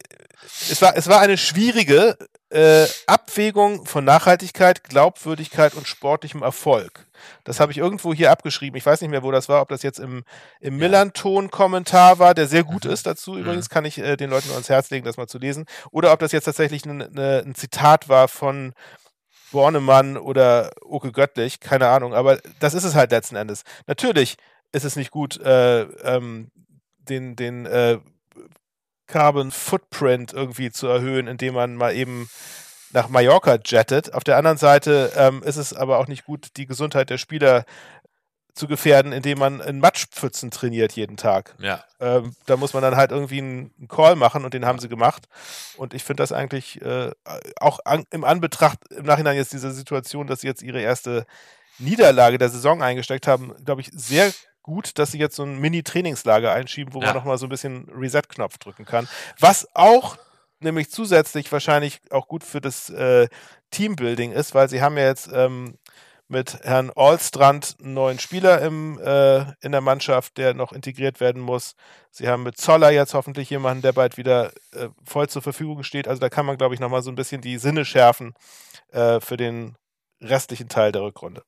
es 0.70 0.82
war, 0.82 0.96
es 0.96 1.08
war 1.08 1.20
eine 1.20 1.38
schwierige 1.38 2.16
äh, 2.50 2.86
Abwägung 3.06 3.86
von 3.86 4.04
Nachhaltigkeit, 4.04 4.84
Glaubwürdigkeit 4.84 5.74
und 5.74 5.86
sportlichem 5.86 6.42
Erfolg. 6.42 7.06
Das 7.44 7.60
habe 7.60 7.72
ich 7.72 7.78
irgendwo 7.78 8.12
hier 8.12 8.30
abgeschrieben. 8.30 8.76
Ich 8.76 8.84
weiß 8.84 9.00
nicht 9.00 9.10
mehr, 9.10 9.22
wo 9.22 9.30
das 9.30 9.48
war, 9.48 9.62
ob 9.62 9.68
das 9.68 9.82
jetzt 9.82 10.00
im, 10.00 10.24
im 10.60 10.76
Millanton-Kommentar 10.76 12.18
war, 12.18 12.34
der 12.34 12.46
sehr 12.46 12.64
gut 12.64 12.84
mhm. 12.84 12.90
ist 12.90 13.06
dazu. 13.06 13.38
Übrigens 13.38 13.68
mhm. 13.70 13.72
kann 13.72 13.84
ich 13.84 13.98
äh, 13.98 14.16
den 14.16 14.30
Leuten 14.30 14.48
nur 14.48 14.56
ans 14.56 14.68
Herz 14.68 14.90
legen, 14.90 15.04
das 15.04 15.16
mal 15.16 15.28
zu 15.28 15.38
lesen. 15.38 15.66
Oder 15.90 16.12
ob 16.12 16.18
das 16.18 16.32
jetzt 16.32 16.44
tatsächlich 16.44 16.84
ne, 16.84 17.08
ne, 17.10 17.42
ein 17.46 17.54
Zitat 17.54 18.08
war 18.08 18.28
von 18.28 18.74
Bornemann 19.52 20.16
oder 20.16 20.72
Oke 20.82 21.12
Göttlich, 21.12 21.60
keine 21.60 21.88
Ahnung. 21.88 22.14
Aber 22.14 22.38
das 22.58 22.74
ist 22.74 22.84
es 22.84 22.94
halt 22.94 23.12
letzten 23.12 23.36
Endes. 23.36 23.62
Natürlich 23.86 24.36
ist 24.72 24.84
es 24.84 24.96
nicht 24.96 25.10
gut, 25.10 25.40
äh, 25.40 25.82
ähm, 25.82 26.50
den, 26.98 27.36
den 27.36 27.66
äh, 27.66 27.98
Carbon 29.06 29.50
Footprint 29.50 30.32
irgendwie 30.32 30.70
zu 30.70 30.86
erhöhen, 30.86 31.26
indem 31.26 31.54
man 31.54 31.76
mal 31.76 31.94
eben 31.94 32.28
nach 32.92 33.08
Mallorca 33.08 33.58
jettet. 33.64 34.14
Auf 34.14 34.24
der 34.24 34.36
anderen 34.36 34.58
Seite 34.58 35.12
ähm, 35.16 35.42
ist 35.42 35.56
es 35.56 35.72
aber 35.72 35.98
auch 35.98 36.08
nicht 36.08 36.24
gut, 36.24 36.56
die 36.56 36.66
Gesundheit 36.66 37.10
der 37.10 37.18
Spieler 37.18 37.64
zu 38.54 38.66
gefährden, 38.66 39.12
indem 39.12 39.38
man 39.38 39.60
in 39.60 39.78
Matschpfützen 39.78 40.50
trainiert 40.50 40.92
jeden 40.92 41.16
Tag. 41.16 41.54
Ja. 41.58 41.82
Ähm, 42.00 42.34
da 42.44 42.58
muss 42.58 42.74
man 42.74 42.82
dann 42.82 42.96
halt 42.96 43.10
irgendwie 43.10 43.38
einen, 43.38 43.72
einen, 43.78 43.88
Call 43.88 44.14
machen 44.14 44.44
und 44.44 44.52
den 44.52 44.66
haben 44.66 44.78
sie 44.78 44.88
gemacht. 44.88 45.26
Und 45.78 45.94
ich 45.94 46.04
finde 46.04 46.22
das 46.22 46.32
eigentlich 46.32 46.80
äh, 46.82 47.12
auch 47.58 47.80
an, 47.86 48.04
im 48.10 48.24
Anbetracht, 48.24 48.78
im 48.90 49.06
Nachhinein 49.06 49.36
jetzt 49.36 49.54
dieser 49.54 49.70
Situation, 49.70 50.26
dass 50.26 50.42
sie 50.42 50.48
jetzt 50.48 50.62
ihre 50.62 50.80
erste 50.80 51.24
Niederlage 51.78 52.36
der 52.36 52.50
Saison 52.50 52.82
eingesteckt 52.82 53.26
haben, 53.26 53.54
glaube 53.64 53.80
ich, 53.80 53.90
sehr 53.94 54.32
gut, 54.62 54.98
dass 54.98 55.12
sie 55.12 55.18
jetzt 55.18 55.36
so 55.36 55.42
ein 55.42 55.58
Mini-Trainingslager 55.58 56.52
einschieben, 56.52 56.94
wo 56.94 57.00
ja. 57.00 57.06
man 57.06 57.16
nochmal 57.16 57.38
so 57.38 57.46
ein 57.46 57.50
bisschen 57.50 57.88
Reset-Knopf 57.90 58.58
drücken 58.58 58.84
kann. 58.84 59.08
Was 59.38 59.68
auch 59.74 60.16
nämlich 60.60 60.90
zusätzlich 60.90 61.50
wahrscheinlich 61.50 62.00
auch 62.10 62.28
gut 62.28 62.44
für 62.44 62.60
das 62.60 62.88
äh, 62.90 63.28
Teambuilding 63.70 64.32
ist, 64.32 64.54
weil 64.54 64.68
sie 64.68 64.80
haben 64.80 64.96
ja 64.96 65.06
jetzt 65.06 65.28
ähm, 65.32 65.78
mit 66.28 66.60
Herrn 66.62 66.90
Allstrand 66.96 67.76
einen 67.80 67.94
neuen 67.94 68.18
Spieler 68.18 68.60
im, 68.62 68.98
äh, 68.98 69.40
in 69.60 69.72
der 69.72 69.80
Mannschaft, 69.80 70.38
der 70.38 70.54
noch 70.54 70.72
integriert 70.72 71.20
werden 71.20 71.42
muss. 71.42 71.74
Sie 72.10 72.28
haben 72.28 72.42
mit 72.42 72.56
Zoller 72.56 72.90
jetzt 72.90 73.14
hoffentlich 73.14 73.50
jemanden, 73.50 73.82
der 73.82 73.92
bald 73.92 74.16
wieder 74.16 74.52
äh, 74.72 74.88
voll 75.04 75.28
zur 75.28 75.42
Verfügung 75.42 75.82
steht. 75.82 76.08
Also 76.08 76.20
da 76.20 76.30
kann 76.30 76.46
man, 76.46 76.56
glaube 76.56 76.74
ich, 76.74 76.80
nochmal 76.80 77.02
so 77.02 77.10
ein 77.10 77.16
bisschen 77.16 77.42
die 77.42 77.58
Sinne 77.58 77.84
schärfen 77.84 78.34
äh, 78.92 79.20
für 79.20 79.36
den 79.36 79.76
restlichen 80.20 80.68
Teil 80.68 80.92
der 80.92 81.02
Rückrunde. 81.02 81.42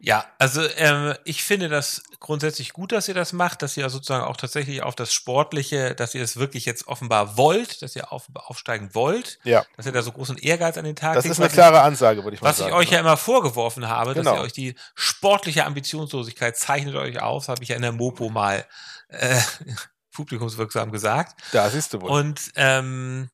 Ja, 0.00 0.24
also 0.38 0.62
ähm, 0.76 1.14
ich 1.24 1.42
finde 1.42 1.68
das 1.68 2.04
grundsätzlich 2.20 2.72
gut, 2.72 2.92
dass 2.92 3.08
ihr 3.08 3.14
das 3.14 3.32
macht, 3.32 3.62
dass 3.62 3.76
ihr 3.76 3.90
sozusagen 3.90 4.24
auch 4.24 4.36
tatsächlich 4.36 4.82
auf 4.82 4.94
das 4.94 5.12
Sportliche, 5.12 5.96
dass 5.96 6.14
ihr 6.14 6.22
es 6.22 6.34
das 6.34 6.40
wirklich 6.40 6.66
jetzt 6.66 6.86
offenbar 6.86 7.36
wollt, 7.36 7.82
dass 7.82 7.96
ihr 7.96 8.12
auf, 8.12 8.28
aufsteigen 8.34 8.90
wollt, 8.94 9.40
ja. 9.42 9.64
dass 9.76 9.86
ihr 9.86 9.92
da 9.92 10.02
so 10.02 10.12
großen 10.12 10.38
Ehrgeiz 10.38 10.78
an 10.78 10.84
den 10.84 10.94
Tag 10.94 11.14
Das 11.14 11.24
ist 11.24 11.40
eine 11.40 11.48
klare 11.48 11.80
Ansage, 11.80 12.22
würde 12.22 12.36
ich 12.36 12.40
mal 12.40 12.50
was 12.50 12.58
sagen. 12.58 12.72
Was 12.72 12.80
ich 12.80 12.86
euch 12.86 12.92
ja 12.92 13.00
immer 13.00 13.16
vorgeworfen 13.16 13.88
habe, 13.88 14.14
genau. 14.14 14.30
dass 14.30 14.40
ihr 14.40 14.44
euch 14.44 14.52
die 14.52 14.74
sportliche 14.94 15.64
Ambitionslosigkeit 15.64 16.56
zeichnet 16.56 16.94
euch 16.94 17.20
auf, 17.20 17.48
habe 17.48 17.62
ich 17.64 17.70
ja 17.70 17.76
in 17.76 17.82
der 17.82 17.92
Mopo 17.92 18.28
mal 18.28 18.64
äh, 19.08 19.40
publikumswirksam 20.12 20.92
gesagt. 20.92 21.40
Da 21.50 21.68
siehst 21.70 21.94
du 21.94 22.02
wohl. 22.02 22.10
Und 22.10 22.52
ähm, 22.54 23.30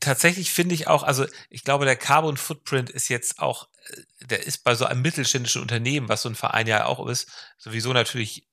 tatsächlich 0.00 0.52
finde 0.52 0.74
ich 0.74 0.86
auch, 0.86 1.02
also 1.02 1.26
ich 1.48 1.64
glaube, 1.64 1.84
der 1.84 1.96
Carbon 1.96 2.36
Footprint 2.36 2.90
ist 2.90 3.08
jetzt 3.08 3.38
auch, 3.38 3.68
äh, 3.88 4.26
der 4.26 4.46
ist 4.46 4.64
bei 4.64 4.74
so 4.74 4.84
einem 4.84 5.02
mittelständischen 5.02 5.62
Unternehmen, 5.62 6.08
was 6.08 6.22
so 6.22 6.28
ein 6.28 6.34
Verein 6.34 6.66
ja 6.66 6.84
auch 6.84 7.06
ist, 7.08 7.30
sowieso 7.56 7.92
natürlich 7.92 8.46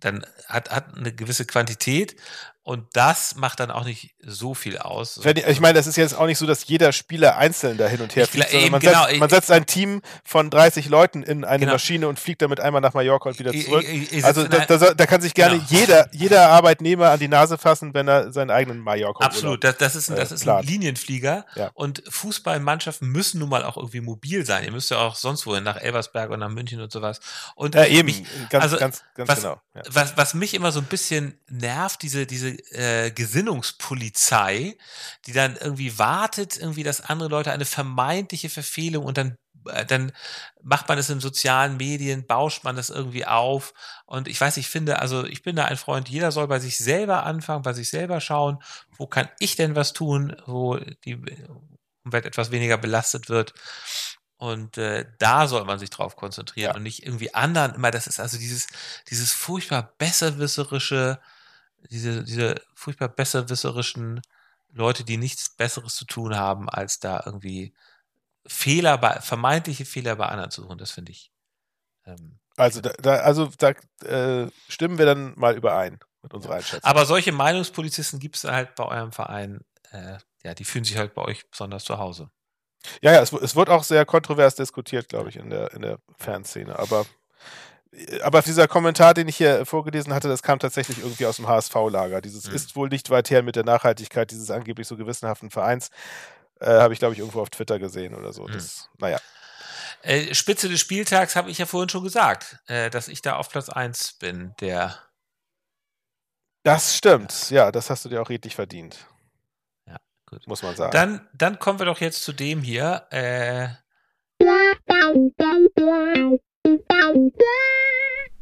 dann 0.00 0.24
hat, 0.46 0.70
hat 0.70 0.94
eine 0.96 1.14
gewisse 1.14 1.44
Quantität 1.44 2.16
und 2.62 2.86
das 2.92 3.36
macht 3.36 3.58
dann 3.58 3.70
auch 3.70 3.84
nicht 3.84 4.14
so 4.20 4.52
viel 4.52 4.76
aus. 4.76 5.18
Ich 5.24 5.60
meine, 5.60 5.74
das 5.74 5.86
ist 5.86 5.96
jetzt 5.96 6.14
auch 6.14 6.26
nicht 6.26 6.36
so, 6.36 6.46
dass 6.46 6.66
jeder 6.66 6.92
Spieler 6.92 7.38
einzeln 7.38 7.78
da 7.78 7.88
hin 7.88 8.02
und 8.02 8.14
her 8.14 8.26
fliegt, 8.26 8.50
sondern 8.50 8.70
man, 8.70 8.80
genau, 8.80 9.06
setzt, 9.06 9.18
man 9.18 9.30
setzt 9.30 9.50
ein 9.50 9.64
Team 9.64 10.02
von 10.24 10.50
30 10.50 10.88
Leuten 10.90 11.22
in 11.22 11.44
eine 11.44 11.60
genau. 11.60 11.72
Maschine 11.72 12.06
und 12.06 12.20
fliegt 12.20 12.42
damit 12.42 12.60
einmal 12.60 12.82
nach 12.82 12.92
Mallorca 12.92 13.30
und 13.30 13.38
wieder 13.38 13.52
zurück. 13.52 13.84
Ich, 13.88 14.12
ich, 14.12 14.24
also 14.24 14.46
da, 14.46 14.66
da, 14.66 14.94
da, 14.94 15.06
kann 15.06 15.22
sich 15.22 15.32
gerne 15.32 15.56
genau. 15.56 15.66
jeder, 15.70 16.08
jeder 16.12 16.48
Arbeitnehmer 16.50 17.10
an 17.10 17.18
die 17.18 17.28
Nase 17.28 17.56
fassen, 17.56 17.94
wenn 17.94 18.06
er 18.08 18.30
seinen 18.30 18.50
eigenen 18.50 18.80
Mallorca 18.80 19.24
Absolut, 19.24 19.64
das, 19.64 19.78
das, 19.78 19.96
ist, 19.96 20.10
das 20.10 20.30
äh, 20.30 20.34
ist 20.34 20.46
ein 20.46 20.62
Linienflieger 20.62 21.46
ja. 21.54 21.70
und 21.72 22.02
Fußballmannschaften 22.08 23.08
müssen 23.08 23.40
nun 23.40 23.48
mal 23.48 23.64
auch 23.64 23.78
irgendwie 23.78 24.02
mobil 24.02 24.44
sein. 24.44 24.64
Ihr 24.64 24.72
müsst 24.72 24.90
ja 24.90 24.98
auch 24.98 25.14
sonst 25.14 25.46
wohin, 25.46 25.64
nach 25.64 25.78
Elversberg 25.78 26.30
und 26.30 26.40
nach 26.40 26.50
München 26.50 26.80
und 26.82 26.92
sowas. 26.92 27.20
Und 27.54 27.74
ja, 27.74 27.86
eben, 27.86 28.06
mich, 28.06 28.22
ganz, 28.50 28.64
also, 28.64 28.76
ganz, 28.76 29.02
ganz 29.14 29.28
was, 29.30 29.40
genau. 29.40 29.60
Ja. 29.74 29.82
Was, 29.88 30.16
was 30.18 30.34
mich 30.34 30.52
immer 30.52 30.72
so 30.72 30.80
ein 30.80 30.86
bisschen 30.86 31.40
nervt, 31.48 32.02
diese, 32.02 32.26
diese 32.26 32.49
äh, 32.70 33.10
Gesinnungspolizei, 33.10 34.76
die 35.26 35.32
dann 35.32 35.56
irgendwie 35.56 35.98
wartet, 35.98 36.56
irgendwie, 36.56 36.82
dass 36.82 37.00
andere 37.00 37.28
Leute 37.28 37.52
eine 37.52 37.64
vermeintliche 37.64 38.48
Verfehlung 38.48 39.04
und 39.04 39.18
dann 39.18 39.36
äh, 39.66 39.84
dann 39.84 40.12
macht 40.62 40.88
man 40.88 40.98
es 40.98 41.10
in 41.10 41.20
sozialen 41.20 41.76
Medien, 41.76 42.26
bauscht 42.26 42.64
man 42.64 42.76
das 42.76 42.90
irgendwie 42.90 43.26
auf. 43.26 43.74
Und 44.06 44.28
ich 44.28 44.40
weiß, 44.40 44.56
ich 44.56 44.68
finde, 44.68 44.98
also 44.98 45.24
ich 45.24 45.42
bin 45.42 45.56
da 45.56 45.64
ein 45.66 45.76
Freund, 45.76 46.08
jeder 46.08 46.32
soll 46.32 46.48
bei 46.48 46.58
sich 46.60 46.78
selber 46.78 47.24
anfangen, 47.24 47.62
bei 47.62 47.72
sich 47.72 47.90
selber 47.90 48.20
schauen, 48.20 48.58
wo 48.96 49.06
kann 49.06 49.28
ich 49.38 49.56
denn 49.56 49.74
was 49.74 49.92
tun, 49.92 50.36
wo 50.46 50.76
die 51.04 51.22
Umwelt 52.04 52.26
etwas 52.26 52.50
weniger 52.50 52.78
belastet 52.78 53.28
wird. 53.28 53.54
Und 54.36 54.78
äh, 54.78 55.04
da 55.18 55.46
soll 55.46 55.64
man 55.66 55.78
sich 55.78 55.90
drauf 55.90 56.16
konzentrieren 56.16 56.70
ja. 56.70 56.76
und 56.76 56.82
nicht 56.82 57.04
irgendwie 57.04 57.34
anderen 57.34 57.74
immer, 57.74 57.90
das 57.90 58.06
ist 58.06 58.20
also 58.20 58.38
dieses, 58.38 58.68
dieses 59.10 59.32
furchtbar 59.32 59.92
besserwisserische, 59.98 61.20
diese, 61.90 62.24
diese 62.24 62.60
furchtbar 62.74 63.08
besserwisserischen 63.08 64.20
Leute, 64.72 65.04
die 65.04 65.16
nichts 65.16 65.50
Besseres 65.50 65.94
zu 65.96 66.04
tun 66.04 66.36
haben, 66.36 66.68
als 66.68 67.00
da 67.00 67.22
irgendwie 67.24 67.74
Fehler 68.46 68.98
bei, 68.98 69.20
vermeintliche 69.20 69.84
Fehler 69.84 70.16
bei 70.16 70.26
anderen 70.26 70.50
zu 70.50 70.62
suchen. 70.62 70.78
Das 70.78 70.90
finde 70.92 71.12
ich. 71.12 71.30
Ähm, 72.06 72.38
also 72.56 72.80
da, 72.80 72.90
da, 73.00 73.16
also 73.16 73.50
da 73.58 73.70
äh, 74.04 74.50
stimmen 74.68 74.98
wir 74.98 75.06
dann 75.06 75.32
mal 75.36 75.56
überein 75.56 75.98
mit 76.22 76.34
unserer 76.34 76.54
Einschätzung. 76.54 76.84
Aber 76.84 77.06
solche 77.06 77.32
Meinungspolizisten 77.32 78.18
gibt 78.18 78.36
es 78.36 78.44
halt 78.44 78.74
bei 78.74 78.84
eurem 78.84 79.12
Verein, 79.12 79.60
äh, 79.90 80.18
ja, 80.42 80.54
die 80.54 80.64
fühlen 80.64 80.84
sich 80.84 80.96
halt 80.96 81.14
bei 81.14 81.22
euch 81.22 81.50
besonders 81.50 81.84
zu 81.84 81.98
Hause. 81.98 82.30
Ja, 83.02 83.12
ja, 83.12 83.20
es, 83.20 83.32
es 83.32 83.56
wird 83.56 83.68
auch 83.68 83.84
sehr 83.84 84.06
kontrovers 84.06 84.54
diskutiert, 84.54 85.08
glaube 85.08 85.28
ich, 85.28 85.36
in 85.36 85.50
der, 85.50 85.72
in 85.72 85.82
der 85.82 85.98
Fanszene. 86.16 86.78
Aber 86.78 87.04
aber 88.22 88.40
dieser 88.42 88.68
Kommentar, 88.68 89.14
den 89.14 89.26
ich 89.28 89.36
hier 89.36 89.66
vorgelesen 89.66 90.14
hatte, 90.14 90.28
das 90.28 90.42
kam 90.42 90.58
tatsächlich 90.58 90.98
irgendwie 90.98 91.26
aus 91.26 91.36
dem 91.36 91.48
HSV-Lager. 91.48 92.20
Dieses 92.20 92.48
mhm. 92.48 92.54
ist 92.54 92.76
wohl 92.76 92.88
nicht 92.88 93.10
weit 93.10 93.30
her 93.30 93.42
mit 93.42 93.56
der 93.56 93.64
Nachhaltigkeit 93.64 94.30
dieses 94.30 94.50
angeblich 94.50 94.86
so 94.86 94.96
gewissenhaften 94.96 95.50
Vereins. 95.50 95.90
Äh, 96.60 96.66
habe 96.66 96.92
ich, 96.92 97.00
glaube 97.00 97.14
ich, 97.14 97.20
irgendwo 97.20 97.40
auf 97.40 97.50
Twitter 97.50 97.78
gesehen 97.78 98.14
oder 98.14 98.32
so. 98.32 98.44
Mhm. 98.44 98.52
Das, 98.52 98.88
naja. 98.98 99.18
Äh, 100.02 100.34
Spitze 100.34 100.68
des 100.68 100.80
Spieltags 100.80 101.34
habe 101.34 101.50
ich 101.50 101.58
ja 101.58 101.66
vorhin 101.66 101.88
schon 101.88 102.04
gesagt, 102.04 102.58
äh, 102.66 102.90
dass 102.90 103.08
ich 103.08 103.22
da 103.22 103.36
auf 103.36 103.48
Platz 103.48 103.68
1 103.68 104.14
bin, 104.14 104.54
der. 104.60 104.96
Das 106.62 106.96
stimmt, 106.96 107.50
ja, 107.50 107.72
das 107.72 107.90
hast 107.90 108.04
du 108.04 108.08
dir 108.08 108.22
auch 108.22 108.28
redlich 108.28 108.54
verdient. 108.54 109.06
Ja, 109.86 109.96
gut. 110.26 110.46
Muss 110.46 110.62
man 110.62 110.76
sagen. 110.76 110.92
Dann, 110.92 111.28
dann 111.32 111.58
kommen 111.58 111.78
wir 111.78 111.86
doch 111.86 112.00
jetzt 112.00 112.22
zu 112.22 112.32
dem 112.32 112.62
hier. 112.62 113.06
Äh, 113.10 113.68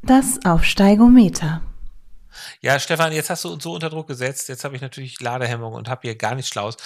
das 0.02 0.38
Aufsteigometer. 0.44 1.62
Ja, 2.60 2.78
Stefan, 2.78 3.12
jetzt 3.12 3.30
hast 3.30 3.44
du 3.44 3.52
uns 3.52 3.62
so 3.62 3.72
unter 3.72 3.90
Druck 3.90 4.08
gesetzt. 4.08 4.48
Jetzt 4.48 4.64
habe 4.64 4.76
ich 4.76 4.82
natürlich 4.82 5.20
Ladehemmung 5.20 5.74
und 5.74 5.88
habe 5.88 6.02
hier 6.02 6.16
gar 6.16 6.34
nichts 6.34 6.50
Schlaues. 6.50 6.76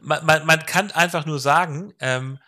Man, 0.00 0.24
man, 0.24 0.46
man 0.46 0.64
kann 0.66 0.90
einfach 0.90 1.26
nur 1.26 1.38
sagen, 1.38 1.94
ähm, 2.00 2.38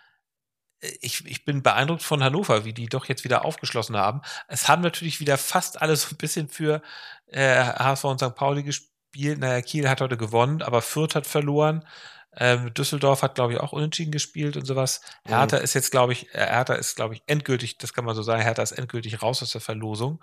ich, 0.80 1.26
ich 1.26 1.44
bin 1.44 1.62
beeindruckt 1.62 2.02
von 2.02 2.22
Hannover, 2.22 2.64
wie 2.64 2.72
die 2.72 2.86
doch 2.86 3.06
jetzt 3.06 3.24
wieder 3.24 3.44
aufgeschlossen 3.44 3.96
haben. 3.96 4.22
Es 4.48 4.68
haben 4.68 4.82
natürlich 4.82 5.20
wieder 5.20 5.36
fast 5.36 5.80
alle 5.82 5.96
so 5.96 6.14
ein 6.14 6.16
bisschen 6.16 6.48
für 6.48 6.82
äh, 7.26 7.62
HSV 7.62 8.04
und 8.04 8.20
St. 8.20 8.34
Pauli 8.34 8.62
gespielt. 8.62 9.38
Naja, 9.38 9.60
Kiel 9.60 9.88
hat 9.88 10.00
heute 10.00 10.16
gewonnen, 10.16 10.62
aber 10.62 10.80
Fürth 10.80 11.14
hat 11.14 11.26
verloren. 11.26 11.84
Ähm, 12.36 12.72
Düsseldorf 12.74 13.22
hat, 13.22 13.34
glaube 13.34 13.54
ich, 13.54 13.60
auch 13.60 13.72
unentschieden 13.72 14.12
gespielt 14.12 14.56
und 14.56 14.64
sowas. 14.64 15.00
Mhm. 15.26 15.30
Hertha 15.30 15.56
ist 15.56 15.74
jetzt, 15.74 15.90
glaube 15.90 16.12
ich, 16.12 16.32
äh, 16.32 16.46
Hertha 16.46 16.74
ist, 16.74 16.94
glaube 16.94 17.14
ich, 17.14 17.22
endgültig, 17.26 17.78
das 17.78 17.92
kann 17.92 18.04
man 18.04 18.14
so 18.14 18.22
sagen, 18.22 18.40
Hertha 18.42 18.62
ist 18.62 18.72
endgültig 18.72 19.20
raus 19.20 19.42
aus 19.42 19.50
der 19.50 19.60
Verlosung. 19.60 20.20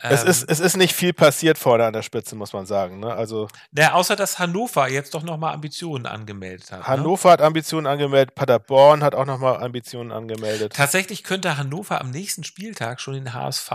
Es, 0.00 0.22
ähm, 0.22 0.28
ist, 0.28 0.48
es 0.48 0.60
ist 0.60 0.76
nicht 0.76 0.94
viel 0.94 1.12
passiert 1.12 1.58
vorne 1.58 1.86
an 1.86 1.92
der 1.92 2.02
Spitze, 2.02 2.36
muss 2.36 2.52
man 2.52 2.66
sagen. 2.66 3.00
Ne? 3.00 3.12
Also, 3.12 3.48
naja, 3.72 3.94
außer 3.94 4.14
dass 4.14 4.38
Hannover 4.38 4.88
jetzt 4.88 5.14
doch 5.14 5.22
nochmal 5.22 5.54
Ambitionen 5.54 6.06
angemeldet 6.06 6.70
hat. 6.70 6.80
Ne? 6.80 6.86
Hannover 6.86 7.28
ne? 7.28 7.32
hat 7.32 7.40
Ambitionen 7.40 7.86
angemeldet, 7.86 8.34
Paderborn 8.34 9.02
hat 9.02 9.14
auch 9.14 9.26
nochmal 9.26 9.62
Ambitionen 9.62 10.12
angemeldet. 10.12 10.74
Tatsächlich 10.74 11.24
könnte 11.24 11.56
Hannover 11.56 12.00
am 12.00 12.10
nächsten 12.10 12.44
Spieltag 12.44 13.00
schon 13.00 13.14
den 13.14 13.32
HSV 13.32 13.72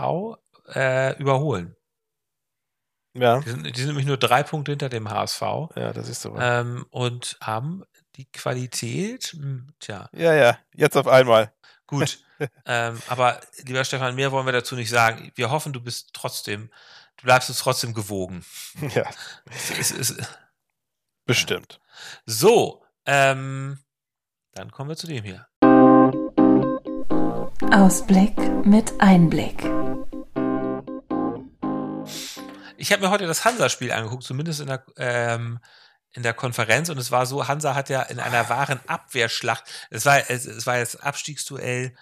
äh, 0.72 1.18
überholen. 1.18 1.76
Ja. 3.14 3.40
Die 3.40 3.50
sind, 3.50 3.76
die 3.76 3.80
sind, 3.80 3.88
nämlich 3.88 4.06
nur 4.06 4.16
drei 4.16 4.42
Punkte 4.42 4.72
hinter 4.72 4.88
dem 4.88 5.08
HSV. 5.08 5.40
Ja, 5.76 5.92
das 5.92 6.08
ist 6.08 6.22
so. 6.22 6.36
Ähm, 6.36 6.84
und 6.90 7.36
haben 7.40 7.84
die 8.16 8.26
Qualität, 8.26 9.34
hm, 9.38 9.68
tja. 9.80 10.08
Ja, 10.12 10.34
ja, 10.34 10.58
jetzt 10.74 10.96
auf 10.96 11.06
einmal. 11.06 11.52
Gut. 11.86 12.18
ähm, 12.66 13.00
aber 13.08 13.40
lieber 13.64 13.84
Stefan, 13.84 14.14
mehr 14.14 14.32
wollen 14.32 14.46
wir 14.46 14.52
dazu 14.52 14.74
nicht 14.74 14.90
sagen. 14.90 15.30
Wir 15.34 15.50
hoffen, 15.50 15.72
du 15.72 15.80
bist 15.80 16.10
trotzdem, 16.12 16.70
du 17.18 17.24
bleibst 17.24 17.48
uns 17.48 17.58
trotzdem 17.58 17.94
gewogen. 17.94 18.44
Ja. 18.94 19.08
Es, 19.50 19.70
es, 19.70 19.90
es, 19.90 20.16
Bestimmt. 21.26 21.80
So, 22.26 22.82
ähm, 23.06 23.78
dann 24.52 24.70
kommen 24.70 24.90
wir 24.90 24.96
zu 24.96 25.06
dem 25.06 25.24
hier. 25.24 25.46
Ausblick 27.72 28.36
mit 28.64 28.92
Einblick. 29.00 29.73
Ich 32.76 32.92
habe 32.92 33.02
mir 33.02 33.10
heute 33.10 33.26
das 33.26 33.44
Hansa-Spiel 33.44 33.92
angeguckt, 33.92 34.24
zumindest 34.24 34.60
in 34.60 34.66
der, 34.66 34.84
ähm, 34.96 35.58
in 36.12 36.22
der 36.22 36.34
Konferenz. 36.34 36.88
Und 36.88 36.98
es 36.98 37.10
war 37.10 37.26
so, 37.26 37.46
Hansa 37.46 37.74
hat 37.74 37.88
ja 37.88 38.02
in 38.02 38.20
einer 38.20 38.48
wahren 38.48 38.80
Abwehrschlacht, 38.86 39.64
es 39.90 40.06
war, 40.06 40.30
es, 40.30 40.46
es 40.46 40.66
war 40.66 40.78
jetzt 40.78 41.02
Abstiegsduell 41.02 41.94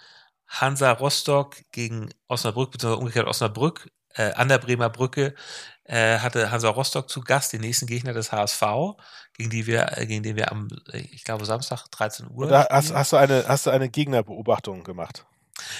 Hansa 0.47 0.91
Rostock 0.91 1.57
gegen 1.71 2.09
Osnabrück, 2.27 2.71
beziehungsweise 2.71 2.99
umgekehrt 2.99 3.27
Osnabrück, 3.27 3.89
äh, 4.15 4.33
an 4.33 4.47
der 4.47 4.59
Bremer 4.59 4.89
Brücke 4.89 5.33
äh, 5.85 6.19
hatte 6.19 6.51
Hansa 6.51 6.69
Rostock 6.69 7.09
zu 7.09 7.21
Gast, 7.21 7.53
den 7.53 7.61
nächsten 7.61 7.87
Gegner 7.87 8.13
des 8.13 8.31
HSV, 8.31 8.61
gegen 9.33 9.49
die 9.49 9.67
wir, 9.67 9.97
äh, 9.97 10.05
gegen 10.05 10.23
den 10.23 10.35
wir 10.35 10.51
am, 10.51 10.67
äh, 10.91 10.99
ich 10.99 11.23
glaube, 11.23 11.45
Samstag 11.45 11.87
13 11.91 12.29
Uhr. 12.29 12.47
Da 12.47 12.67
hast, 12.69 12.93
hast, 12.93 13.13
du 13.13 13.17
eine, 13.17 13.45
hast 13.47 13.65
du 13.65 13.69
eine 13.69 13.89
Gegnerbeobachtung 13.89 14.83
gemacht? 14.83 15.25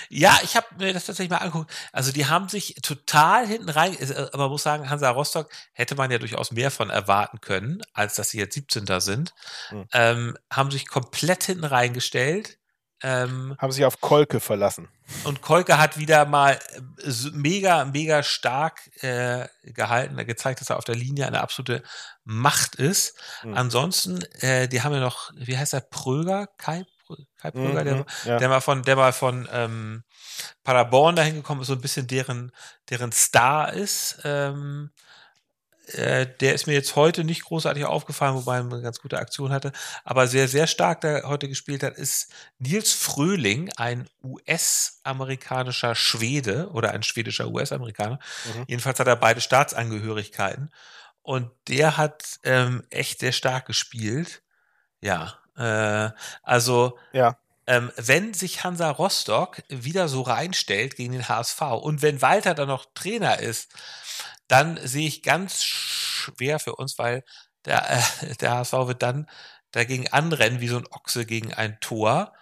Ja, 0.09 0.37
ich 0.43 0.55
habe 0.55 0.67
mir 0.77 0.93
das 0.93 1.05
tatsächlich 1.05 1.31
mal 1.31 1.37
angeguckt. 1.37 1.71
Also 1.91 2.11
die 2.11 2.25
haben 2.25 2.49
sich 2.49 2.75
total 2.81 3.47
hinten 3.47 3.69
rein, 3.69 3.95
äh, 3.99 4.27
aber 4.31 4.43
man 4.43 4.51
muss 4.51 4.63
sagen, 4.63 4.89
Hansa 4.89 5.09
Rostock 5.09 5.49
hätte 5.73 5.95
man 5.95 6.11
ja 6.11 6.17
durchaus 6.17 6.51
mehr 6.51 6.71
von 6.71 6.89
erwarten 6.89 7.41
können, 7.41 7.81
als 7.93 8.15
dass 8.15 8.29
sie 8.29 8.39
jetzt 8.39 8.55
17. 8.55 8.85
sind. 8.99 9.33
Mhm. 9.71 9.87
Ähm, 9.93 10.37
haben 10.51 10.71
sich 10.71 10.87
komplett 10.87 11.43
hinten 11.43 11.65
reingestellt. 11.65 12.57
Ähm, 13.01 13.55
haben 13.59 13.71
sich 13.71 13.83
auf 13.83 13.99
Kolke 13.99 14.39
verlassen. 14.39 14.87
Und 15.25 15.41
Kolke 15.41 15.77
hat 15.77 15.97
wieder 15.97 16.25
mal 16.25 16.57
äh, 17.03 17.11
mega, 17.33 17.83
mega 17.83 18.23
stark 18.23 18.89
äh, 19.03 19.47
gehalten, 19.63 20.15
gezeigt, 20.25 20.61
dass 20.61 20.69
er 20.69 20.77
auf 20.77 20.85
der 20.85 20.95
Linie 20.95 21.27
eine 21.27 21.41
absolute 21.41 21.83
Macht 22.23 22.75
ist. 22.75 23.19
Mhm. 23.43 23.53
Ansonsten, 23.55 24.21
äh, 24.39 24.69
die 24.69 24.81
haben 24.81 24.93
ja 24.93 25.01
noch, 25.01 25.31
wie 25.35 25.57
heißt 25.57 25.73
er, 25.73 25.81
Pröger, 25.81 26.47
Kai 26.57 26.85
Kai 27.37 27.51
Pröger, 27.51 27.81
mhm, 27.81 27.85
der, 27.85 28.05
ja. 28.25 28.37
der 28.37 28.49
mal 28.49 28.61
von, 28.61 28.83
der 28.83 28.95
mal 28.95 29.13
von 29.13 29.47
ähm, 29.51 30.03
Paderborn 30.63 31.15
dahin 31.15 31.35
gekommen 31.35 31.61
ist, 31.61 31.67
so 31.67 31.73
ein 31.73 31.81
bisschen 31.81 32.07
deren, 32.07 32.51
deren 32.89 33.11
Star 33.11 33.73
ist. 33.73 34.19
Ähm, 34.23 34.91
äh, 35.87 36.27
der 36.39 36.53
ist 36.53 36.65
mir 36.65 36.73
jetzt 36.73 36.95
heute 36.95 37.23
nicht 37.23 37.43
großartig 37.43 37.83
aufgefallen, 37.85 38.35
wobei 38.35 38.57
er 38.57 38.61
eine 38.61 38.81
ganz 38.81 38.99
gute 38.99 39.19
Aktion 39.19 39.51
hatte, 39.51 39.73
aber 40.05 40.27
sehr, 40.27 40.47
sehr 40.47 40.65
stark, 40.65 41.01
der 41.01 41.23
heute 41.23 41.49
gespielt 41.49 41.83
hat, 41.83 41.97
ist 41.97 42.31
Nils 42.57 42.93
Fröhling, 42.93 43.69
ein 43.75 44.07
US-amerikanischer 44.23 45.93
Schwede 45.95 46.69
oder 46.69 46.91
ein 46.91 47.03
schwedischer 47.03 47.49
US-Amerikaner. 47.49 48.19
Mhm. 48.45 48.65
Jedenfalls 48.67 48.99
hat 48.99 49.07
er 49.07 49.17
beide 49.17 49.41
Staatsangehörigkeiten 49.41 50.71
und 51.21 51.51
der 51.67 51.97
hat 51.97 52.39
ähm, 52.43 52.83
echt 52.89 53.19
sehr 53.19 53.33
stark 53.33 53.65
gespielt. 53.65 54.41
Ja, 55.01 55.37
äh, 55.57 56.09
also, 56.41 56.97
ja. 57.11 57.37
ähm, 57.67 57.91
wenn 57.95 58.33
sich 58.33 58.63
Hansa 58.63 58.89
Rostock 58.89 59.61
wieder 59.69 60.07
so 60.07 60.21
reinstellt 60.21 60.95
gegen 60.95 61.13
den 61.13 61.27
HSV 61.27 61.61
und 61.61 62.01
wenn 62.01 62.21
Walter 62.21 62.53
dann 62.53 62.67
noch 62.67 62.85
Trainer 62.93 63.39
ist, 63.39 63.71
dann 64.47 64.79
sehe 64.85 65.07
ich 65.07 65.23
ganz 65.23 65.63
schwer 65.63 66.59
für 66.59 66.75
uns, 66.75 66.97
weil 66.97 67.23
der, 67.65 67.89
äh, 67.89 68.35
der 68.39 68.51
HSV 68.51 68.73
wird 68.73 69.03
dann 69.03 69.29
dagegen 69.71 70.07
anrennen 70.09 70.59
wie 70.61 70.67
so 70.67 70.77
ein 70.77 70.87
Ochse 70.91 71.25
gegen 71.25 71.53
ein 71.53 71.79
Tor. 71.79 72.33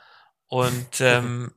Und, 0.47 1.01
ähm, 1.01 1.53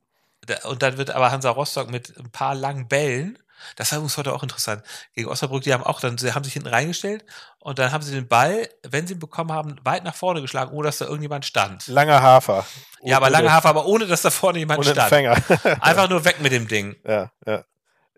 und 0.64 0.82
dann 0.82 0.98
wird 0.98 1.10
aber 1.10 1.30
Hansa 1.30 1.50
Rostock 1.50 1.90
mit 1.90 2.16
ein 2.18 2.30
paar 2.30 2.54
langen 2.54 2.88
Bällen 2.88 3.38
das 3.76 3.92
war 3.92 3.98
übrigens 3.98 4.16
heute 4.16 4.32
auch 4.32 4.42
interessant. 4.42 4.82
Gegen 5.14 5.28
Osnabrück, 5.28 5.62
die 5.62 5.72
haben 5.72 5.84
auch 5.84 6.00
dann, 6.00 6.18
sie 6.18 6.32
haben 6.32 6.44
sich 6.44 6.52
hinten 6.52 6.68
reingestellt 6.68 7.24
und 7.58 7.78
dann 7.78 7.92
haben 7.92 8.02
sie 8.02 8.14
den 8.14 8.28
Ball, 8.28 8.68
wenn 8.82 9.06
sie 9.06 9.14
ihn 9.14 9.20
bekommen 9.20 9.52
haben, 9.52 9.76
weit 9.84 10.04
nach 10.04 10.14
vorne 10.14 10.40
geschlagen, 10.40 10.72
ohne 10.72 10.86
dass 10.86 10.98
da 10.98 11.06
irgendjemand 11.06 11.44
stand. 11.44 11.86
Langer 11.86 12.22
Hafer. 12.22 12.66
Ja, 13.02 13.16
aber 13.16 13.30
langer 13.30 13.52
Hafer, 13.52 13.68
aber 13.68 13.86
ohne 13.86 14.06
dass 14.06 14.22
da 14.22 14.30
vorne 14.30 14.58
jemand 14.58 14.80
ohne 14.80 14.90
stand. 14.90 15.08
Fänger. 15.08 15.36
Einfach 15.80 16.08
nur 16.08 16.24
weg 16.24 16.40
mit 16.40 16.52
dem 16.52 16.68
Ding. 16.68 16.96
Ja, 17.06 17.30
ja. 17.46 17.64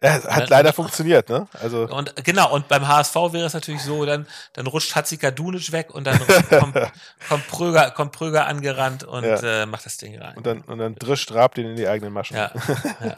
Ja, 0.02 0.22
hat 0.24 0.50
leider 0.50 0.74
funktioniert, 0.74 1.30
ne? 1.30 1.48
Also 1.54 1.88
und 1.88 2.14
genau, 2.22 2.52
und 2.52 2.68
beim 2.68 2.86
HSV 2.86 3.14
wäre 3.32 3.46
es 3.46 3.54
natürlich 3.54 3.82
so, 3.82 4.04
dann, 4.04 4.26
dann 4.52 4.66
rutscht 4.66 4.94
Hatzika 4.94 5.30
Dunic 5.30 5.72
weg 5.72 5.94
und 5.94 6.04
dann 6.04 6.18
kommt, 6.50 6.74
kommt, 7.28 7.48
Pröger, 7.48 7.90
kommt 7.92 8.12
Pröger 8.12 8.46
angerannt 8.46 9.04
und 9.04 9.24
ja. 9.24 9.62
äh, 9.62 9.66
macht 9.66 9.86
das 9.86 9.96
Ding 9.96 10.20
rein. 10.20 10.36
Und 10.36 10.46
dann, 10.46 10.60
und 10.62 10.78
dann 10.78 10.96
drischt 10.96 11.32
Raab 11.32 11.54
den 11.54 11.70
in 11.70 11.76
die 11.76 11.88
eigenen 11.88 12.12
Maschen. 12.12 12.36
Ja. 12.36 12.50
ja. 13.00 13.16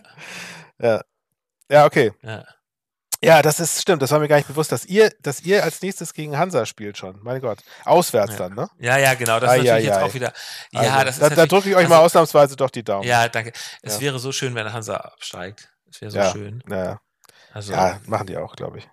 ja. 0.80 1.02
Ja, 1.68 1.86
okay. 1.86 2.12
Ja. 2.22 2.44
Ja, 3.22 3.42
das 3.42 3.58
ist 3.58 3.82
stimmt. 3.82 4.00
Das 4.00 4.12
war 4.12 4.20
mir 4.20 4.28
gar 4.28 4.36
nicht 4.36 4.46
bewusst, 4.46 4.70
dass 4.70 4.84
ihr, 4.84 5.10
dass 5.20 5.40
ihr 5.40 5.64
als 5.64 5.82
nächstes 5.82 6.14
gegen 6.14 6.38
Hansa 6.38 6.66
spielt 6.66 6.96
schon. 6.96 7.18
Mein 7.22 7.40
Gott, 7.40 7.58
auswärts 7.84 8.32
ja. 8.32 8.38
dann, 8.38 8.54
ne? 8.54 8.70
Ja, 8.78 8.96
ja, 8.96 9.14
genau. 9.14 9.40
Das 9.40 9.50
ah, 9.50 9.54
ist 9.54 9.64
natürlich 9.64 9.86
ja, 9.86 9.94
jetzt 9.94 10.02
auch 10.02 10.14
wieder. 10.14 10.32
Ja, 10.70 10.80
also, 10.80 11.04
das 11.04 11.14
ist 11.16 11.22
da, 11.22 11.30
da 11.30 11.46
drücke 11.46 11.68
ich 11.68 11.74
euch 11.74 11.82
also, 11.82 11.94
mal 11.94 11.98
ausnahmsweise 11.98 12.54
doch 12.54 12.70
die 12.70 12.84
Daumen. 12.84 13.08
Ja, 13.08 13.28
danke. 13.28 13.52
Es 13.82 14.00
wäre 14.00 14.20
so 14.20 14.30
schön, 14.30 14.54
wenn 14.54 14.72
Hansa 14.72 14.96
absteigt. 14.96 15.68
Es 15.90 16.00
wäre 16.00 16.10
so 16.12 16.18
ja, 16.18 16.30
schön. 16.30 16.62
Ja. 16.70 17.00
Also, 17.52 17.72
ja, 17.72 18.00
machen 18.06 18.28
die 18.28 18.36
auch, 18.36 18.54
glaube 18.54 18.78
ich. 18.78 18.88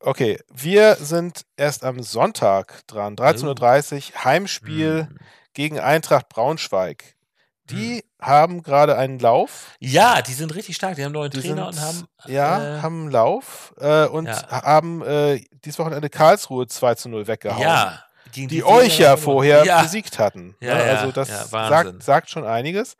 Okay, 0.00 0.40
wir 0.52 0.96
sind 0.96 1.46
erst 1.56 1.84
am 1.84 2.02
Sonntag 2.02 2.84
dran. 2.88 3.14
13.30 3.14 4.14
Uhr, 4.14 4.24
Heimspiel 4.24 5.06
hm. 5.08 5.18
gegen 5.52 5.78
Eintracht 5.78 6.28
Braunschweig. 6.28 7.13
Die 7.70 7.96
hm. 7.96 8.02
haben 8.20 8.62
gerade 8.62 8.96
einen 8.96 9.18
Lauf. 9.18 9.76
Ja, 9.80 10.20
die 10.22 10.34
sind 10.34 10.54
richtig 10.54 10.76
stark. 10.76 10.96
Die 10.96 11.04
haben 11.04 11.12
neuen 11.12 11.30
die 11.30 11.40
Trainer 11.40 11.72
sind, 11.72 11.82
und 11.82 11.88
haben. 11.88 12.08
Ja, 12.26 12.76
äh, 12.76 12.82
haben 12.82 13.02
einen 13.02 13.10
Lauf 13.10 13.74
äh, 13.78 14.06
und 14.06 14.26
ja. 14.26 14.62
haben 14.62 15.02
äh, 15.02 15.42
dieses 15.64 15.78
Wochenende 15.78 16.10
Karlsruhe 16.10 16.66
2 16.66 16.94
zu 16.94 17.08
0 17.08 17.26
weggehauen. 17.26 17.62
Ja. 17.62 18.04
Die, 18.34 18.48
die 18.48 18.64
euch 18.64 18.98
ja 18.98 19.16
vorher 19.16 19.64
ja. 19.64 19.82
besiegt 19.82 20.18
hatten. 20.18 20.56
Ja, 20.60 20.74
ne? 20.74 20.82
Also 20.82 21.12
das 21.12 21.50
sagt, 21.50 22.02
sagt, 22.02 22.30
schon 22.30 22.44
einiges. 22.44 22.96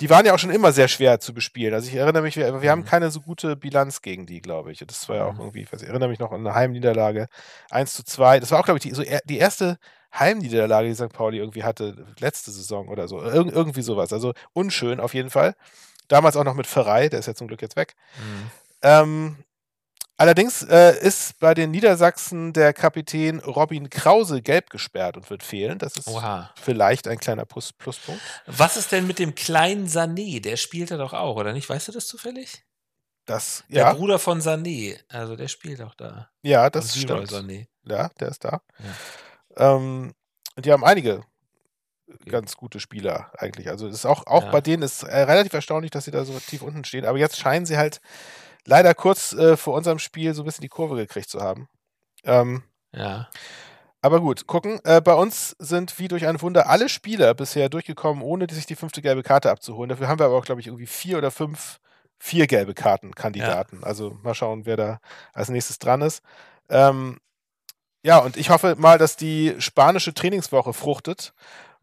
Die 0.00 0.10
waren 0.10 0.24
ja 0.24 0.34
auch 0.34 0.38
schon 0.38 0.50
immer 0.50 0.72
sehr 0.72 0.88
schwer 0.88 1.20
zu 1.20 1.34
bespielen. 1.34 1.74
Also 1.74 1.88
ich 1.88 1.94
erinnere 1.94 2.22
mich, 2.22 2.36
wir, 2.36 2.46
wir 2.46 2.60
mhm. 2.60 2.70
haben 2.70 2.84
keine 2.84 3.10
so 3.10 3.20
gute 3.20 3.54
Bilanz 3.54 4.02
gegen 4.02 4.26
die, 4.26 4.40
glaube 4.40 4.72
ich. 4.72 4.82
Das 4.86 5.08
war 5.08 5.16
ja 5.16 5.24
auch 5.26 5.34
mhm. 5.34 5.40
irgendwie, 5.40 5.66
ich 5.70 5.82
erinnere 5.82 6.08
mich 6.08 6.18
noch 6.18 6.32
an 6.32 6.44
eine 6.44 6.54
Heimniederlage 6.54 7.28
1 7.70 7.94
zu 7.94 8.02
2. 8.02 8.40
Das 8.40 8.50
war 8.50 8.60
auch, 8.60 8.64
glaube 8.64 8.78
ich, 8.78 8.82
die, 8.82 8.94
so 8.94 9.02
die 9.02 9.38
erste 9.38 9.78
Heimniederlage, 10.18 10.88
die 10.88 10.94
St. 10.94 11.12
Pauli 11.12 11.38
irgendwie 11.38 11.64
hatte, 11.64 12.06
letzte 12.18 12.50
Saison 12.52 12.88
oder 12.88 13.08
so. 13.08 13.22
Ir 13.22 13.34
irgendwie 13.34 13.82
sowas. 13.82 14.12
Also 14.12 14.32
unschön 14.52 15.00
auf 15.00 15.14
jeden 15.14 15.30
Fall. 15.30 15.54
Damals 16.08 16.36
auch 16.36 16.44
noch 16.44 16.54
mit 16.54 16.66
Ferrei, 16.66 17.08
der 17.08 17.20
ist 17.20 17.26
ja 17.26 17.34
zum 17.34 17.48
Glück 17.48 17.62
jetzt 17.62 17.76
weg. 17.76 17.94
Mhm. 18.18 18.50
Ähm, 18.82 19.36
allerdings 20.16 20.62
äh, 20.62 20.98
ist 21.00 21.40
bei 21.40 21.54
den 21.54 21.70
Niedersachsen 21.70 22.52
der 22.52 22.72
Kapitän 22.72 23.40
Robin 23.40 23.90
Krause 23.90 24.42
gelb 24.42 24.70
gesperrt 24.70 25.16
und 25.16 25.28
wird 25.30 25.42
fehlen. 25.42 25.78
Das 25.78 25.96
ist 25.96 26.08
Oha. 26.08 26.50
vielleicht 26.60 27.08
ein 27.08 27.18
kleiner 27.18 27.46
Plus 27.46 27.72
Pluspunkt. 27.72 28.20
Was 28.46 28.76
ist 28.76 28.92
denn 28.92 29.06
mit 29.06 29.18
dem 29.18 29.34
kleinen 29.34 29.88
Sané? 29.88 30.40
Der 30.40 30.56
spielt 30.56 30.90
er 30.90 30.98
doch 30.98 31.14
auch, 31.14 31.36
oder 31.36 31.52
nicht? 31.52 31.68
Weißt 31.68 31.88
du 31.88 31.92
das 31.92 32.06
zufällig? 32.06 32.64
Das, 33.26 33.64
der 33.68 33.84
ja. 33.84 33.94
Bruder 33.94 34.18
von 34.18 34.42
Sané, 34.42 34.98
also 35.08 35.34
der 35.34 35.48
spielt 35.48 35.80
auch 35.80 35.94
da. 35.94 36.28
Ja, 36.42 36.68
das 36.68 36.94
stimmt. 36.94 37.30
Sané. 37.30 37.66
Ja, 37.86 38.10
der 38.20 38.28
ist 38.28 38.44
da. 38.44 38.60
Ja. 38.78 38.84
Ähm, 39.56 40.12
die 40.58 40.72
haben 40.72 40.84
einige 40.84 41.22
ganz 42.26 42.56
gute 42.56 42.80
Spieler 42.80 43.30
eigentlich. 43.38 43.68
Also 43.68 43.86
ist 43.86 44.06
auch, 44.06 44.26
auch 44.26 44.44
ja. 44.44 44.50
bei 44.50 44.60
denen 44.60 44.82
ist 44.82 45.02
äh, 45.02 45.22
relativ 45.22 45.52
erstaunlich, 45.52 45.90
dass 45.90 46.04
sie 46.04 46.10
da 46.10 46.24
so 46.24 46.38
tief 46.38 46.62
unten 46.62 46.84
stehen. 46.84 47.04
Aber 47.04 47.18
jetzt 47.18 47.38
scheinen 47.38 47.66
sie 47.66 47.76
halt 47.76 48.00
leider 48.66 48.94
kurz 48.94 49.32
äh, 49.32 49.56
vor 49.56 49.74
unserem 49.74 49.98
Spiel 49.98 50.34
so 50.34 50.42
ein 50.42 50.44
bisschen 50.44 50.62
die 50.62 50.68
Kurve 50.68 50.96
gekriegt 50.96 51.28
zu 51.28 51.40
haben. 51.40 51.68
Ähm, 52.24 52.62
ja. 52.92 53.28
Aber 54.00 54.20
gut, 54.20 54.46
gucken. 54.46 54.80
Äh, 54.84 55.00
bei 55.00 55.14
uns 55.14 55.56
sind 55.58 55.98
wie 55.98 56.08
durch 56.08 56.26
ein 56.26 56.40
Wunder 56.42 56.68
alle 56.68 56.88
Spieler 56.88 57.32
bisher 57.34 57.68
durchgekommen, 57.68 58.22
ohne 58.22 58.46
sich 58.50 58.66
die 58.66 58.76
fünfte 58.76 59.00
gelbe 59.00 59.22
Karte 59.22 59.50
abzuholen. 59.50 59.88
Dafür 59.88 60.08
haben 60.08 60.18
wir 60.18 60.26
aber 60.26 60.36
auch, 60.36 60.44
glaube 60.44 60.60
ich, 60.60 60.66
irgendwie 60.66 60.86
vier 60.86 61.18
oder 61.18 61.30
fünf 61.30 61.80
vier 62.18 62.46
gelbe 62.46 62.74
Karten-Kandidaten. 62.74 63.80
Ja. 63.80 63.86
Also 63.86 64.16
mal 64.22 64.34
schauen, 64.34 64.66
wer 64.66 64.76
da 64.76 64.98
als 65.32 65.48
nächstes 65.48 65.78
dran 65.78 66.02
ist. 66.02 66.22
Ähm, 66.68 67.18
ja, 68.04 68.18
und 68.18 68.36
ich 68.36 68.50
hoffe 68.50 68.76
mal, 68.78 68.98
dass 68.98 69.16
die 69.16 69.54
spanische 69.58 70.12
Trainingswoche 70.12 70.74
fruchtet 70.74 71.32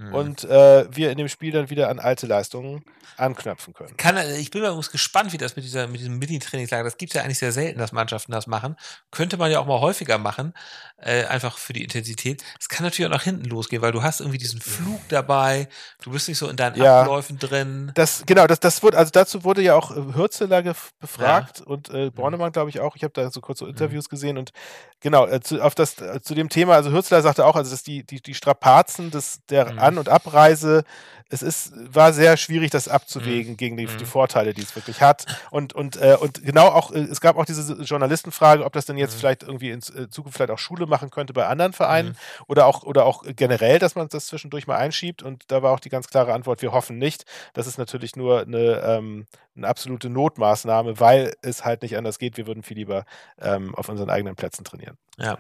mhm. 0.01 0.13
und 0.13 0.43
äh, 0.43 0.85
wir 0.95 1.11
in 1.11 1.17
dem 1.17 1.27
Spiel 1.27 1.51
dann 1.51 1.69
wieder 1.69 1.89
an 1.89 1.99
alte 1.99 2.27
Leistungen 2.27 2.83
anknüpfen 3.17 3.73
können. 3.73 3.95
Kann, 3.97 4.17
ich 4.39 4.51
bin 4.51 4.61
mal 4.61 4.79
gespannt, 4.91 5.33
wie 5.33 5.37
das 5.37 5.55
mit, 5.55 5.65
dieser, 5.65 5.87
mit 5.87 5.99
diesem 5.99 6.17
Mini-Trainingslager, 6.17 6.83
das 6.83 6.97
gibt 6.97 7.11
es 7.11 7.15
ja 7.15 7.23
eigentlich 7.23 7.37
sehr 7.37 7.51
selten, 7.51 7.79
dass 7.79 7.91
Mannschaften 7.91 8.31
das 8.31 8.47
machen. 8.47 8.75
Könnte 9.11 9.37
man 9.37 9.51
ja 9.51 9.59
auch 9.59 9.65
mal 9.65 9.79
häufiger 9.79 10.17
machen, 10.17 10.53
äh, 10.97 11.25
einfach 11.25 11.57
für 11.57 11.73
die 11.73 11.83
Intensität. 11.83 12.43
Es 12.59 12.69
kann 12.69 12.83
natürlich 12.83 13.07
auch 13.07 13.15
nach 13.15 13.23
hinten 13.23 13.45
losgehen, 13.45 13.81
weil 13.81 13.91
du 13.91 14.03
hast 14.03 14.21
irgendwie 14.21 14.37
diesen 14.37 14.61
Flug 14.61 15.01
dabei, 15.09 15.67
du 16.03 16.11
bist 16.11 16.27
nicht 16.27 16.37
so 16.37 16.47
in 16.47 16.55
deinen 16.55 16.75
ja, 16.77 17.01
Abläufen 17.01 17.37
drin. 17.37 17.91
Das, 17.95 18.23
genau, 18.25 18.47
das, 18.47 18.59
das 18.59 18.81
wurde, 18.81 18.97
also 18.97 19.11
dazu 19.11 19.43
wurde 19.43 19.61
ja 19.61 19.75
auch 19.75 19.91
äh, 19.91 20.15
Hürzeler 20.15 20.61
befragt 20.99 21.59
ja. 21.59 21.65
und 21.65 21.89
äh, 21.89 22.05
mhm. 22.05 22.11
Bornemann, 22.13 22.51
glaube 22.51 22.69
ich, 22.69 22.79
auch. 22.79 22.95
Ich 22.95 23.03
habe 23.03 23.13
da 23.13 23.29
so 23.31 23.41
kurz 23.41 23.59
so 23.59 23.67
Interviews 23.67 24.05
mhm. 24.05 24.09
gesehen 24.09 24.37
und 24.37 24.51
genau, 24.99 25.27
äh, 25.27 25.41
zu, 25.41 25.61
auf 25.61 25.75
das, 25.75 25.99
äh, 25.99 26.21
zu 26.21 26.35
dem 26.35 26.49
Thema, 26.49 26.75
also 26.75 26.91
Hürzeler 26.91 27.21
sagte 27.21 27.45
auch, 27.45 27.55
also 27.55 27.71
dass 27.71 27.83
die, 27.83 28.03
die, 28.03 28.21
die 28.21 28.33
Strapazen 28.33 29.11
des, 29.11 29.41
der 29.49 29.73
mhm. 29.73 29.79
An- 29.91 29.97
und 29.97 30.09
Abreise 30.09 30.83
es 31.31 31.41
ist, 31.41 31.71
war 31.93 32.11
sehr 32.11 32.35
schwierig, 32.35 32.71
das 32.71 32.89
abzuwägen 32.89 33.53
mhm. 33.53 33.57
gegen 33.57 33.77
die, 33.77 33.85
die, 33.85 34.03
mhm. 34.03 34.07
Vorteile, 34.07 34.53
die 34.53 34.61
es 34.61 34.75
wirklich 34.75 35.01
hat. 35.01 35.25
Und, 35.49 35.73
und, 35.73 35.95
äh, 35.95 36.17
und 36.19 36.43
genau 36.43 36.67
auch, 36.67 36.91
äh, 36.91 36.99
es 36.99 37.21
gab 37.21 37.37
auch 37.37 37.45
diese 37.45 37.81
Journalistenfrage, 37.81 38.65
ob 38.65 38.73
das 38.73 38.85
denn 38.85 38.97
jetzt 38.97 39.15
mhm. 39.15 39.19
vielleicht 39.19 39.43
irgendwie 39.43 39.71
in 39.71 39.79
äh, 39.79 40.09
Zukunft 40.09 40.35
vielleicht 40.35 40.51
auch 40.51 40.59
Schule 40.59 40.87
machen 40.87 41.09
könnte 41.09 41.31
bei 41.31 41.47
anderen 41.47 41.71
Vereinen 41.71 42.09
mhm. 42.09 42.45
oder 42.47 42.65
auch 42.65 42.83
oder 42.83 43.05
auch 43.05 43.23
generell, 43.25 43.79
dass 43.79 43.95
man 43.95 44.09
das 44.09 44.27
zwischendurch 44.27 44.67
mal 44.67 44.75
einschiebt. 44.75 45.23
Und 45.23 45.43
da 45.47 45.63
war 45.63 45.71
auch 45.71 45.79
die 45.79 45.89
ganz 45.89 46.07
klare 46.07 46.33
Antwort, 46.33 46.61
wir 46.61 46.73
hoffen 46.73 46.97
nicht. 46.97 47.23
Das 47.53 47.65
ist 47.65 47.77
natürlich 47.77 48.17
nur 48.17 48.41
eine, 48.41 48.81
ähm, 48.85 49.25
eine 49.55 49.67
absolute 49.67 50.09
Notmaßnahme, 50.09 50.99
weil 50.99 51.33
es 51.41 51.63
halt 51.63 51.81
nicht 51.81 51.95
anders 51.95 52.19
geht. 52.19 52.35
Wir 52.35 52.45
würden 52.45 52.63
viel 52.63 52.77
lieber 52.77 53.05
ähm, 53.39 53.73
auf 53.75 53.87
unseren 53.87 54.09
eigenen 54.09 54.35
Plätzen 54.35 54.65
trainieren. 54.65 54.97
Ja, 55.17 55.37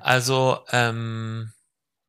also 0.00 0.58
ähm, 0.72 1.52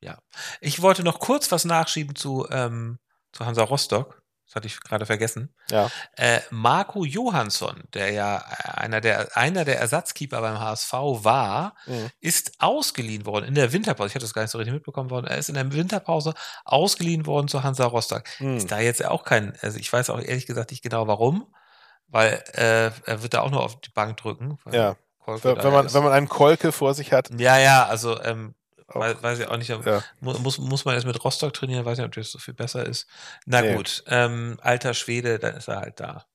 ja. 0.02 0.20
Ich 0.62 0.82
wollte 0.82 1.04
noch 1.04 1.20
kurz 1.20 1.52
was 1.52 1.66
nachschieben 1.66 2.16
zu 2.16 2.48
ähm, 2.50 3.00
zu 3.32 3.46
Hansa 3.46 3.64
Rostock. 3.64 4.22
Das 4.50 4.56
hatte 4.56 4.66
ich 4.66 4.82
gerade 4.82 5.06
vergessen. 5.06 5.54
Ja. 5.70 5.92
Äh, 6.16 6.40
Marco 6.50 7.06
Johansson, 7.06 7.84
der 7.94 8.12
ja 8.14 8.38
einer 8.64 9.00
der, 9.00 9.38
einer 9.38 9.64
der 9.64 9.80
Ersatzkeeper 9.80 10.42
beim 10.42 10.60
HSV 10.60 10.92
war, 10.92 11.76
mhm. 11.86 12.10
ist 12.20 12.54
ausgeliehen 12.58 13.28
worden 13.28 13.46
in 13.46 13.54
der 13.54 13.72
Winterpause. 13.74 14.08
Ich 14.08 14.16
hatte 14.16 14.26
das 14.26 14.34
gar 14.34 14.42
nicht 14.42 14.50
so 14.50 14.58
richtig 14.58 14.74
mitbekommen 14.74 15.12
worden. 15.12 15.28
Er 15.28 15.38
ist 15.38 15.50
in 15.50 15.56
der 15.56 15.72
Winterpause 15.72 16.34
ausgeliehen 16.66 17.28
worden 17.28 17.48
zu 17.48 17.62
Hansa 17.62 17.86
Rostock. 17.86 18.24
Mhm. 18.40 18.58
Ist 18.58 18.72
da 18.72 18.80
jetzt 18.80 19.06
auch 19.06 19.24
kein, 19.24 19.54
also 19.62 19.78
ich 19.78 19.94
weiß 19.94 20.10
auch 20.10 20.20
ehrlich 20.20 20.48
gesagt 20.48 20.72
nicht 20.72 20.82
genau 20.82 21.06
warum, 21.06 21.54
weil 22.08 22.44
äh, 22.54 22.90
er 23.06 23.22
wird 23.22 23.36
da 23.36 23.42
auch 23.42 23.52
nur 23.52 23.62
auf 23.62 23.80
die 23.80 23.92
Bank 23.92 24.18
drücken. 24.18 24.58
Ja. 24.72 24.96
Kolke 25.20 25.64
wenn, 25.64 25.74
man, 25.74 25.94
wenn 25.94 26.04
man 26.04 26.12
einen 26.12 26.30
Kolke 26.30 26.72
vor 26.72 26.96
sich 26.96 27.14
hat. 27.14 27.30
Ja, 27.38 27.60
ja, 27.60 27.86
also 27.86 28.20
ähm, 28.24 28.56
Weiß, 28.94 29.22
weiß 29.22 29.40
ich 29.40 29.48
auch 29.48 29.58
nicht. 29.58 29.70
Ja. 29.70 30.04
Muss, 30.20 30.58
muss 30.58 30.86
man 30.86 30.96
jetzt 30.96 31.06
mit 31.06 31.24
Rostock 31.24 31.54
trainieren? 31.54 31.86
Weiß 31.86 31.98
nicht, 31.98 32.08
ob 32.08 32.14
das 32.14 32.32
so 32.32 32.40
viel 32.40 32.54
besser 32.54 32.86
ist. 32.86 33.08
Na 33.46 33.62
nee. 33.62 33.76
gut, 33.76 34.04
ähm, 34.08 34.58
alter 34.62 34.94
Schwede, 34.94 35.40
dann 35.40 35.56
ist 35.56 35.68
er 35.68 35.80
halt 35.82 36.00
da. 36.00 36.26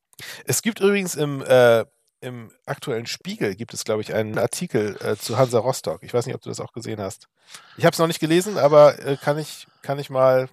Es 0.45 0.63
gibt 0.63 0.81
übrigens 0.81 1.15
im, 1.15 1.43
äh, 1.43 1.85
im 2.21 2.51
aktuellen 2.67 3.07
Spiegel 3.07 3.55
gibt 3.55 3.75
es, 3.75 3.85
glaube 3.85 4.03
ich, 4.03 4.15
einen 4.15 4.39
Artikel 4.39 4.97
äh, 5.01 5.17
zu 5.17 5.37
Hansa 5.37 5.59
Rostock. 5.59 6.03
Ich 6.03 6.15
weiß 6.15 6.27
nicht, 6.27 6.35
ob 6.35 6.43
du 6.43 6.49
das 6.49 6.61
auch 6.61 6.73
gesehen 6.73 7.01
hast. 7.01 7.29
Ich 7.77 7.85
habe 7.85 7.93
es 7.93 7.99
noch 7.99 8.07
nicht 8.07 8.21
gelesen, 8.21 8.57
aber 8.59 8.99
äh, 9.05 9.17
kann, 9.17 9.39
ich, 9.39 9.67
kann 9.83 9.99
ich 9.99 10.11
mal 10.11 10.49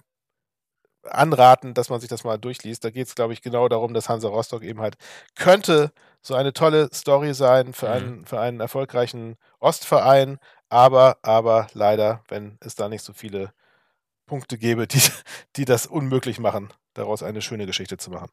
anraten, 1.04 1.74
dass 1.74 1.88
man 1.88 2.00
sich 2.00 2.08
das 2.08 2.24
mal 2.24 2.38
durchliest. 2.38 2.84
Da 2.84 2.90
geht 2.90 3.08
es, 3.08 3.14
glaube 3.14 3.32
ich, 3.32 3.42
genau 3.42 3.68
darum, 3.68 3.94
dass 3.94 4.08
Hansa 4.08 4.28
Rostock 4.28 4.62
eben 4.62 4.80
halt 4.80 4.96
könnte 5.34 5.92
so 6.20 6.34
eine 6.34 6.52
tolle 6.52 6.88
Story 6.92 7.34
sein 7.34 7.72
für, 7.72 7.88
mhm. 7.88 7.92
einen, 7.92 8.26
für 8.26 8.40
einen 8.40 8.60
erfolgreichen 8.60 9.36
Ostverein, 9.58 10.38
aber, 10.72 11.18
aber 11.20 11.66
leider, 11.74 12.24
wenn 12.28 12.56
es 12.60 12.74
da 12.74 12.88
nicht 12.88 13.04
so 13.04 13.12
viele 13.12 13.52
Punkte 14.24 14.56
gäbe, 14.56 14.86
die, 14.86 15.02
die 15.56 15.66
das 15.66 15.86
unmöglich 15.86 16.38
machen, 16.38 16.72
daraus 16.94 17.22
eine 17.22 17.42
schöne 17.42 17.66
Geschichte 17.66 17.98
zu 17.98 18.10
machen. 18.10 18.30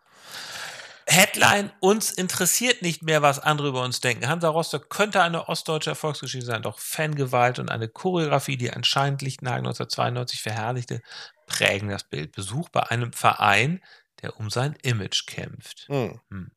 Headline, 1.06 1.72
uns 1.82 2.12
interessiert 2.12 2.82
nicht 2.82 3.02
mehr, 3.02 3.22
was 3.22 3.40
andere 3.40 3.70
über 3.70 3.84
uns 3.84 4.00
denken. 4.00 4.30
Hansa 4.30 4.48
Rostock 4.48 4.90
könnte 4.90 5.22
eine 5.22 5.50
ostdeutsche 5.50 5.90
Erfolgsgeschichte 5.90 6.46
sein, 6.46 6.62
doch 6.62 6.80
Fangewalt 6.80 7.60
und 7.60 7.70
eine 7.70 7.90
Choreografie, 7.90 8.56
die 8.56 8.72
anscheinend 8.72 9.22
Lichtenhagen 9.22 9.66
1992 9.66 10.42
verherrlichte, 10.42 11.02
prägen 11.46 11.90
das 11.90 12.06
Bild. 12.06 12.32
Besuch 12.32 12.70
bei 12.70 12.84
einem 12.84 13.12
Verein, 13.12 13.82
der 14.22 14.40
um 14.40 14.50
sein 14.50 14.78
Image 14.84 15.26
kämpft. 15.26 15.88
Hm. 15.88 16.22
Hm. 16.30 16.52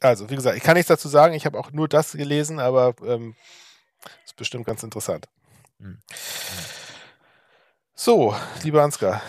Also, 0.00 0.30
wie 0.30 0.36
gesagt, 0.36 0.56
ich 0.56 0.62
kann 0.62 0.74
nichts 0.74 0.88
dazu 0.88 1.08
sagen, 1.08 1.34
ich 1.34 1.46
habe 1.46 1.58
auch 1.58 1.72
nur 1.72 1.88
das 1.88 2.12
gelesen, 2.12 2.60
aber 2.60 2.94
ähm, 3.04 3.34
ist 4.24 4.36
bestimmt 4.36 4.66
ganz 4.66 4.82
interessant. 4.82 5.28
Mhm. 5.78 6.00
So, 7.94 8.34
lieber 8.62 8.82
Ansgar, 8.82 9.22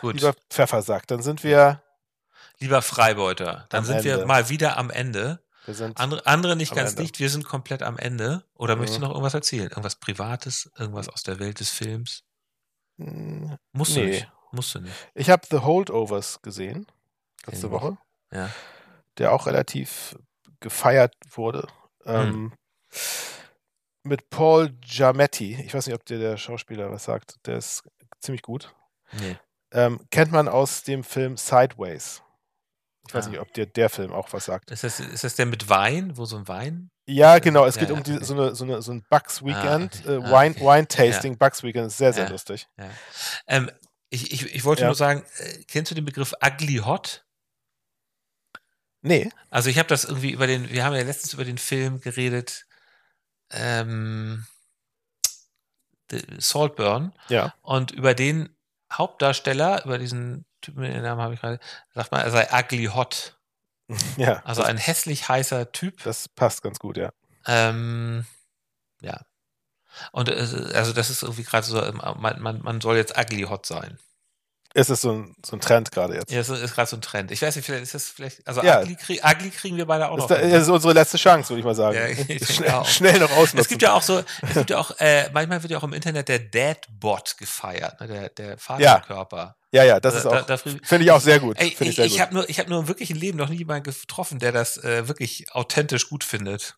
Gut. 0.00 0.16
lieber 0.16 0.34
Pfeffersack, 0.50 1.06
dann 1.06 1.22
sind 1.22 1.44
wir. 1.44 1.82
Lieber 2.58 2.80
Freibeuter, 2.80 3.66
dann 3.70 3.84
sind 3.84 3.96
Ende. 3.96 4.18
wir 4.18 4.26
mal 4.26 4.48
wieder 4.48 4.76
am 4.76 4.90
Ende. 4.90 5.42
Andere, 5.94 6.26
andere 6.26 6.54
nicht 6.54 6.74
ganz 6.74 6.90
Ende. 6.90 7.02
nicht, 7.02 7.18
wir 7.18 7.28
sind 7.28 7.44
komplett 7.44 7.82
am 7.82 7.98
Ende. 7.98 8.44
Oder 8.54 8.74
mhm. 8.74 8.82
möchtest 8.82 8.98
du 8.98 9.02
noch 9.02 9.10
irgendwas 9.10 9.34
erzählen? 9.34 9.68
Irgendwas 9.68 9.96
Privates, 9.96 10.70
irgendwas 10.76 11.08
aus 11.08 11.22
der 11.24 11.40
Welt 11.40 11.58
des 11.58 11.70
Films? 11.70 12.22
Hm, 12.98 13.56
Musst 13.72 13.96
nee. 13.96 14.02
du 14.02 14.08
nicht. 14.08 14.32
Musst 14.52 14.74
du 14.74 14.80
nicht. 14.80 14.94
Ich 15.14 15.30
habe 15.30 15.46
The 15.50 15.58
Holdovers 15.58 16.42
gesehen, 16.42 16.86
letzte 17.46 17.70
Woche. 17.70 17.96
Ja. 18.30 18.50
Der 19.18 19.32
auch 19.32 19.46
relativ 19.46 20.16
gefeiert 20.60 21.14
wurde. 21.30 21.66
Mhm. 22.04 22.12
Ähm, 22.12 22.52
mit 24.02 24.30
Paul 24.30 24.70
Giametti. 24.80 25.60
Ich 25.64 25.74
weiß 25.74 25.86
nicht, 25.86 25.94
ob 25.94 26.04
dir 26.04 26.18
der 26.18 26.36
Schauspieler 26.36 26.90
was 26.90 27.04
sagt. 27.04 27.36
Der 27.46 27.56
ist 27.56 27.82
ziemlich 28.20 28.42
gut. 28.42 28.74
Nee. 29.12 29.36
Ähm, 29.72 30.00
kennt 30.10 30.32
man 30.32 30.48
aus 30.48 30.82
dem 30.82 31.04
Film 31.04 31.36
Sideways. 31.36 32.22
Ich 33.08 33.14
weiß 33.14 33.26
ah. 33.26 33.30
nicht, 33.30 33.40
ob 33.40 33.52
dir 33.52 33.66
der 33.66 33.90
Film 33.90 34.12
auch 34.12 34.32
was 34.32 34.44
sagt. 34.44 34.70
Ist 34.70 34.84
das, 34.84 35.00
ist 35.00 35.24
das 35.24 35.34
der 35.34 35.46
mit 35.46 35.68
Wein, 35.68 36.16
wo 36.16 36.24
so 36.24 36.36
ein 36.36 36.46
Wein? 36.48 36.90
Ja, 37.06 37.38
genau. 37.38 37.66
Es 37.66 37.74
ja, 37.74 37.80
geht 37.80 37.90
ja, 37.90 37.96
um 37.96 38.02
die, 38.02 38.14
okay. 38.14 38.24
so, 38.24 38.34
eine, 38.34 38.54
so, 38.54 38.64
eine, 38.64 38.82
so 38.82 38.92
ein 38.92 39.04
Bugs 39.10 39.42
Weekend, 39.42 40.02
ah, 40.06 40.14
okay. 40.14 40.14
äh, 40.14 40.24
ah, 40.24 40.40
Wine, 40.40 40.54
okay. 40.56 40.64
Wine 40.64 40.88
Tasting, 40.88 41.32
ja. 41.32 41.38
Bugs 41.38 41.62
Weekend. 41.62 41.86
Ist 41.88 41.98
sehr, 41.98 42.12
sehr 42.12 42.28
lustig. 42.28 42.68
Ähm, 43.46 43.70
ich, 44.10 44.32
ich, 44.32 44.54
ich 44.54 44.64
wollte 44.64 44.84
nur 44.84 44.94
sagen, 44.94 45.24
äh, 45.38 45.64
kennst 45.66 45.90
du 45.90 45.94
den 45.94 46.04
Begriff 46.04 46.34
Ugly 46.44 46.82
Hot? 46.84 47.24
Nee. 49.00 49.30
Also 49.50 49.68
ich 49.68 49.78
habe 49.78 49.88
das 49.88 50.04
irgendwie 50.04 50.30
über 50.30 50.46
den, 50.46 50.70
wir 50.70 50.84
haben 50.84 50.94
ja 50.94 51.02
letztens 51.02 51.34
über 51.34 51.44
den 51.44 51.58
Film 51.58 52.00
geredet, 52.00 52.66
ähm, 53.52 54.46
Saltburn. 56.38 57.12
Ja. 57.28 57.54
Und 57.62 57.90
über 57.90 58.14
den 58.14 58.54
Hauptdarsteller, 58.92 59.84
über 59.84 59.98
diesen 59.98 60.44
Typen, 60.60 60.82
den 60.82 61.02
Namen 61.02 61.20
habe 61.20 61.34
ich 61.34 61.40
gerade, 61.40 61.58
sagt 61.94 62.12
man, 62.12 62.20
er 62.20 62.30
sei 62.30 62.48
ugly 62.52 62.86
hot. 62.86 63.38
Ja. 64.16 64.42
Also 64.44 64.62
ein 64.62 64.78
hässlich 64.78 65.28
heißer 65.28 65.72
Typ. 65.72 66.02
Das 66.04 66.26
passt 66.26 66.62
ganz 66.62 66.78
gut, 66.78 66.96
ja. 66.96 67.12
Ähm, 67.46 68.24
ja. 69.02 69.20
Und 70.12 70.30
also 70.30 70.94
das 70.94 71.10
ist 71.10 71.22
irgendwie 71.22 71.42
gerade 71.42 71.66
so, 71.66 71.78
man, 71.92 72.40
man, 72.40 72.62
man 72.62 72.80
soll 72.80 72.96
jetzt 72.96 73.18
ugly 73.18 73.42
hot 73.42 73.66
sein. 73.66 73.98
Ist 74.74 74.88
es 74.88 75.02
so 75.02 75.12
ein, 75.12 75.36
so 75.44 75.56
ein 75.56 75.60
Trend 75.60 75.92
gerade 75.92 76.14
jetzt? 76.14 76.32
Ja, 76.32 76.40
es 76.40 76.48
ist, 76.48 76.74
gerade 76.74 76.88
so 76.88 76.96
ein 76.96 77.02
Trend. 77.02 77.30
Ich 77.30 77.42
weiß 77.42 77.56
nicht, 77.56 77.64
vielleicht 77.64 77.82
ist 77.82 77.94
das 77.94 78.08
vielleicht, 78.08 78.46
also 78.46 78.62
ja. 78.62 78.80
Ugly, 78.80 78.96
krieg, 78.96 79.24
Ugly 79.24 79.50
kriegen 79.50 79.76
wir 79.76 79.86
beide 79.86 80.08
auch 80.08 80.16
noch. 80.16 80.26
Das 80.26 80.40
ist 80.40 80.68
unsere 80.68 80.94
letzte 80.94 81.18
Chance, 81.18 81.50
würde 81.50 81.60
ich 81.60 81.64
mal 81.64 81.74
sagen. 81.74 81.96
Ja, 81.96 82.38
schnell, 82.46 82.84
schnell, 82.86 83.18
noch 83.18 83.30
ausnutzen. 83.32 83.58
Es 83.58 83.68
gibt 83.68 83.82
ja 83.82 83.92
auch 83.92 84.02
so, 84.02 84.22
es 84.42 84.54
gibt 84.54 84.70
ja 84.70 84.78
auch, 84.78 84.92
äh, 84.98 85.28
manchmal 85.32 85.62
wird 85.62 85.72
ja 85.72 85.78
auch 85.78 85.84
im 85.84 85.92
Internet 85.92 86.28
der 86.28 86.38
Deadbot 86.38 87.36
gefeiert, 87.36 88.00
ne? 88.00 88.08
der, 88.08 88.28
der 88.30 88.58
Vaterkörper. 88.58 89.56
Ja, 89.72 89.84
ja, 89.84 90.00
das 90.00 90.14
ist 90.14 90.26
auch, 90.26 90.44
da, 90.44 90.56
finde 90.56 91.04
ich 91.04 91.10
auch 91.10 91.20
sehr 91.20 91.40
gut. 91.40 91.58
Ey, 91.58 91.68
ich 91.68 91.80
ich, 91.80 91.98
ich 91.98 92.20
habe 92.20 92.34
nur, 92.34 92.48
ich 92.48 92.58
habe 92.58 92.68
nur 92.68 92.80
im 92.80 92.88
wirklichen 92.88 93.16
Leben 93.16 93.38
noch 93.38 93.48
nie 93.48 93.56
jemanden 93.56 93.84
getroffen, 93.84 94.38
der 94.38 94.52
das 94.52 94.76
äh, 94.78 95.08
wirklich 95.08 95.52
authentisch 95.52 96.08
gut 96.08 96.24
findet. 96.24 96.76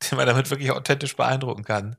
Den 0.10 0.16
man 0.16 0.26
damit 0.26 0.50
wirklich 0.50 0.70
authentisch 0.70 1.16
beeindrucken 1.16 1.64
kann. 1.64 1.96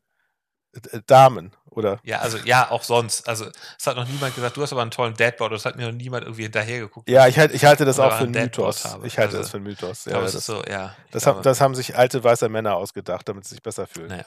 Äh, 0.91 1.01
Damen, 1.07 1.51
oder? 1.69 1.99
Ja, 2.03 2.19
also 2.19 2.37
ja, 2.39 2.69
auch 2.69 2.83
sonst. 2.83 3.27
Also 3.27 3.45
es 3.77 3.87
hat 3.87 3.95
noch 3.95 4.07
niemand 4.07 4.35
gesagt, 4.35 4.57
du 4.57 4.61
hast 4.61 4.71
aber 4.71 4.81
einen 4.81 4.91
tollen 4.91 5.13
Deadboard, 5.13 5.53
das 5.53 5.65
hat 5.65 5.75
mir 5.75 5.87
noch 5.87 5.93
niemand 5.93 6.23
irgendwie 6.23 6.43
hinterher 6.43 6.79
geguckt. 6.79 7.09
Ja, 7.09 7.27
ich, 7.27 7.37
halt, 7.37 7.53
ich 7.53 7.65
halte 7.65 7.85
das 7.85 7.99
auch 7.99 8.17
für 8.17 8.23
einen 8.23 8.31
Mythos. 8.31 8.85
Habe. 8.85 9.07
Ich 9.07 9.17
halte 9.17 9.37
also, 9.37 9.39
das 9.39 9.51
für 9.51 9.57
einen 9.57 9.67
Mythos. 9.67 10.05
Ja, 10.05 10.19
das, 10.19 10.35
ist 10.35 10.45
so, 10.45 10.63
ja. 10.63 10.95
Das, 11.11 11.25
haben, 11.27 11.41
das 11.43 11.61
haben 11.61 11.75
sich 11.75 11.97
alte 11.97 12.23
weiße 12.23 12.49
Männer 12.49 12.75
ausgedacht, 12.75 13.27
damit 13.27 13.45
sie 13.45 13.55
sich 13.55 13.63
besser 13.63 13.87
fühlen. 13.87 14.09
Naja. 14.09 14.25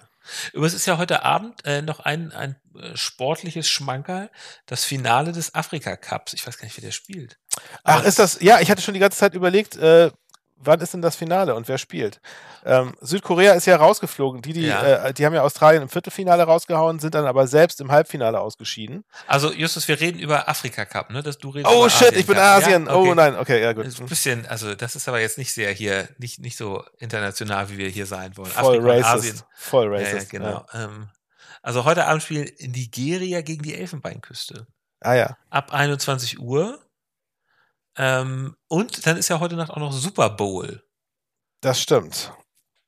Übrigens 0.52 0.74
ist 0.74 0.86
ja 0.86 0.98
heute 0.98 1.24
Abend 1.24 1.64
äh, 1.64 1.82
noch 1.82 2.00
ein, 2.00 2.32
ein 2.32 2.56
äh, 2.76 2.96
sportliches 2.96 3.68
Schmankerl, 3.68 4.30
das 4.66 4.84
Finale 4.84 5.32
des 5.32 5.54
Afrika 5.54 5.96
Cups. 5.96 6.32
Ich 6.32 6.46
weiß 6.46 6.58
gar 6.58 6.64
nicht, 6.64 6.76
wer 6.76 6.84
der 6.84 6.92
spielt. 6.92 7.38
Aber 7.82 8.02
Ach, 8.02 8.04
ist 8.04 8.18
das, 8.18 8.40
ja, 8.40 8.60
ich 8.60 8.70
hatte 8.70 8.82
schon 8.82 8.94
die 8.94 9.00
ganze 9.00 9.18
Zeit 9.18 9.34
überlegt, 9.34 9.76
äh, 9.76 10.10
wann 10.60 10.80
ist 10.80 10.94
denn 10.94 11.02
das 11.02 11.16
Finale 11.16 11.54
und 11.54 11.68
wer 11.68 11.78
spielt? 11.78 12.20
Ähm, 12.64 12.94
Südkorea 13.00 13.52
ist 13.52 13.66
ja 13.66 13.76
rausgeflogen. 13.76 14.42
Die, 14.42 14.52
die, 14.52 14.66
ja. 14.66 15.06
Äh, 15.06 15.14
die 15.14 15.24
haben 15.24 15.34
ja 15.34 15.42
Australien 15.42 15.82
im 15.82 15.88
Viertelfinale 15.88 16.42
rausgehauen, 16.42 16.98
sind 16.98 17.14
dann 17.14 17.26
aber 17.26 17.46
selbst 17.46 17.80
im 17.80 17.90
Halbfinale 17.90 18.40
ausgeschieden. 18.40 19.04
Also, 19.26 19.52
Justus, 19.52 19.88
wir 19.88 20.00
reden 20.00 20.18
über 20.18 20.48
Afrika 20.48 20.84
Cup, 20.84 21.10
ne? 21.10 21.22
Dass 21.22 21.38
du 21.38 21.50
redest 21.50 21.72
oh 21.74 21.88
shit, 21.88 22.12
ich 22.12 22.26
bin 22.26 22.36
Asien. 22.36 22.86
Ja? 22.86 22.94
Okay. 22.94 23.10
Oh 23.10 23.14
nein, 23.14 23.36
okay, 23.36 23.62
ja 23.62 23.72
gut. 23.72 23.86
Ein 23.86 24.06
bisschen, 24.06 24.46
also 24.46 24.74
das 24.74 24.96
ist 24.96 25.08
aber 25.08 25.20
jetzt 25.20 25.38
nicht 25.38 25.52
sehr 25.52 25.72
hier, 25.72 26.08
nicht, 26.18 26.40
nicht 26.40 26.56
so 26.56 26.84
international, 26.98 27.70
wie 27.70 27.78
wir 27.78 27.88
hier 27.88 28.06
sein 28.06 28.36
wollen. 28.36 28.50
Voll 28.50 28.78
Afrika 28.78 29.08
racist. 29.08 29.14
Asien. 29.14 29.42
Voll 29.54 29.94
racist. 29.94 30.32
Ja, 30.32 30.38
genau. 30.38 30.66
Ähm, 30.74 31.08
also 31.62 31.84
heute 31.84 32.06
Abend 32.06 32.22
spielen 32.22 32.50
Nigeria 32.60 33.40
gegen 33.42 33.62
die 33.62 33.74
Elfenbeinküste. 33.74 34.66
Ah 35.00 35.14
ja. 35.14 35.36
Ab 35.50 35.72
21 35.72 36.40
Uhr. 36.40 36.78
Ähm, 37.98 38.56
und 38.68 39.06
dann 39.06 39.16
ist 39.16 39.28
ja 39.28 39.40
heute 39.40 39.56
Nacht 39.56 39.70
auch 39.70 39.78
noch 39.78 39.92
Super 39.92 40.30
Bowl. 40.30 40.82
Das 41.60 41.80
stimmt. 41.80 42.32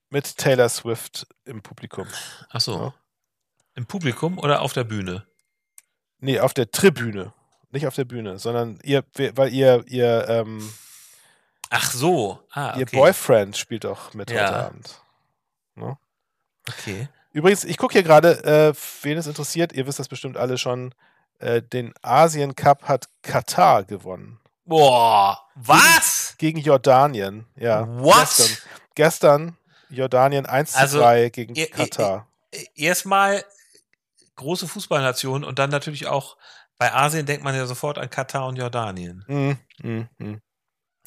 Mit 0.08 0.38
Taylor 0.38 0.68
Swift 0.68 1.26
im 1.44 1.62
Publikum. 1.62 2.06
Ach 2.48 2.60
so. 2.60 2.74
Ja. 2.74 2.94
Im 3.74 3.86
Publikum 3.86 4.38
oder 4.38 4.62
auf 4.62 4.72
der 4.72 4.84
Bühne? 4.84 5.26
Nee, 6.20 6.40
auf 6.40 6.54
der 6.54 6.70
Tribüne. 6.70 7.32
Nicht 7.70 7.86
auf 7.86 7.94
der 7.94 8.04
Bühne, 8.04 8.38
sondern 8.38 8.78
ihr, 8.82 9.04
weil 9.34 9.52
ihr, 9.52 9.84
ihr, 9.86 10.28
ähm, 10.28 10.72
Ach 11.70 11.90
so. 11.92 12.40
Ah, 12.50 12.70
okay. 12.70 12.80
Ihr 12.80 12.86
Boyfriend 12.86 13.56
spielt 13.56 13.84
doch 13.84 14.12
mit 14.12 14.30
ja. 14.30 14.42
heute 14.42 14.56
Abend. 14.56 15.02
Ne? 15.76 15.96
Okay. 16.68 17.08
Übrigens, 17.32 17.62
ich 17.64 17.76
gucke 17.76 17.92
hier 17.92 18.02
gerade, 18.02 18.44
äh, 18.44 18.74
wen 19.02 19.16
es 19.16 19.28
interessiert, 19.28 19.72
ihr 19.72 19.86
wisst 19.86 20.00
das 20.00 20.08
bestimmt 20.08 20.36
alle 20.36 20.58
schon, 20.58 20.92
äh, 21.38 21.62
den 21.62 21.94
Asien 22.02 22.56
Cup 22.56 22.88
hat 22.88 23.08
Katar 23.22 23.84
gewonnen. 23.84 24.39
Boah, 24.70 25.48
was? 25.56 26.36
Gegen, 26.38 26.58
gegen 26.58 26.68
Jordanien, 26.68 27.44
ja. 27.56 27.88
What? 27.88 28.20
Gestern, 28.20 28.56
gestern 28.94 29.56
Jordanien 29.88 30.46
1 30.46 30.76
also, 30.76 30.98
zu 30.98 31.02
3 31.02 31.28
gegen 31.30 31.56
e 31.56 31.66
Katar. 31.66 32.28
Erstmal 32.76 33.44
große 34.36 34.68
Fußballnation 34.68 35.42
und 35.42 35.58
dann 35.58 35.70
natürlich 35.70 36.06
auch 36.06 36.36
bei 36.78 36.92
Asien 36.92 37.26
denkt 37.26 37.42
man 37.42 37.56
ja 37.56 37.66
sofort 37.66 37.98
an 37.98 38.10
Katar 38.10 38.46
und 38.46 38.58
Jordanien. 38.58 39.24
Mm, 39.26 39.52
mm, 39.82 40.08
mm. 40.18 40.40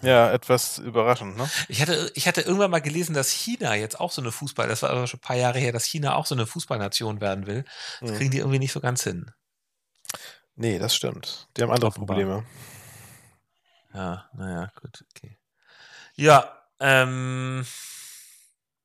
Ja, 0.02 0.30
etwas 0.34 0.80
überraschend, 0.80 1.38
ne? 1.38 1.50
Ich 1.70 1.82
hatte, 1.82 2.12
ich 2.16 2.28
hatte 2.28 2.42
irgendwann 2.42 2.70
mal 2.70 2.82
gelesen, 2.82 3.16
dass 3.16 3.30
China 3.30 3.76
jetzt 3.76 3.98
auch 3.98 4.12
so 4.12 4.22
eine 4.22 4.34
Fußball, 4.34 4.68
das 4.68 4.82
war 4.82 4.90
aber 4.90 5.08
schon 5.08 5.20
ein 5.20 5.22
paar 5.22 5.38
Jahre 5.38 5.60
her, 5.60 5.72
dass 5.72 5.86
China 5.86 6.16
auch 6.16 6.26
so 6.26 6.36
eine 6.36 6.48
Fußballnation 6.48 7.22
werden 7.22 7.48
will. 7.48 7.64
Das 8.02 8.12
mhm. 8.12 8.16
kriegen 8.18 8.32
die 8.32 8.40
irgendwie 8.40 8.60
nicht 8.60 8.74
so 8.74 8.82
ganz 8.82 9.04
hin. 9.04 9.32
Nee, 10.58 10.80
das 10.80 10.94
stimmt. 10.94 11.48
Die 11.56 11.62
haben 11.62 11.72
andere 11.72 11.88
Offenbar. 11.88 12.18
Probleme. 12.18 12.46
Ja, 13.94 14.30
naja, 14.34 14.72
gut, 14.82 15.06
okay. 15.16 15.38
Ja, 16.16 16.64
ähm. 16.80 17.66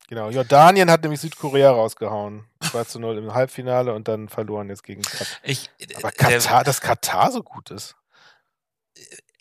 Genau, 0.08 0.30
Jordanien 0.30 0.90
hat 0.90 1.02
nämlich 1.02 1.20
Südkorea 1.20 1.70
rausgehauen. 1.70 2.46
2 2.62 2.84
zu 2.84 2.98
0 2.98 3.18
im 3.18 3.34
Halbfinale 3.34 3.92
und 3.92 4.08
dann 4.08 4.30
verloren 4.30 4.70
jetzt 4.70 4.82
gegen 4.82 5.02
Katar. 5.02 5.26
Ich, 5.42 5.70
Aber 5.96 6.10
Katar, 6.12 6.64
dass 6.64 6.80
Katar 6.80 7.30
so 7.30 7.42
gut 7.42 7.70
ist. 7.70 7.94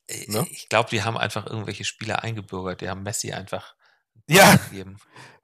Äh, 0.08 0.30
ne? 0.32 0.46
Ich 0.52 0.68
glaube, 0.68 0.90
die 0.90 1.04
haben 1.04 1.18
einfach 1.18 1.46
irgendwelche 1.46 1.86
Spieler 1.86 2.22
eingebürgert. 2.22 2.82
Die 2.82 2.90
haben 2.90 3.04
Messi 3.04 3.32
einfach 3.32 3.76
ja. 4.28 4.56
gegeben. 4.56 4.98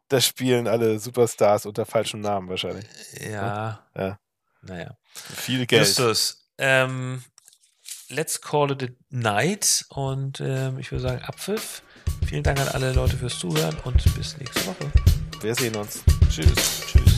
Da 0.09 0.19
spielen 0.19 0.67
alle 0.67 0.99
Superstars 0.99 1.65
unter 1.65 1.85
falschem 1.85 2.19
Namen 2.19 2.49
wahrscheinlich. 2.49 2.85
Ja. 3.19 3.87
ja. 3.95 4.19
Naja. 4.61 4.97
Viel 5.13 5.65
Geld. 5.65 5.87
Justus, 5.87 6.49
ähm, 6.57 7.23
let's 8.09 8.39
call 8.39 8.71
it 8.71 8.83
a 8.83 8.87
night 9.09 9.85
und 9.89 10.41
ähm, 10.41 10.79
ich 10.79 10.91
würde 10.91 11.01
sagen 11.01 11.21
Abpfiff. 11.23 11.81
Vielen 12.27 12.43
Dank 12.43 12.59
an 12.59 12.67
alle 12.69 12.93
Leute 12.93 13.17
fürs 13.17 13.37
Zuhören 13.39 13.75
und 13.83 14.03
bis 14.15 14.37
nächste 14.37 14.65
Woche. 14.65 14.91
Wir 15.41 15.55
sehen 15.55 15.75
uns. 15.75 16.03
Tschüss. 16.29 16.85
Tschüss. 16.87 17.12